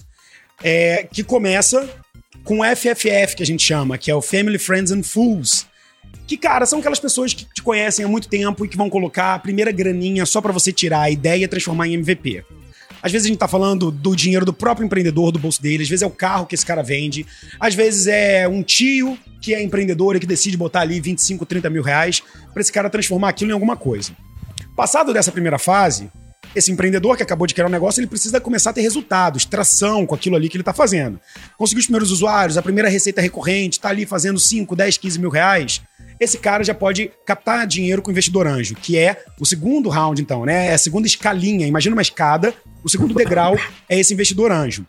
é, 0.63 1.07
que 1.11 1.23
começa 1.23 1.87
com 2.43 2.59
o 2.59 2.63
FFF, 2.63 3.35
que 3.35 3.43
a 3.43 3.45
gente 3.45 3.63
chama, 3.63 3.97
que 3.97 4.11
é 4.11 4.15
o 4.15 4.21
Family, 4.21 4.57
Friends 4.57 4.91
and 4.91 5.03
Fools. 5.03 5.65
Que, 6.27 6.37
cara, 6.37 6.65
são 6.65 6.79
aquelas 6.79 6.99
pessoas 6.99 7.33
que 7.33 7.45
te 7.45 7.61
conhecem 7.61 8.05
há 8.05 8.07
muito 8.07 8.27
tempo 8.27 8.65
e 8.65 8.67
que 8.67 8.77
vão 8.77 8.89
colocar 8.89 9.35
a 9.35 9.39
primeira 9.39 9.71
graninha 9.71 10.25
só 10.25 10.41
pra 10.41 10.51
você 10.51 10.71
tirar 10.71 11.01
a 11.01 11.09
ideia 11.09 11.43
e 11.43 11.47
transformar 11.47 11.87
em 11.87 11.93
MVP. 11.95 12.43
Às 13.01 13.11
vezes 13.11 13.25
a 13.25 13.27
gente 13.27 13.37
tá 13.37 13.49
falando 13.49 13.91
do 13.91 14.15
dinheiro 14.15 14.45
do 14.45 14.53
próprio 14.53 14.85
empreendedor, 14.85 15.31
do 15.31 15.37
bolso 15.37 15.61
dele, 15.61 15.83
às 15.83 15.89
vezes 15.89 16.01
é 16.01 16.07
o 16.07 16.09
carro 16.09 16.45
que 16.45 16.55
esse 16.55 16.65
cara 16.65 16.81
vende, 16.81 17.25
às 17.59 17.75
vezes 17.75 18.07
é 18.07 18.47
um 18.47 18.63
tio 18.63 19.19
que 19.41 19.53
é 19.53 19.61
empreendedor 19.61 20.15
e 20.15 20.21
que 20.21 20.25
decide 20.25 20.55
botar 20.55 20.79
ali 20.79 21.01
25, 21.01 21.45
30 21.45 21.69
mil 21.69 21.83
reais 21.83 22.23
pra 22.53 22.61
esse 22.61 22.71
cara 22.71 22.89
transformar 22.89 23.27
aquilo 23.27 23.51
em 23.51 23.53
alguma 23.53 23.75
coisa. 23.75 24.13
Passado 24.73 25.13
dessa 25.13 25.33
primeira 25.33 25.59
fase, 25.59 26.09
esse 26.55 26.71
empreendedor 26.71 27.17
que 27.17 27.23
acabou 27.23 27.47
de 27.47 27.53
criar 27.53 27.67
um 27.67 27.69
negócio, 27.69 27.99
ele 27.99 28.07
precisa 28.07 28.39
começar 28.39 28.69
a 28.69 28.73
ter 28.73 28.81
resultados, 28.81 29.45
tração 29.45 30.05
com 30.05 30.15
aquilo 30.15 30.35
ali 30.35 30.49
que 30.49 30.55
ele 30.55 30.61
está 30.61 30.73
fazendo. 30.73 31.19
Conseguiu 31.57 31.79
os 31.79 31.85
primeiros 31.85 32.11
usuários, 32.11 32.57
a 32.57 32.61
primeira 32.61 32.89
receita 32.89 33.21
recorrente, 33.21 33.77
está 33.77 33.89
ali 33.89 34.05
fazendo 34.05 34.39
5, 34.39 34.75
10, 34.75 34.97
15 34.97 35.19
mil 35.19 35.29
reais. 35.29 35.81
Esse 36.19 36.37
cara 36.37 36.63
já 36.63 36.73
pode 36.73 37.11
captar 37.25 37.65
dinheiro 37.65 38.01
com 38.01 38.09
o 38.09 38.11
investidor 38.11 38.47
anjo, 38.47 38.75
que 38.75 38.97
é 38.97 39.23
o 39.39 39.45
segundo 39.45 39.89
round, 39.89 40.21
então, 40.21 40.45
né? 40.45 40.67
É 40.67 40.73
a 40.73 40.77
segunda 40.77 41.07
escalinha. 41.07 41.67
Imagina 41.67 41.95
uma 41.95 42.01
escada, 42.01 42.53
o 42.83 42.89
segundo 42.89 43.13
degrau 43.13 43.57
é 43.89 43.99
esse 43.99 44.13
investidor 44.13 44.51
anjo. 44.51 44.85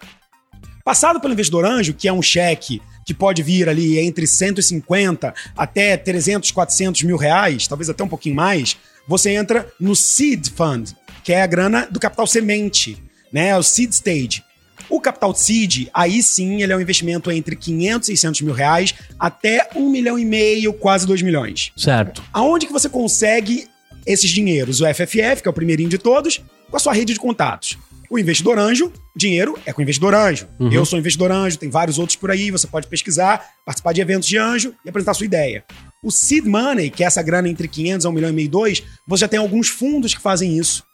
Passado 0.85 1.19
pelo 1.19 1.33
investidor 1.33 1.65
anjo, 1.65 1.95
que 1.95 2.07
é 2.07 2.13
um 2.13 2.21
cheque 2.21 2.81
que 3.07 3.15
pode 3.15 3.43
vir 3.43 3.69
ali 3.69 3.99
entre 3.99 4.27
150 4.27 5.35
até 5.57 5.97
300, 5.97 6.51
400 6.51 7.03
mil 7.03 7.17
reais, 7.17 7.67
talvez 7.67 7.89
até 7.89 8.05
um 8.05 8.09
pouquinho 8.09 8.35
mais, 8.35 8.77
você 9.07 9.31
entra 9.31 9.67
no 9.79 9.95
Seed 9.95 10.49
Fund, 10.55 10.93
que 11.25 11.33
é 11.33 11.43
a 11.43 11.47
grana 11.47 11.89
do 11.91 11.99
capital 11.99 12.27
semente, 12.27 13.03
né? 13.33 13.57
O 13.57 13.63
Seed 13.63 13.91
Stage. 13.91 14.45
O 14.89 15.01
capital 15.01 15.35
seed, 15.35 15.89
aí 15.95 16.23
sim, 16.23 16.63
ele 16.63 16.73
é 16.73 16.77
um 16.77 16.81
investimento 16.81 17.31
entre 17.31 17.57
500 17.57 18.09
e 18.11 18.17
600 18.17 18.41
mil 18.43 18.55
reais 18.55 18.95
até 19.19 19.71
1 19.75 19.91
milhão 19.91 20.19
e 20.19 20.25
meio, 20.25 20.75
quase 20.75 21.07
2 21.07 21.23
milhões. 21.23 21.73
Certo. 21.75 22.23
Aonde 22.33 22.67
que 22.67 22.73
você 22.73 22.89
consegue 22.89 23.67
esses 24.07 24.31
dinheiros? 24.31 24.83
O 24.83 24.87
FFF, 24.87 25.41
que 25.41 25.49
é 25.49 25.51
o 25.51 25.55
primeirinho 25.55 25.89
de 25.89 25.97
todos, 25.97 26.43
com 26.71 26.77
a 26.77 26.81
sua 26.81 26.93
rede 26.93 27.15
de 27.15 27.19
contatos. 27.19 27.79
O 28.11 28.19
investidor 28.19 28.59
anjo, 28.59 28.93
dinheiro 29.17 29.59
é 29.65 29.73
com 29.73 29.81
o 29.81 29.83
investidor 29.83 30.15
anjo. 30.15 30.47
Eu 30.71 30.85
sou 30.85 30.99
investidor 30.99 31.33
anjo, 31.33 31.59
tem 31.59 31.71
vários 31.71 31.99
outros 31.99 32.17
por 32.17 32.31
aí, 32.31 32.51
você 32.51 32.67
pode 32.67 32.87
pesquisar, 32.87 33.43
participar 33.65 33.93
de 33.93 34.03
eventos 34.03 34.29
de 34.29 34.37
anjo 34.37 34.75
e 34.85 34.89
apresentar 34.89 35.15
sua 35.15 35.25
ideia. 35.25 35.65
O 36.03 36.11
seed 36.11 36.45
money, 36.45 36.91
que 36.91 37.03
é 37.03 37.07
essa 37.07 37.23
grana 37.23 37.49
entre 37.49 37.67
500 37.67 38.05
a 38.05 38.11
1 38.11 38.13
milhão 38.13 38.31
e 38.31 38.33
meio 38.35 38.47
e 38.47 38.49
2, 38.49 38.83
você 39.09 39.23
já 39.23 39.29
tem 39.29 39.41
alguns 39.41 39.69
fundos 39.69 40.15
que 40.15 40.21
fazem 40.21 40.59
isso. 40.59 40.85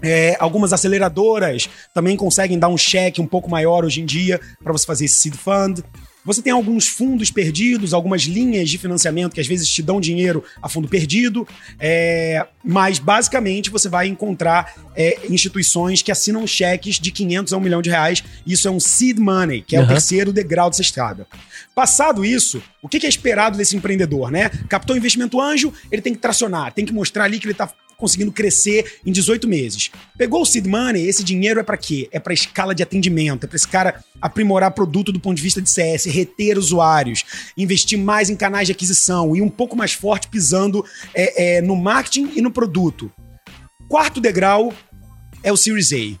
É, 0.00 0.36
algumas 0.38 0.72
aceleradoras 0.72 1.68
também 1.92 2.16
conseguem 2.16 2.58
dar 2.58 2.68
um 2.68 2.78
cheque 2.78 3.20
um 3.20 3.26
pouco 3.26 3.50
maior 3.50 3.84
hoje 3.84 4.00
em 4.00 4.06
dia 4.06 4.40
para 4.62 4.72
você 4.72 4.86
fazer 4.86 5.06
esse 5.06 5.16
seed 5.16 5.34
fund. 5.34 5.80
Você 6.24 6.42
tem 6.42 6.52
alguns 6.52 6.86
fundos 6.86 7.30
perdidos, 7.30 7.94
algumas 7.94 8.22
linhas 8.22 8.68
de 8.68 8.76
financiamento 8.76 9.32
que 9.32 9.40
às 9.40 9.46
vezes 9.46 9.66
te 9.68 9.82
dão 9.82 9.98
dinheiro 9.98 10.44
a 10.62 10.68
fundo 10.68 10.86
perdido, 10.86 11.48
é, 11.80 12.46
mas 12.62 12.98
basicamente 12.98 13.70
você 13.70 13.88
vai 13.88 14.08
encontrar 14.08 14.74
é, 14.94 15.18
instituições 15.30 16.02
que 16.02 16.12
assinam 16.12 16.46
cheques 16.46 16.96
de 17.00 17.10
500 17.10 17.52
a 17.52 17.56
1 17.56 17.60
milhão 17.60 17.80
de 17.80 17.88
reais. 17.88 18.22
Isso 18.46 18.68
é 18.68 18.70
um 18.70 18.78
seed 18.78 19.18
money, 19.18 19.62
que 19.62 19.74
é 19.74 19.78
o 19.78 19.82
Uhum. 19.82 19.88
terceiro 19.88 20.32
degrau 20.32 20.68
dessa 20.68 20.82
escada. 20.82 21.26
Passado 21.74 22.24
isso, 22.24 22.62
o 22.82 22.88
que 22.88 23.00
que 23.00 23.06
é 23.06 23.08
esperado 23.08 23.56
desse 23.56 23.74
empreendedor, 23.74 24.30
né? 24.30 24.50
Captou 24.68 24.96
investimento 24.96 25.40
anjo, 25.40 25.72
ele 25.90 26.02
tem 26.02 26.12
que 26.12 26.20
tracionar, 26.20 26.72
tem 26.74 26.84
que 26.84 26.92
mostrar 26.92 27.24
ali 27.24 27.38
que 27.38 27.46
ele 27.46 27.52
está 27.52 27.72
conseguindo 27.98 28.30
crescer 28.30 29.00
em 29.04 29.10
18 29.10 29.48
meses. 29.48 29.90
Pegou 30.16 30.42
o 30.42 30.46
seed 30.46 30.66
money, 30.66 31.06
esse 31.06 31.24
dinheiro 31.24 31.58
é 31.58 31.64
para 31.64 31.76
quê? 31.76 32.08
É 32.12 32.20
para 32.20 32.32
escala 32.32 32.72
de 32.72 32.82
atendimento, 32.82 33.44
é 33.44 33.46
para 33.48 33.56
esse 33.56 33.66
cara 33.66 34.02
aprimorar 34.22 34.70
produto 34.70 35.10
do 35.12 35.18
ponto 35.18 35.36
de 35.36 35.42
vista 35.42 35.60
de 35.60 35.68
CS, 35.68 36.04
reter 36.04 36.56
usuários, 36.56 37.24
investir 37.56 37.98
mais 37.98 38.30
em 38.30 38.36
canais 38.36 38.68
de 38.68 38.72
aquisição 38.72 39.34
e 39.34 39.42
um 39.42 39.48
pouco 39.48 39.76
mais 39.76 39.92
forte 39.92 40.28
pisando 40.28 40.84
é, 41.12 41.56
é, 41.56 41.60
no 41.60 41.74
marketing 41.74 42.30
e 42.36 42.40
no 42.40 42.52
produto. 42.52 43.10
Quarto 43.88 44.20
degrau 44.20 44.72
é 45.42 45.52
o 45.52 45.56
Series 45.56 45.92
A. 45.92 46.18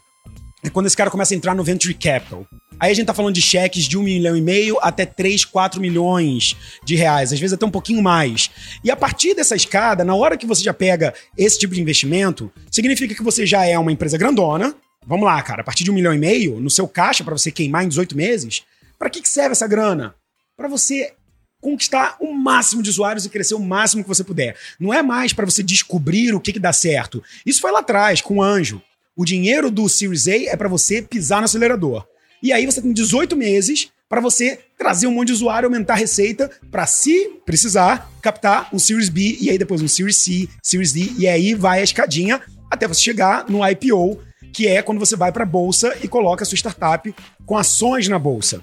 É 0.64 0.70
quando 0.70 0.86
esse 0.86 0.96
cara 0.96 1.10
começa 1.10 1.32
a 1.32 1.36
entrar 1.36 1.54
no 1.54 1.62
Venture 1.62 1.94
Capital. 1.94 2.44
Aí 2.80 2.92
a 2.92 2.94
gente 2.94 3.06
tá 3.06 3.14
falando 3.14 3.34
de 3.34 3.42
cheques 3.42 3.84
de 3.84 3.98
1 3.98 4.02
milhão 4.02 4.36
e 4.36 4.40
meio 4.40 4.78
até 4.80 5.04
3, 5.04 5.44
4 5.44 5.80
milhões 5.80 6.56
de 6.84 6.94
reais, 6.94 7.32
às 7.32 7.40
vezes 7.40 7.54
até 7.54 7.66
um 7.66 7.70
pouquinho 7.70 8.02
mais. 8.02 8.50
E 8.84 8.90
a 8.90 8.96
partir 8.96 9.34
dessa 9.34 9.56
escada, 9.56 10.04
na 10.04 10.14
hora 10.14 10.36
que 10.36 10.46
você 10.46 10.62
já 10.62 10.72
pega 10.72 11.12
esse 11.36 11.58
tipo 11.58 11.74
de 11.74 11.80
investimento, 11.80 12.52
significa 12.70 13.14
que 13.14 13.22
você 13.22 13.44
já 13.44 13.64
é 13.64 13.78
uma 13.78 13.92
empresa 13.92 14.16
grandona. 14.16 14.74
Vamos 15.06 15.26
lá, 15.26 15.40
cara, 15.42 15.62
a 15.62 15.64
partir 15.64 15.84
de 15.84 15.90
1 15.90 15.94
milhão 15.94 16.14
e 16.14 16.18
meio, 16.18 16.60
no 16.60 16.70
seu 16.70 16.86
caixa 16.86 17.24
para 17.24 17.36
você 17.36 17.50
queimar 17.50 17.84
em 17.84 17.88
18 17.88 18.16
meses, 18.16 18.62
para 18.98 19.10
que, 19.10 19.22
que 19.22 19.28
serve 19.28 19.52
essa 19.52 19.66
grana? 19.66 20.14
Para 20.56 20.68
você 20.68 21.12
conquistar 21.60 22.16
o 22.20 22.32
máximo 22.32 22.82
de 22.82 22.90
usuários 22.90 23.24
e 23.24 23.28
crescer 23.28 23.54
o 23.54 23.60
máximo 23.60 24.02
que 24.02 24.08
você 24.08 24.22
puder. 24.22 24.56
Não 24.78 24.94
é 24.94 25.02
mais 25.02 25.32
para 25.32 25.44
você 25.44 25.62
descobrir 25.62 26.34
o 26.34 26.40
que, 26.40 26.52
que 26.52 26.60
dá 26.60 26.72
certo. 26.72 27.22
Isso 27.44 27.60
foi 27.60 27.72
lá 27.72 27.80
atrás, 27.80 28.20
com 28.20 28.36
o 28.36 28.42
anjo. 28.42 28.80
O 29.16 29.24
dinheiro 29.24 29.70
do 29.70 29.88
Series 29.88 30.28
A 30.28 30.36
é 30.52 30.56
para 30.56 30.68
você 30.68 31.02
pisar 31.02 31.38
no 31.38 31.46
acelerador. 31.46 32.06
E 32.42 32.52
aí 32.52 32.64
você 32.66 32.80
tem 32.80 32.92
18 32.92 33.36
meses 33.36 33.90
para 34.08 34.20
você 34.20 34.58
trazer 34.78 35.06
um 35.06 35.12
monte 35.12 35.28
de 35.28 35.34
usuário, 35.34 35.66
aumentar 35.66 35.94
a 35.94 35.96
receita, 35.96 36.50
para 36.70 36.86
se 36.86 37.30
precisar, 37.44 38.10
captar 38.22 38.68
um 38.72 38.78
Series 38.78 39.08
B 39.08 39.36
e 39.40 39.50
aí 39.50 39.58
depois 39.58 39.82
um 39.82 39.88
Series 39.88 40.16
C, 40.16 40.48
Series 40.62 40.92
D, 40.92 41.12
e 41.18 41.28
aí 41.28 41.54
vai 41.54 41.80
a 41.80 41.84
escadinha 41.84 42.40
até 42.70 42.86
você 42.86 43.02
chegar 43.02 43.48
no 43.48 43.66
IPO, 43.66 44.18
que 44.52 44.66
é 44.66 44.80
quando 44.82 44.98
você 44.98 45.14
vai 45.14 45.30
para 45.30 45.42
a 45.42 45.46
bolsa 45.46 45.94
e 46.02 46.08
coloca 46.08 46.42
a 46.42 46.46
sua 46.46 46.56
startup 46.56 47.14
com 47.44 47.56
ações 47.56 48.08
na 48.08 48.18
bolsa. 48.18 48.62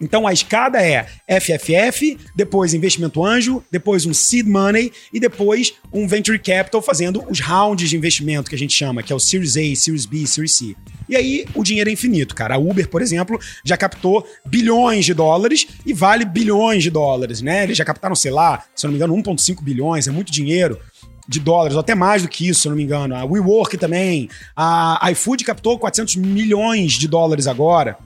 Então 0.00 0.26
a 0.26 0.32
escada 0.32 0.80
é 0.80 1.06
FFF, 1.40 2.18
depois 2.34 2.74
investimento 2.74 3.24
anjo, 3.24 3.62
depois 3.70 4.04
um 4.06 4.14
seed 4.14 4.46
money 4.46 4.92
e 5.12 5.20
depois 5.20 5.74
um 5.92 6.06
venture 6.06 6.38
capital 6.38 6.82
fazendo 6.82 7.24
os 7.28 7.40
rounds 7.40 7.88
de 7.88 7.96
investimento 7.96 8.48
que 8.50 8.56
a 8.56 8.58
gente 8.58 8.74
chama, 8.74 9.02
que 9.02 9.12
é 9.12 9.16
o 9.16 9.20
Series 9.20 9.56
A, 9.56 9.76
Series 9.76 10.06
B, 10.06 10.26
Series 10.26 10.52
C. 10.52 10.76
E 11.08 11.16
aí 11.16 11.46
o 11.54 11.62
dinheiro 11.62 11.90
é 11.90 11.92
infinito, 11.92 12.34
cara. 12.34 12.54
A 12.54 12.58
Uber, 12.58 12.88
por 12.88 13.02
exemplo, 13.02 13.38
já 13.64 13.76
captou 13.76 14.26
bilhões 14.44 15.04
de 15.04 15.14
dólares 15.14 15.66
e 15.84 15.92
vale 15.92 16.24
bilhões 16.24 16.82
de 16.82 16.90
dólares, 16.90 17.40
né? 17.40 17.64
Eles 17.64 17.76
já 17.76 17.84
captaram, 17.84 18.14
sei 18.14 18.30
lá, 18.30 18.64
se 18.74 18.86
eu 18.86 18.88
não 18.88 18.92
me 18.92 18.96
engano, 18.96 19.14
1,5 19.22 19.62
bilhões, 19.62 20.08
é 20.08 20.10
muito 20.10 20.32
dinheiro 20.32 20.78
de 21.26 21.40
dólares, 21.40 21.74
ou 21.74 21.80
até 21.80 21.94
mais 21.94 22.22
do 22.22 22.28
que 22.28 22.48
isso, 22.48 22.60
se 22.60 22.68
eu 22.68 22.70
não 22.70 22.76
me 22.76 22.82
engano. 22.82 23.14
A 23.14 23.24
WeWork 23.24 23.78
também. 23.78 24.28
A 24.56 25.10
iFood 25.12 25.44
captou 25.44 25.78
400 25.78 26.16
milhões 26.16 26.92
de 26.92 27.08
dólares 27.08 27.46
agora. 27.46 27.96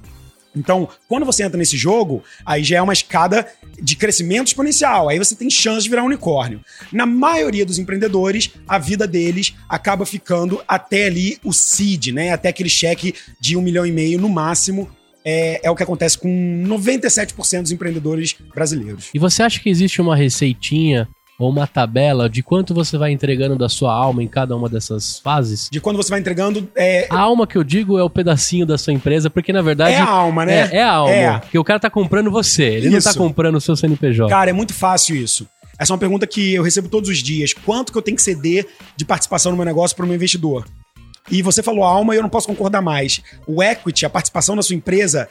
Então, 0.56 0.88
quando 1.08 1.26
você 1.26 1.42
entra 1.42 1.58
nesse 1.58 1.76
jogo, 1.76 2.22
aí 2.44 2.64
já 2.64 2.78
é 2.78 2.82
uma 2.82 2.92
escada 2.92 3.46
de 3.80 3.96
crescimento 3.96 4.48
exponencial. 4.48 5.08
Aí 5.08 5.18
você 5.18 5.34
tem 5.34 5.48
chance 5.50 5.84
de 5.84 5.90
virar 5.90 6.02
um 6.02 6.06
unicórnio. 6.06 6.60
Na 6.92 7.06
maioria 7.06 7.64
dos 7.64 7.78
empreendedores, 7.78 8.50
a 8.66 8.78
vida 8.78 9.06
deles 9.06 9.54
acaba 9.68 10.04
ficando 10.04 10.62
até 10.66 11.06
ali 11.06 11.38
o 11.44 11.52
seed, 11.52 12.08
né? 12.08 12.32
Até 12.32 12.48
aquele 12.48 12.68
cheque 12.70 13.14
de 13.40 13.56
um 13.56 13.62
milhão 13.62 13.86
e 13.86 13.92
meio 13.92 14.18
no 14.18 14.28
máximo. 14.28 14.88
É, 15.24 15.60
é 15.62 15.70
o 15.70 15.76
que 15.76 15.82
acontece 15.82 16.16
com 16.16 16.28
97% 16.66 17.62
dos 17.62 17.72
empreendedores 17.72 18.34
brasileiros. 18.54 19.10
E 19.12 19.18
você 19.18 19.42
acha 19.42 19.60
que 19.60 19.68
existe 19.68 20.00
uma 20.00 20.16
receitinha 20.16 21.08
ou 21.38 21.50
uma 21.50 21.66
tabela 21.66 22.28
de 22.28 22.42
quanto 22.42 22.74
você 22.74 22.98
vai 22.98 23.12
entregando 23.12 23.56
da 23.56 23.68
sua 23.68 23.94
alma 23.94 24.22
em 24.22 24.26
cada 24.26 24.56
uma 24.56 24.68
dessas 24.68 25.20
fases? 25.20 25.68
De 25.70 25.80
quando 25.80 25.96
você 25.96 26.10
vai 26.10 26.18
entregando. 26.18 26.68
É, 26.74 27.06
A 27.08 27.20
alma 27.20 27.46
que 27.46 27.56
eu 27.56 27.62
digo 27.62 27.96
é 27.96 28.02
o 28.02 28.10
pedacinho 28.10 28.66
da 28.66 28.76
sua 28.76 28.92
empresa, 28.92 29.30
porque 29.30 29.52
na 29.52 29.62
verdade. 29.62 29.94
É 29.94 30.00
a 30.00 30.08
alma, 30.08 30.44
né? 30.44 30.68
É, 30.72 30.78
é 30.78 30.82
a 30.82 30.92
alma. 30.92 31.12
É. 31.12 31.38
Porque 31.38 31.58
o 31.58 31.62
cara 31.64 31.78
tá 31.78 31.88
comprando 31.88 32.30
você, 32.30 32.64
ele 32.64 32.90
não 32.90 33.00
tá 33.00 33.10
Isso. 33.10 33.18
comprando 33.18 33.54
o 33.54 33.60
seu 33.60 33.76
CNPJ. 33.76 34.28
Cara, 34.28 34.50
é 34.50 34.52
muito 34.52 34.74
fácil 34.74 35.14
isso. 35.14 35.46
Essa 35.78 35.92
é 35.92 35.94
uma 35.94 35.98
pergunta 35.98 36.26
que 36.26 36.54
eu 36.54 36.62
recebo 36.62 36.88
todos 36.88 37.08
os 37.08 37.18
dias. 37.18 37.52
Quanto 37.52 37.92
que 37.92 37.98
eu 37.98 38.02
tenho 38.02 38.16
que 38.16 38.22
ceder 38.22 38.66
de 38.96 39.04
participação 39.04 39.52
no 39.52 39.56
meu 39.56 39.64
negócio 39.64 39.96
para 39.96 40.04
o 40.04 40.08
meu 40.08 40.16
investidor? 40.16 40.66
E 41.30 41.40
você 41.40 41.62
falou 41.62 41.84
alma 41.84 42.14
e 42.14 42.18
eu 42.18 42.22
não 42.22 42.28
posso 42.28 42.48
concordar 42.48 42.82
mais. 42.82 43.20
O 43.46 43.62
equity, 43.62 44.04
a 44.04 44.10
participação 44.10 44.56
na 44.56 44.62
sua 44.62 44.74
empresa, 44.74 45.28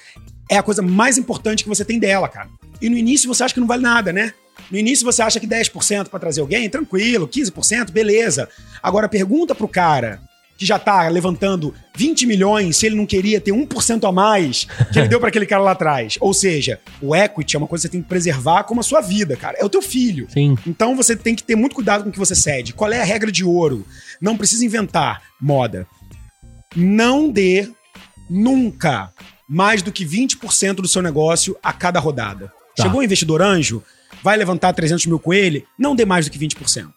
é 0.49 0.57
a 0.57 0.63
coisa 0.63 0.81
mais 0.81 1.17
importante 1.17 1.63
que 1.63 1.69
você 1.69 1.83
tem 1.83 1.99
dela, 1.99 2.29
cara. 2.29 2.47
E 2.81 2.89
no 2.89 2.95
início 2.97 3.27
você 3.27 3.43
acha 3.43 3.53
que 3.53 3.59
não 3.59 3.67
vale 3.67 3.81
nada, 3.83 4.13
né? 4.13 4.33
No 4.71 4.77
início 4.77 5.05
você 5.05 5.21
acha 5.21 5.39
que 5.39 5.47
10% 5.47 6.09
para 6.09 6.19
trazer 6.19 6.41
alguém, 6.41 6.69
tranquilo, 6.69 7.27
15%, 7.27 7.91
beleza. 7.91 8.49
Agora 8.81 9.07
pergunta 9.09 9.55
pro 9.55 9.67
cara 9.67 10.19
que 10.57 10.65
já 10.65 10.79
tá 10.79 11.07
levantando 11.07 11.73
20 11.95 12.25
milhões 12.25 12.77
se 12.77 12.87
ele 12.87 12.95
não 12.95 13.05
queria 13.05 13.39
ter 13.39 13.51
1% 13.51 14.07
a 14.07 14.11
mais 14.11 14.65
que 14.91 14.99
ele 14.99 15.07
deu 15.09 15.19
para 15.19 15.29
aquele 15.29 15.45
cara 15.45 15.61
lá 15.61 15.71
atrás. 15.71 16.17
Ou 16.19 16.33
seja, 16.33 16.79
o 17.01 17.15
equity 17.15 17.55
é 17.55 17.59
uma 17.59 17.67
coisa 17.67 17.83
que 17.83 17.91
você 17.91 17.91
tem 17.91 18.01
que 18.01 18.09
preservar 18.09 18.63
como 18.63 18.79
a 18.79 18.83
sua 18.83 18.99
vida, 18.99 19.35
cara. 19.35 19.57
É 19.59 19.63
o 19.63 19.69
teu 19.69 19.81
filho. 19.81 20.27
Sim. 20.29 20.57
Então 20.65 20.95
você 20.95 21.15
tem 21.15 21.35
que 21.35 21.43
ter 21.43 21.55
muito 21.55 21.75
cuidado 21.75 22.03
com 22.03 22.09
o 22.09 22.11
que 22.11 22.19
você 22.19 22.35
cede. 22.35 22.73
Qual 22.73 22.91
é 22.91 22.99
a 22.99 23.05
regra 23.05 23.31
de 23.31 23.43
ouro? 23.43 23.85
Não 24.19 24.35
precisa 24.35 24.65
inventar 24.65 25.21
moda. 25.39 25.87
Não 26.75 27.29
dê 27.29 27.69
nunca 28.29 29.13
mais 29.47 29.81
do 29.81 29.91
que 29.91 30.05
20% 30.05 30.75
do 30.75 30.87
seu 30.87 31.01
negócio 31.01 31.55
a 31.63 31.71
cada 31.71 31.99
rodada. 31.99 32.51
Tá. 32.75 32.83
Chegou 32.83 32.99
um 32.99 33.03
investidor 33.03 33.41
anjo, 33.41 33.81
vai 34.23 34.37
levantar 34.37 34.73
300 34.73 35.05
mil 35.05 35.19
com 35.19 35.33
ele, 35.33 35.65
não 35.77 35.95
dê 35.95 36.05
mais 36.05 36.25
do 36.25 36.31
que 36.31 36.39
20%. 36.39 36.87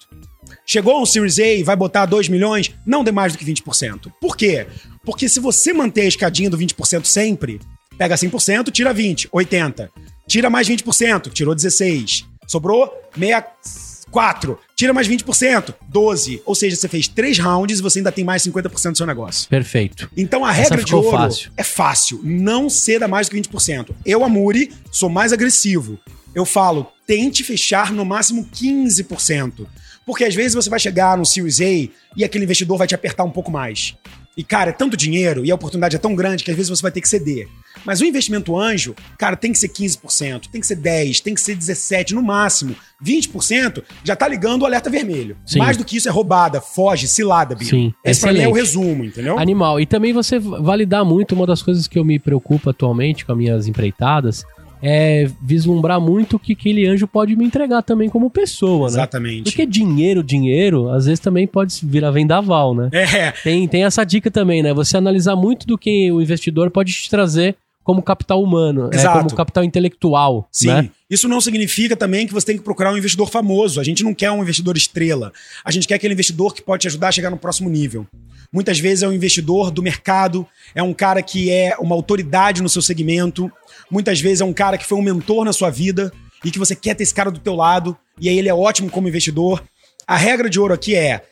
Chegou 0.66 1.02
um 1.02 1.06
Series 1.06 1.38
A 1.38 1.46
e 1.46 1.62
vai 1.62 1.74
botar 1.76 2.06
2 2.06 2.28
milhões, 2.28 2.72
não 2.86 3.02
dê 3.02 3.10
mais 3.10 3.32
do 3.32 3.38
que 3.38 3.44
20%. 3.44 4.12
Por 4.20 4.36
quê? 4.36 4.66
Porque 5.04 5.28
se 5.28 5.40
você 5.40 5.72
manter 5.72 6.02
a 6.02 6.08
escadinha 6.08 6.50
do 6.50 6.58
20% 6.58 7.04
sempre, 7.06 7.60
pega 7.98 8.14
100%, 8.14 8.70
tira 8.70 8.92
20, 8.92 9.28
80. 9.32 9.90
Tira 10.28 10.48
mais 10.48 10.68
20%, 10.68 11.32
tirou 11.32 11.54
16. 11.54 12.24
Sobrou 12.46 12.92
64. 13.16 14.58
Tira 14.76 14.92
mais 14.92 15.08
20%, 15.08 15.74
12. 15.88 16.42
Ou 16.46 16.54
seja, 16.54 16.76
você 16.76 16.88
fez 16.88 17.08
3 17.08 17.38
rounds 17.38 17.78
e 17.78 17.82
você 17.82 17.98
ainda 17.98 18.12
tem 18.12 18.24
mais 18.24 18.42
50% 18.42 18.92
do 18.92 18.96
seu 18.96 19.06
negócio. 19.06 19.48
Perfeito. 19.48 20.08
Então 20.16 20.44
a 20.44 20.52
regra 20.52 20.82
de 20.82 20.94
ouro 20.94 21.10
fácil. 21.10 21.50
é 21.56 21.64
fácil. 21.64 22.20
Não 22.22 22.70
ceda 22.70 23.08
mais 23.08 23.28
do 23.28 23.34
que 23.34 23.40
20%. 23.40 23.90
Eu, 24.04 24.24
Amuri, 24.24 24.72
sou 24.92 25.08
mais 25.08 25.32
agressivo. 25.32 25.98
Eu 26.34 26.44
falo, 26.44 26.86
tente 27.10 27.42
fechar 27.42 27.92
no 27.92 28.04
máximo 28.04 28.48
15%. 28.54 29.66
Porque 30.06 30.22
às 30.22 30.32
vezes 30.32 30.54
você 30.54 30.70
vai 30.70 30.78
chegar 30.78 31.18
no 31.18 31.26
Series 31.26 31.60
A 31.60 31.92
e 32.16 32.24
aquele 32.24 32.44
investidor 32.44 32.78
vai 32.78 32.86
te 32.86 32.94
apertar 32.94 33.24
um 33.24 33.30
pouco 33.32 33.50
mais. 33.50 33.96
E, 34.36 34.44
cara, 34.44 34.70
é 34.70 34.72
tanto 34.72 34.96
dinheiro 34.96 35.44
e 35.44 35.50
a 35.50 35.54
oportunidade 35.56 35.96
é 35.96 35.98
tão 35.98 36.14
grande 36.14 36.44
que 36.44 36.52
às 36.52 36.56
vezes 36.56 36.70
você 36.70 36.80
vai 36.80 36.92
ter 36.92 37.00
que 37.00 37.08
ceder. 37.08 37.48
Mas 37.84 38.00
o 38.00 38.04
investimento 38.04 38.56
anjo, 38.56 38.94
cara, 39.18 39.34
tem 39.34 39.50
que 39.50 39.58
ser 39.58 39.70
15%, 39.70 40.42
tem 40.52 40.60
que 40.60 40.66
ser 40.68 40.76
10%, 40.76 41.20
tem 41.20 41.34
que 41.34 41.40
ser 41.40 41.56
17% 41.56 42.12
no 42.12 42.22
máximo. 42.22 42.76
20% 43.04 43.82
já 44.04 44.14
tá 44.14 44.28
ligando 44.28 44.62
o 44.62 44.66
alerta 44.66 44.88
vermelho. 44.88 45.36
Sim. 45.44 45.58
Mais 45.58 45.76
do 45.76 45.84
que 45.84 45.96
isso 45.96 46.08
é 46.08 46.12
roubada, 46.12 46.60
foge, 46.60 47.08
cilada, 47.08 47.56
Bino. 47.56 47.70
Sim, 47.70 47.92
Esse 48.04 48.20
pra 48.20 48.32
mim 48.32 48.38
é 48.38 48.46
o 48.46 48.56
excelente. 48.56 48.86
resumo, 48.86 49.04
entendeu? 49.04 49.36
Animal. 49.36 49.80
E 49.80 49.86
também 49.86 50.12
você 50.12 50.38
validar 50.38 51.04
muito, 51.04 51.34
uma 51.34 51.46
das 51.46 51.60
coisas 51.60 51.88
que 51.88 51.98
eu 51.98 52.04
me 52.04 52.20
preocupo 52.20 52.70
atualmente 52.70 53.26
com 53.26 53.32
as 53.32 53.38
minhas 53.38 53.66
empreitadas 53.66 54.44
é 54.82 55.30
vislumbrar 55.40 56.00
muito 56.00 56.36
o 56.36 56.38
que 56.38 56.52
aquele 56.52 56.86
anjo 56.86 57.06
pode 57.06 57.36
me 57.36 57.44
entregar 57.44 57.82
também 57.82 58.08
como 58.08 58.30
pessoa, 58.30 58.88
né? 58.88 58.94
Exatamente. 58.94 59.44
Porque 59.44 59.66
dinheiro, 59.66 60.22
dinheiro, 60.22 60.88
às 60.90 61.06
vezes 61.06 61.20
também 61.20 61.46
pode 61.46 61.74
virar 61.84 62.10
vendaval, 62.10 62.74
né? 62.74 62.88
É, 62.92 63.32
Tem, 63.42 63.66
tem 63.66 63.84
essa 63.84 64.04
dica 64.04 64.30
também, 64.30 64.62
né? 64.62 64.72
Você 64.72 64.96
analisar 64.96 65.34
muito 65.34 65.66
do 65.66 65.76
que 65.76 66.10
o 66.12 66.20
investidor 66.20 66.70
pode 66.70 66.92
te 66.92 67.10
trazer 67.10 67.56
como 67.82 68.02
capital 68.02 68.42
humano, 68.42 68.90
é, 68.92 69.02
como 69.08 69.34
capital 69.34 69.64
intelectual, 69.64 70.46
Sim. 70.52 70.68
né? 70.68 70.90
Isso 71.08 71.26
não 71.26 71.40
significa 71.40 71.96
também 71.96 72.26
que 72.26 72.32
você 72.32 72.46
tem 72.46 72.56
que 72.56 72.62
procurar 72.62 72.92
um 72.92 72.96
investidor 72.96 73.28
famoso. 73.28 73.80
A 73.80 73.84
gente 73.84 74.04
não 74.04 74.14
quer 74.14 74.30
um 74.30 74.42
investidor 74.42 74.76
estrela. 74.76 75.32
A 75.64 75.70
gente 75.70 75.88
quer 75.88 75.94
aquele 75.94 76.14
investidor 76.14 76.54
que 76.54 76.62
pode 76.62 76.82
te 76.82 76.88
ajudar 76.88 77.08
a 77.08 77.12
chegar 77.12 77.30
no 77.30 77.36
próximo 77.36 77.68
nível. 77.68 78.06
Muitas 78.52 78.80
vezes 78.80 79.02
é 79.02 79.08
um 79.08 79.12
investidor 79.12 79.70
do 79.70 79.82
mercado, 79.82 80.46
é 80.74 80.82
um 80.82 80.92
cara 80.92 81.22
que 81.22 81.50
é 81.50 81.76
uma 81.78 81.94
autoridade 81.94 82.62
no 82.62 82.68
seu 82.68 82.82
segmento. 82.82 83.50
Muitas 83.90 84.20
vezes 84.20 84.40
é 84.40 84.44
um 84.44 84.52
cara 84.52 84.76
que 84.76 84.86
foi 84.86 84.98
um 84.98 85.02
mentor 85.02 85.44
na 85.44 85.52
sua 85.52 85.70
vida 85.70 86.12
e 86.44 86.50
que 86.50 86.58
você 86.58 86.74
quer 86.74 86.94
ter 86.94 87.04
esse 87.04 87.14
cara 87.14 87.30
do 87.30 87.38
teu 87.38 87.54
lado 87.54 87.96
e 88.20 88.28
aí 88.28 88.38
ele 88.38 88.48
é 88.48 88.54
ótimo 88.54 88.90
como 88.90 89.08
investidor. 89.08 89.62
A 90.06 90.16
regra 90.16 90.50
de 90.50 90.58
ouro 90.58 90.74
aqui 90.74 90.96
é: 90.96 91.22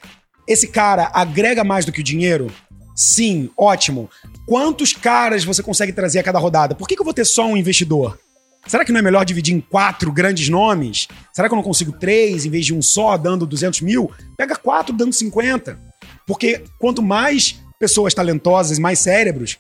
esse 0.47 0.69
cara 0.69 1.11
agrega 1.13 1.65
mais 1.65 1.85
do 1.85 1.91
que 1.91 2.01
o 2.01 2.05
dinheiro? 2.05 2.53
Sim, 2.95 3.51
ótimo. 3.57 4.09
Quantos 4.47 4.93
caras 4.93 5.45
você 5.45 5.63
consegue 5.63 5.93
trazer 5.93 6.21
a 6.21 6.23
cada 6.23 6.39
rodada? 6.39 6.75
Por 6.75 6.87
que, 6.87 6.95
que 6.95 7.01
eu 7.01 7.05
vou 7.05 7.15
ter 7.15 7.25
só 7.25 7.47
um 7.47 7.57
investidor? 7.57 8.19
Será 8.67 8.85
que 8.85 8.93
não 8.93 8.99
é 8.99 9.03
melhor 9.03 9.25
dividir 9.25 9.55
em 9.55 9.61
quatro 9.61 10.13
grandes 10.13 10.49
nomes? 10.49 11.09
Será 11.33 11.49
que 11.49 11.55
eu 11.55 11.57
não 11.57 11.63
consigo 11.63 11.93
três 11.93 12.45
em 12.45 12.51
vez 12.51 12.67
de 12.67 12.75
um 12.75 12.83
só 12.83 13.17
dando 13.17 13.47
200 13.47 13.81
mil? 13.81 14.11
Pega 14.37 14.57
quatro 14.57 14.95
dando 14.95 15.13
50. 15.13 15.88
Porque 16.29 16.63
quanto 16.79 17.03
mais 17.03 17.59
pessoas 17.81 18.13
talentosas, 18.13 18.79
mais 18.79 18.99
cérebros, 18.99 19.57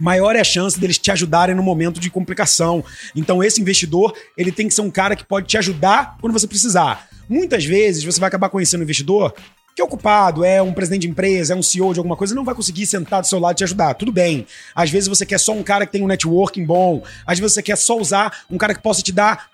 maior 0.00 0.34
é 0.34 0.40
a 0.40 0.44
chance 0.44 0.80
deles 0.80 0.96
te 0.96 1.10
ajudarem 1.10 1.54
no 1.54 1.62
momento 1.62 2.00
de 2.00 2.08
complicação. 2.08 2.82
Então 3.14 3.44
esse 3.44 3.60
investidor, 3.60 4.14
ele 4.36 4.50
tem 4.50 4.66
que 4.66 4.74
ser 4.74 4.80
um 4.80 4.90
cara 4.90 5.14
que 5.14 5.24
pode 5.24 5.46
te 5.46 5.58
ajudar 5.58 6.16
quando 6.18 6.32
você 6.32 6.46
precisar. 6.46 7.08
Muitas 7.28 7.66
vezes 7.66 8.02
você 8.02 8.18
vai 8.18 8.28
acabar 8.28 8.48
conhecendo 8.48 8.80
um 8.80 8.84
investidor 8.84 9.34
que 9.76 9.82
é 9.82 9.84
ocupado, 9.84 10.44
é 10.44 10.62
um 10.62 10.72
presidente 10.72 11.02
de 11.02 11.08
empresa, 11.08 11.52
é 11.52 11.56
um 11.56 11.62
CEO 11.62 11.92
de 11.92 12.00
alguma 12.00 12.16
coisa, 12.16 12.34
não 12.34 12.44
vai 12.44 12.54
conseguir 12.54 12.86
sentar 12.86 13.20
do 13.20 13.28
seu 13.28 13.38
lado 13.38 13.52
e 13.52 13.58
te 13.58 13.64
ajudar. 13.64 13.94
Tudo 13.94 14.10
bem. 14.10 14.46
Às 14.74 14.90
vezes 14.90 15.08
você 15.08 15.26
quer 15.26 15.38
só 15.38 15.52
um 15.52 15.62
cara 15.62 15.84
que 15.84 15.92
tem 15.92 16.02
um 16.02 16.06
networking 16.06 16.64
bom. 16.64 17.02
Às 17.26 17.38
vezes 17.38 17.52
você 17.52 17.62
quer 17.62 17.76
só 17.76 17.98
usar 17.98 18.44
um 18.50 18.56
cara 18.56 18.74
que 18.74 18.82
possa 18.82 19.02
te 19.02 19.12
dar 19.12 19.50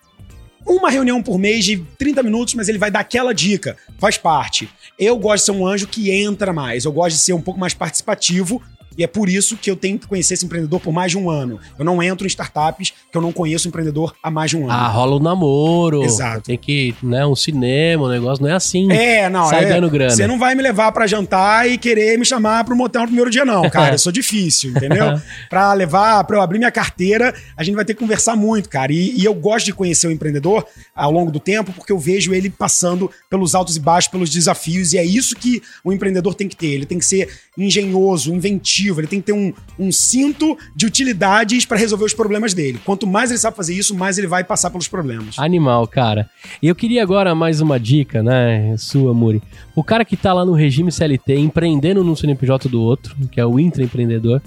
uma 0.67 0.91
reunião 0.91 1.23
por 1.23 1.39
mês 1.39 1.65
de 1.65 1.79
30 1.99 2.23
minutos, 2.23 2.55
mas 2.55 2.69
ele 2.69 2.79
vai 2.79 2.91
dar 2.91 3.01
aquela 3.01 3.33
dica. 3.33 3.77
Faz 3.99 4.17
parte. 4.17 4.69
Eu 4.99 5.17
gosto 5.19 5.43
de 5.43 5.47
ser 5.47 5.53
um 5.53 5.67
anjo 5.67 5.87
que 5.87 6.11
entra 6.11 6.53
mais. 6.53 6.85
Eu 6.85 6.93
gosto 6.93 7.17
de 7.17 7.23
ser 7.23 7.33
um 7.33 7.41
pouco 7.41 7.61
mais 7.61 7.75
participativo. 7.75 8.63
E 8.97 9.05
é 9.05 9.07
por 9.07 9.29
isso 9.29 9.57
que 9.57 9.71
eu 9.71 9.77
tenho 9.77 9.99
que 9.99 10.07
conhecer 10.07 10.35
esse 10.35 10.45
empreendedor 10.45 10.81
por 10.81 10.93
mais 10.93 11.11
de 11.11 11.19
um 11.19 11.29
ano. 11.29 11.59
Eu 11.79 11.85
não 11.85 12.03
entro 12.03 12.27
em 12.27 12.29
startups 12.29 12.93
que 13.11 13.17
eu 13.17 13.23
não 13.23 13.33
conheço 13.33 13.67
o 13.67 13.69
empreendedor 13.69 14.15
há 14.23 14.31
mais 14.31 14.51
de 14.51 14.57
um 14.57 14.65
ano. 14.65 14.73
Ah, 14.73 14.89
rola 14.89 15.17
o 15.17 15.21
namoro. 15.21 16.03
Exato. 16.03 16.43
Tem 16.43 16.59
que, 16.59 16.95
né, 17.03 17.27
um 17.27 17.37
cinema, 17.37 18.05
um 18.05 18.09
negócio, 18.09 18.43
não 18.43 18.51
é 18.51 18.55
assim. 18.55 18.91
É, 18.93 19.29
não, 19.29 19.49
Sai 19.49 19.65
é, 19.65 19.69
ganhando 19.69 19.91
grana. 19.91 20.11
Você 20.11 20.27
não 20.27 20.39
vai 20.39 20.55
me 20.55 20.63
levar 20.63 20.93
pra 20.93 21.07
jantar 21.07 21.69
e 21.69 21.79
querer 21.79 22.19
me 22.19 22.25
chamar 22.25 22.65
pro 22.65 22.77
motel 22.77 23.03
no 23.03 23.09
primeiro 23.09 23.31
dia, 23.31 23.45
não, 23.45 23.69
cara. 23.71 23.95
Eu 23.95 23.99
sou 23.99 24.13
difícil, 24.13 24.71
entendeu? 24.71 25.21
pra 25.49 25.73
levar, 25.73 26.25
pra 26.25 26.37
eu 26.37 26.43
abrir 26.43 26.59
minha 26.59 26.71
carteira, 26.71 27.35
a 27.57 27.63
gente 27.65 27.75
vai 27.75 27.85
ter 27.85 27.95
que 27.95 28.01
conversar 28.01 28.37
muito, 28.37 28.69
cara. 28.69 28.93
E, 28.93 29.19
e 29.19 29.25
eu 29.25 29.35
gosto 29.35 29.67
de 29.67 29.73
conhecer 29.73 30.07
o 30.07 30.11
empreendedor 30.11 30.67
ao 30.95 31.11
longo 31.11 31.31
do 31.31 31.41
tempo, 31.41 31.73
porque 31.73 31.93
eu 31.93 31.99
vejo 31.99 32.33
ele 32.35 32.51
passando 32.51 33.11
pelos 33.29 33.55
altos 33.55 33.77
e 33.77 33.81
baixos, 33.81 34.11
pelos 34.11 34.31
desafios, 34.31 34.93
e 34.93 34.99
é 34.99 35.05
isso 35.05 35.35
que 35.35 35.63
o 35.83 35.93
empreendedor 35.93 36.35
tem 36.35 36.49
que 36.49 36.57
ter. 36.57 36.69
Ele 36.69 36.87
tem 36.87 36.99
que 36.99 37.05
ser 37.05 37.29
engenhoso, 37.57 38.35
inventivo, 38.35 38.84
ele 39.01 39.09
tem 39.09 39.21
que 39.21 39.27
ter 39.27 39.33
um, 39.33 39.53
um 39.79 39.91
cinto 39.93 40.57
de 40.75 40.87
utilidades 40.87 41.65
pra 41.65 41.77
resolver 41.77 42.05
os 42.05 42.15
problemas 42.15 42.55
dele. 42.55 42.81
Quanto 42.85 43.07
mais 43.07 43.31
ele 43.31 43.39
sabe 43.39 43.57
fazer 43.57 43.75
isso, 43.75 43.95
mais 43.95 44.19
ele 44.19 44.27
vai 44.27 44.45
passar 44.45 44.71
pelos 44.71 44.89
problemas. 44.89 45.39
Animal, 45.39 45.87
cara. 45.87 46.29
E 46.63 46.69
eu 46.69 46.75
queria 46.75 47.03
agora 47.03 47.35
mais 47.35 47.61
uma 47.61 47.79
dica, 47.79 48.23
né, 48.23 48.77
sua, 48.77 49.15
Muri. 49.15 49.43
O 49.75 49.83
cara 49.83 50.05
que 50.05 50.17
tá 50.17 50.33
lá 50.33 50.45
no 50.45 50.53
regime 50.53 50.93
CLT, 50.93 51.37
empreendendo 51.37 52.05
num 52.05 52.17
CNPJ 52.17 52.69
do 52.69 52.81
outro, 52.81 53.17
que 53.31 53.41
é 53.41 53.47
o 53.47 53.59
intraempreendedor, 53.59 54.41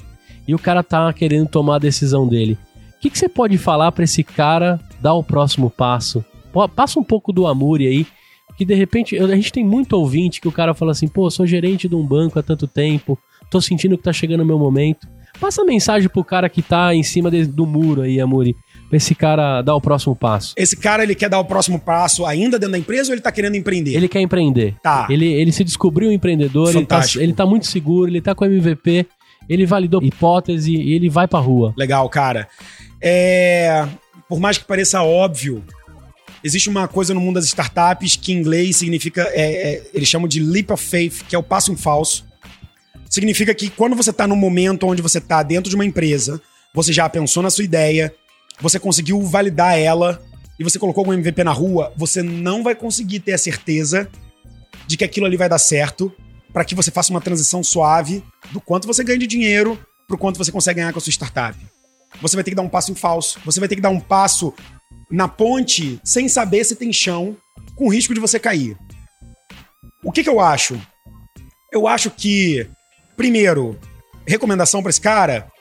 e 0.48 0.56
o 0.56 0.60
cara 0.60 0.84
tá 0.84 1.12
querendo 1.14 1.50
tomar 1.50 1.76
a 1.76 1.80
decisão 1.80 2.28
dele. 2.28 2.58
O 2.98 3.00
que, 3.00 3.10
que 3.10 3.18
você 3.18 3.30
pode 3.30 3.58
falar 3.58 3.92
pra 3.92 4.04
esse 4.04 4.24
cara 4.24 4.80
dar 5.02 5.14
o 5.14 5.24
próximo 5.24 5.70
passo? 5.70 6.24
Passa 6.76 7.00
um 7.00 7.04
pouco 7.04 7.32
do 7.32 7.46
Amuri 7.46 7.88
aí, 7.88 8.08
que 8.58 8.66
de 8.66 8.74
repente 8.74 9.16
a 9.16 9.36
gente 9.36 9.52
tem 9.52 9.64
muito 9.64 9.94
ouvinte 9.94 10.42
que 10.42 10.48
o 10.48 10.52
cara 10.52 10.74
fala 10.74 10.92
assim, 10.92 11.08
pô, 11.08 11.30
sou 11.30 11.46
gerente 11.46 11.88
de 11.88 11.96
um 11.96 12.04
banco 12.04 12.40
há 12.40 12.44
tanto 12.44 12.68
tempo, 12.68 13.18
tô 13.50 13.60
sentindo 13.62 13.98
que 13.98 14.04
tá 14.04 14.14
chegando 14.14 14.42
o 14.42 14.46
meu 14.46 14.58
momento. 14.60 15.08
Passa 15.40 15.64
mensagem 15.64 16.10
pro 16.10 16.24
cara 16.24 16.50
que 16.50 16.62
tá 16.64 16.96
em 16.96 17.04
cima 17.04 17.30
de- 17.30 17.46
do 17.46 17.66
muro 17.66 18.02
aí, 18.02 18.20
Amuri, 18.20 18.56
pra 18.90 18.98
esse 18.98 19.14
cara 19.14 19.62
dar 19.62 19.76
o 19.76 19.82
próximo 19.82 20.16
passo. 20.16 20.54
Esse 20.58 20.76
cara, 20.76 21.04
ele 21.04 21.14
quer 21.14 21.30
dar 21.30 21.40
o 21.40 21.46
próximo 21.46 21.80
passo 21.80 22.26
ainda 22.26 22.58
dentro 22.58 22.72
da 22.72 22.78
empresa 22.80 23.10
ou 23.10 23.14
ele 23.14 23.22
tá 23.22 23.32
querendo 23.32 23.56
empreender? 23.56 23.94
Ele 23.96 24.08
quer 24.08 24.20
empreender. 24.22 24.74
Tá. 24.82 25.06
Ele, 25.12 25.28
ele 25.32 25.52
se 25.52 25.64
descobriu 25.64 26.10
um 26.10 26.12
empreendedor, 26.12 26.70
ele 26.76 26.86
tá, 26.88 27.02
ele 27.18 27.34
tá 27.34 27.46
muito 27.46 27.68
seguro, 27.68 28.10
ele 28.10 28.20
tá 28.20 28.34
com 28.34 28.46
MVP, 28.46 29.06
ele 29.48 29.66
validou 29.68 30.02
hipótese 30.02 30.74
e 30.76 30.94
ele 30.94 31.08
vai 31.08 31.28
pra 31.28 31.40
rua. 31.40 31.72
Legal, 31.78 32.10
cara. 32.10 32.48
É, 33.00 33.88
Por 34.28 34.40
mais 34.40 34.58
que 34.58 34.66
pareça 34.66 35.02
óbvio, 35.04 35.64
existe 36.44 36.68
uma 36.68 36.88
coisa 36.88 37.14
no 37.14 37.20
mundo 37.22 37.36
das 37.36 37.46
startups 37.46 38.16
que 38.16 38.34
em 38.34 38.38
inglês 38.38 38.76
significa. 38.78 39.22
é, 39.34 39.76
é, 39.76 39.84
eles 39.94 40.08
chamam 40.10 40.28
de 40.28 40.40
leap 40.40 40.72
of 40.72 40.84
faith, 40.84 41.22
que 41.30 41.36
é 41.36 41.40
o 41.40 41.44
passo 41.44 41.72
em 41.72 41.78
falso. 41.78 42.26
Significa 43.10 43.54
que 43.54 43.70
quando 43.70 43.96
você 43.96 44.12
tá 44.12 44.28
no 44.28 44.36
momento 44.36 44.86
onde 44.88 45.02
você 45.02 45.20
tá 45.20 45.42
dentro 45.44 45.70
de 45.70 45.76
uma 45.76 45.86
empresa, 45.86 46.42
você 46.74 46.92
já 46.92 47.08
pensou 47.10 47.42
na 47.42 47.50
sua 47.50 47.64
ideia, 47.64 48.14
você 48.60 48.80
conseguiu 48.80 49.22
validar 49.22 49.78
ela 49.78 50.22
e 50.60 50.64
você 50.64 50.80
colocou 50.80 51.02
algum 51.02 51.14
MVP 51.14 51.44
na 51.44 51.52
rua, 51.52 51.94
você 51.96 52.22
não 52.22 52.64
vai 52.64 52.76
conseguir 52.76 53.20
ter 53.20 53.34
a 53.34 53.38
certeza 53.38 54.10
de 54.88 54.98
que 54.98 55.04
aquilo 55.04 55.26
ali 55.26 55.38
vai 55.38 55.48
dar 55.50 55.60
certo 55.60 56.12
para 56.52 56.66
que 56.66 56.74
você 56.74 56.90
faça 56.90 57.12
uma 57.12 57.22
transição 57.22 57.64
suave 57.64 58.24
do 58.52 58.60
quanto 58.60 58.88
você 58.88 59.04
ganha 59.04 59.20
de 59.20 59.28
dinheiro 59.28 59.80
pro 60.08 60.18
quanto 60.18 60.38
você 60.38 60.52
consegue 60.52 60.80
ganhar 60.80 60.92
com 60.92 61.00
a 61.00 61.02
sua 61.02 61.12
startup. 61.12 61.58
Você 62.22 62.36
vai 62.36 62.44
ter 62.44 62.52
que 62.52 62.56
dar 62.56 62.64
um 62.64 62.70
passo 62.70 62.92
em 62.92 62.96
falso. 62.96 63.40
Você 63.46 63.60
vai 63.60 63.70
ter 63.70 63.76
que 63.76 63.82
dar 63.82 63.90
um 63.90 64.00
passo 64.00 64.54
na 65.12 65.28
ponte 65.28 66.00
sem 66.04 66.28
saber 66.28 66.64
se 66.64 66.76
tem 66.76 66.92
chão, 66.92 67.36
com 67.76 67.90
risco 67.90 68.14
de 68.14 68.20
você 68.20 68.40
cair. 68.40 68.78
O 70.04 70.12
que, 70.12 70.24
que 70.24 70.30
eu 70.30 70.40
acho? 70.40 70.80
Eu 71.72 71.88
acho 71.88 72.10
que, 72.10 72.68
primeiro, 73.18 73.78
recomendação 74.26 74.82
para 74.82 74.92
esse 74.92 75.02
cara: 75.02 75.52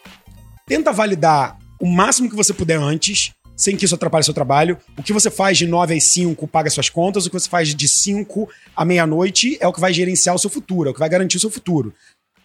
tenta 0.66 0.92
validar 0.92 1.58
o 1.80 1.86
máximo 1.86 2.28
que 2.30 2.36
você 2.36 2.52
puder 2.54 2.78
antes, 2.78 3.32
sem 3.56 3.76
que 3.76 3.84
isso 3.84 3.94
atrapalhe 3.94 4.24
seu 4.24 4.34
trabalho. 4.34 4.78
O 4.96 5.02
que 5.02 5.12
você 5.12 5.30
faz 5.30 5.58
de 5.58 5.66
9 5.66 5.96
às 5.96 6.04
5 6.04 6.46
paga 6.46 6.70
suas 6.70 6.90
contas, 6.90 7.26
o 7.26 7.30
que 7.30 7.38
você 7.38 7.48
faz 7.48 7.74
de 7.74 7.88
5 7.88 8.48
à 8.76 8.84
meia-noite 8.84 9.56
é 9.60 9.66
o 9.66 9.72
que 9.72 9.80
vai 9.80 9.92
gerenciar 9.92 10.36
o 10.36 10.38
seu 10.38 10.50
futuro, 10.50 10.88
é 10.88 10.90
o 10.90 10.94
que 10.94 11.00
vai 11.00 11.08
garantir 11.08 11.38
o 11.38 11.40
seu 11.40 11.50
futuro. 11.50 11.92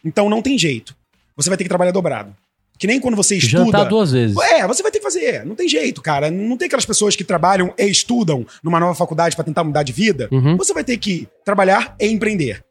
Então 0.04 0.30
não 0.30 0.42
tem 0.42 0.58
jeito. 0.58 0.96
Você 1.36 1.50
vai 1.50 1.58
ter 1.58 1.66
que 1.66 1.70
trabalhar 1.70 1.92
dobrado. 1.92 2.36
Que 2.78 2.88
nem 2.88 3.00
quando 3.00 3.16
você 3.16 3.36
estuda. 3.36 3.66
Jantar 3.66 3.84
duas 3.84 4.12
vezes. 4.12 4.36
É, 4.38 4.66
você 4.66 4.82
vai 4.82 4.92
ter 4.92 4.98
que 4.98 5.04
fazer. 5.04 5.46
Não 5.46 5.56
tem 5.56 5.70
jeito, 5.70 6.02
cara. 6.02 6.32
Não 6.32 6.58
tem 6.58 6.66
aquelas 6.66 6.86
pessoas 6.86 7.16
que 7.16 7.24
trabalham 7.24 7.72
e 7.78 7.86
estudam 7.86 8.44
numa 8.64 8.80
nova 8.80 8.96
faculdade 8.96 9.36
pra 9.36 9.46
tentar 9.46 9.64
mudar 9.64 9.84
de 9.84 9.92
vida. 9.92 10.28
Uhum. 10.32 10.58
Você 10.58 10.74
vai 10.74 10.84
ter 10.84 10.98
que 10.98 11.28
trabalhar 11.46 11.96
e 12.00 12.08
empreender. 12.08 12.64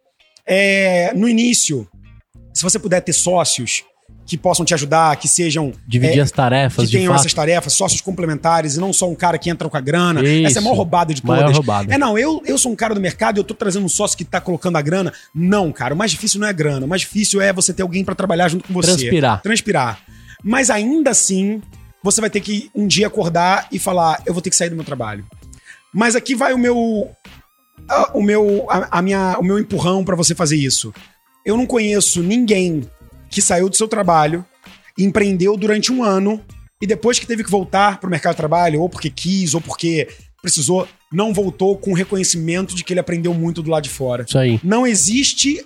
É, 0.44 1.14
no 1.14 1.28
início, 1.28 1.88
se 2.52 2.62
você 2.62 2.78
puder 2.78 3.00
ter 3.00 3.12
sócios 3.12 3.82
que 4.26 4.36
possam 4.36 4.64
te 4.64 4.72
ajudar, 4.74 5.16
que 5.16 5.26
sejam. 5.26 5.72
Dividir 5.86 6.18
é, 6.18 6.22
as 6.22 6.30
tarefas, 6.30 6.86
que 6.86 6.92
tenham 6.96 7.14
essas 7.14 7.34
tarefas, 7.34 7.72
sócios 7.72 8.00
complementares, 8.00 8.76
e 8.76 8.80
não 8.80 8.92
só 8.92 9.08
um 9.08 9.14
cara 9.14 9.36
que 9.38 9.50
entra 9.50 9.68
com 9.68 9.76
a 9.76 9.80
grana. 9.80 10.22
Isso. 10.22 10.46
Essa 10.46 10.58
é 10.58 10.60
a 10.60 10.62
maior 10.62 10.76
roubada 10.76 11.12
de 11.12 11.24
Maior 11.24 11.40
todas. 11.42 11.56
roubada. 11.56 11.92
É, 11.94 11.98
não, 11.98 12.16
eu, 12.18 12.40
eu 12.46 12.56
sou 12.56 12.70
um 12.70 12.76
cara 12.76 12.94
do 12.94 13.00
mercado 13.00 13.38
e 13.38 13.40
eu 13.40 13.44
tô 13.44 13.54
trazendo 13.54 13.84
um 13.84 13.88
sócio 13.88 14.16
que 14.16 14.24
tá 14.24 14.40
colocando 14.40 14.76
a 14.76 14.82
grana. 14.82 15.12
Não, 15.34 15.72
cara, 15.72 15.94
o 15.94 15.96
mais 15.96 16.10
difícil 16.12 16.38
não 16.40 16.46
é 16.46 16.50
a 16.50 16.52
grana. 16.52 16.86
O 16.86 16.88
mais 16.88 17.00
difícil 17.02 17.40
é 17.40 17.52
você 17.52 17.72
ter 17.72 17.82
alguém 17.82 18.04
pra 18.04 18.14
trabalhar 18.14 18.48
junto 18.48 18.66
com 18.68 18.72
você. 18.74 18.92
Transpirar. 18.92 19.42
Transpirar. 19.42 20.00
Mas 20.44 20.70
ainda 20.70 21.10
assim, 21.10 21.60
você 22.02 22.20
vai 22.20 22.30
ter 22.30 22.40
que 22.40 22.70
um 22.74 22.86
dia 22.86 23.08
acordar 23.08 23.66
e 23.72 23.78
falar: 23.80 24.22
eu 24.26 24.32
vou 24.32 24.40
ter 24.42 24.50
que 24.50 24.56
sair 24.56 24.70
do 24.70 24.76
meu 24.76 24.84
trabalho. 24.84 25.24
Mas 25.92 26.14
aqui 26.14 26.34
vai 26.36 26.52
o 26.52 26.58
meu. 26.58 27.10
a- 27.88 28.10
o 28.14 28.22
meu, 28.22 28.66
a, 28.70 28.98
a 28.98 29.02
minha, 29.02 29.36
o 29.40 29.42
meu 29.42 29.58
empurrão 29.58 30.04
pra 30.04 30.14
você 30.14 30.34
fazer 30.36 30.56
isso. 30.56 30.92
Eu 31.44 31.56
não 31.56 31.66
conheço 31.66 32.22
ninguém 32.22 32.82
que 33.30 33.40
saiu 33.40 33.68
do 33.68 33.76
seu 33.76 33.88
trabalho, 33.88 34.44
empreendeu 34.98 35.56
durante 35.56 35.92
um 35.92 36.02
ano 36.02 36.42
e 36.80 36.86
depois 36.86 37.18
que 37.18 37.26
teve 37.26 37.44
que 37.44 37.50
voltar 37.50 38.00
pro 38.00 38.10
mercado 38.10 38.34
de 38.34 38.38
trabalho, 38.38 38.80
ou 38.80 38.88
porque 38.88 39.10
quis, 39.10 39.54
ou 39.54 39.60
porque 39.60 40.08
precisou, 40.40 40.88
não 41.12 41.32
voltou 41.32 41.76
com 41.76 41.92
o 41.92 41.94
reconhecimento 41.94 42.74
de 42.74 42.82
que 42.82 42.92
ele 42.92 43.00
aprendeu 43.00 43.34
muito 43.34 43.62
do 43.62 43.70
lado 43.70 43.84
de 43.84 43.90
fora. 43.90 44.24
Isso 44.26 44.38
aí. 44.38 44.60
Não 44.62 44.86
existe 44.86 45.64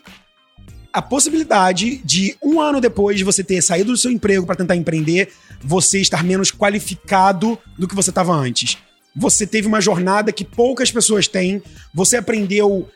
a 0.93 1.03
possibilidade 1.03 1.99
de 2.05 2.37
um 2.43 2.61
ano 2.61 2.81
depois 2.81 3.19
de 3.19 3.25
você 3.25 3.43
ter 3.43 3.61
saído 3.63 3.91
do 3.93 3.99
seu 3.99 4.11
emprego 4.11 4.47
para 4.47 4.57
tentar 4.57 4.77
empreender, 4.77 5.33
você 5.61 6.01
estar 6.01 6.23
menos 6.23 6.53
qualificado 6.53 7.59
do 7.79 7.89
que 7.89 7.95
você 7.95 8.11
estava 8.11 8.33
antes. 8.33 8.79
Você 9.17 9.47
teve 9.47 9.67
uma 9.67 9.81
jornada 9.81 10.33
que 10.33 10.45
poucas 10.45 10.91
pessoas 10.91 11.29
têm. 11.29 11.63
Você 11.93 12.17
aprendeu 12.17 12.89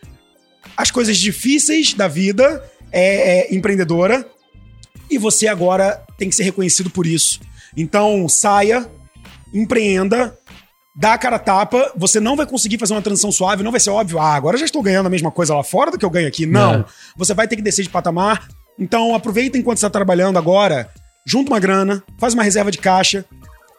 as 0.77 0.90
coisas 0.90 1.16
difíceis 1.16 1.95
da 1.95 2.09
vida 2.09 2.62
é, 2.93 3.53
é, 3.53 3.55
empreendedora 3.55 4.27
e 5.11 5.19
você 5.19 5.49
agora 5.49 6.03
tem 6.19 6.28
que 6.28 6.35
ser 6.35 6.43
reconhecido 6.43 6.90
por 6.90 7.07
isso. 7.07 7.40
Então 7.77 8.28
saia, 8.28 8.89
empreenda, 9.53 10.36
dá 10.95 11.15
a 11.15 11.19
cara 11.19 11.36
a 11.36 11.39
tapa, 11.39 11.93
você 11.97 12.20
não 12.20 12.36
vai 12.36 12.47
conseguir 12.47 12.78
fazer 12.78 12.95
uma 12.95 13.03
transição 13.03 13.31
suave, 13.31 13.62
não 13.62 13.70
vai 13.70 13.81
ser 13.81 13.90
óbvio, 13.90 14.19
ah, 14.19 14.35
agora 14.35 14.59
já 14.59 14.65
estou 14.65 14.82
ganhando 14.82 15.07
a 15.07 15.11
mesma 15.11 15.31
coisa 15.31 15.55
lá 15.55 15.62
fora 15.62 15.90
do 15.90 15.99
que 15.99 16.05
eu 16.05 16.11
ganho 16.11 16.28
aqui. 16.28 16.47
Não. 16.47 16.81
É. 16.81 16.85
Você 17.16 17.35
vai 17.35 17.47
ter 17.47 17.57
que 17.57 17.62
descer 17.62 17.82
de 17.82 17.90
patamar. 17.90 18.49
Então 18.78 19.15
aproveita 19.15 19.59
enquanto 19.59 19.78
está 19.78 19.90
trabalhando 19.90 20.39
agora, 20.39 20.89
junta 21.27 21.51
uma 21.51 21.61
grana, 21.61 22.03
faz 22.19 22.35
uma 22.35 22.43
reserva 22.43 22.70
de 22.70 22.78
caixa 22.78 23.24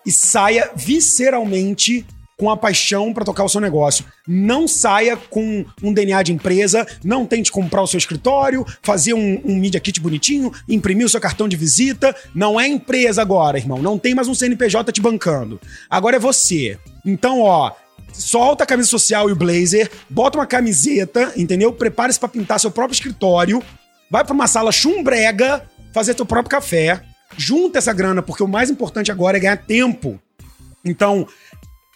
e 0.06 0.11
saia 0.11 0.72
visceralmente 0.76 2.06
com 2.40 2.49
a 2.49 2.56
paixão 2.56 3.14
para 3.14 3.26
tocar 3.26 3.44
o 3.44 3.49
seu 3.49 3.60
negócio. 3.60 4.06
Não 4.26 4.66
saia 4.66 5.18
com 5.18 5.66
um 5.84 5.94
DNA 5.94 6.24
de 6.24 6.32
empresa, 6.32 6.88
não 7.03 7.26
tente 7.26 7.52
comprar 7.52 7.82
o 7.82 7.88
seu 7.88 7.98
escritório, 7.98 8.66
fazer 8.82 9.14
um, 9.14 9.41
um 9.44 9.57
media 9.57 9.80
kit 9.80 9.99
bonitinho, 9.99 10.49
imprimir 10.68 11.06
o 11.06 11.10
seu 11.10 11.20
cartão 11.20 11.49
de 11.49 11.57
visita. 11.57 12.16
Não 12.34 12.57
é 12.57 12.66
empresa 12.66 13.22
agora, 13.22 13.57
irmão. 13.57 13.82
Não 13.82 13.99
tem 13.99 14.16
mais 14.16 14.30
um 14.30 14.34
CNPJ 14.34 14.94
te 14.94 15.02
bancando. 15.02 15.60
Agora 15.90 16.16
é 16.16 16.20
você. 16.20 16.80
Então, 17.06 17.41
ó, 17.41 17.74
solta 18.14 18.64
a 18.64 18.68
camisa 18.68 18.88
social 18.88 19.30
e 19.30 19.34
o 19.34 19.36
blazer, 19.36 19.91
bota 20.10 20.38
uma 20.38 20.45
camiseta, 20.45 21.34
entendeu? 21.36 21.74
Prepare-se 21.74 22.20
para 22.20 22.30
pintar 22.30 22.57
seu 22.60 22.72
próprio 22.72 22.95
escritório, 22.95 23.61
vai 24.10 24.24
para 24.24 24.34
uma 24.34 24.48
sala 24.48 24.72
chumbrega, 24.72 25.66
fazer 25.94 26.14
teu 26.14 26.26
próprio 26.26 26.52
café, 26.52 27.02
junta 27.38 27.80
essa 27.80 27.91
grana, 27.91 28.22
porque 28.22 28.44
o 28.44 28.48
mais 28.48 28.70
importante 28.70 29.11
agora 29.11 29.36
é 29.36 29.41
ganhar 29.41 29.57
tempo. 29.57 30.20
Então, 30.84 31.28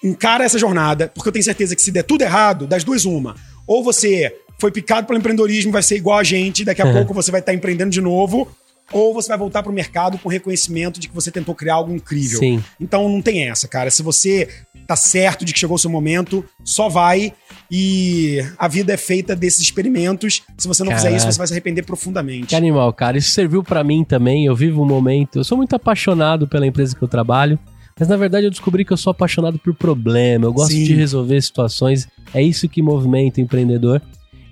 encara 0.04 0.44
essa 0.44 0.60
jornada, 0.60 1.12
porque 1.14 1.30
eu 1.30 1.34
tenho 1.34 1.44
certeza 1.46 1.76
que 1.76 1.82
se 1.82 1.92
der 1.92 2.04
tudo 2.04 2.22
errado, 2.24 2.68
das 2.68 2.84
duas 2.84 3.06
uma. 3.06 3.36
Ou 3.66 3.84
você 3.84 4.36
foi 4.60 4.72
picado 4.72 5.08
pelo 5.08 5.18
empreendedorismo, 5.18 5.72
vai 5.72 5.82
ser 5.84 5.96
igual 5.96 6.18
a 6.20 6.24
gente, 6.24 6.64
daqui 6.66 6.82
a 6.82 6.86
Uhum. 6.86 6.94
pouco 6.94 7.14
você 7.14 7.32
vai 7.32 7.40
estar 7.40 7.54
empreendendo 7.54 7.92
de 7.92 8.02
novo, 8.02 8.48
ou 8.92 9.14
você 9.14 9.30
vai 9.30 9.38
voltar 9.38 9.64
pro 9.64 9.72
mercado 9.74 10.18
com 10.18 10.30
reconhecimento 10.30 11.00
de 11.00 11.08
que 11.08 11.16
você 11.16 11.32
tentou 11.32 11.56
criar 11.56 11.76
algo 11.76 11.94
incrível. 11.94 12.40
Sim. 12.40 12.64
Então 12.80 13.08
não 13.10 13.22
tem 13.22 13.48
essa, 13.50 13.68
cara. 13.68 13.90
Se 13.90 14.04
você 14.04 14.48
tá 14.86 14.96
certo 14.96 15.46
de 15.46 15.54
que 15.54 15.60
chegou 15.60 15.76
o 15.76 15.80
seu 15.80 15.90
momento, 15.90 16.44
só 16.64 16.90
vai 16.90 17.34
e 17.72 18.40
a 18.60 18.68
vida 18.68 18.94
é 18.94 18.98
feita 18.98 19.36
desses 19.36 19.62
experimentos. 19.62 20.44
Se 20.58 20.68
você 20.68 20.84
não 20.84 20.94
fizer 20.94 21.16
isso, 21.16 21.26
você 21.26 21.38
vai 21.38 21.48
se 21.48 21.54
arrepender 21.54 21.84
profundamente. 21.84 22.48
Que 22.48 22.56
animal, 22.56 22.92
cara. 22.94 23.18
Isso 23.18 23.32
serviu 23.32 23.64
pra 23.64 23.84
mim 23.84 24.04
também. 24.04 24.46
Eu 24.46 24.56
vivo 24.56 24.84
um 24.84 24.86
momento. 24.86 25.40
Eu 25.40 25.44
sou 25.44 25.58
muito 25.58 25.76
apaixonado 25.76 26.48
pela 26.48 26.68
empresa 26.68 26.96
que 26.96 27.02
eu 27.02 27.08
trabalho. 27.08 27.58
Mas 28.00 28.08
na 28.08 28.18
verdade 28.18 28.46
eu 28.48 28.52
descobri 28.52 28.84
que 28.84 28.92
eu 28.92 28.98
sou 28.98 29.12
apaixonado 29.12 29.60
por 29.60 29.74
problema. 29.74 30.46
Eu 30.46 30.54
gosto 30.54 30.72
Sim. 30.72 30.84
de 30.84 30.94
resolver 30.94 31.42
situações. 31.42 32.08
É 32.34 32.42
isso 32.42 32.68
que 32.68 32.82
movimenta 32.82 33.40
o 33.40 33.44
empreendedor. 33.44 34.02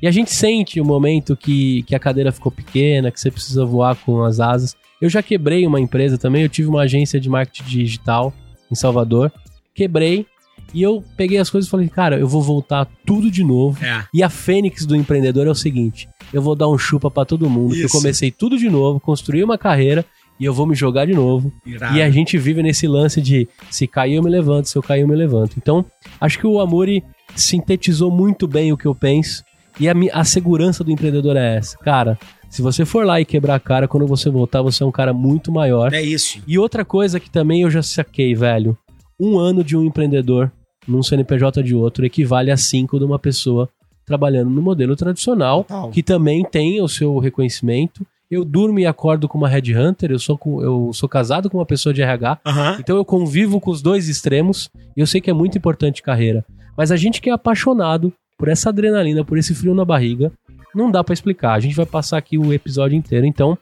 E 0.02 0.08
a 0.08 0.12
gente 0.12 0.32
sente 0.32 0.82
o 0.82 0.86
momento 0.86 1.36
que, 1.36 1.84
que 1.84 1.96
a 1.96 2.00
cadeira 2.00 2.32
ficou 2.32 2.52
pequena, 2.52 3.12
que 3.12 3.20
você 3.20 3.30
precisa 3.30 3.64
voar 3.66 3.96
com 3.96 4.24
as 4.24 4.40
asas. 4.40 4.76
Eu 5.00 5.10
já 5.10 5.22
quebrei 5.22 5.66
uma 5.66 5.80
empresa 5.80 6.18
também. 6.18 6.44
Eu 6.44 6.50
tive 6.50 6.70
uma 6.70 6.82
agência 6.82 7.20
de 7.20 7.30
marketing 7.30 7.70
digital 7.70 8.34
em 8.72 8.76
Salvador. 8.76 9.32
Quebrei. 9.76 10.26
E 10.74 10.82
eu 10.82 11.04
peguei 11.18 11.38
as 11.38 11.50
coisas 11.50 11.68
e 11.68 11.72
falei, 11.72 11.90
cara, 11.90 12.18
eu 12.18 12.28
vou 12.28 12.42
voltar 12.42 12.88
tudo 13.06 13.30
de 13.30 13.44
novo. 13.44 13.84
É. 13.84 14.06
E 14.14 14.24
a 14.24 14.30
fênix 14.30 14.86
do 14.86 14.96
empreendedor 14.96 15.46
é 15.46 15.50
o 15.50 15.56
seguinte: 15.56 16.08
eu 16.34 16.42
vou 16.42 16.56
dar 16.56 16.70
um 16.70 16.78
chupa 16.78 17.12
pra 17.12 17.26
todo 17.26 17.50
mundo. 17.50 17.76
que 17.76 17.82
Eu 17.82 17.90
comecei 17.90 18.32
tudo 18.32 18.58
de 18.58 18.70
novo, 18.70 19.00
construí 19.00 19.44
uma 19.44 19.58
carreira 19.58 20.06
e 20.42 20.46
eu 20.46 20.54
vou 20.56 20.66
me 20.66 20.74
jogar 20.74 21.06
de 21.06 21.14
novo. 21.14 21.54
Irado. 21.64 21.96
E 21.96 22.02
a 22.02 22.10
gente 22.10 22.36
vive 22.36 22.64
nesse 22.64 22.88
lance 22.88 23.22
de 23.22 23.48
se 23.70 23.86
cair 23.86 24.16
eu 24.16 24.24
me 24.24 24.30
levanto, 24.30 24.68
se 24.68 24.76
eu 24.76 24.82
cair 24.82 25.02
eu 25.02 25.08
me 25.08 25.16
levanto. 25.16 25.54
Então, 25.56 25.86
acho 26.20 26.40
que 26.40 26.48
o 26.48 26.60
Amuri 26.60 27.04
sintetizou 27.36 28.10
muito 28.10 28.48
bem 28.48 28.74
o 28.74 28.78
que 28.78 28.88
eu 28.88 28.96
penso. 28.96 29.44
E 29.80 29.88
a, 29.88 29.94
a 30.14 30.24
segurança 30.24 30.84
do 30.84 30.92
empreendedor 30.92 31.38
é 31.38 31.58
essa. 31.58 31.78
Cara, 31.78 32.18
se 32.50 32.64
você 32.64 32.86
for 32.86 33.06
lá 33.06 33.22
e 33.22 33.26
quebrar 33.26 33.54
a 33.54 33.60
cara, 33.60 33.88
quando 33.88 34.08
você 34.08 34.32
voltar, 34.32 34.64
você 34.64 34.82
é 34.82 34.86
um 34.86 34.92
cara 34.92 35.14
muito 35.14 35.52
maior. 35.52 35.94
É 35.94 36.02
isso. 36.02 36.42
E 36.48 36.58
outra 36.58 36.84
coisa 36.84 37.20
que 37.20 37.30
também 37.30 37.62
eu 37.62 37.70
já 37.70 37.84
saquei, 37.84 38.34
velho. 38.34 38.76
Um 39.20 39.38
ano 39.38 39.64
de 39.64 39.78
um 39.78 39.84
empreendedor 39.84 40.52
num 40.88 41.04
CNPJ 41.04 41.62
de 41.62 41.76
outro 41.76 42.04
equivale 42.04 42.50
a 42.50 42.58
cinco 42.58 42.98
de 42.98 43.06
uma 43.06 43.20
pessoa 43.20 43.70
trabalhando 44.08 44.50
no 44.50 44.62
modelo 44.64 44.96
tradicional, 44.96 45.64
Total. 45.66 45.92
que 45.92 46.02
também 46.02 46.44
tem 46.44 46.82
o 46.82 46.88
seu 46.88 47.20
reconhecimento 47.20 48.04
Eu 48.32 48.46
durmo 48.46 48.80
e 48.80 48.86
acordo 48.86 49.28
com 49.28 49.38
uma 49.38 49.50
headhunter, 49.50 50.10
eu 50.10 50.18
sou, 50.18 50.38
com, 50.38 50.62
eu 50.64 50.92
sou 50.94 51.10
casado 51.10 51.50
com 51.50 51.58
uma 51.58 51.66
pessoa 51.66 51.94
de 51.94 52.02
RH, 52.02 52.40
Aham. 52.46 52.78
então 52.80 52.96
eu 52.96 53.04
convivo 53.04 53.60
com 53.60 53.70
os 53.70 53.82
dois 53.82 54.08
extremos 54.08 54.70
e 54.96 55.02
eu 55.02 55.06
sei 55.06 55.20
que 55.20 55.30
é 55.30 55.34
muito 55.34 55.58
importante 55.58 56.02
carreira. 56.02 56.46
Mas 56.78 56.94
a 56.94 56.96
gente 56.96 57.22
que 57.22 57.30
é 57.30 57.34
apaixonado 57.34 58.14
por 58.38 58.48
essa 58.48 58.70
adrenalina, 58.70 59.26
por 59.26 59.38
esse 59.38 59.54
frio 59.54 59.76
na 59.76 59.84
barriga, 59.84 60.32
não 60.74 60.90
dá 60.90 61.04
pra 61.04 61.14
explicar. 61.14 61.54
A 61.56 61.60
gente 61.60 61.76
vai 61.76 61.86
passar 61.86 62.18
aqui 62.18 62.38
o 62.38 62.54
episódio 62.54 62.96
inteiro. 62.96 63.26
Então, 63.26 63.58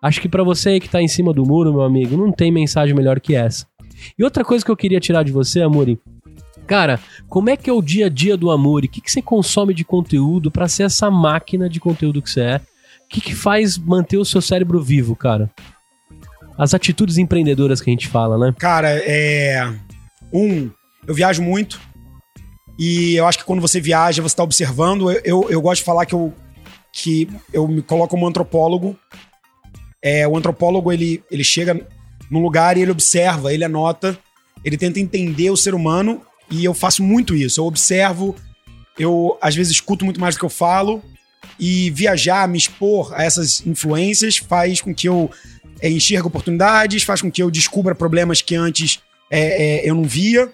acho 0.00 0.20
que 0.22 0.28
pra 0.28 0.42
você 0.42 0.70
aí 0.70 0.80
que 0.80 0.88
tá 0.88 1.02
em 1.02 1.06
cima 1.06 1.32
do 1.32 1.44
muro, 1.44 1.70
meu 1.70 1.82
amigo, 1.82 2.16
não 2.16 2.32
tem 2.32 2.50
mensagem 2.50 2.94
melhor 2.94 3.20
que 3.20 3.34
essa. 3.34 3.66
E 4.18 4.24
outra 4.24 4.42
coisa 4.42 4.64
que 4.64 4.70
eu 4.70 4.76
queria 4.76 4.98
tirar 5.00 5.22
de 5.22 5.32
você, 5.32 5.60
Amuri, 5.60 6.00
cara, 6.66 6.98
como 7.28 7.50
é 7.50 7.56
que 7.56 7.68
é 7.68 7.72
o 7.72 7.82
dia 7.82 8.06
a 8.06 8.08
dia 8.08 8.36
do 8.38 8.50
Amuri? 8.50 8.86
O 8.86 8.90
que, 8.90 9.02
que 9.02 9.10
você 9.10 9.20
consome 9.20 9.74
de 9.74 9.84
conteúdo 9.84 10.50
pra 10.50 10.66
ser 10.66 10.84
essa 10.84 11.10
máquina 11.10 11.68
de 11.68 11.78
conteúdo 11.78 12.22
que 12.22 12.30
você 12.30 12.40
é? 12.40 12.60
Que, 13.14 13.20
que 13.20 13.34
faz 13.34 13.78
manter 13.78 14.16
o 14.16 14.24
seu 14.24 14.42
cérebro 14.42 14.82
vivo, 14.82 15.14
cara? 15.14 15.48
As 16.58 16.74
atitudes 16.74 17.16
empreendedoras 17.16 17.80
que 17.80 17.88
a 17.88 17.92
gente 17.92 18.08
fala, 18.08 18.36
né? 18.36 18.52
Cara, 18.58 18.88
é. 18.90 19.72
Um, 20.32 20.68
eu 21.06 21.14
viajo 21.14 21.40
muito. 21.40 21.80
E 22.76 23.14
eu 23.14 23.24
acho 23.24 23.38
que 23.38 23.44
quando 23.44 23.60
você 23.60 23.80
viaja, 23.80 24.20
você 24.20 24.32
está 24.32 24.42
observando. 24.42 25.12
Eu, 25.12 25.20
eu, 25.24 25.50
eu 25.50 25.62
gosto 25.62 25.78
de 25.78 25.84
falar 25.84 26.06
que 26.06 26.12
eu, 26.12 26.34
que 26.92 27.28
eu 27.52 27.68
me 27.68 27.82
coloco 27.82 28.08
como 28.08 28.26
antropólogo. 28.26 28.98
É, 30.02 30.26
o 30.26 30.36
antropólogo, 30.36 30.90
ele, 30.90 31.22
ele 31.30 31.44
chega 31.44 31.86
num 32.28 32.42
lugar 32.42 32.76
e 32.76 32.82
ele 32.82 32.90
observa, 32.90 33.54
ele 33.54 33.62
anota, 33.62 34.18
ele 34.64 34.76
tenta 34.76 34.98
entender 34.98 35.50
o 35.50 35.56
ser 35.56 35.72
humano. 35.72 36.20
E 36.50 36.64
eu 36.64 36.74
faço 36.74 37.00
muito 37.00 37.32
isso. 37.32 37.60
Eu 37.60 37.66
observo, 37.66 38.34
eu 38.98 39.38
às 39.40 39.54
vezes 39.54 39.72
escuto 39.72 40.04
muito 40.04 40.20
mais 40.20 40.34
do 40.34 40.40
que 40.40 40.44
eu 40.44 40.50
falo. 40.50 41.00
E 41.58 41.90
viajar, 41.90 42.48
me 42.48 42.58
expor 42.58 43.12
a 43.14 43.22
essas 43.24 43.64
influências 43.66 44.36
faz 44.38 44.80
com 44.80 44.94
que 44.94 45.08
eu 45.08 45.30
é, 45.80 45.88
enxergue 45.88 46.26
oportunidades, 46.26 47.02
faz 47.02 47.22
com 47.22 47.30
que 47.30 47.42
eu 47.42 47.50
descubra 47.50 47.94
problemas 47.94 48.42
que 48.42 48.54
antes 48.56 49.00
é, 49.30 49.80
é, 49.84 49.88
eu 49.90 49.94
não 49.94 50.04
via. 50.04 50.50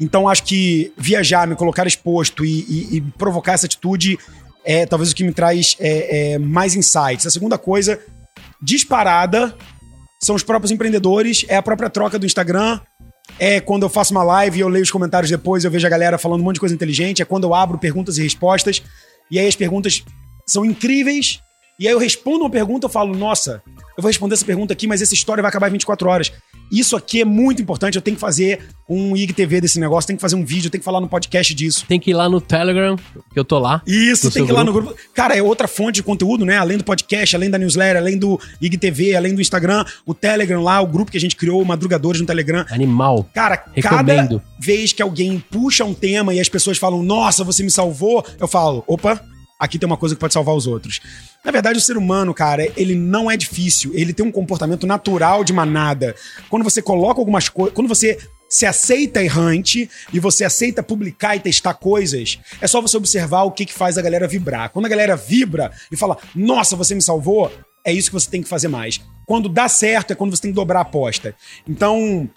Então 0.00 0.28
acho 0.28 0.42
que 0.44 0.92
viajar, 0.96 1.46
me 1.46 1.54
colocar 1.54 1.86
exposto 1.86 2.44
e, 2.44 2.60
e- 2.60 2.96
e 2.96 3.00
provocar 3.16 3.52
essa 3.52 3.66
atitude 3.66 4.18
é 4.64 4.86
talvez 4.86 5.10
o 5.12 5.14
que 5.14 5.22
me 5.24 5.32
traz 5.32 5.76
é, 5.78 6.32
é, 6.34 6.38
mais 6.38 6.74
insights. 6.74 7.26
A 7.26 7.30
segunda 7.30 7.56
coisa, 7.58 8.00
disparada, 8.60 9.54
são 10.22 10.34
os 10.36 10.42
próprios 10.42 10.70
empreendedores, 10.70 11.44
é 11.48 11.56
a 11.56 11.62
própria 11.62 11.90
troca 11.90 12.18
do 12.18 12.26
Instagram. 12.26 12.80
É 13.38 13.60
quando 13.60 13.82
eu 13.84 13.88
faço 13.88 14.12
uma 14.12 14.22
live 14.22 14.58
e 14.58 14.60
eu 14.60 14.68
leio 14.68 14.82
os 14.82 14.90
comentários 14.90 15.30
depois, 15.30 15.64
eu 15.64 15.70
vejo 15.70 15.86
a 15.86 15.90
galera 15.90 16.18
falando 16.18 16.40
um 16.40 16.44
monte 16.44 16.54
de 16.54 16.60
coisa 16.60 16.74
inteligente. 16.74 17.22
É 17.22 17.24
quando 17.24 17.44
eu 17.44 17.54
abro 17.54 17.78
perguntas 17.78 18.18
e 18.18 18.22
respostas. 18.22 18.82
E 19.30 19.38
aí 19.38 19.46
as 19.46 19.56
perguntas 19.56 20.04
são 20.46 20.64
incríveis. 20.64 21.40
E 21.78 21.86
aí 21.86 21.94
eu 21.94 21.98
respondo 21.98 22.44
uma 22.44 22.50
pergunta, 22.50 22.86
eu 22.86 22.90
falo, 22.90 23.16
nossa, 23.16 23.62
eu 23.66 24.02
vou 24.02 24.08
responder 24.08 24.34
essa 24.34 24.44
pergunta 24.44 24.72
aqui, 24.72 24.86
mas 24.86 25.02
essa 25.02 25.14
história 25.14 25.42
vai 25.42 25.48
acabar 25.48 25.68
em 25.68 25.72
24 25.72 26.08
horas. 26.08 26.32
Isso 26.72 26.96
aqui 26.96 27.20
é 27.20 27.24
muito 27.24 27.60
importante, 27.60 27.96
eu 27.96 28.02
tenho 28.02 28.16
que 28.16 28.20
fazer 28.20 28.60
um 28.88 29.16
IGTV 29.16 29.60
desse 29.60 29.78
negócio, 29.78 30.06
tenho 30.06 30.16
que 30.16 30.22
fazer 30.22 30.36
um 30.36 30.44
vídeo, 30.44 30.70
tenho 30.70 30.80
que 30.80 30.84
falar 30.84 31.00
no 31.00 31.08
podcast 31.08 31.54
disso. 31.54 31.84
Tem 31.86 32.00
que 32.00 32.10
ir 32.10 32.14
lá 32.14 32.28
no 32.28 32.40
Telegram, 32.40 32.96
que 32.96 33.38
eu 33.38 33.44
tô 33.44 33.58
lá. 33.58 33.82
Isso, 33.86 34.30
tem 34.30 34.44
que 34.44 34.50
ir 34.50 34.54
lá 34.54 34.64
no 34.64 34.72
grupo. 34.72 34.94
Cara, 35.14 35.36
é 35.36 35.42
outra 35.42 35.68
fonte 35.68 35.96
de 35.96 36.02
conteúdo, 36.02 36.44
né? 36.44 36.56
Além 36.56 36.78
do 36.78 36.84
podcast, 36.84 37.36
além 37.36 37.50
da 37.50 37.58
newsletter, 37.58 38.00
além 38.00 38.18
do 38.18 38.40
IGTV, 38.60 39.14
além 39.14 39.34
do 39.34 39.40
Instagram, 39.40 39.84
o 40.06 40.14
Telegram 40.14 40.62
lá, 40.62 40.80
o 40.80 40.86
grupo 40.86 41.10
que 41.10 41.16
a 41.18 41.20
gente 41.20 41.36
criou, 41.36 41.64
Madrugadores 41.64 42.20
no 42.20 42.26
Telegram. 42.26 42.64
Animal. 42.70 43.28
Cara, 43.34 43.64
Recomendo. 43.74 44.40
cada 44.40 44.44
vez 44.58 44.92
que 44.92 45.02
alguém 45.02 45.42
puxa 45.50 45.84
um 45.84 45.94
tema 45.94 46.32
e 46.34 46.40
as 46.40 46.48
pessoas 46.48 46.78
falam, 46.78 47.02
nossa, 47.02 47.44
você 47.44 47.62
me 47.62 47.70
salvou, 47.70 48.24
eu 48.38 48.48
falo, 48.48 48.82
opa, 48.86 49.20
aqui 49.62 49.78
tem 49.78 49.86
uma 49.86 49.96
coisa 49.96 50.16
que 50.16 50.20
pode 50.20 50.34
salvar 50.34 50.56
os 50.56 50.66
outros. 50.66 51.00
Na 51.44 51.52
verdade, 51.52 51.78
o 51.78 51.80
ser 51.80 51.96
humano, 51.96 52.34
cara, 52.34 52.68
ele 52.76 52.96
não 52.96 53.30
é 53.30 53.36
difícil, 53.36 53.92
ele 53.94 54.12
tem 54.12 54.26
um 54.26 54.32
comportamento 54.32 54.88
natural 54.88 55.44
de 55.44 55.52
manada. 55.52 56.16
Quando 56.50 56.64
você 56.64 56.82
coloca 56.82 57.20
algumas 57.20 57.48
coisas, 57.48 57.72
quando 57.72 57.86
você 57.86 58.18
se 58.48 58.66
aceita 58.66 59.22
errante 59.22 59.88
e 60.12 60.18
você 60.18 60.44
aceita 60.44 60.82
publicar 60.82 61.36
e 61.36 61.40
testar 61.40 61.74
coisas, 61.74 62.40
é 62.60 62.66
só 62.66 62.80
você 62.80 62.96
observar 62.96 63.44
o 63.44 63.52
que, 63.52 63.64
que 63.64 63.72
faz 63.72 63.96
a 63.96 64.02
galera 64.02 64.26
vibrar. 64.26 64.68
Quando 64.70 64.86
a 64.86 64.88
galera 64.88 65.14
vibra 65.14 65.70
e 65.92 65.96
fala, 65.96 66.18
nossa, 66.34 66.74
você 66.74 66.92
me 66.92 67.00
salvou, 67.00 67.50
é 67.84 67.92
isso 67.92 68.10
que 68.10 68.14
você 68.14 68.28
tem 68.28 68.42
que 68.42 68.48
fazer 68.48 68.66
mais. 68.66 69.00
Quando 69.24 69.48
dá 69.48 69.68
certo 69.68 70.12
é 70.12 70.16
quando 70.16 70.34
você 70.34 70.42
tem 70.42 70.50
que 70.50 70.56
dobrar 70.56 70.80
a 70.80 70.82
aposta. 70.82 71.36
Então, 71.68 72.28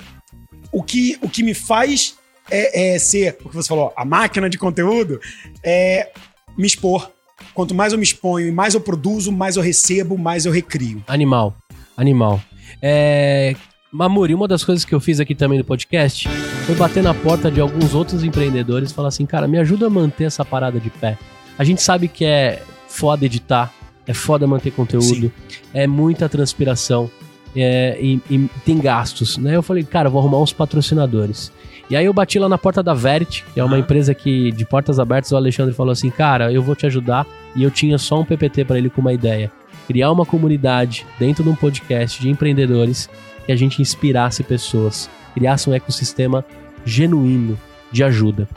o 0.71 0.83
que, 0.83 1.17
o 1.23 1.29
que 1.29 1.41
me 1.41 1.55
faz 1.55 2.15
é, 2.51 2.93
é 2.93 2.99
ser, 2.99 3.35
o 3.43 3.49
que 3.49 3.55
você 3.55 3.67
falou, 3.67 3.91
a 3.97 4.05
máquina 4.05 4.47
de 4.47 4.59
conteúdo, 4.59 5.19
é 5.63 6.11
me 6.57 6.67
expor. 6.67 7.11
Quanto 7.53 7.75
mais 7.75 7.93
eu 7.93 7.99
me 7.99 8.03
exponho 8.03 8.47
e 8.47 8.51
mais 8.51 8.73
eu 8.73 8.81
produzo, 8.81 9.31
mais 9.31 9.55
eu 9.55 9.63
recebo, 9.63 10.17
mais 10.17 10.45
eu 10.45 10.51
recrio. 10.51 11.03
Animal. 11.07 11.55
Animal. 11.97 12.41
É. 12.81 13.55
Mamuri, 13.91 14.35
uma 14.35 14.47
das 14.47 14.63
coisas 14.63 14.83
que 14.83 14.93
eu 14.93 14.99
fiz 14.99 15.21
aqui 15.21 15.33
também 15.33 15.57
no 15.57 15.63
podcast 15.63 16.27
foi 16.65 16.75
bater 16.75 17.01
na 17.01 17.13
porta 17.13 17.49
de 17.49 17.61
alguns 17.61 17.93
outros 17.93 18.25
empreendedores 18.25 18.91
e 18.91 18.93
falar 18.93 19.07
assim, 19.07 19.25
cara, 19.25 19.47
me 19.47 19.57
ajuda 19.57 19.87
a 19.87 19.89
manter 19.89 20.25
essa 20.25 20.43
parada 20.43 20.79
de 20.81 20.89
pé. 20.89 21.17
A 21.57 21.63
gente 21.63 21.81
sabe 21.81 22.09
que 22.09 22.25
é 22.25 22.61
foda 22.89 23.25
editar, 23.25 23.73
é 24.05 24.13
foda 24.13 24.45
manter 24.45 24.71
conteúdo, 24.71 25.31
é 25.73 25.87
muita 25.87 26.27
transpiração 26.27 27.09
é, 27.55 27.97
e, 28.01 28.21
e 28.29 28.49
tem 28.65 28.79
gastos, 28.79 29.37
né? 29.37 29.55
Eu 29.55 29.63
falei, 29.63 29.83
cara, 29.83 30.09
vou 30.09 30.19
arrumar 30.19 30.39
uns 30.39 30.51
patrocinadores. 30.51 31.51
E 31.89 31.95
aí 31.95 32.05
eu 32.05 32.13
bati 32.13 32.39
lá 32.39 32.49
na 32.49 32.57
porta 32.57 32.81
da 32.81 32.93
Verit, 32.93 33.43
que 33.53 33.59
é 33.59 33.63
uma 33.63 33.77
empresa 33.77 34.13
que 34.13 34.51
de 34.51 34.65
portas 34.65 34.99
abertas 34.99 35.31
o 35.31 35.35
Alexandre 35.35 35.73
falou 35.73 35.91
assim, 35.91 36.09
cara, 36.09 36.51
eu 36.51 36.61
vou 36.63 36.75
te 36.75 36.85
ajudar. 36.85 37.25
E 37.55 37.63
eu 37.63 37.69
tinha 37.71 37.97
só 37.97 38.19
um 38.19 38.25
PPT 38.25 38.65
para 38.65 38.77
ele 38.77 38.89
com 38.89 39.01
uma 39.01 39.13
ideia. 39.13 39.51
Criar 39.87 40.11
uma 40.11 40.25
comunidade 40.25 41.05
dentro 41.19 41.43
de 41.43 41.49
um 41.49 41.55
podcast 41.55 42.19
de 42.19 42.29
empreendedores 42.29 43.07
que 43.45 43.51
a 43.51 43.55
gente 43.55 43.81
inspirasse 43.81 44.41
pessoas, 44.43 45.07
criasse 45.35 45.69
um 45.69 45.73
ecossistema 45.73 46.43
genuíno 46.83 47.57
de 47.91 48.03
ajuda. 48.03 48.47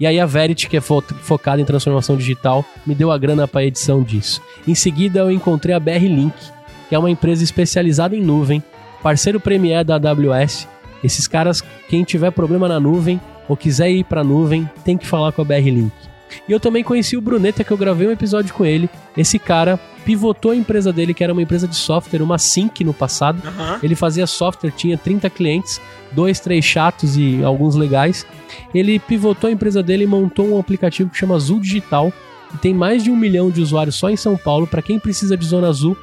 E 0.00 0.06
aí 0.06 0.18
a 0.18 0.24
Verity, 0.26 0.68
que 0.68 0.76
é 0.78 0.80
fo- 0.80 1.02
focada 1.20 1.60
em 1.60 1.64
transformação 1.64 2.16
digital, 2.16 2.64
me 2.86 2.94
deu 2.94 3.12
a 3.12 3.18
grana 3.18 3.46
para 3.46 3.64
edição 3.64 4.02
disso. 4.02 4.40
Em 4.66 4.74
seguida 4.74 5.20
eu 5.20 5.30
encontrei 5.30 5.74
a 5.74 5.78
BR 5.80 6.06
Link, 6.08 6.34
que 6.88 6.94
é 6.94 6.98
uma 6.98 7.10
empresa 7.10 7.44
especializada 7.44 8.16
em 8.16 8.22
nuvem, 8.22 8.62
parceiro 9.02 9.38
premier 9.38 9.84
da 9.84 9.96
AWS. 9.96 10.66
Esses 11.02 11.26
caras, 11.26 11.62
quem 11.88 12.04
tiver 12.04 12.30
problema 12.30 12.68
na 12.68 12.80
nuvem 12.80 13.20
ou 13.48 13.56
quiser 13.56 13.90
ir 13.90 14.04
para 14.04 14.24
nuvem, 14.24 14.68
tem 14.84 14.96
que 14.96 15.06
falar 15.06 15.32
com 15.32 15.42
a 15.42 15.44
BR 15.44 15.64
Link. 15.64 15.92
E 16.48 16.52
eu 16.52 16.60
também 16.60 16.84
conheci 16.84 17.16
o 17.16 17.20
Bruneta, 17.20 17.64
que 17.64 17.70
eu 17.70 17.76
gravei 17.76 18.06
um 18.06 18.12
episódio 18.12 18.52
com 18.52 18.64
ele. 18.64 18.88
Esse 19.16 19.38
cara 19.38 19.78
pivotou 20.04 20.50
a 20.50 20.56
empresa 20.56 20.92
dele, 20.92 21.14
que 21.14 21.24
era 21.24 21.32
uma 21.32 21.42
empresa 21.42 21.66
de 21.66 21.76
software, 21.76 22.22
uma 22.22 22.38
Sync 22.38 22.84
no 22.84 22.94
passado. 22.94 23.40
Ele 23.82 23.94
fazia 23.94 24.26
software, 24.26 24.70
tinha 24.70 24.96
30 24.96 25.28
clientes, 25.30 25.80
dois, 26.12 26.40
três 26.40 26.64
chatos 26.64 27.16
e 27.16 27.42
alguns 27.42 27.74
legais. 27.74 28.26
Ele 28.74 28.98
pivotou 28.98 29.48
a 29.48 29.52
empresa 29.52 29.82
dele 29.82 30.04
e 30.04 30.06
montou 30.06 30.48
um 30.48 30.58
aplicativo 30.58 31.10
que 31.10 31.18
chama 31.18 31.34
Azul 31.34 31.60
Digital, 31.60 32.12
que 32.50 32.58
tem 32.58 32.74
mais 32.74 33.04
de 33.04 33.10
um 33.10 33.16
milhão 33.16 33.50
de 33.50 33.60
usuários 33.60 33.96
só 33.96 34.08
em 34.08 34.16
São 34.16 34.36
Paulo. 34.36 34.66
Para 34.66 34.82
quem 34.82 34.98
precisa 34.98 35.36
de 35.36 35.44
Zona 35.44 35.68
Azul, 35.68 35.96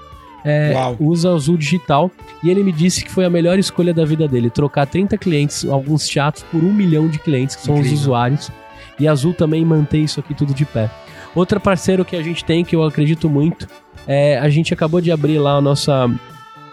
é, 0.45 0.73
usa 0.99 1.33
Azul 1.33 1.57
Digital. 1.57 2.11
E 2.43 2.49
ele 2.49 2.63
me 2.63 2.71
disse 2.71 3.03
que 3.03 3.11
foi 3.11 3.25
a 3.25 3.29
melhor 3.29 3.57
escolha 3.57 3.93
da 3.93 4.05
vida 4.05 4.27
dele, 4.27 4.49
trocar 4.49 4.85
30 4.85 5.17
clientes, 5.17 5.65
alguns 5.65 6.07
chatos, 6.07 6.43
por 6.43 6.63
um 6.63 6.71
milhão 6.71 7.07
de 7.07 7.17
clientes, 7.17 7.55
que 7.55 7.63
são 7.63 7.75
Incrível. 7.75 7.95
os 7.95 8.01
usuários. 8.01 8.51
E 8.99 9.07
a 9.07 9.11
Azul 9.11 9.33
também 9.33 9.65
mantém 9.65 10.03
isso 10.03 10.19
aqui 10.19 10.33
tudo 10.33 10.53
de 10.53 10.63
pé. 10.63 10.89
Outro 11.33 11.59
parceiro 11.59 12.05
que 12.05 12.15
a 12.15 12.21
gente 12.21 12.45
tem, 12.45 12.63
que 12.63 12.75
eu 12.75 12.83
acredito 12.83 13.29
muito, 13.29 13.67
é 14.07 14.37
a 14.37 14.47
gente 14.49 14.73
acabou 14.73 15.01
de 15.01 15.11
abrir 15.11 15.39
lá 15.39 15.57
a 15.57 15.61
nossa, 15.61 16.09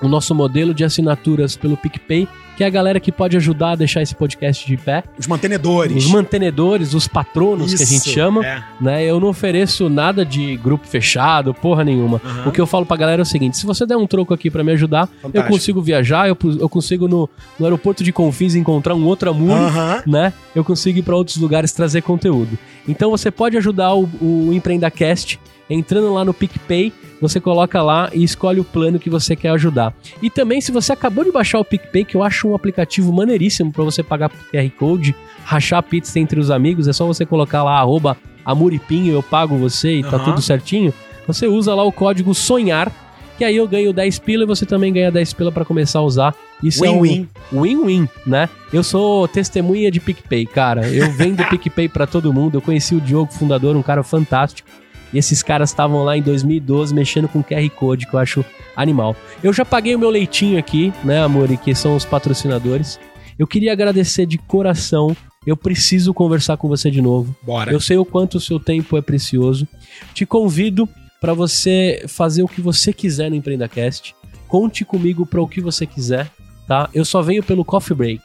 o 0.00 0.06
nosso 0.06 0.34
modelo 0.34 0.72
de 0.72 0.84
assinaturas 0.84 1.56
pelo 1.56 1.76
PicPay, 1.76 2.28
que 2.62 2.64
é 2.64 2.68
a 2.68 2.70
galera 2.70 3.00
que 3.00 3.10
pode 3.10 3.36
ajudar 3.36 3.72
a 3.72 3.74
deixar 3.74 4.02
esse 4.02 4.14
podcast 4.14 4.64
de 4.64 4.76
pé. 4.76 5.02
Os 5.18 5.26
mantenedores. 5.26 6.04
Os 6.04 6.10
mantenedores, 6.12 6.94
os 6.94 7.08
patronos 7.08 7.74
que 7.74 7.82
a 7.82 7.86
gente 7.86 8.06
Isso, 8.06 8.10
chama, 8.10 8.46
é. 8.46 8.62
né? 8.80 9.04
Eu 9.04 9.18
não 9.18 9.28
ofereço 9.30 9.88
nada 9.88 10.24
de 10.24 10.56
grupo 10.58 10.86
fechado, 10.86 11.52
porra 11.52 11.82
nenhuma. 11.82 12.20
Aham. 12.24 12.48
O 12.48 12.52
que 12.52 12.60
eu 12.60 12.66
falo 12.66 12.86
pra 12.86 12.96
galera 12.96 13.20
é 13.20 13.24
o 13.24 13.26
seguinte: 13.26 13.56
se 13.58 13.66
você 13.66 13.84
der 13.84 13.96
um 13.96 14.06
troco 14.06 14.32
aqui 14.32 14.48
pra 14.48 14.62
me 14.62 14.70
ajudar, 14.70 15.08
eu 15.12 15.22
Fantástico. 15.22 15.52
consigo 15.52 15.82
viajar, 15.82 16.28
eu, 16.28 16.38
eu 16.60 16.68
consigo 16.68 17.08
no, 17.08 17.28
no 17.58 17.66
aeroporto 17.66 18.04
de 18.04 18.12
Confins 18.12 18.54
encontrar 18.54 18.94
um 18.94 19.04
outro 19.06 19.28
Amuri, 19.30 19.52
Aham. 19.54 20.02
né? 20.06 20.32
Eu 20.54 20.62
consigo 20.62 21.00
ir 21.00 21.02
pra 21.02 21.16
outros 21.16 21.38
lugares 21.38 21.72
trazer 21.72 22.02
conteúdo. 22.02 22.56
Então 22.86 23.10
você 23.10 23.28
pode 23.28 23.56
ajudar 23.56 23.92
o, 23.94 24.08
o 24.20 24.50
EmpreendaCast 24.52 25.40
entrando 25.68 26.12
lá 26.12 26.24
no 26.24 26.34
PicPay, 26.34 26.92
você 27.20 27.40
coloca 27.40 27.80
lá 27.82 28.10
e 28.12 28.22
escolhe 28.22 28.60
o 28.60 28.64
plano 28.64 28.98
que 28.98 29.08
você 29.08 29.34
quer 29.36 29.50
ajudar. 29.50 29.94
E 30.20 30.28
também, 30.28 30.60
se 30.60 30.72
você 30.72 30.92
acabou 30.92 31.24
de 31.24 31.30
baixar 31.30 31.60
o 31.60 31.64
PicPay, 31.64 32.04
que 32.04 32.16
eu 32.16 32.22
acho 32.22 32.51
um 32.52 32.56
aplicativo 32.56 33.12
maneiríssimo 33.12 33.72
pra 33.72 33.82
você 33.84 34.02
pagar 34.02 34.28
por 34.28 34.38
QR 34.50 34.70
Code, 34.78 35.14
rachar 35.44 35.82
pizza 35.82 36.18
entre 36.18 36.38
os 36.38 36.50
amigos, 36.50 36.86
é 36.86 36.92
só 36.92 37.06
você 37.06 37.26
colocar 37.26 37.62
lá, 37.62 37.78
arroba 37.78 38.16
Amuripinho, 38.44 39.12
eu 39.12 39.22
pago 39.22 39.56
você 39.56 39.98
e 39.98 40.02
tá 40.02 40.18
tudo 40.18 40.42
certinho. 40.42 40.92
Você 41.26 41.46
usa 41.46 41.74
lá 41.74 41.84
o 41.84 41.92
código 41.92 42.34
SONHAR, 42.34 42.90
que 43.38 43.44
aí 43.44 43.56
eu 43.56 43.66
ganho 43.66 43.92
10 43.92 44.18
pila 44.18 44.44
e 44.44 44.46
você 44.46 44.66
também 44.66 44.92
ganha 44.92 45.10
10 45.10 45.32
pila 45.32 45.52
pra 45.52 45.64
começar 45.64 46.00
a 46.00 46.02
usar. 46.02 46.34
Isso 46.62 46.82
Win-win. 46.82 47.28
é 47.52 47.56
um 47.56 47.62
win-win, 47.62 48.08
né? 48.26 48.48
Eu 48.72 48.82
sou 48.82 49.26
testemunha 49.26 49.90
de 49.90 50.00
PicPay, 50.00 50.46
cara. 50.46 50.88
Eu 50.88 51.10
vendo 51.12 51.42
PicPay 51.50 51.88
pra 51.88 52.06
todo 52.06 52.32
mundo. 52.32 52.56
Eu 52.56 52.62
conheci 52.62 52.94
o 52.94 53.00
Diogo, 53.00 53.32
fundador, 53.32 53.76
um 53.76 53.82
cara 53.82 54.02
fantástico. 54.02 54.68
E 55.12 55.18
esses 55.18 55.42
caras 55.42 55.70
estavam 55.70 56.02
lá 56.04 56.16
em 56.16 56.22
2012 56.22 56.94
mexendo 56.94 57.28
com 57.28 57.42
QR 57.42 57.68
Code, 57.70 58.06
que 58.06 58.14
eu 58.14 58.20
acho 58.20 58.44
animal. 58.74 59.14
Eu 59.42 59.52
já 59.52 59.64
paguei 59.64 59.94
o 59.94 59.98
meu 59.98 60.10
leitinho 60.10 60.58
aqui, 60.58 60.92
né, 61.04 61.22
Amori, 61.22 61.56
que 61.56 61.74
são 61.74 61.94
os 61.94 62.04
patrocinadores. 62.04 62.98
Eu 63.38 63.46
queria 63.46 63.72
agradecer 63.72 64.26
de 64.26 64.38
coração. 64.38 65.16
Eu 65.46 65.56
preciso 65.56 66.14
conversar 66.14 66.56
com 66.56 66.68
você 66.68 66.90
de 66.90 67.02
novo. 67.02 67.34
Bora. 67.42 67.72
Eu 67.72 67.80
sei 67.80 67.96
o 67.96 68.04
quanto 68.04 68.36
o 68.36 68.40
seu 68.40 68.60
tempo 68.60 68.96
é 68.96 69.02
precioso. 69.02 69.66
Te 70.14 70.24
convido 70.24 70.88
para 71.20 71.34
você 71.34 72.04
fazer 72.08 72.42
o 72.42 72.48
que 72.48 72.60
você 72.60 72.92
quiser 72.92 73.30
no 73.30 73.36
EmpreendaCast. 73.36 74.14
Conte 74.48 74.84
comigo 74.84 75.24
para 75.24 75.40
o 75.40 75.48
que 75.48 75.60
você 75.60 75.86
quiser, 75.86 76.30
tá? 76.66 76.88
Eu 76.94 77.04
só 77.04 77.22
venho 77.22 77.42
pelo 77.42 77.64
coffee 77.64 77.96
break. 77.96 78.22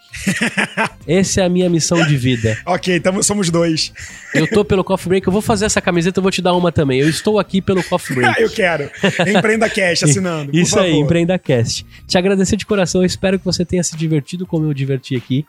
Essa 1.08 1.42
é 1.42 1.46
a 1.46 1.50
minha 1.50 1.70
missão 1.70 2.06
de 2.06 2.18
vida. 2.18 2.58
Ok, 2.66 3.00
tamo, 3.00 3.24
somos 3.24 3.50
dois. 3.50 3.94
Eu 4.34 4.48
tô 4.48 4.64
pelo 4.64 4.84
coffee 4.84 5.10
break, 5.10 5.28
eu 5.28 5.34
vou 5.34 5.42
fazer 5.42 5.66
essa 5.66 5.82
camiseta, 5.82 6.20
eu 6.20 6.22
vou 6.22 6.32
te 6.32 6.42
dar 6.42 6.54
uma 6.54 6.72
também. 6.72 7.00
Eu 7.00 7.10
estou 7.10 7.40
aqui 7.40 7.62
pelo 7.62 7.84
coffee 7.84 8.16
break. 8.16 8.40
Ah, 8.40 8.42
eu 8.44 8.50
quero. 8.50 8.90
Empreenda 9.28 9.70
Cash 9.70 10.04
assinando. 10.04 10.56
Isso 10.56 10.78
aí, 10.80 10.92
favor. 10.92 11.06
Empreenda 11.06 11.40
Cast. 11.40 11.86
Te 12.06 12.18
agradecer 12.18 12.56
de 12.56 12.66
coração, 12.66 13.02
eu 13.02 13.06
espero 13.06 13.40
que 13.40 13.46
você 13.46 13.64
tenha 13.66 13.84
se 13.84 13.96
divertido 13.96 14.46
como 14.46 14.66
eu 14.66 14.74
diverti 14.74 15.16
aqui. 15.16 15.46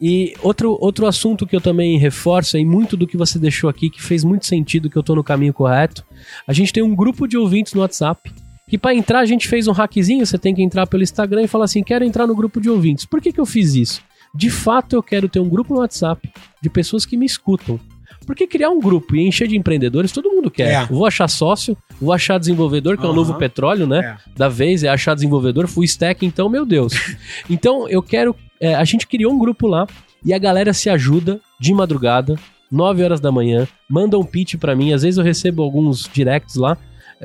E 0.00 0.34
outro, 0.42 0.76
outro 0.80 1.06
assunto 1.06 1.46
que 1.46 1.56
eu 1.56 1.60
também 1.60 1.98
reforço, 1.98 2.58
e 2.58 2.64
muito 2.64 2.96
do 2.96 3.06
que 3.06 3.16
você 3.16 3.38
deixou 3.38 3.70
aqui, 3.70 3.88
que 3.88 4.02
fez 4.02 4.22
muito 4.22 4.46
sentido, 4.46 4.90
que 4.90 4.96
eu 4.96 5.02
tô 5.02 5.14
no 5.14 5.24
caminho 5.24 5.52
correto. 5.52 6.04
A 6.46 6.52
gente 6.52 6.72
tem 6.72 6.82
um 6.82 6.94
grupo 6.94 7.26
de 7.26 7.36
ouvintes 7.36 7.74
no 7.74 7.80
WhatsApp. 7.80 8.30
Que 8.68 8.78
para 8.78 8.94
entrar 8.94 9.20
a 9.20 9.26
gente 9.26 9.46
fez 9.46 9.68
um 9.68 9.72
hackzinho, 9.72 10.24
você 10.24 10.38
tem 10.38 10.54
que 10.54 10.62
entrar 10.62 10.86
pelo 10.86 11.02
Instagram 11.02 11.42
e 11.42 11.48
falar 11.48 11.66
assim: 11.66 11.82
quero 11.82 12.04
entrar 12.04 12.26
no 12.26 12.34
grupo 12.34 12.60
de 12.60 12.70
ouvintes. 12.70 13.04
Por 13.04 13.20
que, 13.20 13.32
que 13.32 13.40
eu 13.40 13.46
fiz 13.46 13.74
isso? 13.74 14.02
De 14.34 14.50
fato, 14.50 14.96
eu 14.96 15.02
quero 15.02 15.28
ter 15.28 15.38
um 15.38 15.48
grupo 15.48 15.74
no 15.74 15.80
WhatsApp 15.80 16.28
de 16.60 16.68
pessoas 16.70 17.06
que 17.06 17.16
me 17.16 17.26
escutam. 17.26 17.78
Porque 18.26 18.46
criar 18.46 18.70
um 18.70 18.80
grupo 18.80 19.14
e 19.14 19.26
encher 19.26 19.46
de 19.46 19.56
empreendedores, 19.56 20.10
todo 20.10 20.30
mundo 20.30 20.50
quer. 20.50 20.72
É. 20.72 20.86
Vou 20.86 21.06
achar 21.06 21.28
sócio, 21.28 21.76
vou 22.00 22.12
achar 22.12 22.38
desenvolvedor, 22.38 22.96
que 22.96 23.04
é 23.04 23.08
o 23.08 23.12
novo 23.12 23.34
petróleo, 23.34 23.86
né? 23.86 24.16
Da 24.34 24.48
vez, 24.48 24.82
é 24.82 24.88
achar 24.88 25.14
desenvolvedor, 25.14 25.66
full 25.68 25.84
stack, 25.84 26.24
então, 26.24 26.48
meu 26.48 26.64
Deus. 26.64 26.94
então, 27.48 27.88
eu 27.88 28.02
quero. 28.02 28.34
é, 28.60 28.74
a 28.74 28.84
gente 28.84 29.06
criou 29.06 29.32
um 29.32 29.38
grupo 29.38 29.66
lá 29.66 29.86
e 30.24 30.32
a 30.32 30.38
galera 30.38 30.72
se 30.72 30.88
ajuda 30.88 31.40
de 31.60 31.74
madrugada, 31.74 32.38
9 32.70 33.04
horas 33.04 33.20
da 33.20 33.30
manhã, 33.30 33.68
manda 33.88 34.18
um 34.18 34.24
pitch 34.24 34.56
pra 34.56 34.74
mim. 34.74 34.92
Às 34.92 35.02
vezes 35.02 35.18
eu 35.18 35.24
recebo 35.24 35.62
alguns 35.62 36.08
directs 36.12 36.56
lá. 36.56 36.76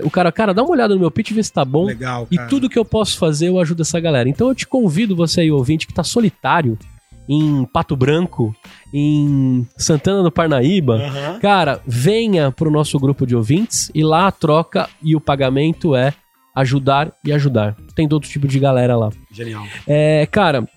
O 0.04 0.10
cara, 0.10 0.32
cara, 0.32 0.54
dá 0.54 0.62
uma 0.64 0.72
olhada 0.72 0.94
no 0.94 1.00
meu 1.00 1.12
pitch, 1.12 1.32
vê 1.32 1.44
se 1.44 1.52
tá 1.52 1.64
bom. 1.66 1.86
Legal, 1.86 2.28
E 2.32 2.36
cara. 2.38 2.50
tudo 2.50 2.70
que 2.70 2.78
eu 2.80 2.86
posso 2.86 3.18
fazer, 3.18 3.50
eu 3.50 3.60
ajudo 3.60 3.82
essa 3.82 4.00
galera. 4.00 4.28
Então 4.30 4.48
eu 4.50 4.56
te 4.56 4.66
convido, 4.68 5.16
você 5.16 5.42
aí, 5.42 5.52
ouvinte, 5.52 5.86
que 5.88 5.94
tá 5.94 6.04
solitário 6.04 6.78
em 7.28 7.64
Pato 7.66 7.96
Branco, 7.96 8.56
em 8.94 9.68
Santana 9.78 10.24
do 10.24 10.32
Parnaíba. 10.32 10.96
Aham. 10.96 11.40
Cara, 11.40 11.80
venha 11.86 12.52
pro 12.52 12.72
nosso 12.72 12.98
grupo 13.00 13.26
de 13.28 13.36
ouvintes 13.36 13.92
e 13.94 14.04
lá 14.04 14.28
a 14.28 14.32
troca 14.32 14.90
e 15.04 15.16
o 15.16 15.22
pagamento 15.22 15.96
é 15.96 16.12
ajudar 16.56 17.14
e 17.24 17.32
ajudar. 17.32 17.76
Tem 17.96 18.08
todo 18.08 18.26
tipo 18.28 18.48
de 18.48 18.60
galera 18.60 18.98
lá. 18.98 19.10
Genial. 19.32 19.64
É, 19.88 20.26
cara, 20.26 20.68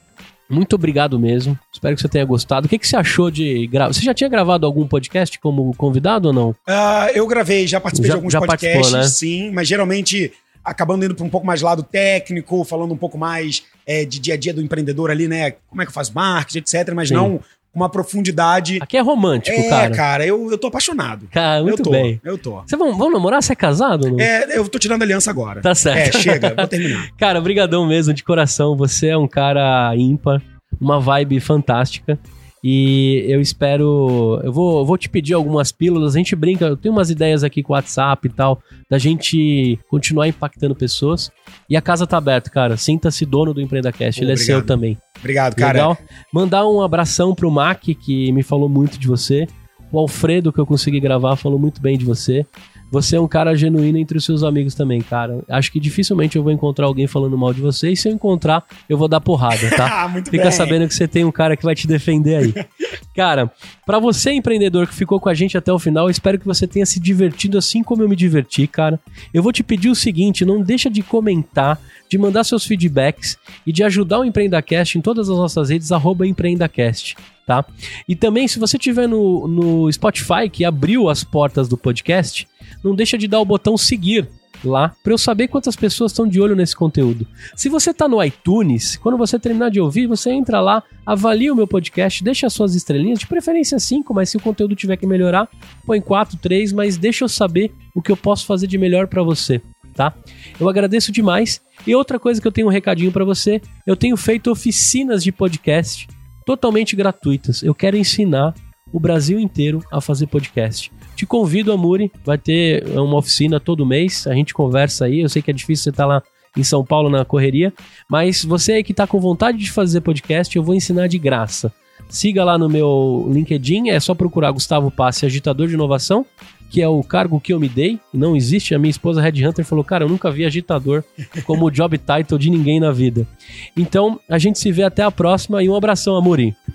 muito 0.52 0.74
obrigado 0.74 1.18
mesmo. 1.18 1.58
Espero 1.72 1.94
que 1.96 2.02
você 2.02 2.08
tenha 2.08 2.24
gostado. 2.24 2.66
O 2.66 2.68
que, 2.68 2.78
que 2.78 2.86
você 2.86 2.96
achou 2.96 3.30
de 3.30 3.66
gravar? 3.66 3.92
Você 3.92 4.02
já 4.02 4.12
tinha 4.14 4.28
gravado 4.28 4.66
algum 4.66 4.86
podcast 4.86 5.38
como 5.38 5.74
convidado 5.76 6.28
ou 6.28 6.34
não? 6.34 6.54
Ah, 6.66 7.08
eu 7.14 7.26
gravei, 7.26 7.66
já 7.66 7.80
participei 7.80 8.08
Já- 8.08 8.14
de 8.14 8.18
alguns 8.18 8.34
podcasts, 8.34 8.92
né? 8.92 9.02
sim, 9.04 9.50
mas 9.50 9.66
geralmente 9.66 10.32
acabando 10.64 11.04
indo 11.04 11.14
para 11.14 11.24
um 11.24 11.30
pouco 11.30 11.46
mais 11.46 11.60
lado 11.60 11.82
técnico, 11.82 12.62
falando 12.64 12.92
um 12.94 12.96
pouco 12.96 13.18
mais 13.18 13.64
é, 13.86 14.04
de 14.04 14.20
dia 14.20 14.34
a 14.34 14.36
dia 14.36 14.54
do 14.54 14.62
empreendedor 14.62 15.10
ali, 15.10 15.26
né? 15.26 15.52
Como 15.68 15.82
é 15.82 15.86
que 15.86 15.92
faz 15.92 16.08
marketing, 16.10 16.58
etc. 16.58 16.94
Mas 16.94 17.08
Sim. 17.08 17.14
não 17.14 17.40
uma 17.74 17.88
profundidade. 17.88 18.78
Aqui 18.80 18.96
é 18.96 19.00
romântico, 19.00 19.58
é, 19.58 19.68
cara. 19.68 19.94
cara, 19.94 20.26
eu, 20.26 20.50
eu 20.50 20.58
tô 20.58 20.66
apaixonado. 20.66 21.26
Cara, 21.30 21.62
muito 21.62 21.80
eu 21.80 21.84
tô, 21.84 21.90
bem. 21.90 22.20
Eu 22.22 22.38
tô. 22.38 22.60
Vocês 22.60 22.78
vão, 22.78 22.96
vão 22.96 23.10
namorar? 23.10 23.42
Você 23.42 23.52
é 23.52 23.56
casado? 23.56 24.10
Não? 24.10 24.20
É, 24.20 24.56
eu 24.56 24.68
tô 24.68 24.78
tirando 24.78 25.02
aliança 25.02 25.30
agora. 25.30 25.60
Tá 25.62 25.74
certo. 25.74 26.16
É, 26.16 26.20
chega, 26.20 26.54
vou 26.54 26.68
terminar. 26.68 27.08
Cara, 27.16 27.40
brigadão 27.40 27.86
mesmo, 27.86 28.12
de 28.12 28.22
coração. 28.22 28.76
Você 28.76 29.08
é 29.08 29.16
um 29.16 29.28
cara 29.28 29.94
ímpar, 29.96 30.42
uma 30.80 31.00
vibe 31.00 31.40
fantástica. 31.40 32.18
E 32.64 33.24
eu 33.26 33.40
espero. 33.40 34.40
Eu 34.44 34.52
vou, 34.52 34.86
vou 34.86 34.96
te 34.96 35.08
pedir 35.08 35.34
algumas 35.34 35.72
pílulas. 35.72 36.14
A 36.14 36.18
gente 36.18 36.36
brinca, 36.36 36.66
eu 36.66 36.76
tenho 36.76 36.94
umas 36.94 37.10
ideias 37.10 37.42
aqui 37.42 37.62
com 37.62 37.72
o 37.72 37.76
WhatsApp 37.76 38.26
e 38.26 38.30
tal, 38.30 38.62
da 38.88 38.98
gente 38.98 39.78
continuar 39.88 40.28
impactando 40.28 40.74
pessoas. 40.74 41.30
E 41.68 41.76
a 41.76 41.80
casa 41.80 42.06
tá 42.06 42.16
aberta, 42.16 42.50
cara. 42.50 42.76
Sinta-se 42.76 43.26
dono 43.26 43.52
do 43.52 43.60
EmpreendaCast. 43.60 44.20
Pô, 44.20 44.24
Ele 44.24 44.32
é 44.32 44.36
seu 44.36 44.64
também. 44.64 44.96
Obrigado, 45.18 45.56
cara. 45.56 45.72
Legal? 45.72 45.98
Mandar 46.32 46.66
um 46.66 46.80
abração 46.80 47.34
pro 47.34 47.50
Mac, 47.50 47.82
que 47.82 48.30
me 48.30 48.44
falou 48.44 48.68
muito 48.68 48.96
de 48.98 49.08
você. 49.08 49.46
O 49.90 49.98
Alfredo, 49.98 50.52
que 50.52 50.58
eu 50.58 50.66
consegui 50.66 51.00
gravar, 51.00 51.36
falou 51.36 51.58
muito 51.58 51.82
bem 51.82 51.98
de 51.98 52.04
você. 52.04 52.46
Você 52.92 53.16
é 53.16 53.20
um 53.20 53.26
cara 53.26 53.56
genuíno 53.56 53.96
entre 53.96 54.18
os 54.18 54.24
seus 54.26 54.42
amigos 54.42 54.74
também, 54.74 55.00
cara. 55.00 55.42
Acho 55.48 55.72
que 55.72 55.80
dificilmente 55.80 56.36
eu 56.36 56.42
vou 56.42 56.52
encontrar 56.52 56.84
alguém 56.84 57.06
falando 57.06 57.38
mal 57.38 57.54
de 57.54 57.62
você. 57.62 57.90
E 57.90 57.96
se 57.96 58.06
eu 58.06 58.12
encontrar, 58.12 58.62
eu 58.86 58.98
vou 58.98 59.08
dar 59.08 59.18
porrada, 59.18 59.70
tá? 59.74 60.02
Ah, 60.02 60.08
muito 60.08 60.30
Fica 60.30 60.44
bem. 60.44 60.52
sabendo 60.52 60.86
que 60.86 60.94
você 60.94 61.08
tem 61.08 61.24
um 61.24 61.32
cara 61.32 61.56
que 61.56 61.64
vai 61.64 61.74
te 61.74 61.86
defender 61.86 62.36
aí. 62.36 62.54
Cara, 63.14 63.50
pra 63.86 63.98
você, 63.98 64.32
empreendedor, 64.32 64.86
que 64.86 64.94
ficou 64.94 65.18
com 65.18 65.28
a 65.28 65.34
gente 65.34 65.56
até 65.56 65.72
o 65.72 65.78
final, 65.78 66.06
eu 66.06 66.10
espero 66.10 66.38
que 66.38 66.46
você 66.46 66.66
tenha 66.66 66.84
se 66.84 67.00
divertido 67.00 67.56
assim 67.56 67.82
como 67.82 68.02
eu 68.02 68.08
me 68.08 68.16
diverti, 68.16 68.66
cara. 68.66 68.98
Eu 69.34 69.42
vou 69.42 69.52
te 69.52 69.62
pedir 69.62 69.90
o 69.90 69.94
seguinte: 69.94 70.44
não 70.46 70.62
deixa 70.62 70.88
de 70.88 71.02
comentar, 71.02 71.78
de 72.10 72.16
mandar 72.16 72.44
seus 72.44 72.64
feedbacks 72.64 73.36
e 73.66 73.72
de 73.72 73.82
ajudar 73.84 74.20
o 74.20 74.24
EmpreendaCast 74.24 74.98
em 74.98 75.02
todas 75.02 75.28
as 75.28 75.36
nossas 75.36 75.68
redes, 75.68 75.92
arroba 75.92 76.26
EmpreendaCast, 76.26 77.16
tá? 77.46 77.64
E 78.08 78.16
também, 78.16 78.48
se 78.48 78.58
você 78.58 78.78
tiver 78.78 79.06
no, 79.06 79.46
no 79.46 79.92
Spotify, 79.92 80.48
que 80.50 80.64
abriu 80.64 81.10
as 81.10 81.22
portas 81.22 81.68
do 81.68 81.76
podcast, 81.76 82.48
não 82.82 82.94
deixa 82.94 83.18
de 83.18 83.28
dar 83.28 83.40
o 83.40 83.44
botão 83.44 83.76
seguir 83.76 84.28
lá 84.64 84.94
para 85.02 85.12
eu 85.12 85.18
saber 85.18 85.48
quantas 85.48 85.76
pessoas 85.76 86.12
estão 86.12 86.26
de 86.26 86.40
olho 86.40 86.54
nesse 86.54 86.74
conteúdo. 86.74 87.26
Se 87.56 87.68
você 87.68 87.92
tá 87.92 88.08
no 88.08 88.22
iTunes, 88.22 88.96
quando 88.96 89.18
você 89.18 89.38
terminar 89.38 89.70
de 89.70 89.80
ouvir, 89.80 90.06
você 90.06 90.30
entra 90.30 90.60
lá, 90.60 90.82
avalia 91.04 91.52
o 91.52 91.56
meu 91.56 91.66
podcast, 91.66 92.22
deixa 92.22 92.46
as 92.46 92.52
suas 92.52 92.74
estrelinhas, 92.74 93.18
de 93.18 93.26
preferência 93.26 93.78
5, 93.78 94.12
mas 94.14 94.30
se 94.30 94.36
o 94.36 94.40
conteúdo 94.40 94.76
tiver 94.76 94.96
que 94.96 95.06
melhorar, 95.06 95.48
põe 95.84 96.00
4, 96.00 96.38
3, 96.38 96.72
mas 96.72 96.96
deixa 96.96 97.24
eu 97.24 97.28
saber 97.28 97.72
o 97.94 98.02
que 98.02 98.12
eu 98.12 98.16
posso 98.16 98.46
fazer 98.46 98.66
de 98.66 98.78
melhor 98.78 99.06
para 99.06 99.22
você, 99.22 99.60
tá? 99.94 100.14
Eu 100.58 100.68
agradeço 100.68 101.12
demais. 101.12 101.60
E 101.86 101.94
outra 101.94 102.18
coisa 102.18 102.40
que 102.40 102.46
eu 102.46 102.52
tenho 102.52 102.68
um 102.68 102.70
recadinho 102.70 103.12
para 103.12 103.24
você, 103.24 103.60
eu 103.86 103.96
tenho 103.96 104.16
feito 104.16 104.50
oficinas 104.50 105.22
de 105.24 105.32
podcast 105.32 106.08
totalmente 106.46 106.94
gratuitas. 106.96 107.62
Eu 107.62 107.74
quero 107.74 107.96
ensinar 107.96 108.54
o 108.92 109.00
Brasil 109.00 109.38
inteiro 109.38 109.82
a 109.90 110.00
fazer 110.00 110.26
podcast. 110.26 110.92
Te 111.22 111.26
convido, 111.26 111.70
Amuri, 111.70 112.10
vai 112.24 112.36
ter 112.36 112.84
uma 112.98 113.16
oficina 113.16 113.60
todo 113.60 113.86
mês, 113.86 114.26
a 114.26 114.34
gente 114.34 114.52
conversa 114.52 115.04
aí. 115.04 115.20
Eu 115.20 115.28
sei 115.28 115.40
que 115.40 115.52
é 115.52 115.54
difícil 115.54 115.84
você 115.84 115.90
estar 115.90 116.04
lá 116.04 116.20
em 116.56 116.64
São 116.64 116.84
Paulo 116.84 117.08
na 117.08 117.24
correria, 117.24 117.72
mas 118.08 118.44
você 118.44 118.72
aí 118.72 118.82
que 118.82 118.90
está 118.90 119.06
com 119.06 119.20
vontade 119.20 119.56
de 119.56 119.70
fazer 119.70 120.00
podcast, 120.00 120.56
eu 120.56 120.64
vou 120.64 120.74
ensinar 120.74 121.06
de 121.06 121.20
graça. 121.20 121.72
Siga 122.08 122.42
lá 122.42 122.58
no 122.58 122.68
meu 122.68 123.30
LinkedIn, 123.32 123.90
é 123.90 124.00
só 124.00 124.16
procurar 124.16 124.50
Gustavo 124.50 124.90
Passe, 124.90 125.24
agitador 125.24 125.68
de 125.68 125.74
inovação, 125.74 126.26
que 126.68 126.82
é 126.82 126.88
o 126.88 127.04
cargo 127.04 127.38
que 127.38 127.52
eu 127.52 127.60
me 127.60 127.68
dei. 127.68 128.00
Não 128.12 128.34
existe. 128.34 128.74
A 128.74 128.78
minha 128.78 128.90
esposa 128.90 129.20
Red 129.22 129.46
Hunter 129.46 129.64
falou: 129.64 129.84
Cara, 129.84 130.04
eu 130.04 130.08
nunca 130.08 130.28
vi 130.28 130.44
agitador 130.44 131.04
como 131.44 131.70
job 131.70 131.96
title 131.98 132.38
de 132.38 132.50
ninguém 132.50 132.80
na 132.80 132.90
vida. 132.90 133.28
Então, 133.76 134.18
a 134.28 134.38
gente 134.38 134.58
se 134.58 134.72
vê 134.72 134.82
até 134.82 135.02
a 135.02 135.10
próxima 135.10 135.62
e 135.62 135.68
um 135.68 135.76
abração, 135.76 136.16
Amuri. 136.16 136.56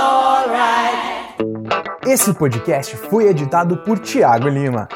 alright. 0.00 1.36
Esse 2.06 2.32
podcast 2.32 2.96
foi 2.96 3.28
editado 3.28 3.76
por 3.78 3.98
Tiago 3.98 4.48
Lima. 4.48 4.88